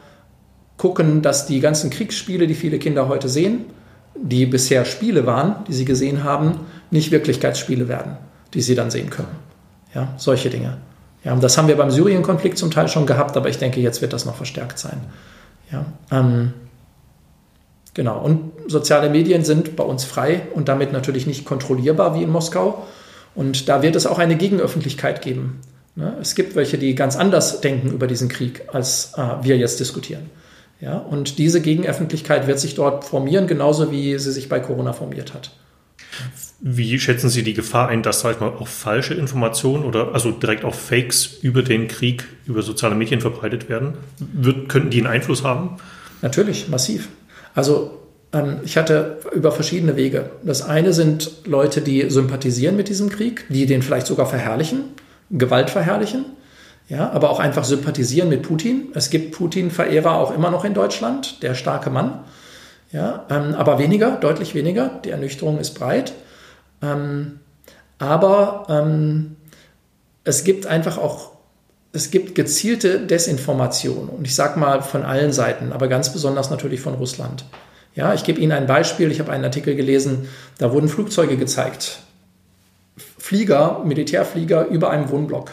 gucken, 0.77 1.23
dass 1.23 1.47
die 1.47 1.61
ganzen 1.61 1.91
Kriegsspiele, 1.91 2.47
die 2.47 2.55
viele 2.55 2.79
Kinder 2.79 3.09
heute 3.09 3.29
sehen, 3.29 3.67
die 4.17 4.47
bisher 4.47 4.85
Spiele 4.85 5.27
waren, 5.27 5.57
die 5.69 5.73
sie 5.73 5.85
gesehen 5.85 6.25
haben, 6.25 6.61
nicht 6.91 7.11
Wirklichkeitsspiele 7.11 7.89
werden, 7.89 8.17
die 8.55 8.63
sie 8.63 8.75
dann 8.75 8.91
sehen 8.91 9.11
können. 9.11 9.37
Ja, 9.95 10.15
solche 10.17 10.51
Dinge. 10.51 10.79
Ja, 11.25 11.35
das 11.37 11.59
haben 11.59 11.69
wir 11.69 11.77
beim 11.77 11.91
Syrien-Konflikt 11.91 12.57
zum 12.57 12.71
Teil 12.71 12.89
schon 12.89 13.07
gehabt, 13.07 13.37
aber 13.37 13.49
ich 13.49 13.59
denke, 13.59 13.81
jetzt 13.81 14.01
wird 14.01 14.13
das 14.13 14.25
noch 14.25 14.37
verstärkt 14.37 14.79
sein. 14.79 15.01
Ja, 15.71 15.85
ähm, 16.11 16.55
Genau. 17.95 18.21
Und 18.21 18.53
soziale 18.69 19.11
Medien 19.11 19.45
sind 19.45 19.77
bei 19.77 19.85
uns 19.85 20.05
frei 20.05 20.43
und 20.55 20.69
damit 20.69 20.93
natürlich 20.93 21.27
nicht 21.27 21.45
kontrollierbar 21.45 22.15
wie 22.15 22.23
in 22.23 22.31
Moskau. 22.31 22.87
Und 23.35 23.69
da 23.69 23.83
wird 23.83 23.97
es 23.97 24.07
auch 24.07 24.19
eine 24.19 24.37
Gegenöffentlichkeit 24.37 25.23
geben. 25.23 25.61
Ne? 25.97 26.17
Es 26.21 26.35
gibt 26.35 26.55
welche, 26.55 26.79
die 26.79 26.95
ganz 26.95 27.17
anders 27.17 27.61
denken 27.61 27.91
über 27.91 28.07
diesen 28.07 28.29
Krieg, 28.29 28.63
als 28.73 29.13
äh, 29.17 29.43
wir 29.43 29.57
jetzt 29.57 29.81
diskutieren. 29.81 30.31
Ja, 30.81 30.97
und 30.97 31.37
diese 31.39 31.61
Gegenöffentlichkeit 31.61 32.47
wird 32.47 32.59
sich 32.59 32.75
dort 32.75 33.05
formieren, 33.05 33.47
genauso 33.47 33.93
wie 33.93 34.19
sie 34.19 34.33
sich 34.33 34.49
bei 34.49 34.61
Corona 34.61 34.95
formiert 34.95 35.35
hat. 35.35 35.51
Wie 36.61 36.99
schätzen 36.99 37.29
Sie 37.29 37.43
die 37.43 37.55
Gefahr 37.55 37.89
ein, 37.89 38.03
dass 38.03 38.21
sag 38.21 38.35
ich 38.35 38.41
mal, 38.41 38.49
auch 38.49 38.67
falsche 38.67 39.15
Informationen 39.15 39.85
oder 39.85 40.15
also 40.15 40.31
direkt 40.31 40.65
auch 40.65 40.75
Fakes 40.75 41.27
über 41.43 41.63
den 41.63 41.89
Krieg 41.89 42.25
über 42.47 42.63
soziale 42.63 42.95
Medien 42.95 43.21
verbreitet 43.21 43.69
werden? 43.69 43.95
Wird, 44.19 44.69
könnten 44.69 44.91
die 44.91 44.99
einen 44.99 45.07
Einfluss 45.07 45.45
haben? 45.45 45.77
Natürlich, 46.23 46.69
massiv. 46.69 47.09
Also 47.55 48.01
ähm, 48.33 48.61
ich 48.65 48.77
hatte 48.77 49.19
über 49.33 49.53
verschiedene 49.53 49.97
Wege. 49.97 50.31
Das 50.43 50.63
eine 50.63 50.93
sind 50.93 51.47
Leute, 51.47 51.81
die 51.81 52.09
sympathisieren 52.11 52.77
mit 52.77 52.89
diesem 52.89 53.11
Krieg, 53.11 53.47
die 53.49 53.67
den 53.67 53.83
vielleicht 53.83 54.07
sogar 54.07 54.27
verherrlichen, 54.27 54.85
Gewalt 55.31 55.71
verherrlichen, 55.71 56.25
ja, 56.89 57.11
aber 57.11 57.31
auch 57.31 57.39
einfach 57.39 57.65
sympathisieren 57.65 58.29
mit 58.29 58.43
Putin. 58.43 58.89
Es 58.95 59.11
gibt 59.11 59.33
Putin-Verehrer 59.33 60.15
auch 60.15 60.35
immer 60.35 60.51
noch 60.51 60.65
in 60.65 60.75
Deutschland, 60.75 61.43
der 61.43 61.55
starke 61.55 61.91
Mann, 61.91 62.25
ja, 62.93 63.27
ähm, 63.31 63.55
aber 63.55 63.79
weniger, 63.79 64.17
deutlich 64.17 64.55
weniger. 64.55 65.01
Die 65.05 65.11
Ernüchterung 65.11 65.59
ist 65.59 65.79
breit. 65.79 66.13
Ähm, 66.83 67.39
aber 67.99 68.65
es 70.25 70.45
gibt 70.45 70.67
einfach 70.67 70.97
auch 70.97 71.30
es 71.93 72.11
gibt 72.11 72.35
gezielte 72.35 73.01
Desinformation 73.01 74.09
und 74.09 74.25
ich 74.25 74.35
sage 74.35 74.59
mal 74.59 74.83
von 74.83 75.03
allen 75.03 75.33
Seiten, 75.33 75.73
aber 75.73 75.89
ganz 75.89 76.13
besonders 76.13 76.51
natürlich 76.51 76.81
von 76.81 76.95
Russland. 76.95 77.45
Ja, 77.95 78.15
ich 78.15 78.25
gebe 78.25 78.41
Ihnen 78.41 78.53
ein 78.53 78.67
Beispiel. 78.67 79.11
Ich 79.11 79.19
habe 79.19 79.33
einen 79.33 79.45
Artikel 79.45 79.75
gelesen, 79.75 80.29
da 80.59 80.73
wurden 80.73 80.89
Flugzeuge 80.89 81.37
gezeigt. 81.37 81.99
Flieger, 83.19 83.83
Militärflieger 83.85 84.67
über 84.67 84.91
einem 84.91 85.11
Wohnblock. 85.11 85.53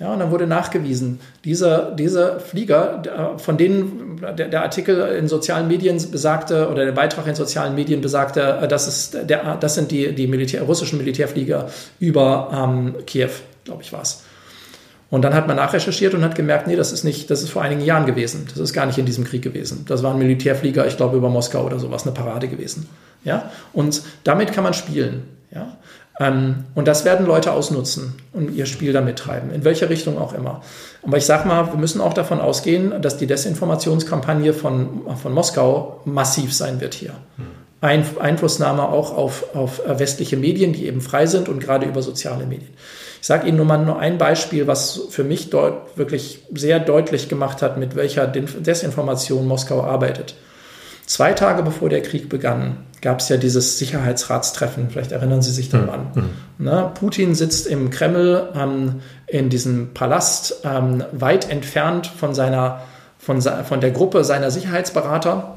Ja, 0.00 0.12
und 0.12 0.18
dann 0.18 0.32
wurde 0.32 0.48
nachgewiesen, 0.48 1.20
diese, 1.44 1.94
diese 1.96 2.40
Flieger, 2.40 3.36
von 3.36 3.56
denen 3.56 4.20
der, 4.36 4.48
der, 4.48 4.62
Artikel 4.62 5.00
in 5.16 5.28
sozialen 5.28 5.68
Medien 5.68 5.98
besagte 6.10 6.68
oder 6.68 6.84
der 6.84 6.92
Beitrag 6.92 7.28
in 7.28 7.36
sozialen 7.36 7.76
Medien 7.76 8.00
besagte, 8.00 8.66
das, 8.68 8.88
ist 8.88 9.30
der, 9.30 9.56
das 9.56 9.76
sind 9.76 9.92
die, 9.92 10.12
die 10.12 10.26
Militär, 10.26 10.62
russischen 10.62 10.98
Militärflieger 10.98 11.70
über 12.00 12.50
ähm, 12.52 12.96
Kiew, 13.06 13.30
glaube 13.64 13.82
ich, 13.82 13.92
war 13.92 14.02
es. 14.02 14.24
Und 15.14 15.22
dann 15.22 15.32
hat 15.32 15.46
man 15.46 15.54
nachrecherchiert 15.54 16.12
und 16.14 16.24
hat 16.24 16.34
gemerkt, 16.34 16.66
nee, 16.66 16.74
das 16.74 16.90
ist 16.90 17.04
nicht, 17.04 17.30
das 17.30 17.44
ist 17.44 17.50
vor 17.50 17.62
einigen 17.62 17.82
Jahren 17.82 18.04
gewesen. 18.04 18.48
Das 18.48 18.58
ist 18.58 18.72
gar 18.72 18.84
nicht 18.84 18.98
in 18.98 19.06
diesem 19.06 19.22
Krieg 19.22 19.42
gewesen. 19.42 19.84
Das 19.86 20.02
war 20.02 20.10
ein 20.10 20.18
Militärflieger, 20.18 20.88
ich 20.88 20.96
glaube, 20.96 21.16
über 21.16 21.28
Moskau 21.28 21.64
oder 21.64 21.78
sowas, 21.78 22.02
eine 22.02 22.10
Parade 22.10 22.48
gewesen. 22.48 22.88
Ja? 23.22 23.52
Und 23.72 24.02
damit 24.24 24.52
kann 24.52 24.64
man 24.64 24.74
spielen. 24.74 25.22
Ja? 25.54 25.76
Ähm, 26.18 26.64
und 26.74 26.88
das 26.88 27.04
werden 27.04 27.26
Leute 27.26 27.52
ausnutzen 27.52 28.14
und 28.32 28.56
ihr 28.56 28.66
Spiel 28.66 28.92
damit 28.92 29.16
treiben, 29.20 29.52
in 29.52 29.62
welche 29.62 29.88
Richtung 29.88 30.18
auch 30.18 30.32
immer. 30.32 30.62
Aber 31.04 31.16
ich 31.16 31.26
sage 31.26 31.46
mal, 31.46 31.68
wir 31.70 31.78
müssen 31.78 32.00
auch 32.00 32.14
davon 32.14 32.40
ausgehen, 32.40 33.00
dass 33.00 33.16
die 33.16 33.28
Desinformationskampagne 33.28 34.52
von, 34.52 35.02
von 35.22 35.32
Moskau 35.32 36.00
massiv 36.06 36.52
sein 36.52 36.80
wird 36.80 36.94
hier. 36.94 37.12
Ein, 37.80 38.04
Einflussnahme 38.18 38.82
auch 38.88 39.16
auf, 39.16 39.54
auf 39.54 39.80
westliche 39.86 40.36
Medien, 40.36 40.72
die 40.72 40.88
eben 40.88 41.00
frei 41.00 41.26
sind 41.26 41.48
und 41.48 41.60
gerade 41.60 41.86
über 41.86 42.02
soziale 42.02 42.46
Medien. 42.46 42.74
Ich 43.24 43.28
sage 43.28 43.48
Ihnen 43.48 43.56
nur 43.56 43.64
mal 43.64 43.78
nur 43.78 43.98
ein 43.98 44.18
Beispiel, 44.18 44.66
was 44.66 45.00
für 45.08 45.24
mich 45.24 45.48
dort 45.48 45.96
wirklich 45.96 46.42
sehr 46.52 46.78
deutlich 46.78 47.30
gemacht 47.30 47.62
hat, 47.62 47.78
mit 47.78 47.96
welcher 47.96 48.26
Desinformation 48.26 49.48
Moskau 49.48 49.82
arbeitet. 49.82 50.34
Zwei 51.06 51.32
Tage 51.32 51.62
bevor 51.62 51.88
der 51.88 52.02
Krieg 52.02 52.28
begann, 52.28 52.84
gab 53.00 53.20
es 53.20 53.30
ja 53.30 53.38
dieses 53.38 53.78
Sicherheitsratstreffen. 53.78 54.90
Vielleicht 54.90 55.12
erinnern 55.12 55.40
Sie 55.40 55.52
sich 55.52 55.70
daran. 55.70 56.08
Mhm. 56.14 56.30
Na, 56.58 56.82
Putin 56.82 57.34
sitzt 57.34 57.66
im 57.66 57.88
Kreml 57.88 58.50
ähm, 58.54 59.00
in 59.26 59.48
diesem 59.48 59.94
Palast, 59.94 60.60
ähm, 60.62 61.02
weit 61.12 61.50
entfernt 61.50 62.06
von 62.06 62.34
seiner, 62.34 62.82
von, 63.16 63.40
von 63.40 63.80
der 63.80 63.92
Gruppe 63.92 64.22
seiner 64.24 64.50
Sicherheitsberater 64.50 65.54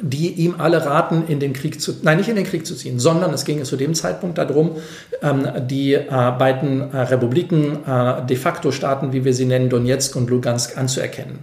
die 0.00 0.32
ihm 0.32 0.56
alle 0.58 0.84
raten, 0.86 1.24
in 1.28 1.38
den 1.38 1.52
Krieg 1.52 1.80
zu, 1.80 1.94
nein, 2.02 2.16
nicht 2.16 2.28
in 2.28 2.36
den 2.36 2.46
Krieg 2.46 2.66
zu 2.66 2.74
ziehen, 2.74 2.98
sondern 2.98 3.32
es 3.34 3.44
ging 3.44 3.62
zu 3.64 3.76
dem 3.76 3.94
Zeitpunkt 3.94 4.38
darum, 4.38 4.76
ähm, 5.20 5.46
die 5.68 5.94
äh, 5.94 6.08
beiden 6.08 6.92
äh, 6.92 6.98
Republiken, 6.98 7.84
äh, 7.86 8.24
de 8.24 8.36
facto 8.36 8.72
Staaten, 8.72 9.12
wie 9.12 9.24
wir 9.24 9.34
sie 9.34 9.44
nennen, 9.44 9.68
Donetsk 9.68 10.16
und 10.16 10.30
Lugansk 10.30 10.78
anzuerkennen, 10.78 11.40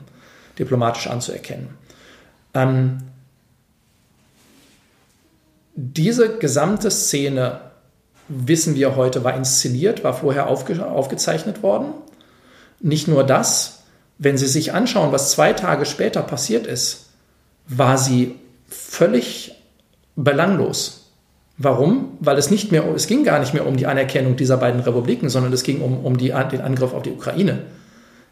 diplomatisch 0.58 1.08
anzuerkennen. 1.08 1.70
Ähm, 2.56 2.98
diese 5.76 6.38
gesamte 6.38 6.90
Szene, 6.90 7.62
wissen 8.28 8.76
wir 8.76 8.96
heute, 8.96 9.24
war 9.24 9.36
inszeniert, 9.36 10.04
war 10.04 10.14
vorher 10.14 10.48
aufge 10.48 10.86
aufgezeichnet 10.86 11.64
worden. 11.64 11.94
Nicht 12.80 13.08
nur 13.08 13.24
das, 13.24 13.84
wenn 14.18 14.38
Sie 14.38 14.48
sich 14.48 14.74
anschauen, 14.74 15.12
was 15.12 15.32
zwei 15.32 15.54
Tage 15.54 15.86
später 15.86 16.22
passiert 16.22 16.68
ist, 16.68 17.09
war 17.70 17.98
sie 17.98 18.36
völlig 18.68 19.56
belanglos. 20.16 21.12
Warum? 21.58 22.18
Weil 22.20 22.38
es 22.38 22.52
nicht 22.52 22.72
mehr, 22.72 22.86
es 22.96 23.08
ging 23.08 23.24
gar 23.24 23.40
nicht 23.40 23.54
mehr 23.54 23.66
um 23.66 23.78
die 23.78 23.86
Anerkennung 23.86 24.36
dieser 24.36 24.58
beiden 24.58 24.82
Republiken, 24.82 25.30
sondern 25.30 25.54
es 25.54 25.64
ging 25.64 25.82
um, 25.82 26.06
um 26.06 26.18
die, 26.18 26.34
den 26.52 26.62
Angriff 26.62 26.94
auf 26.94 27.04
die 27.04 27.12
Ukraine. 27.12 27.64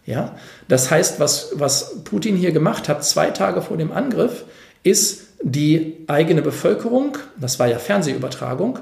Ja? 0.05 0.35
Das 0.68 0.89
heißt, 0.89 1.19
was, 1.19 1.51
was 1.53 2.03
Putin 2.03 2.35
hier 2.35 2.51
gemacht 2.51 2.89
hat, 2.89 3.03
zwei 3.03 3.31
Tage 3.31 3.61
vor 3.61 3.77
dem 3.77 3.91
Angriff, 3.91 4.45
ist 4.84 5.27
die 5.43 5.97
eigene 6.07 6.41
Bevölkerung, 6.41 7.18
das 7.39 7.59
war 7.59 7.68
ja 7.68 7.80
Fernsehübertragung, 7.80 8.80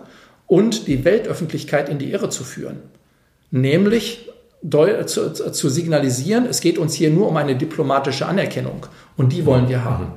und 0.47 0.87
die 0.87 1.03
Weltöffentlichkeit 1.03 1.89
in 1.89 1.97
die 1.97 2.11
Irre 2.11 2.29
zu 2.29 2.43
führen. 2.43 2.77
Nämlich 3.49 4.29
zu, 5.05 5.33
zu, 5.33 5.69
signalisieren, 5.69 6.45
es 6.45 6.61
geht 6.61 6.77
uns 6.77 6.93
hier 6.93 7.09
nur 7.09 7.27
um 7.27 7.37
eine 7.37 7.55
diplomatische 7.55 8.25
Anerkennung 8.25 8.85
und 9.17 9.31
die 9.31 9.45
wollen 9.45 9.69
wir 9.69 9.83
haben. 9.83 10.13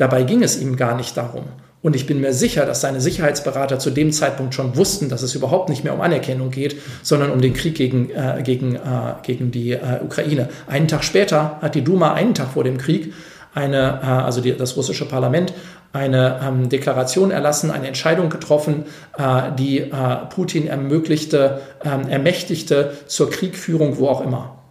Dabei 0.00 0.22
ging 0.22 0.42
es 0.42 0.58
ihm 0.58 0.76
gar 0.76 0.96
nicht 0.96 1.14
darum. 1.18 1.44
Und 1.82 1.94
ich 1.94 2.06
bin 2.06 2.22
mir 2.22 2.32
sicher, 2.32 2.64
dass 2.64 2.80
seine 2.80 3.02
Sicherheitsberater 3.02 3.78
zu 3.78 3.90
dem 3.90 4.12
Zeitpunkt 4.12 4.54
schon 4.54 4.74
wussten, 4.74 5.10
dass 5.10 5.20
es 5.20 5.34
überhaupt 5.34 5.68
nicht 5.68 5.84
mehr 5.84 5.92
um 5.92 6.00
Anerkennung 6.00 6.50
geht, 6.50 6.76
sondern 7.02 7.30
um 7.30 7.42
den 7.42 7.52
Krieg 7.52 7.74
gegen, 7.74 8.08
äh, 8.08 8.40
gegen, 8.42 8.76
äh, 8.76 8.80
gegen 9.22 9.50
die 9.50 9.72
äh, 9.72 10.00
Ukraine. 10.02 10.48
Einen 10.66 10.88
Tag 10.88 11.04
später 11.04 11.58
hat 11.60 11.74
die 11.74 11.84
Duma, 11.84 12.14
einen 12.14 12.32
Tag 12.32 12.52
vor 12.52 12.64
dem 12.64 12.78
Krieg, 12.78 13.12
eine, 13.52 14.00
äh, 14.02 14.06
also 14.06 14.40
die, 14.40 14.56
das 14.56 14.78
russische 14.78 15.06
Parlament, 15.06 15.52
eine 15.92 16.40
ähm, 16.42 16.70
Deklaration 16.70 17.30
erlassen, 17.30 17.70
eine 17.70 17.88
Entscheidung 17.88 18.30
getroffen, 18.30 18.84
äh, 19.18 19.52
die 19.58 19.80
äh, 19.80 19.90
Putin 20.30 20.66
ermöglichte, 20.66 21.60
ähm, 21.84 22.08
ermächtigte 22.08 22.94
zur 23.06 23.28
Kriegführung, 23.28 23.98
wo 23.98 24.08
auch 24.08 24.22
immer. 24.22 24.62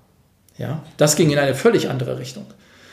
Ja, 0.57 0.81
das 0.97 1.15
ging 1.15 1.29
in 1.29 1.37
eine 1.37 1.53
völlig 1.53 1.87
andere 1.87 2.17
Richtung. 2.17 2.47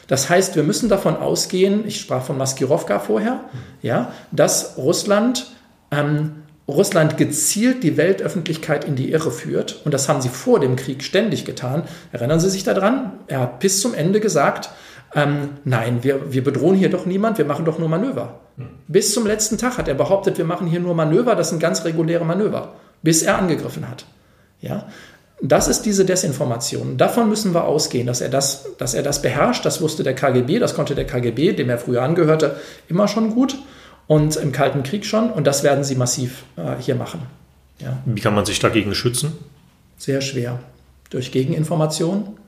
Das 0.06 0.30
heißt, 0.30 0.56
wir 0.56 0.62
müssen 0.62 0.88
davon 0.88 1.16
ausgehen, 1.16 1.86
ich 1.86 2.00
sprach 2.00 2.22
von 2.22 2.38
Maskirovka 2.38 2.98
vorher, 2.98 3.40
ja, 3.82 4.12
dass 4.30 4.76
Russland, 4.76 5.46
ähm, 5.90 6.42
Russland 6.68 7.16
gezielt 7.16 7.82
die 7.82 7.96
Weltöffentlichkeit 7.96 8.84
in 8.84 8.96
die 8.96 9.10
Irre 9.12 9.30
führt. 9.30 9.80
Und 9.84 9.94
das 9.94 10.08
haben 10.08 10.20
sie 10.20 10.28
vor 10.28 10.60
dem 10.60 10.76
Krieg 10.76 11.02
ständig 11.02 11.44
getan. 11.44 11.84
Erinnern 12.12 12.40
Sie 12.40 12.50
sich 12.50 12.64
daran? 12.64 13.12
Er 13.28 13.40
hat 13.40 13.60
bis 13.60 13.80
zum 13.80 13.94
Ende 13.94 14.20
gesagt, 14.20 14.70
ähm, 15.14 15.50
nein, 15.64 16.02
wir, 16.02 16.32
wir 16.32 16.42
bedrohen 16.42 16.76
hier 16.76 16.90
doch 16.90 17.06
niemand, 17.06 17.38
wir 17.38 17.44
machen 17.44 17.64
doch 17.64 17.78
nur 17.78 17.88
Manöver. 17.88 18.40
Bis 18.88 19.12
zum 19.12 19.26
letzten 19.26 19.58
Tag 19.58 19.78
hat 19.78 19.88
er 19.88 19.94
behauptet, 19.94 20.38
wir 20.38 20.44
machen 20.44 20.66
hier 20.66 20.80
nur 20.80 20.94
Manöver, 20.94 21.34
das 21.34 21.50
sind 21.50 21.60
ganz 21.60 21.84
reguläre 21.84 22.24
Manöver, 22.24 22.74
bis 23.02 23.22
er 23.22 23.38
angegriffen 23.38 23.88
hat. 23.88 24.06
Ja? 24.60 24.86
Das 25.42 25.68
ist 25.68 25.82
diese 25.82 26.04
Desinformation. 26.04 26.96
Davon 26.96 27.28
müssen 27.28 27.52
wir 27.52 27.64
ausgehen, 27.64 28.06
dass 28.06 28.20
er, 28.22 28.30
das, 28.30 28.68
dass 28.78 28.94
er 28.94 29.02
das 29.02 29.20
beherrscht. 29.20 29.66
Das 29.66 29.82
wusste 29.82 30.02
der 30.02 30.14
KGB, 30.14 30.58
das 30.58 30.74
konnte 30.74 30.94
der 30.94 31.06
KGB, 31.06 31.52
dem 31.52 31.68
er 31.68 31.78
früher 31.78 32.02
angehörte, 32.02 32.56
immer 32.88 33.06
schon 33.06 33.34
gut 33.34 33.58
und 34.06 34.36
im 34.36 34.52
Kalten 34.52 34.82
Krieg 34.82 35.04
schon. 35.04 35.30
Und 35.30 35.46
das 35.46 35.62
werden 35.62 35.84
sie 35.84 35.94
massiv 35.94 36.44
äh, 36.56 36.76
hier 36.80 36.94
machen. 36.94 37.20
Ja. 37.80 37.98
Wie 38.06 38.20
kann 38.20 38.34
man 38.34 38.46
sich 38.46 38.60
dagegen 38.60 38.94
schützen? 38.94 39.32
Sehr 39.98 40.22
schwer. 40.22 40.58
Durch 41.10 41.32
Gegeninformation, 41.32 42.38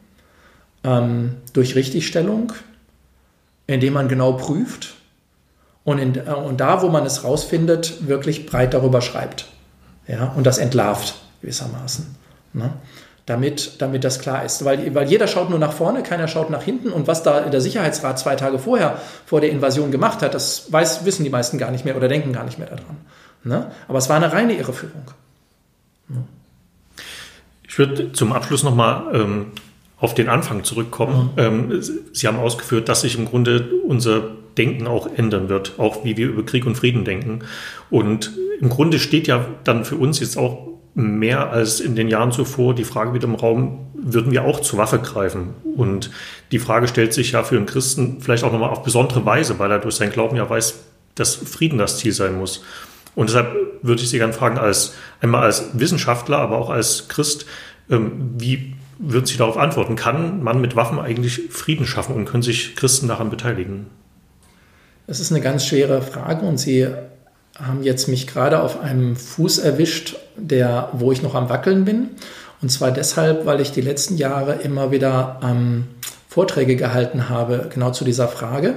ähm, 0.83 1.35
durch 1.53 1.75
Richtigstellung, 1.75 2.55
indem 3.67 3.93
man 3.93 4.09
genau 4.09 4.33
prüft 4.33 4.95
und, 5.85 5.99
in, 5.99 6.17
äh, 6.17 6.31
und 6.31 6.59
da, 6.61 6.81
wo 6.81 6.89
man 6.89 7.05
es 7.05 7.23
rausfindet, 7.23 8.09
wirklich 8.09 8.47
breit 8.47 8.73
darüber 8.73 9.03
schreibt. 9.03 9.47
Ja, 10.07 10.33
und 10.37 10.47
das 10.47 10.57
entlarvt 10.57 11.17
gewissermaßen. 11.43 12.17
Ne? 12.53 12.73
Damit, 13.27 13.83
damit 13.83 14.05
das 14.05 14.21
klar 14.21 14.45
ist. 14.45 14.65
Weil, 14.65 14.95
weil 14.95 15.09
jeder 15.09 15.27
schaut 15.27 15.51
nur 15.51 15.59
nach 15.59 15.73
vorne, 15.73 16.03
keiner 16.03 16.29
schaut 16.29 16.49
nach 16.49 16.63
hinten. 16.63 16.91
Und 16.91 17.07
was 17.07 17.23
da 17.23 17.43
der 17.43 17.61
Sicherheitsrat 17.61 18.19
zwei 18.19 18.37
Tage 18.37 18.59
vorher 18.59 18.99
vor 19.27 19.41
der 19.41 19.51
Invasion 19.51 19.91
gemacht 19.91 20.23
hat, 20.23 20.33
das 20.35 20.73
weiß, 20.73 21.05
wissen 21.05 21.25
die 21.25 21.31
meisten 21.31 21.59
gar 21.59 21.71
nicht 21.71 21.85
mehr 21.85 21.97
oder 21.97 22.09
denken 22.09 22.33
gar 22.33 22.45
nicht 22.45 22.59
mehr 22.59 22.69
daran. 22.69 22.97
Ne? 23.45 23.71
Aber 23.87 23.99
es 23.99 24.09
war 24.09 24.17
eine 24.17 24.33
reine 24.33 24.55
Irreführung. 24.55 25.05
Ne? 26.09 26.25
Ich 27.69 27.79
würde 27.79 28.13
zum 28.13 28.33
Abschluss 28.33 28.63
nochmal 28.63 29.15
ähm, 29.15 29.47
auf 30.01 30.15
den 30.15 30.29
Anfang 30.29 30.65
zurückkommen. 30.65 31.31
Mhm. 31.37 31.43
Ähm, 31.43 31.83
Sie 32.13 32.27
haben 32.27 32.39
ausgeführt, 32.39 32.89
dass 32.89 33.03
sich 33.03 33.19
im 33.19 33.27
Grunde 33.27 33.69
unser 33.87 34.23
Denken 34.57 34.87
auch 34.87 35.09
ändern 35.17 35.49
wird, 35.49 35.79
auch 35.79 36.05
wie 36.05 36.17
wir 36.17 36.29
über 36.29 36.45
Krieg 36.45 36.67
und 36.67 36.77
Frieden 36.77 37.05
denken. 37.05 37.41
Und 37.91 38.33
im 38.61 38.69
Grunde 38.69 38.99
steht 38.99 39.29
ja 39.29 39.47
dann 39.65 39.85
für 39.85 39.97
uns 39.97 40.19
jetzt 40.19 40.37
auch 40.37 40.67
mehr 40.99 41.53
als 41.53 41.79
in 41.79 41.95
den 41.95 42.09
Jahren 42.09 42.33
zuvor 42.33 42.75
die 42.75 42.83
Frage 42.83 43.15
wieder 43.15 43.29
im 43.29 43.37
Raum, 43.37 43.87
würden 43.95 44.33
wir 44.33 44.45
auch 44.45 44.59
zur 44.59 44.81
Waffe 44.81 44.99
greifen? 44.99 45.51
Und 45.77 46.11
die 46.51 46.59
Frage 46.59 46.89
stellt 46.89 47.15
sich 47.15 47.33
ja 47.33 47.45
für 47.45 47.57
einen 47.57 47.67
Christen 47.67 48.21
vielleicht 48.21 48.43
auch 48.43 48.51
nochmal 48.51 48.71
auf 48.71 48.83
besondere 48.83 49.25
Weise, 49.25 49.61
weil 49.61 49.71
er 49.71 49.79
durch 49.79 49.95
seinen 49.95 50.11
Glauben 50.11 50.37
ja 50.37 50.51
weiß, 50.51 50.75
dass 51.15 51.37
Frieden 51.37 51.79
das 51.79 51.99
Ziel 51.99 52.13
sein 52.13 52.37
muss. 52.37 52.65
Und 53.15 53.29
deshalb 53.29 53.55
würde 53.83 54.03
ich 54.03 54.11
Sie 54.11 54.19
gerne 54.19 54.33
fragen, 54.33 54.59
als, 54.59 54.95
einmal 55.21 55.45
als 55.45 55.79
Wissenschaftler, 55.79 56.39
aber 56.39 56.59
auch 56.59 56.71
als 56.71 57.07
Christ, 57.07 57.47
ähm, 57.89 58.35
wie 58.37 58.75
würden 58.99 59.27
Sie 59.27 59.37
darauf 59.37 59.57
antworten? 59.57 59.95
Kann 59.95 60.43
man 60.43 60.61
mit 60.61 60.75
Waffen 60.75 60.99
eigentlich 60.99 61.43
Frieden 61.51 61.87
schaffen 61.87 62.17
und 62.17 62.25
können 62.25 62.43
sich 62.43 62.75
Christen 62.75 63.07
daran 63.07 63.31
beteiligen? 63.31 63.87
Das 65.07 65.21
ist 65.21 65.31
eine 65.31 65.41
ganz 65.41 65.65
schwere 65.65 66.03
Frage 66.03 66.45
und 66.45 66.59
Sie 66.59 66.89
haben 67.61 67.83
jetzt 67.83 68.09
mich 68.09 68.27
gerade 68.27 68.63
auf 68.63 68.81
einem 68.81 69.17
Fuß 69.17 69.59
erwischt, 69.59 70.17
der, 70.37 70.91
wo 70.93 71.13
ich 71.13 71.23
noch 71.23 71.35
am 71.35 71.49
Wackeln 71.49 71.85
bin. 71.85 72.11
Und 72.63 72.71
zwar 72.71 72.91
deshalb, 72.91 73.47
weil 73.47 73.61
ich 73.61 73.73
die 73.73 73.81
letzten 73.81 74.17
Jahre 74.17 74.55
immer 74.55 74.91
wieder 74.91 75.41
ähm, 75.43 75.89
Vorträge 76.29 76.77
gehalten 76.77 77.29
habe, 77.29 77.69
genau 77.73 77.91
zu 77.91 78.05
dieser 78.05 78.29
Frage, 78.29 78.75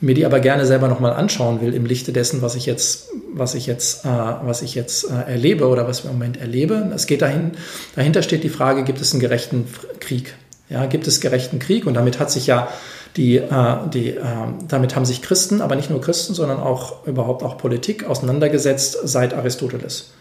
mir 0.00 0.14
die 0.14 0.24
aber 0.24 0.40
gerne 0.40 0.66
selber 0.66 0.88
nochmal 0.88 1.12
anschauen 1.12 1.60
will 1.60 1.74
im 1.74 1.84
Lichte 1.84 2.12
dessen, 2.12 2.42
was 2.42 2.54
ich 2.54 2.66
jetzt, 2.66 3.08
was 3.32 3.54
ich 3.54 3.66
jetzt, 3.66 4.04
äh, 4.04 4.08
was 4.08 4.62
ich 4.62 4.74
jetzt 4.74 5.10
äh, 5.10 5.30
erlebe 5.30 5.66
oder 5.66 5.88
was 5.88 6.04
wir 6.04 6.10
im 6.10 6.18
Moment 6.18 6.36
erlebe. 6.40 6.92
Es 6.94 7.06
geht 7.06 7.22
dahin, 7.22 7.52
dahinter 7.96 8.22
steht 8.22 8.44
die 8.44 8.48
Frage, 8.48 8.84
gibt 8.84 9.00
es 9.00 9.12
einen 9.12 9.20
gerechten 9.20 9.66
Krieg? 10.00 10.34
Ja, 10.70 10.86
gibt 10.86 11.06
es 11.06 11.20
gerechten 11.20 11.58
Krieg? 11.58 11.86
Und 11.86 11.94
damit 11.94 12.20
hat 12.20 12.30
sich 12.30 12.46
ja 12.46 12.68
die, 13.16 13.36
äh, 13.36 13.76
die, 13.92 14.10
äh, 14.10 14.22
damit 14.68 14.94
haben 14.94 15.04
sich 15.04 15.22
Christen, 15.22 15.60
aber 15.60 15.76
nicht 15.76 15.90
nur 15.90 16.00
Christen, 16.00 16.34
sondern 16.34 16.60
auch 16.60 17.06
überhaupt 17.06 17.42
auch 17.42 17.58
Politik 17.58 18.04
auseinandergesetzt 18.04 18.98
seit 19.04 19.34
Aristoteles. 19.34 20.12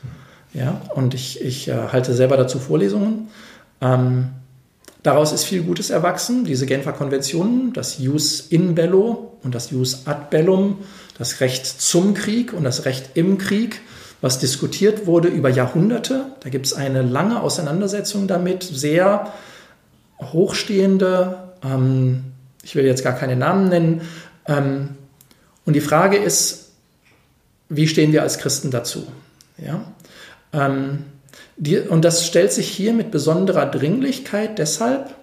Ja, 0.54 0.82
und 0.96 1.14
ich, 1.14 1.42
ich 1.42 1.68
äh, 1.68 1.76
halte 1.92 2.14
selber 2.14 2.38
dazu 2.38 2.58
Vorlesungen. 2.58 3.28
Ähm, 3.82 4.30
daraus 5.04 5.32
ist 5.32 5.44
viel 5.44 5.64
Gutes 5.64 5.90
erwachsen. 5.90 6.46
Diese 6.46 6.66
Genfer 6.66 6.94
Konventionen, 6.94 7.74
das 7.74 8.00
Jus 8.00 8.42
in 8.42 8.74
bello 8.74 9.34
und 9.44 9.54
das 9.54 9.70
Jus 9.70 10.08
ad 10.08 10.28
bellum, 10.32 10.80
das 11.18 11.42
Recht 11.42 11.66
zum 11.66 12.14
Krieg 12.14 12.54
und 12.54 12.64
das 12.64 12.86
Recht 12.86 13.12
im 13.16 13.38
Krieg, 13.38 13.82
was 14.22 14.40
diskutiert 14.40 15.06
wurde 15.06 15.28
über 15.28 15.50
Jahrhunderte. 15.50 16.26
Da 16.40 16.50
gibt 16.50 16.66
es 16.66 16.74
eine 16.74 17.04
lange 17.04 17.42
Auseinandersetzung 17.42 18.28
damit, 18.28 18.64
sehr 18.64 19.32
hochstehende 20.20 21.38
ähm, 21.64 22.24
ich 22.68 22.76
will 22.76 22.86
jetzt 22.86 23.02
gar 23.02 23.14
keine 23.14 23.38
Namen 23.38 23.70
nennen. 23.70 24.02
Ähm, 24.46 24.90
und 25.66 25.74
die 25.74 25.82
Frage 25.82 26.18
ist, 26.18 26.72
wie 27.70 27.88
stehen 27.88 28.12
wir 28.12 28.24
als 28.24 28.40
Christen 28.40 28.72
dazu? 28.72 29.08
Ja? 29.58 29.86
Ähm, 30.52 31.06
die, 31.56 31.80
und 31.80 32.04
das 32.04 32.28
stellt 32.28 32.52
sich 32.52 32.68
hier 32.68 32.92
mit 32.92 33.10
besonderer 33.10 33.68
Dringlichkeit 33.68 34.60
deshalb, 34.60 35.16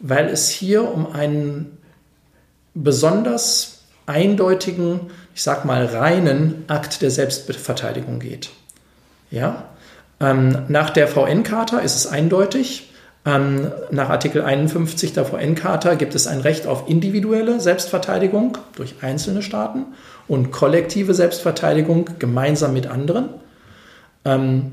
weil 0.00 0.28
es 0.28 0.48
hier 0.48 0.90
um 0.90 1.12
einen 1.12 1.76
besonders 2.72 3.82
eindeutigen, 4.06 5.00
ich 5.34 5.42
sag 5.42 5.66
mal 5.66 5.84
reinen 5.84 6.64
Akt 6.66 7.02
der 7.02 7.10
Selbstverteidigung 7.10 8.20
geht. 8.20 8.48
Ja? 9.30 9.68
Ähm, 10.18 10.64
nach 10.68 10.88
der 10.88 11.08
VN-Charta 11.08 11.80
ist 11.80 11.94
es 11.94 12.06
eindeutig, 12.06 12.90
ähm, 13.26 13.72
nach 13.90 14.08
Artikel 14.08 14.42
51 14.42 15.12
der 15.12 15.24
VN-Charta 15.24 15.94
gibt 15.94 16.14
es 16.14 16.28
ein 16.28 16.40
Recht 16.40 16.68
auf 16.68 16.88
individuelle 16.88 17.60
Selbstverteidigung 17.60 18.56
durch 18.76 18.94
einzelne 19.02 19.42
Staaten 19.42 19.86
und 20.28 20.52
kollektive 20.52 21.12
Selbstverteidigung 21.12 22.08
gemeinsam 22.20 22.72
mit 22.72 22.86
anderen. 22.86 23.30
Ähm, 24.24 24.72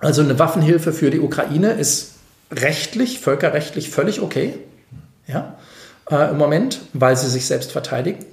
also 0.00 0.22
eine 0.22 0.40
Waffenhilfe 0.40 0.92
für 0.92 1.10
die 1.10 1.20
Ukraine 1.20 1.70
ist 1.70 2.14
rechtlich, 2.50 3.20
völkerrechtlich 3.20 3.90
völlig 3.90 4.20
okay 4.22 4.54
ja, 5.28 5.56
äh, 6.10 6.30
im 6.30 6.38
Moment, 6.38 6.80
weil 6.94 7.16
sie 7.16 7.28
sich 7.28 7.46
selbst 7.46 7.70
verteidigen. 7.70 8.24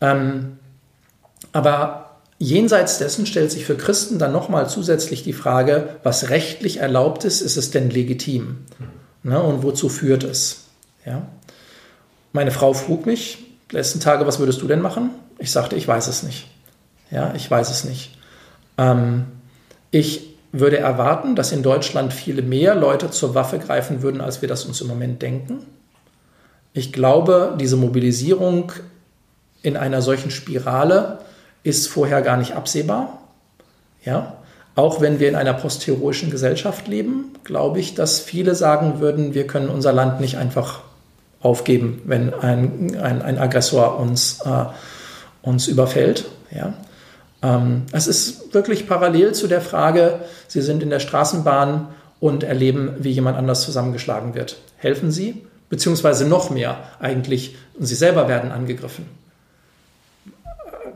Ähm, 0.00 0.58
aber 1.52 2.07
Jenseits 2.38 2.98
dessen 2.98 3.26
stellt 3.26 3.50
sich 3.50 3.64
für 3.64 3.76
Christen 3.76 4.18
dann 4.18 4.32
nochmal 4.32 4.68
zusätzlich 4.68 5.24
die 5.24 5.32
Frage, 5.32 5.96
was 6.04 6.30
rechtlich 6.30 6.78
erlaubt 6.78 7.24
ist, 7.24 7.40
ist 7.40 7.56
es 7.56 7.70
denn 7.70 7.90
legitim? 7.90 8.58
Ne, 9.24 9.42
und 9.42 9.64
wozu 9.64 9.88
führt 9.88 10.22
es? 10.22 10.66
Ja? 11.04 11.26
Meine 12.32 12.52
Frau 12.52 12.72
frug 12.74 13.06
mich 13.06 13.38
letzten 13.72 13.98
Tage, 13.98 14.26
was 14.26 14.38
würdest 14.38 14.62
du 14.62 14.68
denn 14.68 14.80
machen? 14.80 15.10
Ich 15.38 15.50
sagte, 15.50 15.74
ich 15.74 15.86
weiß 15.86 16.06
es 16.06 16.22
nicht. 16.22 16.46
Ja, 17.10 17.34
ich 17.34 17.50
weiß 17.50 17.70
es 17.70 17.84
nicht. 17.84 18.16
Ähm, 18.76 19.26
ich 19.90 20.36
würde 20.52 20.78
erwarten, 20.78 21.34
dass 21.36 21.52
in 21.52 21.62
Deutschland 21.62 22.12
viele 22.12 22.42
mehr 22.42 22.74
Leute 22.74 23.10
zur 23.10 23.34
Waffe 23.34 23.58
greifen 23.58 24.02
würden, 24.02 24.20
als 24.20 24.40
wir 24.42 24.48
das 24.48 24.64
uns 24.64 24.80
im 24.80 24.86
Moment 24.86 25.20
denken. 25.22 25.66
Ich 26.72 26.92
glaube, 26.92 27.56
diese 27.60 27.76
Mobilisierung 27.76 28.72
in 29.62 29.76
einer 29.76 30.02
solchen 30.02 30.30
Spirale 30.30 31.18
ist 31.62 31.88
vorher 31.88 32.22
gar 32.22 32.36
nicht 32.36 32.54
absehbar. 32.54 33.18
Ja, 34.04 34.38
auch 34.74 35.00
wenn 35.00 35.18
wir 35.18 35.28
in 35.28 35.34
einer 35.34 35.54
postheroischen 35.54 36.30
Gesellschaft 36.30 36.86
leben, 36.86 37.32
glaube 37.42 37.80
ich, 37.80 37.94
dass 37.94 38.20
viele 38.20 38.54
sagen 38.54 39.00
würden, 39.00 39.34
wir 39.34 39.46
können 39.46 39.70
unser 39.70 39.92
Land 39.92 40.20
nicht 40.20 40.38
einfach 40.38 40.82
aufgeben, 41.40 42.00
wenn 42.04 42.32
ein, 42.32 42.96
ein, 42.96 43.22
ein 43.22 43.38
Aggressor 43.38 43.98
uns, 43.98 44.40
äh, 44.44 44.66
uns 45.42 45.66
überfällt. 45.66 46.26
Ja? 46.50 46.74
Ähm, 47.42 47.86
es 47.92 48.06
ist 48.06 48.54
wirklich 48.54 48.86
parallel 48.86 49.32
zu 49.34 49.46
der 49.48 49.60
Frage, 49.60 50.20
Sie 50.46 50.62
sind 50.62 50.82
in 50.82 50.90
der 50.90 51.00
Straßenbahn 51.00 51.88
und 52.20 52.42
erleben, 52.42 52.94
wie 52.98 53.10
jemand 53.10 53.36
anders 53.36 53.62
zusammengeschlagen 53.62 54.34
wird. 54.34 54.58
Helfen 54.76 55.10
Sie? 55.10 55.44
Beziehungsweise 55.68 56.26
noch 56.26 56.50
mehr 56.50 56.78
eigentlich, 57.00 57.56
Sie 57.78 57.94
selber 57.94 58.28
werden 58.28 58.50
angegriffen. 58.50 59.06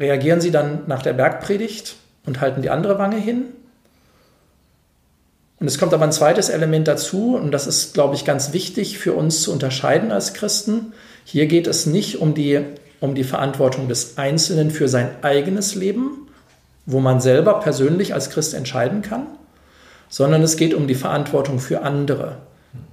Reagieren 0.03 0.41
Sie 0.41 0.51
dann 0.51 0.81
nach 0.89 1.01
der 1.01 1.13
Bergpredigt 1.13 1.95
und 2.27 2.41
halten 2.41 2.61
die 2.61 2.71
andere 2.71 2.99
Wange 2.99 3.19
hin? 3.19 3.45
Und 5.61 5.69
es 5.69 5.79
kommt 5.79 5.95
aber 5.95 6.03
ein 6.03 6.11
zweites 6.11 6.49
Element 6.49 6.89
dazu, 6.89 7.37
und 7.37 7.53
das 7.53 7.69
ist, 7.69 7.95
glaube 7.95 8.17
ich, 8.17 8.25
ganz 8.25 8.53
wichtig 8.53 8.99
für 8.99 9.13
uns 9.13 9.43
zu 9.43 9.53
unterscheiden 9.53 10.11
als 10.11 10.35
Christen. 10.35 10.93
Hier 11.25 11.47
geht 11.47 11.69
es 11.69 11.87
nicht 11.87 12.21
um 12.21 12.35
die, 12.35 12.63
um 12.99 13.15
die 13.15 13.23
Verantwortung 13.23 13.87
des 13.87 14.19
Einzelnen 14.19 14.73
für 14.73 14.89
sein 14.89 15.09
eigenes 15.23 15.77
Leben, 15.77 16.27
wo 16.85 16.99
man 16.99 17.21
selber 17.21 17.61
persönlich 17.61 18.13
als 18.13 18.29
Christ 18.29 18.55
entscheiden 18.55 19.03
kann, 19.03 19.29
sondern 20.09 20.43
es 20.43 20.57
geht 20.57 20.75
um 20.75 20.89
die 20.89 20.97
Verantwortung 20.97 21.61
für 21.61 21.83
andere. 21.83 22.39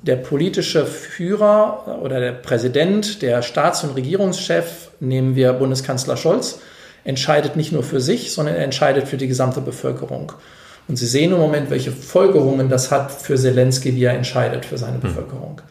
Der 0.03 0.17
politische 0.17 0.85
Führer 0.85 1.99
oder 2.03 2.19
der 2.19 2.33
Präsident, 2.33 3.23
der 3.23 3.41
Staats- 3.41 3.83
und 3.83 3.95
Regierungschef, 3.95 4.91
nehmen 4.99 5.35
wir 5.35 5.53
Bundeskanzler 5.53 6.15
Scholz, 6.15 6.59
entscheidet 7.03 7.55
nicht 7.55 7.71
nur 7.71 7.83
für 7.83 8.01
sich, 8.01 8.33
sondern 8.33 8.55
er 8.55 8.63
entscheidet 8.63 9.07
für 9.07 9.17
die 9.17 9.27
gesamte 9.27 9.61
Bevölkerung. 9.61 10.33
Und 10.87 10.95
Sie 10.95 11.05
sehen 11.05 11.31
im 11.31 11.37
Moment, 11.37 11.69
welche 11.69 11.91
Folgerungen 11.91 12.67
das 12.67 12.91
hat 12.91 13.11
für 13.11 13.37
Zelensky, 13.37 13.95
wie 13.95 14.03
er 14.03 14.13
entscheidet 14.13 14.65
für 14.65 14.77
seine 14.77 14.95
hm. 14.95 15.01
Bevölkerung. 15.01 15.61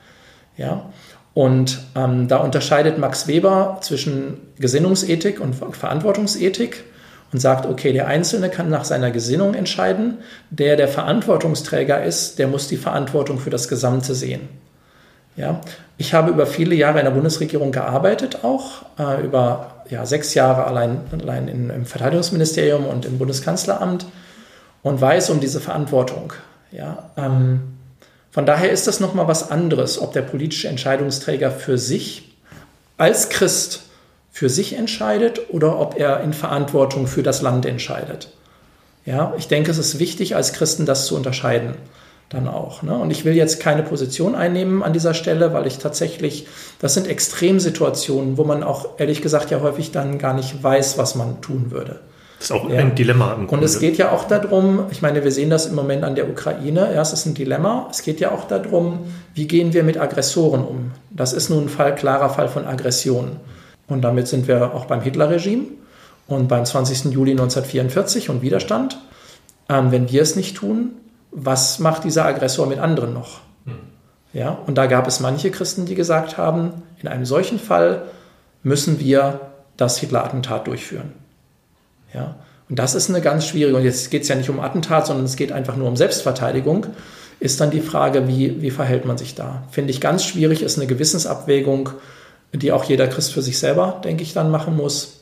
Ja? 0.56 0.90
Und 1.34 1.78
ähm, 1.94 2.28
da 2.28 2.38
unterscheidet 2.38 2.98
Max 2.98 3.26
Weber 3.26 3.78
zwischen 3.80 4.38
Gesinnungsethik 4.58 5.40
und 5.40 5.54
Verantwortungsethik 5.54 6.84
und 7.32 7.40
sagt, 7.40 7.66
okay, 7.66 7.92
der 7.92 8.06
Einzelne 8.06 8.48
kann 8.48 8.70
nach 8.70 8.84
seiner 8.84 9.10
Gesinnung 9.10 9.54
entscheiden, 9.54 10.18
der 10.50 10.76
der 10.76 10.88
Verantwortungsträger 10.88 12.02
ist, 12.02 12.38
der 12.38 12.48
muss 12.48 12.68
die 12.68 12.76
Verantwortung 12.76 13.38
für 13.38 13.50
das 13.50 13.68
Gesamte 13.68 14.14
sehen. 14.14 14.48
Ja, 15.38 15.60
ich 15.98 16.14
habe 16.14 16.32
über 16.32 16.46
viele 16.46 16.74
Jahre 16.74 16.98
in 16.98 17.04
der 17.04 17.12
Bundesregierung 17.12 17.70
gearbeitet, 17.70 18.40
auch 18.42 18.82
äh, 18.98 19.24
über 19.24 19.84
ja, 19.88 20.04
sechs 20.04 20.34
Jahre 20.34 20.64
allein, 20.64 21.00
allein 21.12 21.46
in, 21.46 21.70
im 21.70 21.86
Verteidigungsministerium 21.86 22.84
und 22.84 23.04
im 23.04 23.18
Bundeskanzleramt 23.18 24.04
und 24.82 25.00
weiß 25.00 25.30
um 25.30 25.38
diese 25.38 25.60
Verantwortung. 25.60 26.32
Ja, 26.72 27.10
ähm, 27.16 27.60
von 28.32 28.46
daher 28.46 28.72
ist 28.72 28.88
das 28.88 28.98
nochmal 28.98 29.28
was 29.28 29.52
anderes, 29.52 30.00
ob 30.00 30.12
der 30.12 30.22
politische 30.22 30.66
Entscheidungsträger 30.66 31.52
für 31.52 31.78
sich 31.78 32.34
als 32.96 33.28
Christ 33.28 33.82
für 34.32 34.48
sich 34.48 34.74
entscheidet 34.74 35.50
oder 35.50 35.78
ob 35.78 35.96
er 35.96 36.20
in 36.20 36.32
Verantwortung 36.32 37.06
für 37.06 37.22
das 37.22 37.42
Land 37.42 37.64
entscheidet. 37.64 38.28
Ja, 39.06 39.34
ich 39.38 39.46
denke, 39.46 39.70
es 39.70 39.78
ist 39.78 40.00
wichtig, 40.00 40.34
als 40.34 40.52
Christen 40.52 40.84
das 40.84 41.06
zu 41.06 41.14
unterscheiden 41.14 41.76
dann 42.28 42.46
auch. 42.46 42.82
Ne? 42.82 42.96
Und 42.96 43.10
ich 43.10 43.24
will 43.24 43.34
jetzt 43.34 43.60
keine 43.60 43.82
Position 43.82 44.34
einnehmen 44.34 44.82
an 44.82 44.92
dieser 44.92 45.14
Stelle, 45.14 45.52
weil 45.52 45.66
ich 45.66 45.78
tatsächlich, 45.78 46.46
das 46.78 46.94
sind 46.94 47.06
Extremsituationen, 47.06 48.36
wo 48.36 48.44
man 48.44 48.62
auch 48.62 48.98
ehrlich 48.98 49.22
gesagt 49.22 49.50
ja 49.50 49.60
häufig 49.60 49.92
dann 49.92 50.18
gar 50.18 50.34
nicht 50.34 50.62
weiß, 50.62 50.98
was 50.98 51.14
man 51.14 51.40
tun 51.40 51.70
würde. 51.70 52.00
Das 52.38 52.50
ist 52.50 52.52
auch 52.52 52.68
ja. 52.70 52.78
ein 52.78 52.94
Dilemma 52.94 53.32
im 53.32 53.46
Grunde. 53.48 53.56
Und 53.56 53.64
es 53.64 53.80
geht 53.80 53.96
ja 53.96 54.12
auch 54.12 54.24
darum, 54.24 54.84
ich 54.90 55.02
meine, 55.02 55.24
wir 55.24 55.32
sehen 55.32 55.50
das 55.50 55.66
im 55.66 55.74
Moment 55.74 56.04
an 56.04 56.14
der 56.14 56.28
Ukraine, 56.28 56.92
ja, 56.94 57.02
es 57.02 57.12
ist 57.12 57.26
ein 57.26 57.34
Dilemma. 57.34 57.88
Es 57.90 58.02
geht 58.02 58.20
ja 58.20 58.30
auch 58.30 58.44
darum, 58.44 59.06
wie 59.34 59.48
gehen 59.48 59.72
wir 59.72 59.82
mit 59.82 59.98
Aggressoren 59.98 60.64
um. 60.64 60.92
Das 61.10 61.32
ist 61.32 61.48
nun 61.48 61.64
ein 61.64 61.68
Fall, 61.68 61.94
klarer 61.94 62.28
Fall 62.28 62.48
von 62.48 62.64
Aggression. 62.64 63.36
Und 63.88 64.02
damit 64.02 64.28
sind 64.28 64.46
wir 64.46 64.74
auch 64.74 64.84
beim 64.84 65.00
Hitlerregime 65.00 65.64
und 66.28 66.46
beim 66.46 66.64
20. 66.64 67.06
Juli 67.06 67.32
1944 67.32 68.28
und 68.28 68.42
Widerstand. 68.42 68.98
Ähm, 69.68 69.90
wenn 69.90 70.10
wir 70.10 70.22
es 70.22 70.36
nicht 70.36 70.56
tun, 70.56 70.92
was 71.30 71.78
macht 71.78 72.04
dieser 72.04 72.24
Aggressor 72.24 72.66
mit 72.66 72.78
anderen 72.78 73.12
noch? 73.12 73.40
Hm. 73.64 73.78
Ja, 74.32 74.58
und 74.66 74.76
da 74.76 74.86
gab 74.86 75.06
es 75.06 75.20
manche 75.20 75.50
Christen, 75.50 75.86
die 75.86 75.94
gesagt 75.94 76.36
haben, 76.36 76.82
in 77.00 77.08
einem 77.08 77.24
solchen 77.24 77.58
Fall 77.58 78.02
müssen 78.62 79.00
wir 79.00 79.40
das 79.76 79.98
Hitler-Attentat 79.98 80.66
durchführen. 80.66 81.12
Ja? 82.12 82.36
Und 82.68 82.78
das 82.78 82.94
ist 82.94 83.08
eine 83.08 83.20
ganz 83.20 83.46
schwierige, 83.46 83.76
und 83.76 83.84
jetzt 83.84 84.10
geht 84.10 84.22
es 84.22 84.28
ja 84.28 84.34
nicht 84.34 84.50
um 84.50 84.60
Attentat, 84.60 85.06
sondern 85.06 85.24
es 85.24 85.36
geht 85.36 85.52
einfach 85.52 85.76
nur 85.76 85.88
um 85.88 85.96
Selbstverteidigung, 85.96 86.86
ist 87.40 87.60
dann 87.60 87.70
die 87.70 87.80
Frage, 87.80 88.28
wie, 88.28 88.60
wie 88.60 88.70
verhält 88.70 89.04
man 89.04 89.16
sich 89.16 89.34
da? 89.34 89.62
Finde 89.70 89.90
ich 89.90 90.00
ganz 90.00 90.24
schwierig, 90.24 90.62
ist 90.62 90.76
eine 90.76 90.86
Gewissensabwägung, 90.86 91.90
die 92.52 92.72
auch 92.72 92.84
jeder 92.84 93.06
Christ 93.06 93.32
für 93.32 93.42
sich 93.42 93.58
selber, 93.58 94.00
denke 94.04 94.22
ich, 94.22 94.32
dann 94.32 94.50
machen 94.50 94.76
muss. 94.76 95.20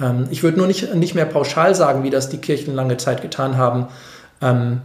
Ähm, 0.00 0.26
ich 0.30 0.42
würde 0.42 0.58
nur 0.58 0.66
nicht, 0.66 0.94
nicht 0.94 1.14
mehr 1.14 1.26
pauschal 1.26 1.74
sagen, 1.74 2.02
wie 2.02 2.10
das 2.10 2.28
die 2.28 2.38
Kirchen 2.38 2.74
lange 2.74 2.96
Zeit 2.96 3.22
getan 3.22 3.56
haben. 3.56 3.88
Ähm, 4.40 4.80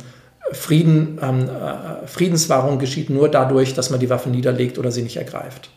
Frieden, 0.52 1.19
ähm, 1.22 1.49
äh, 1.49 2.07
Friedenswahrung 2.07 2.80
geschieht 2.80 3.10
nur 3.10 3.30
dadurch, 3.30 3.74
dass 3.74 3.90
man 3.90 3.99
die 3.99 4.10
Waffen 4.10 4.32
niederlegt 4.32 4.78
oder 4.78 4.91
sie 4.91 5.02
nicht 5.02 5.18
ergreift. 5.18 5.69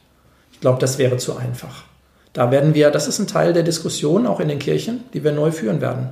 Ich 0.53 0.61
glaube, 0.61 0.79
das 0.79 0.99
wäre 0.99 1.17
zu 1.17 1.37
einfach. 1.37 1.85
Da 2.33 2.51
werden 2.51 2.75
wir, 2.75 2.91
das 2.91 3.09
ist 3.09 3.19
ein 3.19 3.27
Teil 3.27 3.53
der 3.53 3.65
Diskussion 3.65 4.27
auch 4.27 4.39
in 4.39 4.49
den 4.49 4.61
Kirchen, 4.61 5.01
die 5.13 5.25
wir 5.25 5.33
neu 5.33 5.51
führen 5.51 5.81
werden. 5.81 6.11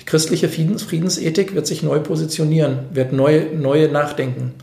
Die 0.00 0.04
christliche 0.04 0.48
Friedens, 0.48 0.82
Friedensethik 0.82 1.54
wird 1.54 1.66
sich 1.66 1.82
neu 1.82 2.00
positionieren, 2.00 2.80
wird 2.92 3.12
neu, 3.12 3.46
neue 3.54 3.88
nachdenken. 3.88 4.54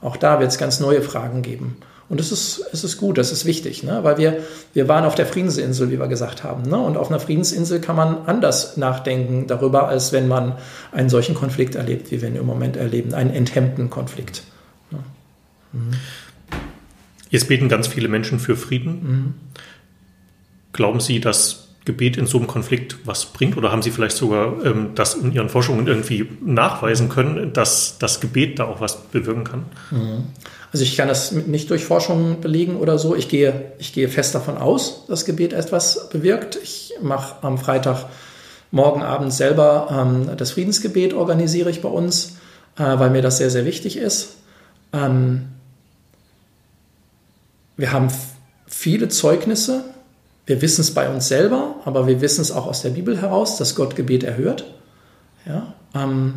Auch 0.00 0.16
da 0.16 0.40
wird 0.40 0.50
es 0.50 0.58
ganz 0.58 0.80
neue 0.80 1.02
Fragen 1.02 1.42
geben. 1.42 1.76
Und 2.08 2.20
es 2.20 2.30
ist, 2.30 2.64
es 2.72 2.84
ist 2.84 2.98
gut, 2.98 3.18
das 3.18 3.32
ist 3.32 3.46
wichtig, 3.46 3.82
ne? 3.82 3.98
weil 4.02 4.16
wir, 4.16 4.38
wir 4.74 4.86
waren 4.86 5.04
auf 5.04 5.16
der 5.16 5.26
Friedensinsel, 5.26 5.90
wie 5.90 5.98
wir 5.98 6.06
gesagt 6.06 6.44
haben. 6.44 6.62
Ne? 6.62 6.78
Und 6.78 6.96
auf 6.96 7.10
einer 7.10 7.18
Friedensinsel 7.18 7.80
kann 7.80 7.96
man 7.96 8.26
anders 8.26 8.76
nachdenken 8.76 9.48
darüber, 9.48 9.88
als 9.88 10.12
wenn 10.12 10.28
man 10.28 10.54
einen 10.92 11.08
solchen 11.08 11.34
Konflikt 11.34 11.74
erlebt, 11.74 12.12
wie 12.12 12.22
wir 12.22 12.28
ihn 12.28 12.36
im 12.36 12.46
Moment 12.46 12.76
erleben, 12.76 13.12
einen 13.12 13.30
enthemmten 13.30 13.90
Konflikt. 13.90 14.44
Ne? 14.92 14.98
Mhm. 15.72 15.90
Jetzt 17.30 17.48
beten 17.48 17.68
ganz 17.68 17.88
viele 17.88 18.06
Menschen 18.08 18.38
für 18.38 18.56
Frieden. 18.56 18.92
Mhm. 18.92 19.34
Glauben 20.72 21.00
Sie, 21.00 21.18
dass 21.18 21.66
Gebet 21.86 22.16
in 22.16 22.26
so 22.26 22.38
einem 22.38 22.46
Konflikt 22.46 22.98
was 23.04 23.26
bringt? 23.26 23.56
Oder 23.56 23.72
haben 23.72 23.82
Sie 23.82 23.90
vielleicht 23.90 24.16
sogar 24.16 24.64
ähm, 24.64 24.90
das 24.94 25.14
in 25.14 25.32
Ihren 25.32 25.48
Forschungen 25.48 25.86
irgendwie 25.86 26.28
nachweisen 26.44 27.08
können, 27.08 27.52
dass 27.52 27.98
das 27.98 28.20
Gebet 28.20 28.58
da 28.58 28.64
auch 28.64 28.80
was 28.80 29.02
bewirken 29.08 29.44
kann? 29.44 29.64
Mhm. 29.90 30.24
Also 30.76 30.84
ich 30.84 30.94
kann 30.98 31.08
das 31.08 31.32
nicht 31.32 31.70
durch 31.70 31.86
Forschung 31.86 32.42
belegen 32.42 32.76
oder 32.76 32.98
so. 32.98 33.16
Ich 33.16 33.30
gehe, 33.30 33.72
ich 33.78 33.94
gehe 33.94 34.10
fest 34.10 34.34
davon 34.34 34.58
aus, 34.58 35.06
dass 35.08 35.24
Gebet 35.24 35.54
etwas 35.54 36.10
bewirkt. 36.10 36.58
Ich 36.62 36.92
mache 37.00 37.36
am 37.40 37.56
Freitag 37.56 38.04
morgen 38.70 39.02
Abend 39.02 39.32
selber 39.32 39.88
ähm, 39.90 40.36
das 40.36 40.50
Friedensgebet 40.50 41.14
organisiere 41.14 41.70
ich 41.70 41.80
bei 41.80 41.88
uns, 41.88 42.36
äh, 42.76 42.82
weil 42.82 43.08
mir 43.08 43.22
das 43.22 43.38
sehr, 43.38 43.48
sehr 43.48 43.64
wichtig 43.64 43.96
ist. 43.96 44.34
Ähm, 44.92 45.46
wir 47.78 47.90
haben 47.90 48.08
viele 48.66 49.08
Zeugnisse 49.08 49.82
wir 50.44 50.62
wissen 50.62 50.82
es 50.82 50.94
bei 50.94 51.08
uns 51.08 51.26
selber, 51.26 51.76
aber 51.84 52.06
wir 52.06 52.20
wissen 52.20 52.42
es 52.42 52.52
auch 52.52 52.68
aus 52.68 52.82
der 52.82 52.90
Bibel 52.90 53.20
heraus, 53.20 53.56
dass 53.56 53.74
Gott 53.74 53.96
Gebet 53.96 54.22
erhört. 54.22 54.64
Ja, 55.44 55.74
ähm, 55.94 56.34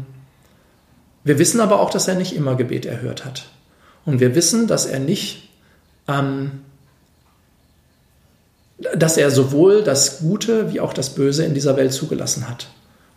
wir 1.26 1.38
wissen 1.38 1.60
aber 1.62 1.80
auch, 1.80 1.92
dass 1.92 2.08
er 2.08 2.16
nicht 2.16 2.36
immer 2.36 2.56
Gebet 2.56 2.88
erhört 2.88 3.24
hat. 3.24 3.50
Und 4.10 4.20
wir 4.20 4.34
wissen, 4.36 4.68
dass 4.68 4.86
er 4.86 5.00
nicht, 5.00 5.50
ähm, 6.08 6.62
dass 8.96 9.18
er 9.18 9.30
sowohl 9.30 9.84
das 9.84 10.20
Gute 10.20 10.74
wie 10.74 10.80
auch 10.80 10.94
das 10.94 11.14
Böse 11.14 11.46
in 11.46 11.54
dieser 11.54 11.78
Welt 11.78 11.94
zugelassen 11.94 12.50
hat. 12.50 12.70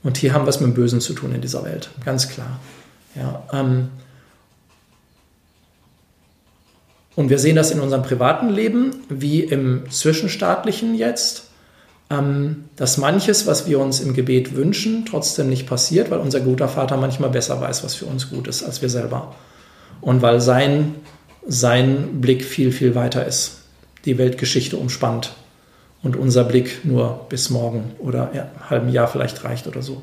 Und 0.03 0.19
hier 0.19 0.35
haben 0.35 0.45
wir 0.45 0.51
es 0.51 0.61
mit 0.61 0.69
dem 0.69 0.75
Bösen 0.75 1.01
zu 1.01 1.15
tun 1.15 1.35
in 1.35 1.41
dieser 1.41 1.65
Welt, 1.65 1.91
ganz 2.05 2.29
klar. 2.29 2.61
Ja, 3.15 3.43
ähm, 3.53 3.89
Und 7.15 7.29
wir 7.29 7.39
sehen 7.39 7.57
das 7.57 7.71
in 7.71 7.81
unserem 7.81 8.03
privaten 8.03 8.49
Leben 8.49 9.05
wie 9.09 9.41
im 9.41 9.91
zwischenstaatlichen 9.91 10.95
jetzt, 10.95 11.45
ähm, 12.11 12.65
dass 12.77 12.97
manches, 12.97 13.47
was 13.47 13.67
wir 13.67 13.79
uns 13.81 14.01
im 14.01 14.15
Gebet 14.15 14.57
wünschen, 14.57 15.05
trotzdem 15.05 15.49
nicht 15.49 15.67
passiert, 15.67 16.11
weil 16.11 16.21
unser 16.21 16.41
guter 16.41 16.69
Vater 16.69 16.97
manchmal 16.97 17.31
besser 17.31 17.61
weiß, 17.61 17.85
was 17.85 17.95
für 17.95 18.07
uns 18.07 18.31
gut 18.31 18.49
ist, 18.49 18.63
als 18.63 18.81
wir 18.81 18.89
selber. 18.89 19.35
Und 20.03 20.21
weil 20.21 20.43
sein, 20.43 20.97
sein 21.47 22.21
Blick 22.21 22.45
viel, 22.45 22.73
viel 22.73 22.95
weiter 22.95 23.27
ist, 23.27 23.63
die 24.05 24.19
Weltgeschichte 24.19 24.77
umspannt 24.77 25.33
und 26.03 26.17
unser 26.17 26.45
Blick 26.45 26.85
nur 26.85 27.27
bis 27.31 27.49
morgen 27.49 27.93
oder 27.99 28.31
ja, 28.35 28.51
halben 28.69 28.91
Jahr 28.91 29.09
vielleicht 29.09 29.43
reicht 29.45 29.67
oder 29.67 29.81
so. 29.81 30.03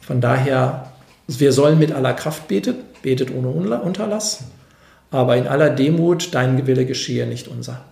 Von 0.00 0.20
daher, 0.22 0.92
wir 1.26 1.52
sollen 1.52 1.78
mit 1.78 1.92
aller 1.92 2.14
Kraft 2.14 2.48
beten, 2.48 2.76
betet 3.02 3.30
ohne 3.30 3.48
Unterlass 3.50 4.44
aber 5.10 5.36
in 5.36 5.46
aller 5.46 5.70
Demut, 5.70 6.34
dein 6.34 6.66
Wille 6.66 6.84
geschehe, 6.84 7.26
nicht 7.26 7.48
unser. 7.48 7.84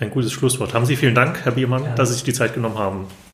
Ein 0.00 0.10
gutes 0.10 0.32
Schlusswort. 0.32 0.74
Haben 0.74 0.86
Sie 0.86 0.96
vielen 0.96 1.14
Dank, 1.14 1.44
Herr 1.44 1.52
Biermann, 1.52 1.84
ja. 1.84 1.94
dass 1.94 2.08
Sie 2.08 2.14
sich 2.14 2.24
die 2.24 2.32
Zeit 2.32 2.54
genommen 2.54 2.78
haben. 2.78 3.06